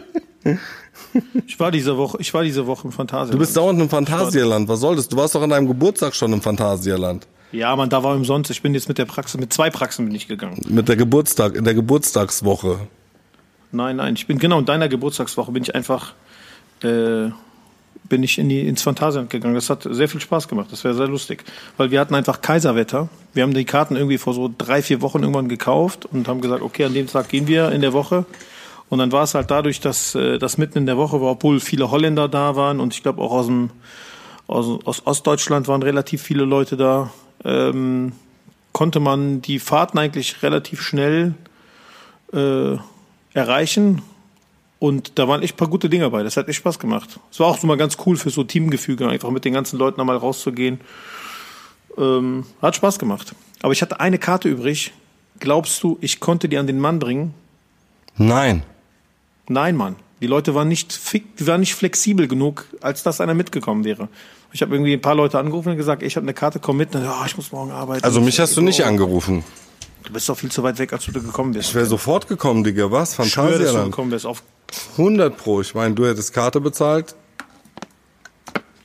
Ich 1.46 1.58
war 1.58 1.72
diese 1.72 1.96
Woche, 1.96 2.18
ich 2.20 2.32
war 2.32 2.44
diese 2.44 2.68
Woche 2.68 2.86
im 2.86 2.92
Phantasialand. 2.92 3.34
Du 3.34 3.38
bist 3.38 3.56
dauernd 3.56 3.80
im 3.80 3.88
Phantasialand. 3.88 4.68
Was 4.68 4.78
soll 4.78 4.94
das? 4.94 5.08
Du 5.08 5.16
warst 5.16 5.34
doch 5.34 5.42
an 5.42 5.50
deinem 5.50 5.66
Geburtstag 5.66 6.14
schon 6.14 6.32
im 6.32 6.40
Phantasialand. 6.40 7.26
Ja, 7.50 7.74
man, 7.76 7.90
da 7.90 8.02
war 8.02 8.14
umsonst. 8.14 8.50
Ich 8.50 8.62
bin 8.62 8.74
jetzt 8.74 8.88
mit 8.88 8.98
der 8.98 9.04
Praxis, 9.04 9.38
mit 9.38 9.52
zwei 9.52 9.70
Praxen 9.70 10.06
bin 10.06 10.14
ich 10.14 10.26
gegangen. 10.26 10.58
Mit 10.68 10.88
der 10.88 10.96
Geburtstag, 10.96 11.54
in 11.54 11.64
der 11.64 11.74
Geburtstagswoche. 11.74 12.78
Nein, 13.72 13.96
nein, 13.96 14.14
ich 14.14 14.26
bin 14.26 14.38
genau 14.38 14.58
in 14.58 14.64
deiner 14.64 14.88
Geburtstagswoche 14.88 15.52
bin 15.52 15.62
ich 15.62 15.74
einfach 15.74 16.14
äh, 16.82 17.30
bin 18.04 18.22
ich 18.22 18.38
in 18.38 18.48
die, 18.48 18.66
ins 18.66 18.82
Phantasialand 18.82 19.30
gegangen. 19.30 19.54
Das 19.54 19.70
hat 19.70 19.86
sehr 19.88 20.08
viel 20.08 20.20
Spaß 20.20 20.48
gemacht. 20.48 20.68
Das 20.70 20.84
wäre 20.84 20.94
sehr 20.94 21.08
lustig. 21.08 21.44
Weil 21.76 21.90
wir 21.90 22.00
hatten 22.00 22.14
einfach 22.14 22.42
Kaiserwetter. 22.42 23.08
Wir 23.32 23.42
haben 23.42 23.54
die 23.54 23.64
Karten 23.64 23.96
irgendwie 23.96 24.18
vor 24.18 24.34
so 24.34 24.52
drei, 24.56 24.82
vier 24.82 25.00
Wochen 25.00 25.20
irgendwann 25.20 25.48
gekauft 25.48 26.06
und 26.06 26.28
haben 26.28 26.40
gesagt, 26.40 26.62
okay, 26.62 26.84
an 26.84 26.94
dem 26.94 27.06
Tag 27.06 27.28
gehen 27.28 27.46
wir 27.46 27.72
in 27.72 27.80
der 27.80 27.92
Woche. 27.92 28.26
Und 28.90 28.98
dann 28.98 29.12
war 29.12 29.22
es 29.22 29.34
halt 29.34 29.50
dadurch, 29.50 29.80
dass 29.80 30.14
äh, 30.14 30.38
das 30.38 30.58
mitten 30.58 30.78
in 30.78 30.86
der 30.86 30.98
Woche 30.98 31.20
war, 31.22 31.30
obwohl 31.30 31.60
viele 31.60 31.90
Holländer 31.90 32.28
da 32.28 32.56
waren 32.56 32.78
und 32.78 32.92
ich 32.92 33.02
glaube 33.02 33.22
auch 33.22 33.32
aus 33.32 33.46
dem 33.46 33.70
aus, 34.46 34.84
aus 34.84 35.06
Ostdeutschland 35.06 35.66
waren 35.68 35.82
relativ 35.82 36.20
viele 36.20 36.44
Leute 36.44 36.76
da, 36.76 37.10
ähm, 37.44 38.12
konnte 38.72 39.00
man 39.00 39.40
die 39.40 39.58
Fahrten 39.58 39.98
eigentlich 39.98 40.42
relativ 40.42 40.82
schnell 40.82 41.34
äh, 42.34 42.76
erreichen 43.32 44.02
und 44.82 45.16
da 45.16 45.28
waren 45.28 45.42
echt 45.42 45.54
ein 45.54 45.58
paar 45.58 45.68
gute 45.68 45.88
Dinge 45.88 46.02
dabei. 46.02 46.24
Das 46.24 46.36
hat 46.36 46.48
echt 46.48 46.58
Spaß 46.58 46.80
gemacht. 46.80 47.20
Es 47.30 47.38
war 47.38 47.46
auch 47.46 47.56
so 47.56 47.68
mal 47.68 47.76
ganz 47.76 47.96
cool 48.04 48.16
für 48.16 48.30
so 48.30 48.42
Teamgefüge, 48.42 49.08
einfach 49.08 49.30
mit 49.30 49.44
den 49.44 49.52
ganzen 49.52 49.78
Leuten 49.78 50.00
einmal 50.00 50.16
rauszugehen. 50.16 50.80
Ähm, 51.96 52.44
hat 52.60 52.74
Spaß 52.74 52.98
gemacht. 52.98 53.32
Aber 53.60 53.72
ich 53.72 53.80
hatte 53.80 54.00
eine 54.00 54.18
Karte 54.18 54.48
übrig. 54.48 54.92
Glaubst 55.38 55.84
du, 55.84 55.98
ich 56.00 56.18
konnte 56.18 56.48
die 56.48 56.58
an 56.58 56.66
den 56.66 56.80
Mann 56.80 56.98
bringen? 56.98 57.32
Nein. 58.16 58.64
Nein, 59.46 59.76
Mann. 59.76 59.94
Die 60.20 60.26
Leute 60.26 60.52
waren 60.56 60.66
nicht, 60.66 60.98
die 61.12 61.46
waren 61.46 61.60
nicht 61.60 61.76
flexibel 61.76 62.26
genug, 62.26 62.66
als 62.80 63.04
dass 63.04 63.20
einer 63.20 63.34
mitgekommen 63.34 63.84
wäre. 63.84 64.08
Ich 64.52 64.62
habe 64.62 64.74
irgendwie 64.74 64.94
ein 64.94 65.00
paar 65.00 65.14
Leute 65.14 65.38
angerufen 65.38 65.68
und 65.70 65.76
gesagt, 65.76 66.02
ich 66.02 66.16
habe 66.16 66.24
eine 66.24 66.34
Karte, 66.34 66.58
komm 66.58 66.78
mit. 66.78 66.92
Und, 66.96 67.06
oh, 67.06 67.24
ich 67.24 67.36
muss 67.36 67.52
morgen 67.52 67.70
arbeiten. 67.70 68.02
Also 68.02 68.20
mich 68.20 68.40
hast 68.40 68.56
du 68.56 68.60
nicht 68.60 68.84
angerufen. 68.84 69.44
Du 70.04 70.12
bist 70.12 70.28
doch 70.28 70.36
viel 70.38 70.50
zu 70.50 70.62
weit 70.62 70.78
weg, 70.78 70.92
als 70.92 71.04
du 71.06 71.12
da 71.12 71.20
gekommen 71.20 71.52
bist. 71.52 71.68
Ich 71.70 71.74
wäre 71.74 71.86
sofort 71.86 72.28
gekommen, 72.28 72.64
Digga. 72.64 72.90
Was? 72.90 73.14
Fantasia. 73.14 73.56
Ich 73.56 73.62
dass 73.62 73.72
du 73.74 73.84
gekommen 73.84 74.10
bist. 74.10 74.26
Auf 74.26 74.42
100 74.98 75.36
pro. 75.36 75.60
Ich 75.60 75.74
meine, 75.74 75.94
du 75.94 76.06
hättest 76.06 76.32
Karte 76.32 76.60
bezahlt. 76.60 77.14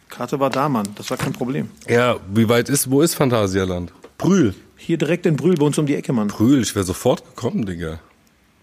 Karte 0.09 0.39
war 0.39 0.49
da, 0.49 0.67
Mann. 0.69 0.87
Das 0.95 1.09
war 1.09 1.17
kein 1.17 1.33
Problem. 1.33 1.69
Ja, 1.87 2.17
wie 2.33 2.47
weit 2.49 2.69
ist, 2.69 2.89
wo 2.89 3.01
ist 3.01 3.15
Phantasialand? 3.15 3.91
Brühl. 4.17 4.55
Hier 4.77 4.97
direkt 4.97 5.25
in 5.25 5.35
Brühl, 5.35 5.55
bei 5.55 5.65
uns 5.65 5.77
um 5.77 5.85
die 5.85 5.95
Ecke, 5.95 6.13
Mann. 6.13 6.27
Brühl, 6.27 6.61
ich 6.61 6.75
wäre 6.75 6.85
sofort 6.85 7.23
gekommen, 7.25 7.65
Digga. 7.65 7.99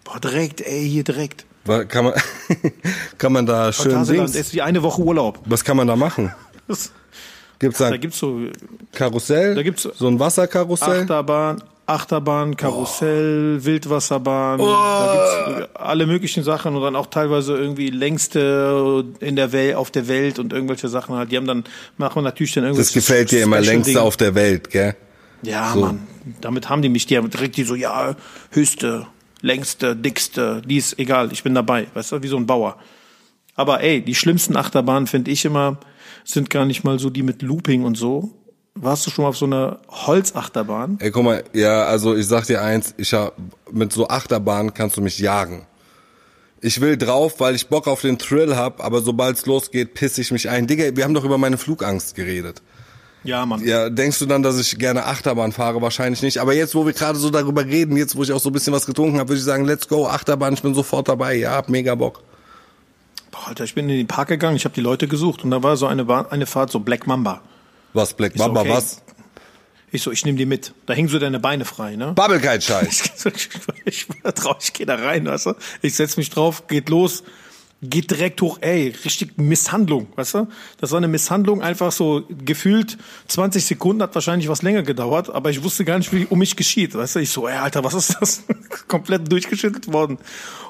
Boah, 0.03 0.19
direkt, 0.19 0.61
ey, 0.61 0.87
hier 0.87 1.03
direkt. 1.03 1.45
Wa- 1.65 1.83
Kann 1.85 2.05
man, 2.05 2.13
kann 3.17 3.33
man 3.33 3.45
da 3.45 3.71
schön 3.73 4.05
Dings, 4.05 4.35
ist 4.35 4.53
wie 4.53 4.61
eine 4.61 4.83
Woche 4.83 5.01
Urlaub. 5.01 5.39
was 5.45 5.63
kann 5.63 5.77
man 5.77 5.87
da 5.87 5.95
machen? 5.95 6.33
Gibt's 7.59 7.77
da 7.79 7.89
da 7.89 7.97
gibt's 7.97 8.19
so 8.19 8.41
Karussell? 8.91 9.55
da 9.55 9.63
gibt's 9.63 9.83
so 9.83 10.07
ein 10.07 10.19
Wasserkarussell? 10.19 11.03
Achterbahn, 11.03 11.63
Achterbahn, 11.87 12.57
Karussell, 12.57 13.63
Wildwasserbahn, 13.63 14.59
da 14.59 15.55
gibt's 15.57 15.75
alle 15.75 16.07
möglichen 16.07 16.43
Sachen 16.43 16.75
und 16.75 16.81
dann 16.81 16.95
auch 16.95 17.05
teilweise 17.07 17.55
irgendwie 17.55 17.89
längste 17.89 19.05
in 19.19 19.35
der 19.35 19.51
Welt, 19.51 19.75
auf 19.75 19.91
der 19.91 20.07
Welt 20.07 20.39
und 20.39 20.51
irgendwelche 20.51 20.87
Sachen 20.87 21.15
halt. 21.15 21.31
Die 21.31 21.37
haben 21.37 21.45
dann, 21.47 21.63
machen 21.97 22.23
natürlich 22.23 22.53
dann 22.53 22.63
irgendwelche 22.63 22.93
Das 22.93 22.93
gefällt 23.05 23.31
dir 23.31 23.43
immer 23.43 23.57
längste 23.57 23.91
Special-Dinge. 23.91 24.01
auf 24.01 24.17
der 24.17 24.35
Welt, 24.35 24.69
gell? 24.71 24.95
Ja, 25.43 25.73
So. 25.73 25.81
Mann. 25.81 26.07
Damit 26.41 26.69
haben 26.69 26.81
die 26.81 26.89
mich, 26.89 27.05
die 27.05 27.17
haben 27.17 27.29
direkt 27.29 27.55
die 27.55 27.63
so, 27.63 27.75
ja, 27.75 28.15
höchste, 28.49 29.05
längste, 29.41 29.95
dickste, 29.95 30.63
die 30.65 30.77
ist 30.77 30.97
egal, 30.97 31.31
ich 31.31 31.43
bin 31.43 31.53
dabei, 31.53 31.85
weißt 31.93 32.13
du, 32.13 32.23
wie 32.23 32.27
so 32.27 32.37
ein 32.37 32.47
Bauer. 32.47 32.77
Aber 33.53 33.81
ey, 33.81 34.01
die 34.01 34.15
schlimmsten 34.15 34.57
Achterbahnen 34.57 35.05
finde 35.05 35.29
ich 35.29 35.45
immer, 35.45 35.77
sind 36.23 36.49
gar 36.49 36.65
nicht 36.65 36.83
mal 36.83 36.97
so 36.97 37.11
die 37.11 37.21
mit 37.21 37.43
Looping 37.43 37.83
und 37.83 37.95
so. 37.95 38.33
Warst 38.77 39.07
du 39.07 39.09
schon 39.09 39.23
mal 39.23 39.29
auf 39.29 39.37
so 39.37 39.45
einer 39.45 39.79
Holzachterbahn? 39.87 40.97
Ey, 40.99 41.09
guck 41.09 41.23
mal, 41.23 41.43
ja, 41.53 41.85
also 41.85 42.13
ich 42.13 42.27
sag 42.27 42.45
dir 42.45 42.61
eins, 42.61 42.93
ich 42.97 43.13
hab, 43.13 43.33
mit 43.71 43.93
so 43.93 44.09
Achterbahn 44.09 44.73
kannst 44.73 44.97
du 44.97 45.01
mich 45.01 45.17
jagen. 45.17 45.65
Ich 46.59 46.81
will 46.81 46.97
drauf, 46.97 47.39
weil 47.39 47.55
ich 47.55 47.67
Bock 47.67 47.87
auf 47.87 48.01
den 48.01 48.17
Thrill 48.17 48.57
hab, 48.57 48.83
aber 48.83 49.01
sobald's 49.01 49.45
losgeht, 49.45 49.93
piss 49.93 50.17
ich 50.17 50.31
mich 50.31 50.49
ein. 50.49 50.67
Digga, 50.67 50.95
wir 50.95 51.05
haben 51.05 51.13
doch 51.13 51.23
über 51.23 51.37
meine 51.37 51.57
Flugangst 51.57 52.15
geredet. 52.15 52.61
Ja, 53.23 53.45
Mann. 53.45 53.65
Ja, 53.65 53.89
denkst 53.89 54.19
du 54.19 54.25
dann, 54.25 54.43
dass 54.43 54.59
ich 54.59 54.77
gerne 54.77 55.05
Achterbahn 55.05 55.53
fahre? 55.53 55.81
Wahrscheinlich 55.81 56.21
nicht. 56.21 56.39
Aber 56.39 56.53
jetzt, 56.53 56.75
wo 56.75 56.85
wir 56.85 56.93
gerade 56.93 57.17
so 57.17 57.29
darüber 57.29 57.65
reden, 57.65 57.95
jetzt, 57.95 58.15
wo 58.15 58.23
ich 58.23 58.31
auch 58.33 58.39
so 58.39 58.49
ein 58.49 58.53
bisschen 58.53 58.73
was 58.73 58.85
getrunken 58.85 59.19
habe, 59.19 59.29
würde 59.29 59.39
ich 59.39 59.45
sagen, 59.45 59.65
let's 59.65 59.87
go, 59.87 60.05
Achterbahn, 60.05 60.53
ich 60.53 60.61
bin 60.61 60.75
sofort 60.75 61.07
dabei. 61.07 61.35
Ja, 61.35 61.51
hab 61.51 61.69
mega 61.69 61.95
Bock. 61.95 62.21
Boah, 63.31 63.47
Alter, 63.47 63.63
ich 63.63 63.73
bin 63.73 63.89
in 63.89 63.97
den 63.97 64.07
Park 64.07 64.27
gegangen, 64.27 64.57
ich 64.57 64.65
habe 64.65 64.75
die 64.75 64.81
Leute 64.81 65.07
gesucht 65.07 65.43
und 65.43 65.51
da 65.51 65.63
war 65.63 65.77
so 65.77 65.87
eine, 65.87 66.05
Bahn, 66.05 66.27
eine 66.29 66.45
Fahrt, 66.45 66.71
so 66.71 66.79
Black 66.79 67.07
Mamba. 67.07 67.41
Was, 67.95 68.13
Black 68.13 68.33
Ich 68.35 68.39
Mamba, 68.39 68.61
okay. 68.61 68.69
was? 68.71 69.01
Ich 69.91 70.01
so, 70.01 70.11
ich 70.11 70.25
nehme 70.25 70.37
die 70.37 70.45
mit. 70.45 70.73
Da 70.85 70.93
hingen 70.93 71.07
so 71.07 71.17
deine 71.17 71.39
Beine 71.39 71.63
frei, 71.63 71.95
ne? 71.95 72.13
Bubblegeit-Scheiß. 72.13 73.25
Ich, 73.35 73.49
ich, 73.85 74.23
war 74.23 74.33
drauf, 74.33 74.57
ich 74.61 74.73
gehe 74.73 74.85
da 74.85 74.95
rein, 74.95 75.25
weißt 75.25 75.47
du? 75.47 75.53
Ich 75.81 75.95
setz 75.95 76.17
mich 76.17 76.29
drauf, 76.29 76.67
geht 76.67 76.89
los, 76.89 77.23
geht 77.81 78.11
direkt 78.11 78.41
hoch, 78.41 78.57
ey, 78.61 78.93
richtig 79.05 79.37
Misshandlung, 79.37 80.07
weißt 80.15 80.33
du? 80.33 80.47
Das 80.79 80.91
war 80.91 80.97
eine 80.97 81.07
Misshandlung, 81.07 81.61
einfach 81.61 81.91
so 81.91 82.23
gefühlt 82.29 82.97
20 83.27 83.63
Sekunden, 83.63 84.03
hat 84.03 84.13
wahrscheinlich 84.13 84.49
was 84.49 84.61
länger 84.61 84.83
gedauert, 84.83 85.29
aber 85.29 85.49
ich 85.49 85.63
wusste 85.63 85.85
gar 85.85 85.97
nicht, 85.97 86.11
wie 86.11 86.25
um 86.25 86.39
mich 86.39 86.55
geschieht, 86.55 86.95
weißt 86.95 87.15
du? 87.15 87.19
Ich 87.19 87.29
so, 87.29 87.47
ey, 87.47 87.55
Alter, 87.55 87.83
was 87.83 87.93
ist 87.93 88.17
das? 88.19 88.43
Komplett 88.87 89.31
durchgeschüttelt 89.31 89.93
worden. 89.93 90.17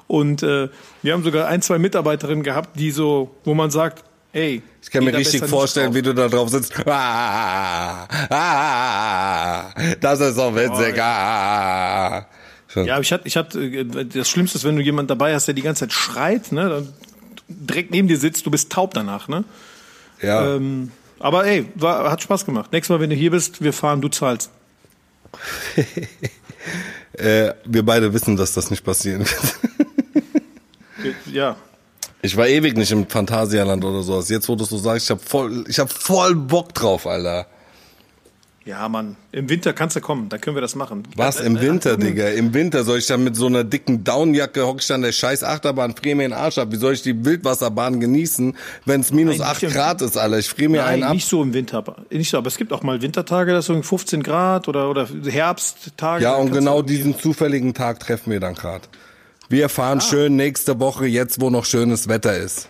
Und 0.07 0.43
äh, 0.43 0.69
wir 1.01 1.13
haben 1.13 1.23
sogar 1.23 1.47
ein, 1.47 1.63
zwei 1.63 1.79
Mitarbeiterinnen 1.79 2.43
gehabt, 2.43 2.79
die 2.79 2.91
so, 2.91 3.35
wo 3.43 3.55
man 3.55 3.71
sagt, 3.71 4.03
ey, 4.35 4.61
Ich 4.81 4.91
kann 4.91 5.03
mir 5.03 5.15
richtig 5.15 5.45
vorstellen, 5.45 5.93
wie 5.93 6.01
du 6.01 6.13
da 6.13 6.27
drauf 6.27 6.49
sitzt. 6.49 6.73
Ah, 6.85 8.07
ah, 8.29 9.73
das 9.99 10.19
ist 10.19 10.35
so 10.35 10.55
witzig. 10.55 11.01
Ah. 11.01 12.27
Schon. 12.67 12.85
Ja, 12.85 12.95
aber 12.95 13.01
ich 13.01 13.11
hatte, 13.11 13.27
ich 13.27 13.37
hatte, 13.37 13.59
äh, 13.61 14.05
das 14.05 14.29
Schlimmste 14.29 14.57
ist, 14.57 14.63
wenn 14.63 14.75
du 14.75 14.81
jemanden 14.81 15.07
dabei 15.07 15.33
hast, 15.33 15.47
der 15.47 15.53
die 15.53 15.61
ganze 15.61 15.87
Zeit 15.87 15.93
schreit, 15.93 16.51
ne, 16.51 16.69
dann 16.69 16.93
direkt 17.47 17.91
neben 17.91 18.07
dir 18.07 18.17
sitzt, 18.17 18.45
du 18.45 18.51
bist 18.51 18.71
taub 18.71 18.93
danach, 18.93 19.27
ne? 19.27 19.43
ja. 20.21 20.55
Ähm, 20.55 20.91
aber 21.19 21.45
ey, 21.45 21.65
war, 21.75 22.11
hat 22.11 22.21
Spaß 22.21 22.45
gemacht. 22.45 22.71
Nächstes 22.73 22.89
Mal, 22.93 22.99
wenn 22.99 23.09
du 23.09 23.15
hier 23.15 23.31
bist, 23.31 23.61
wir 23.63 23.71
fahren, 23.73 24.01
du 24.01 24.09
zahlst. 24.09 24.51
Äh, 27.13 27.53
wir 27.63 27.83
beide 27.83 28.11
wissen, 28.13 28.35
dass 28.35 28.53
das 28.53 28.71
nicht 28.71 28.83
passieren 28.83 29.21
wird. 29.21 31.15
Ja. 31.31 31.55
Ich 32.25 32.35
war 32.37 32.47
ewig 32.47 32.75
nicht 32.75 32.91
im 32.91 33.07
Phantasialand 33.07 33.83
oder 33.85 34.01
sowas. 34.01 34.29
Jetzt, 34.29 34.49
wo 34.49 34.55
du 34.55 34.63
es 34.63 34.69
so 34.69 34.77
sagst, 34.77 35.05
ich 35.05 35.11
hab 35.11 35.21
voll, 35.21 35.63
ich 35.67 35.77
hab 35.79 35.91
voll 35.91 36.33
Bock 36.35 36.73
drauf, 36.73 37.05
Alter. 37.05 37.45
Ja, 38.65 38.89
Mann. 38.89 39.15
Im 39.31 39.47
Winter 39.47 39.73
kannst 39.73 39.95
du 39.95 40.01
kommen, 40.01 40.27
dann 40.27 40.41
können 40.41 40.55
wir 40.57 40.61
das 40.61 40.73
machen. 40.73 41.03
Was, 41.15 41.39
im 41.39 41.61
Winter, 41.61 41.93
äh, 41.93 41.97
Digga? 41.99 42.29
Im 42.29 42.51
Winter 42.55 42.83
soll 42.83 42.97
ich 42.97 43.05
dann 43.05 43.23
mit 43.23 43.35
so 43.35 43.45
einer 43.45 43.63
dicken 43.63 44.03
Downjacke 44.03 44.65
hock 44.65 44.77
ich 44.81 44.87
dann 44.87 45.03
der 45.03 45.11
scheiß 45.11 45.43
Achterbahn, 45.43 45.95
friere 45.95 46.15
mir 46.15 46.23
den 46.23 46.33
Arsch 46.33 46.57
ab. 46.57 46.69
Wie 46.71 46.77
soll 46.77 46.93
ich 46.93 47.03
die 47.03 47.23
Wildwasserbahn 47.25 47.99
genießen, 47.99 48.57
wenn 48.85 49.01
es 49.01 49.13
minus 49.13 49.37
Nein, 49.37 49.47
8 49.47 49.61
nicht 49.61 49.69
im- 49.71 49.75
Grad 49.77 50.01
ist, 50.01 50.17
Alter? 50.17 50.39
Ich 50.39 50.49
friere 50.49 50.69
mir 50.71 50.77
Nein, 50.81 50.93
einen 50.95 51.03
ab. 51.03 51.13
nicht 51.13 51.27
so 51.27 51.43
im 51.43 51.53
Winter. 51.53 51.77
aber- 51.77 51.97
Nicht 52.09 52.31
so, 52.31 52.39
aber 52.39 52.47
es 52.47 52.57
gibt 52.57 52.73
auch 52.73 52.81
mal 52.81 52.99
Wintertage, 53.03 53.51
das 53.51 53.69
irgendwie 53.69 53.87
15 53.87 54.23
Grad 54.23 54.67
oder, 54.67 54.89
oder 54.89 55.07
Herbsttage. 55.27 56.23
Ja, 56.23 56.33
und 56.33 56.51
genau 56.51 56.81
diesen 56.81 57.19
zufälligen 57.19 57.75
Tag 57.75 57.99
treffen 57.99 58.31
wir 58.31 58.39
dann 58.39 58.55
gerade. 58.55 58.87
Wir 59.49 59.65
Ah. 59.65 59.69
fahren 59.69 60.01
schön 60.01 60.35
nächste 60.35 60.79
Woche, 60.79 61.05
jetzt 61.05 61.39
wo 61.41 61.49
noch 61.49 61.65
schönes 61.65 62.07
Wetter 62.07 62.37
ist. 62.37 62.69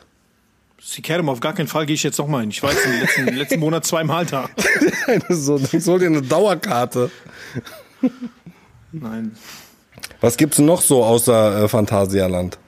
Sikerem, 0.81 1.29
auf 1.29 1.39
gar 1.39 1.53
keinen 1.53 1.67
Fall 1.67 1.85
gehe 1.87 1.95
ich 1.95 2.03
jetzt 2.03 2.19
nochmal 2.19 2.41
hin. 2.41 2.51
Ich 2.51 2.61
war 2.61 2.71
jetzt 2.71 2.85
im 2.85 2.99
letzten, 2.99 3.27
letzten 3.37 3.59
Monat 3.59 3.85
zweimal 3.85 4.25
da. 4.25 4.49
so, 5.29 5.59
ich 5.71 5.85
hol 5.87 5.99
dir 5.99 6.07
eine 6.07 6.21
Dauerkarte. 6.21 7.09
Nein. 8.91 9.35
Was 10.21 10.37
gibt's 10.37 10.57
denn 10.57 10.65
noch 10.65 10.81
so 10.81 11.03
außer 11.03 11.63
äh, 11.63 11.67
Phantasialand? 11.67 12.59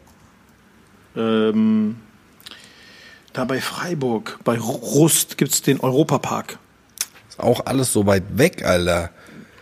Ähm, 1.16 1.98
da 3.34 3.46
bei 3.46 3.62
Freiburg, 3.62 4.40
bei 4.44 4.58
Rust 4.58 5.38
gibt's 5.38 5.62
den 5.62 5.80
Europapark. 5.80 6.58
Ist 7.30 7.40
auch 7.40 7.66
alles 7.68 7.94
so 7.94 8.06
weit 8.08 8.24
weg, 8.38 8.64
Alter. 8.66 9.12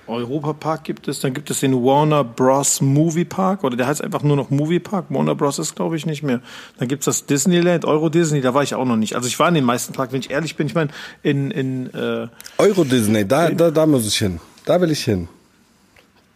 Europapark 0.08 0.84
gibt 0.84 1.08
es, 1.08 1.20
dann 1.20 1.34
gibt 1.34 1.49
es 1.49 1.62
den 1.62 1.74
Warner 1.74 2.24
Bros. 2.24 2.82
Movie 2.82 3.26
Park 3.26 3.64
oder 3.64 3.76
der 3.76 3.88
heißt 3.88 4.03
einfach 4.03 4.24
nur 4.24 4.36
noch 4.36 4.49
Movie 4.49 4.80
Park. 4.80 5.06
Warner 5.10 5.36
Bros. 5.36 5.60
ist 5.60 5.76
glaube 5.76 5.95
ich 5.97 6.06
nicht 6.06 6.24
mehr. 6.24 6.41
Dann 6.78 6.88
gibt's 6.88 7.06
das 7.06 7.26
Disneyland, 7.26 7.86
Euro 7.86 8.10
Disney, 8.10 8.41
da 8.41 8.53
war 8.53 8.64
ich 8.64 8.76
auch 8.76 8.86
noch 8.86 8.97
nicht. 8.97 9.16
Also 9.16 9.28
ich 9.28 9.39
war 9.39 9.47
in 9.47 9.56
den 9.56 9.64
meisten 9.64 9.93
Parks, 9.93 10.14
wenn 10.14 10.20
ich 10.20 10.30
ehrlich 10.30 10.56
bin. 10.56 10.68
Ich 10.68 10.76
meine, 10.76 10.91
in, 11.24 11.51
in 11.51 11.93
äh, 11.93 12.28
Euro 12.58 12.84
Disney, 12.84 13.28
da, 13.28 13.49
da, 13.49 13.72
da 13.72 13.86
muss 13.86 14.08
ich 14.08 14.18
hin. 14.18 14.39
Da 14.66 14.80
will 14.82 14.91
ich 14.91 15.03
hin. 15.03 15.28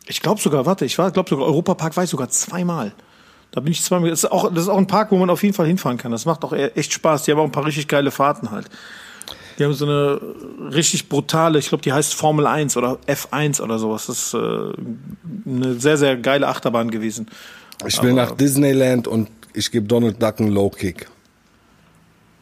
ich 0.08 0.22
glaube 0.22 0.42
sogar, 0.42 0.66
warte, 0.66 0.86
ich 0.86 0.98
war, 0.98 1.12
glaube 1.12 1.30
sogar 1.30 1.46
Europapark 1.48 1.96
war 1.98 2.04
ich 2.04 2.10
sogar 2.10 2.30
zweimal. 2.30 2.92
Da 3.52 3.62
bin 3.62 3.72
ich 3.72 3.84
zweimal. 3.84 4.10
Das 4.10 4.24
ist 4.24 4.32
auch, 4.32 4.54
das 4.54 4.64
ist 4.64 4.70
auch 4.70 4.78
ein 4.78 4.88
Park, 4.88 5.12
wo 5.12 5.18
man 5.18 5.30
auf 5.30 5.42
jeden 5.42 5.56
Fall 5.56 5.66
hinfahren 5.66 5.98
kann. 5.98 6.12
Das 6.12 6.26
macht 6.26 6.44
auch 6.44 6.54
e- 6.54 6.72
echt 6.76 6.94
Spaß. 6.94 7.24
Die 7.24 7.32
haben 7.32 7.40
auch 7.40 7.46
ein 7.46 7.52
paar 7.52 7.66
richtig 7.66 7.88
geile 7.88 8.12
Fahrten 8.12 8.52
halt. 8.52 8.70
Die 9.60 9.66
haben 9.66 9.74
so 9.74 9.86
eine 9.86 10.22
richtig 10.74 11.10
brutale, 11.10 11.60
ich 11.60 11.68
glaube, 11.68 11.84
die 11.84 11.92
heißt 11.92 12.14
Formel 12.14 12.48
1 12.48 12.78
oder 12.78 12.98
F1 13.08 13.62
oder 13.62 13.78
sowas. 13.78 14.08
Das 14.08 14.28
ist 14.28 14.34
äh, 14.34 14.38
eine 14.38 15.74
sehr, 15.74 15.98
sehr 15.98 16.16
geile 16.16 16.48
Achterbahn 16.48 16.90
gewesen. 16.90 17.28
Ich 17.86 18.02
will 18.02 18.14
nach 18.14 18.32
Disneyland 18.32 19.08
und 19.08 19.30
ich 19.54 19.72
gebe 19.72 19.86
Donald 19.86 20.22
Duck 20.22 20.40
einen 20.40 20.50
Low 20.50 20.70
Kick. 20.70 21.08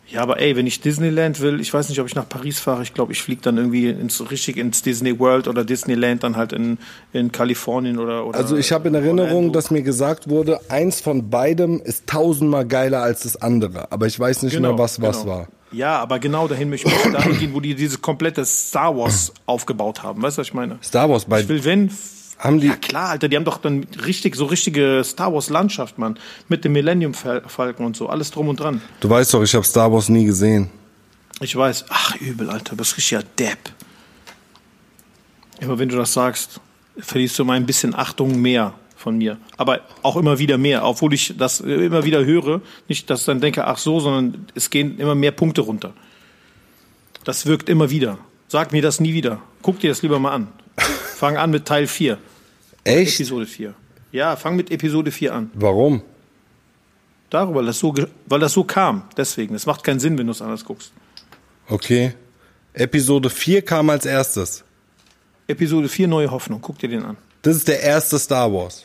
Ja, 0.09 0.22
aber 0.22 0.39
ey, 0.39 0.55
wenn 0.55 0.68
ich 0.68 0.80
Disneyland 0.80 1.41
will, 1.41 1.59
ich 1.59 1.74
weiß 1.74 1.89
nicht, 1.89 1.99
ob 1.99 2.07
ich 2.07 2.15
nach 2.15 2.30
Paris 2.30 2.59
fahre. 2.59 2.82
Ich 2.82 2.93
glaube, 2.93 3.11
ich 3.11 3.22
fliege 3.22 3.41
dann 3.41 3.57
irgendwie 3.57 3.89
ins, 3.89 4.32
richtig 4.32 4.56
ins 4.56 4.81
Disney 4.81 5.19
World 5.19 5.49
oder 5.49 5.65
Disneyland 5.65 6.23
dann 6.23 6.38
halt 6.38 6.53
in, 6.53 6.77
in 7.11 7.31
Kalifornien 7.31 7.99
oder, 7.99 8.26
oder 8.26 8.38
Also 8.38 8.56
ich 8.56 8.72
habe 8.72 8.88
in 8.88 8.95
Erinnerung, 8.95 9.52
dass 9.52 9.69
mir 9.69 9.81
gesagt 9.81 10.30
wurde, 10.30 10.61
eins 10.69 11.02
von 11.02 11.30
beidem 11.30 11.81
ist 11.81 12.07
tausendmal 12.07 12.65
geiler 12.65 13.02
als 13.02 13.23
das 13.23 13.35
andere. 13.41 13.91
Aber 13.91 14.06
ich 14.06 14.18
weiß 14.18 14.44
nicht 14.44 14.57
mehr, 14.57 14.77
was 14.77 15.02
was 15.02 15.23
genau. 15.23 15.31
war. 15.31 15.48
Ja, 15.72 15.99
aber 15.99 16.19
genau 16.19 16.48
dahin 16.48 16.69
möchte 16.69 16.88
ich 16.89 17.11
dahin 17.11 17.38
gehen, 17.39 17.53
wo 17.53 17.60
die 17.60 17.76
dieses 17.76 18.02
komplette 18.02 18.45
Star 18.45 18.95
Wars 18.95 19.34
aufgebaut 19.45 20.02
haben. 20.03 20.22
Weißt 20.22 20.38
du, 20.38 20.41
was 20.41 20.48
ich 20.48 20.53
meine? 20.53 20.77
Star 20.81 21.10
Wars 21.10 21.26
bei 21.26 21.41
Ich 21.41 21.49
will, 21.49 21.64
wenn. 21.65 21.91
haben 22.39 22.60
die 22.61 22.68
Ja 22.68 22.76
klar, 22.77 23.10
Alter, 23.10 23.27
die 23.27 23.35
haben 23.35 23.44
doch 23.45 23.57
dann 23.57 23.85
richtig, 24.06 24.35
so 24.38 24.45
richtige 24.45 25.02
Star 25.03 25.34
Wars 25.34 25.49
Landschaft, 25.49 25.98
Mann. 25.98 26.18
Mit 26.48 26.64
dem 26.64 26.72
Millennium 26.73 27.14
Fal- 27.14 27.44
Falcon 27.48 27.85
und 27.85 27.98
so, 27.98 28.07
alles 28.07 28.31
drum 28.31 28.48
und 28.48 28.60
dran. 28.60 28.81
Du 29.02 29.10
weißt 29.10 29.34
doch, 29.34 29.44
ich 29.44 29.53
habe 29.56 29.65
Star 29.65 29.91
Wars 29.91 30.07
nie 30.07 30.23
gesehen. 30.26 30.69
Ich 31.41 31.56
weiß, 31.56 31.85
ach 31.89 32.15
übel, 32.22 32.49
Alter, 32.49 32.72
du 32.72 32.77
bist 32.77 32.95
richtiger 32.95 33.23
Depp. 33.38 33.60
Immer 35.60 35.77
wenn 35.80 35.89
du 35.89 35.98
das 35.98 36.14
sagst, 36.14 36.60
verlierst 36.98 37.38
du 37.39 37.45
mal 37.45 37.53
ein 37.53 37.65
bisschen 37.65 37.94
Achtung 37.94 38.39
mehr 38.41 38.73
von 39.08 39.18
mir. 39.18 39.38
Aber 39.56 39.80
auch 40.04 40.18
immer 40.18 40.38
wieder 40.38 40.58
mehr, 40.58 40.84
obwohl 40.84 41.14
ich 41.14 41.34
das 41.38 41.62
äh, 41.62 41.86
immer 41.86 42.04
wieder 42.04 42.26
höre. 42.26 42.60
Nicht, 42.90 43.10
dass 43.10 43.22
ich 43.22 43.26
dann 43.26 43.40
denke, 43.40 43.66
ach 43.66 43.78
so, 43.78 44.02
sondern 44.02 44.48
es 44.54 44.70
gehen 44.70 45.00
immer 45.00 45.16
mehr 45.16 45.32
Punkte 45.32 45.62
runter. 45.62 45.94
Das 47.24 47.46
wirkt 47.46 47.70
immer 47.70 47.90
wieder. 47.90 48.18
Sag 48.50 48.74
mir 48.74 48.82
das 48.82 49.00
nie 49.00 49.14
wieder. 49.14 49.42
Guck 49.62 49.80
dir 49.80 49.92
das 49.92 50.02
lieber 50.02 50.20
mal 50.20 50.32
an. 50.32 50.48
Fang 51.16 51.38
an 51.38 51.52
mit 51.52 51.66
Teil 51.66 51.88
4, 51.88 52.18
Echt? 52.84 53.16
Episode 53.16 53.46
4. 53.46 53.74
Ja, 54.12 54.36
fang 54.36 54.56
mit 54.58 54.72
Episode 54.72 55.12
4 55.12 55.34
an. 55.34 55.52
Warum? 55.54 56.02
Darüber, 57.30 57.60
weil 57.60 57.66
das 57.68 57.80
so, 57.80 57.94
weil 58.26 58.40
das 58.40 58.52
so 58.52 58.66
kam. 58.66 59.04
Deswegen. 59.16 59.56
Es 59.56 59.66
macht 59.66 59.84
keinen 59.84 60.00
Sinn, 60.02 60.18
wenn 60.18 60.28
du 60.28 60.32
es 60.32 60.42
anders 60.42 60.66
guckst. 60.66 60.92
Okay. 61.70 62.14
Episode 62.74 63.30
4 63.30 63.62
kam 63.64 63.90
als 63.90 64.06
erstes. 64.06 64.64
Episode 65.48 65.88
4, 65.88 66.08
Neue 66.08 66.30
Hoffnung. 66.30 66.60
Guck 66.62 66.80
dir 66.80 66.90
den 66.90 67.04
an. 67.04 67.18
Das 67.42 67.56
ist 67.56 67.68
der 67.68 67.82
erste 67.82 68.18
Star 68.20 68.52
Wars. 68.52 68.84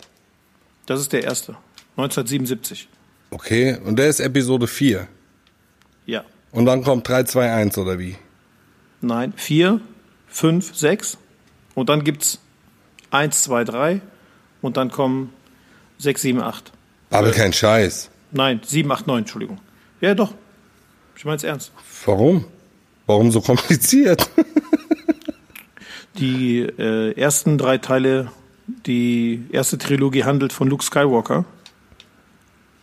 Das 0.87 1.01
ist 1.01 1.13
der 1.13 1.25
erste. 1.25 1.57
1977. 1.97 2.89
Okay. 3.31 3.79
Und 3.85 3.99
der 3.99 4.09
ist 4.09 4.21
Episode 4.21 4.67
4. 4.67 5.09
Ja. 6.07 6.25
Und 6.51 6.67
dann 6.67 6.83
kommt 6.83 7.09
3, 7.09 7.25
2, 7.25 7.53
1 7.53 7.79
oder 7.79 7.99
wie? 7.99 8.17
Nein. 9.01 9.33
4, 9.37 9.81
5, 10.29 10.75
6. 10.77 11.19
Und 11.75 11.89
dann 11.89 12.05
gibt's 12.05 12.39
1, 13.11 13.43
2, 13.45 13.65
3. 13.65 14.01
Und 14.61 14.77
dann 14.77 14.91
kommen 14.91 15.33
6, 15.99 16.23
7, 16.23 16.41
8. 16.41 16.73
Aber 17.11 17.31
kein 17.31 17.53
Scheiß. 17.53 18.11
Nein, 18.33 18.61
7, 18.65 18.91
8, 18.91 19.07
9, 19.07 19.19
Entschuldigung. 19.19 19.59
Ja, 20.01 20.15
doch. 20.15 20.35
Ich 21.17 21.25
meine 21.25 21.37
es 21.37 21.45
ernst. 21.45 21.73
Warum? 22.07 22.47
Warum 23.07 23.31
so 23.31 23.41
kompliziert? 23.41 24.29
Die 26.19 26.61
äh, 26.61 27.13
ersten 27.13 27.59
drei 27.59 27.79
Teile, 27.79 28.31
die 28.87 29.45
erste 29.51 29.79
Trilogie 29.79 30.25
handelt 30.25 30.53
von 30.53 30.69
Luke 30.69 30.85
Skywalker. 30.85 31.45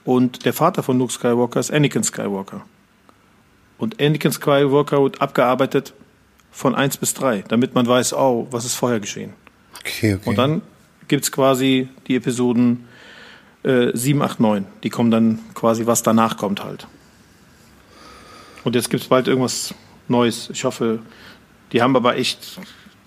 Und 0.05 0.45
der 0.45 0.53
Vater 0.53 0.83
von 0.83 0.97
Luke 0.97 1.11
Skywalker 1.13 1.59
ist 1.59 1.71
Anakin 1.71 2.03
Skywalker. 2.03 2.65
Und 3.77 4.01
Anakin 4.01 4.31
Skywalker 4.31 5.03
wird 5.03 5.21
abgearbeitet 5.21 5.93
von 6.51 6.75
1 6.75 6.97
bis 6.97 7.13
3, 7.13 7.43
damit 7.47 7.75
man 7.75 7.87
weiß, 7.87 8.13
oh, 8.13 8.47
was 8.51 8.65
ist 8.65 8.75
vorher 8.75 8.99
geschehen. 8.99 9.33
Okay, 9.79 10.15
okay. 10.15 10.29
Und 10.29 10.37
dann 10.37 10.61
gibt 11.07 11.23
es 11.23 11.31
quasi 11.31 11.89
die 12.07 12.15
Episoden 12.15 12.85
äh, 13.63 13.91
7, 13.93 14.21
8, 14.21 14.39
9. 14.39 14.65
Die 14.83 14.89
kommen 14.89 15.11
dann 15.11 15.39
quasi, 15.53 15.85
was 15.85 16.03
danach 16.03 16.37
kommt 16.37 16.63
halt. 16.63 16.87
Und 18.63 18.75
jetzt 18.75 18.89
gibt 18.89 19.03
es 19.03 19.09
bald 19.09 19.27
irgendwas 19.27 19.73
Neues. 20.07 20.49
Ich 20.51 20.63
hoffe, 20.63 20.99
die 21.71 21.81
haben 21.81 21.95
aber 21.95 22.17
echt 22.17 22.59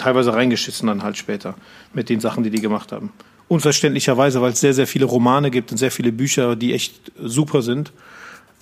teilweise 0.02 0.32
reingeschissen 0.34 0.86
dann 0.86 1.02
halt 1.02 1.16
später 1.16 1.54
mit 1.92 2.08
den 2.08 2.20
Sachen, 2.20 2.42
die 2.44 2.50
die 2.50 2.60
gemacht 2.60 2.92
haben. 2.92 3.12
Unverständlicherweise, 3.48 4.40
weil 4.40 4.52
es 4.52 4.60
sehr, 4.60 4.74
sehr 4.74 4.86
viele 4.86 5.04
Romane 5.04 5.50
gibt 5.50 5.72
und 5.72 5.78
sehr 5.78 5.90
viele 5.90 6.12
Bücher, 6.12 6.56
die 6.56 6.72
echt 6.72 7.12
super 7.20 7.62
sind. 7.62 7.92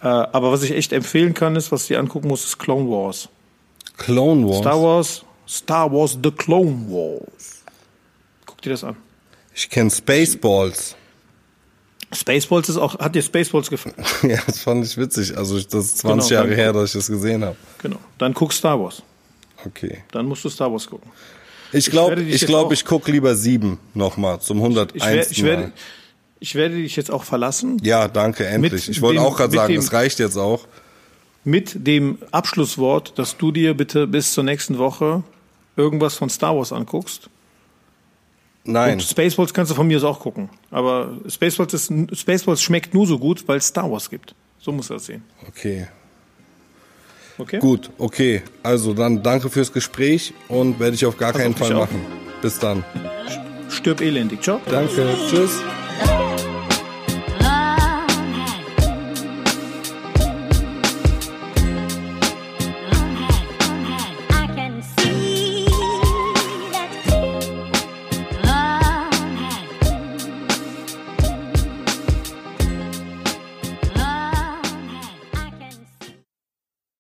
Äh, 0.03 0.07
aber 0.09 0.51
was 0.53 0.62
ich 0.62 0.73
echt 0.73 0.93
empfehlen 0.93 1.35
kann, 1.35 1.57
ist, 1.57 1.71
was 1.71 1.87
dir 1.87 1.99
angucken 1.99 2.29
musst, 2.29 2.45
ist 2.45 2.59
Clone 2.59 2.89
Wars. 2.91 3.29
Clone 3.97 4.49
Wars. 4.49 4.59
Star 4.59 4.83
Wars, 4.83 5.25
Star 5.47 5.93
Wars 5.93 6.19
The 6.23 6.31
Clone 6.31 6.87
Wars. 6.89 7.62
Guck 8.47 8.62
dir 8.62 8.71
das 8.71 8.85
an. 8.85 8.97
Ich 9.55 9.69
kenne 9.69 9.91
Spaceballs. 9.91 10.97
Spaceballs 12.12 12.69
ist 12.69 12.77
auch, 12.77 12.99
hat 12.99 13.15
dir 13.15 13.23
Spaceballs 13.23 13.71
gefallen? 13.71 13.95
ja, 14.23 14.39
das 14.47 14.61
fand 14.61 14.85
ich 14.85 14.97
witzig. 14.97 15.37
Also 15.37 15.55
das 15.61 15.85
ist 15.85 15.99
20 15.99 16.29
Genau, 16.29 16.41
Jahre 16.41 16.55
her, 16.55 16.73
dass 16.73 16.87
ich 16.87 16.93
das 16.95 17.07
gesehen 17.09 17.45
habe. 17.45 17.57
Genau. 17.83 17.99
Dann 18.19 18.35
guck 18.35 18.53
Star 18.53 18.81
Wars. 18.81 19.03
Okay. 19.66 20.03
Dann 20.12 20.27
musst 20.27 20.45
du 20.45 20.49
Star 20.49 20.70
Wars 20.73 20.87
gucken. 20.89 21.11
Ich 21.73 21.91
glaube, 21.91 22.20
ich, 22.20 22.32
jetzt 22.41 22.47
glaub, 22.47 22.66
auch- 22.66 22.73
ich 22.73 22.85
guck 22.85 23.07
lieber 23.09 23.35
sieben 23.37 23.78
nochmal 23.95 24.41
zum 24.41 24.59
101. 24.59 24.95
Ich, 24.95 25.05
wer, 25.05 25.31
ich, 25.31 25.43
werde, 25.45 25.73
ich 26.41 26.55
werde 26.55 26.74
dich 26.77 26.97
jetzt 26.97 27.11
auch 27.11 27.23
verlassen 27.24 27.78
Ja, 27.82 28.09
danke, 28.09 28.47
endlich. 28.47 28.73
Mit 28.73 28.97
ich 28.97 29.03
wollte 29.03 29.20
auch 29.20 29.37
gerade 29.37 29.55
sagen, 29.55 29.77
es 29.77 29.93
reicht 29.93 30.19
jetzt 30.19 30.37
auch. 30.37 30.66
mit 31.45 31.87
dem 31.87 32.19
Abschlusswort, 32.32 33.19
dass 33.19 33.37
du 33.37 33.53
dir 33.53 33.74
bitte 33.74 34.07
bis 34.07 34.32
zur 34.32 34.43
nächsten 34.45 34.78
Woche 34.78 35.23
irgendwas 35.77 36.16
von 36.16 36.28
Star 36.28 36.57
Wars 36.57 36.73
anguckst. 36.73 37.31
Nein. 38.65 38.95
Und 38.95 39.03
Spaceballs 39.03 39.55
kannst 39.55 39.70
du 39.70 39.74
von 39.74 39.87
mir 39.87 39.97
aus 39.97 40.05
auch 40.05 40.20
gucken. 40.20 40.51
Aber 40.70 41.16
Spaceballs, 41.28 41.73
ist, 41.73 41.93
Spaceballs 42.19 42.61
schmeckt 42.62 42.93
nur 42.95 43.07
so 43.07 43.19
gut, 43.19 43.47
weil 43.49 43.59
es 43.59 43.69
Star 43.69 43.91
Wars 43.91 44.11
gibt. 44.11 44.35
So 44.59 44.73
muss 44.73 44.91
er 44.91 44.95
das 44.97 45.07
sehen. 45.07 45.23
Okay. 45.49 45.87
Okay? 47.41 47.59
Gut, 47.59 47.91
okay. 47.99 48.43
Also 48.62 48.93
dann 48.95 49.23
danke 49.23 49.49
fürs 49.49 49.73
Gespräch 49.73 50.35
und 50.49 50.79
werde 50.79 50.95
ich 50.95 51.07
auf 51.07 51.17
gar 51.17 51.33
Pass 51.33 51.41
keinen 51.41 51.55
auf 51.55 51.59
Fall 51.59 51.73
auf. 51.73 51.91
machen. 51.91 52.05
Bis 52.43 52.59
dann. 52.59 52.85
Stirb 53.71 54.01
elendig. 54.01 54.43
Ciao. 54.43 54.61
Danke. 54.69 55.15
Tschüss. 55.29 55.61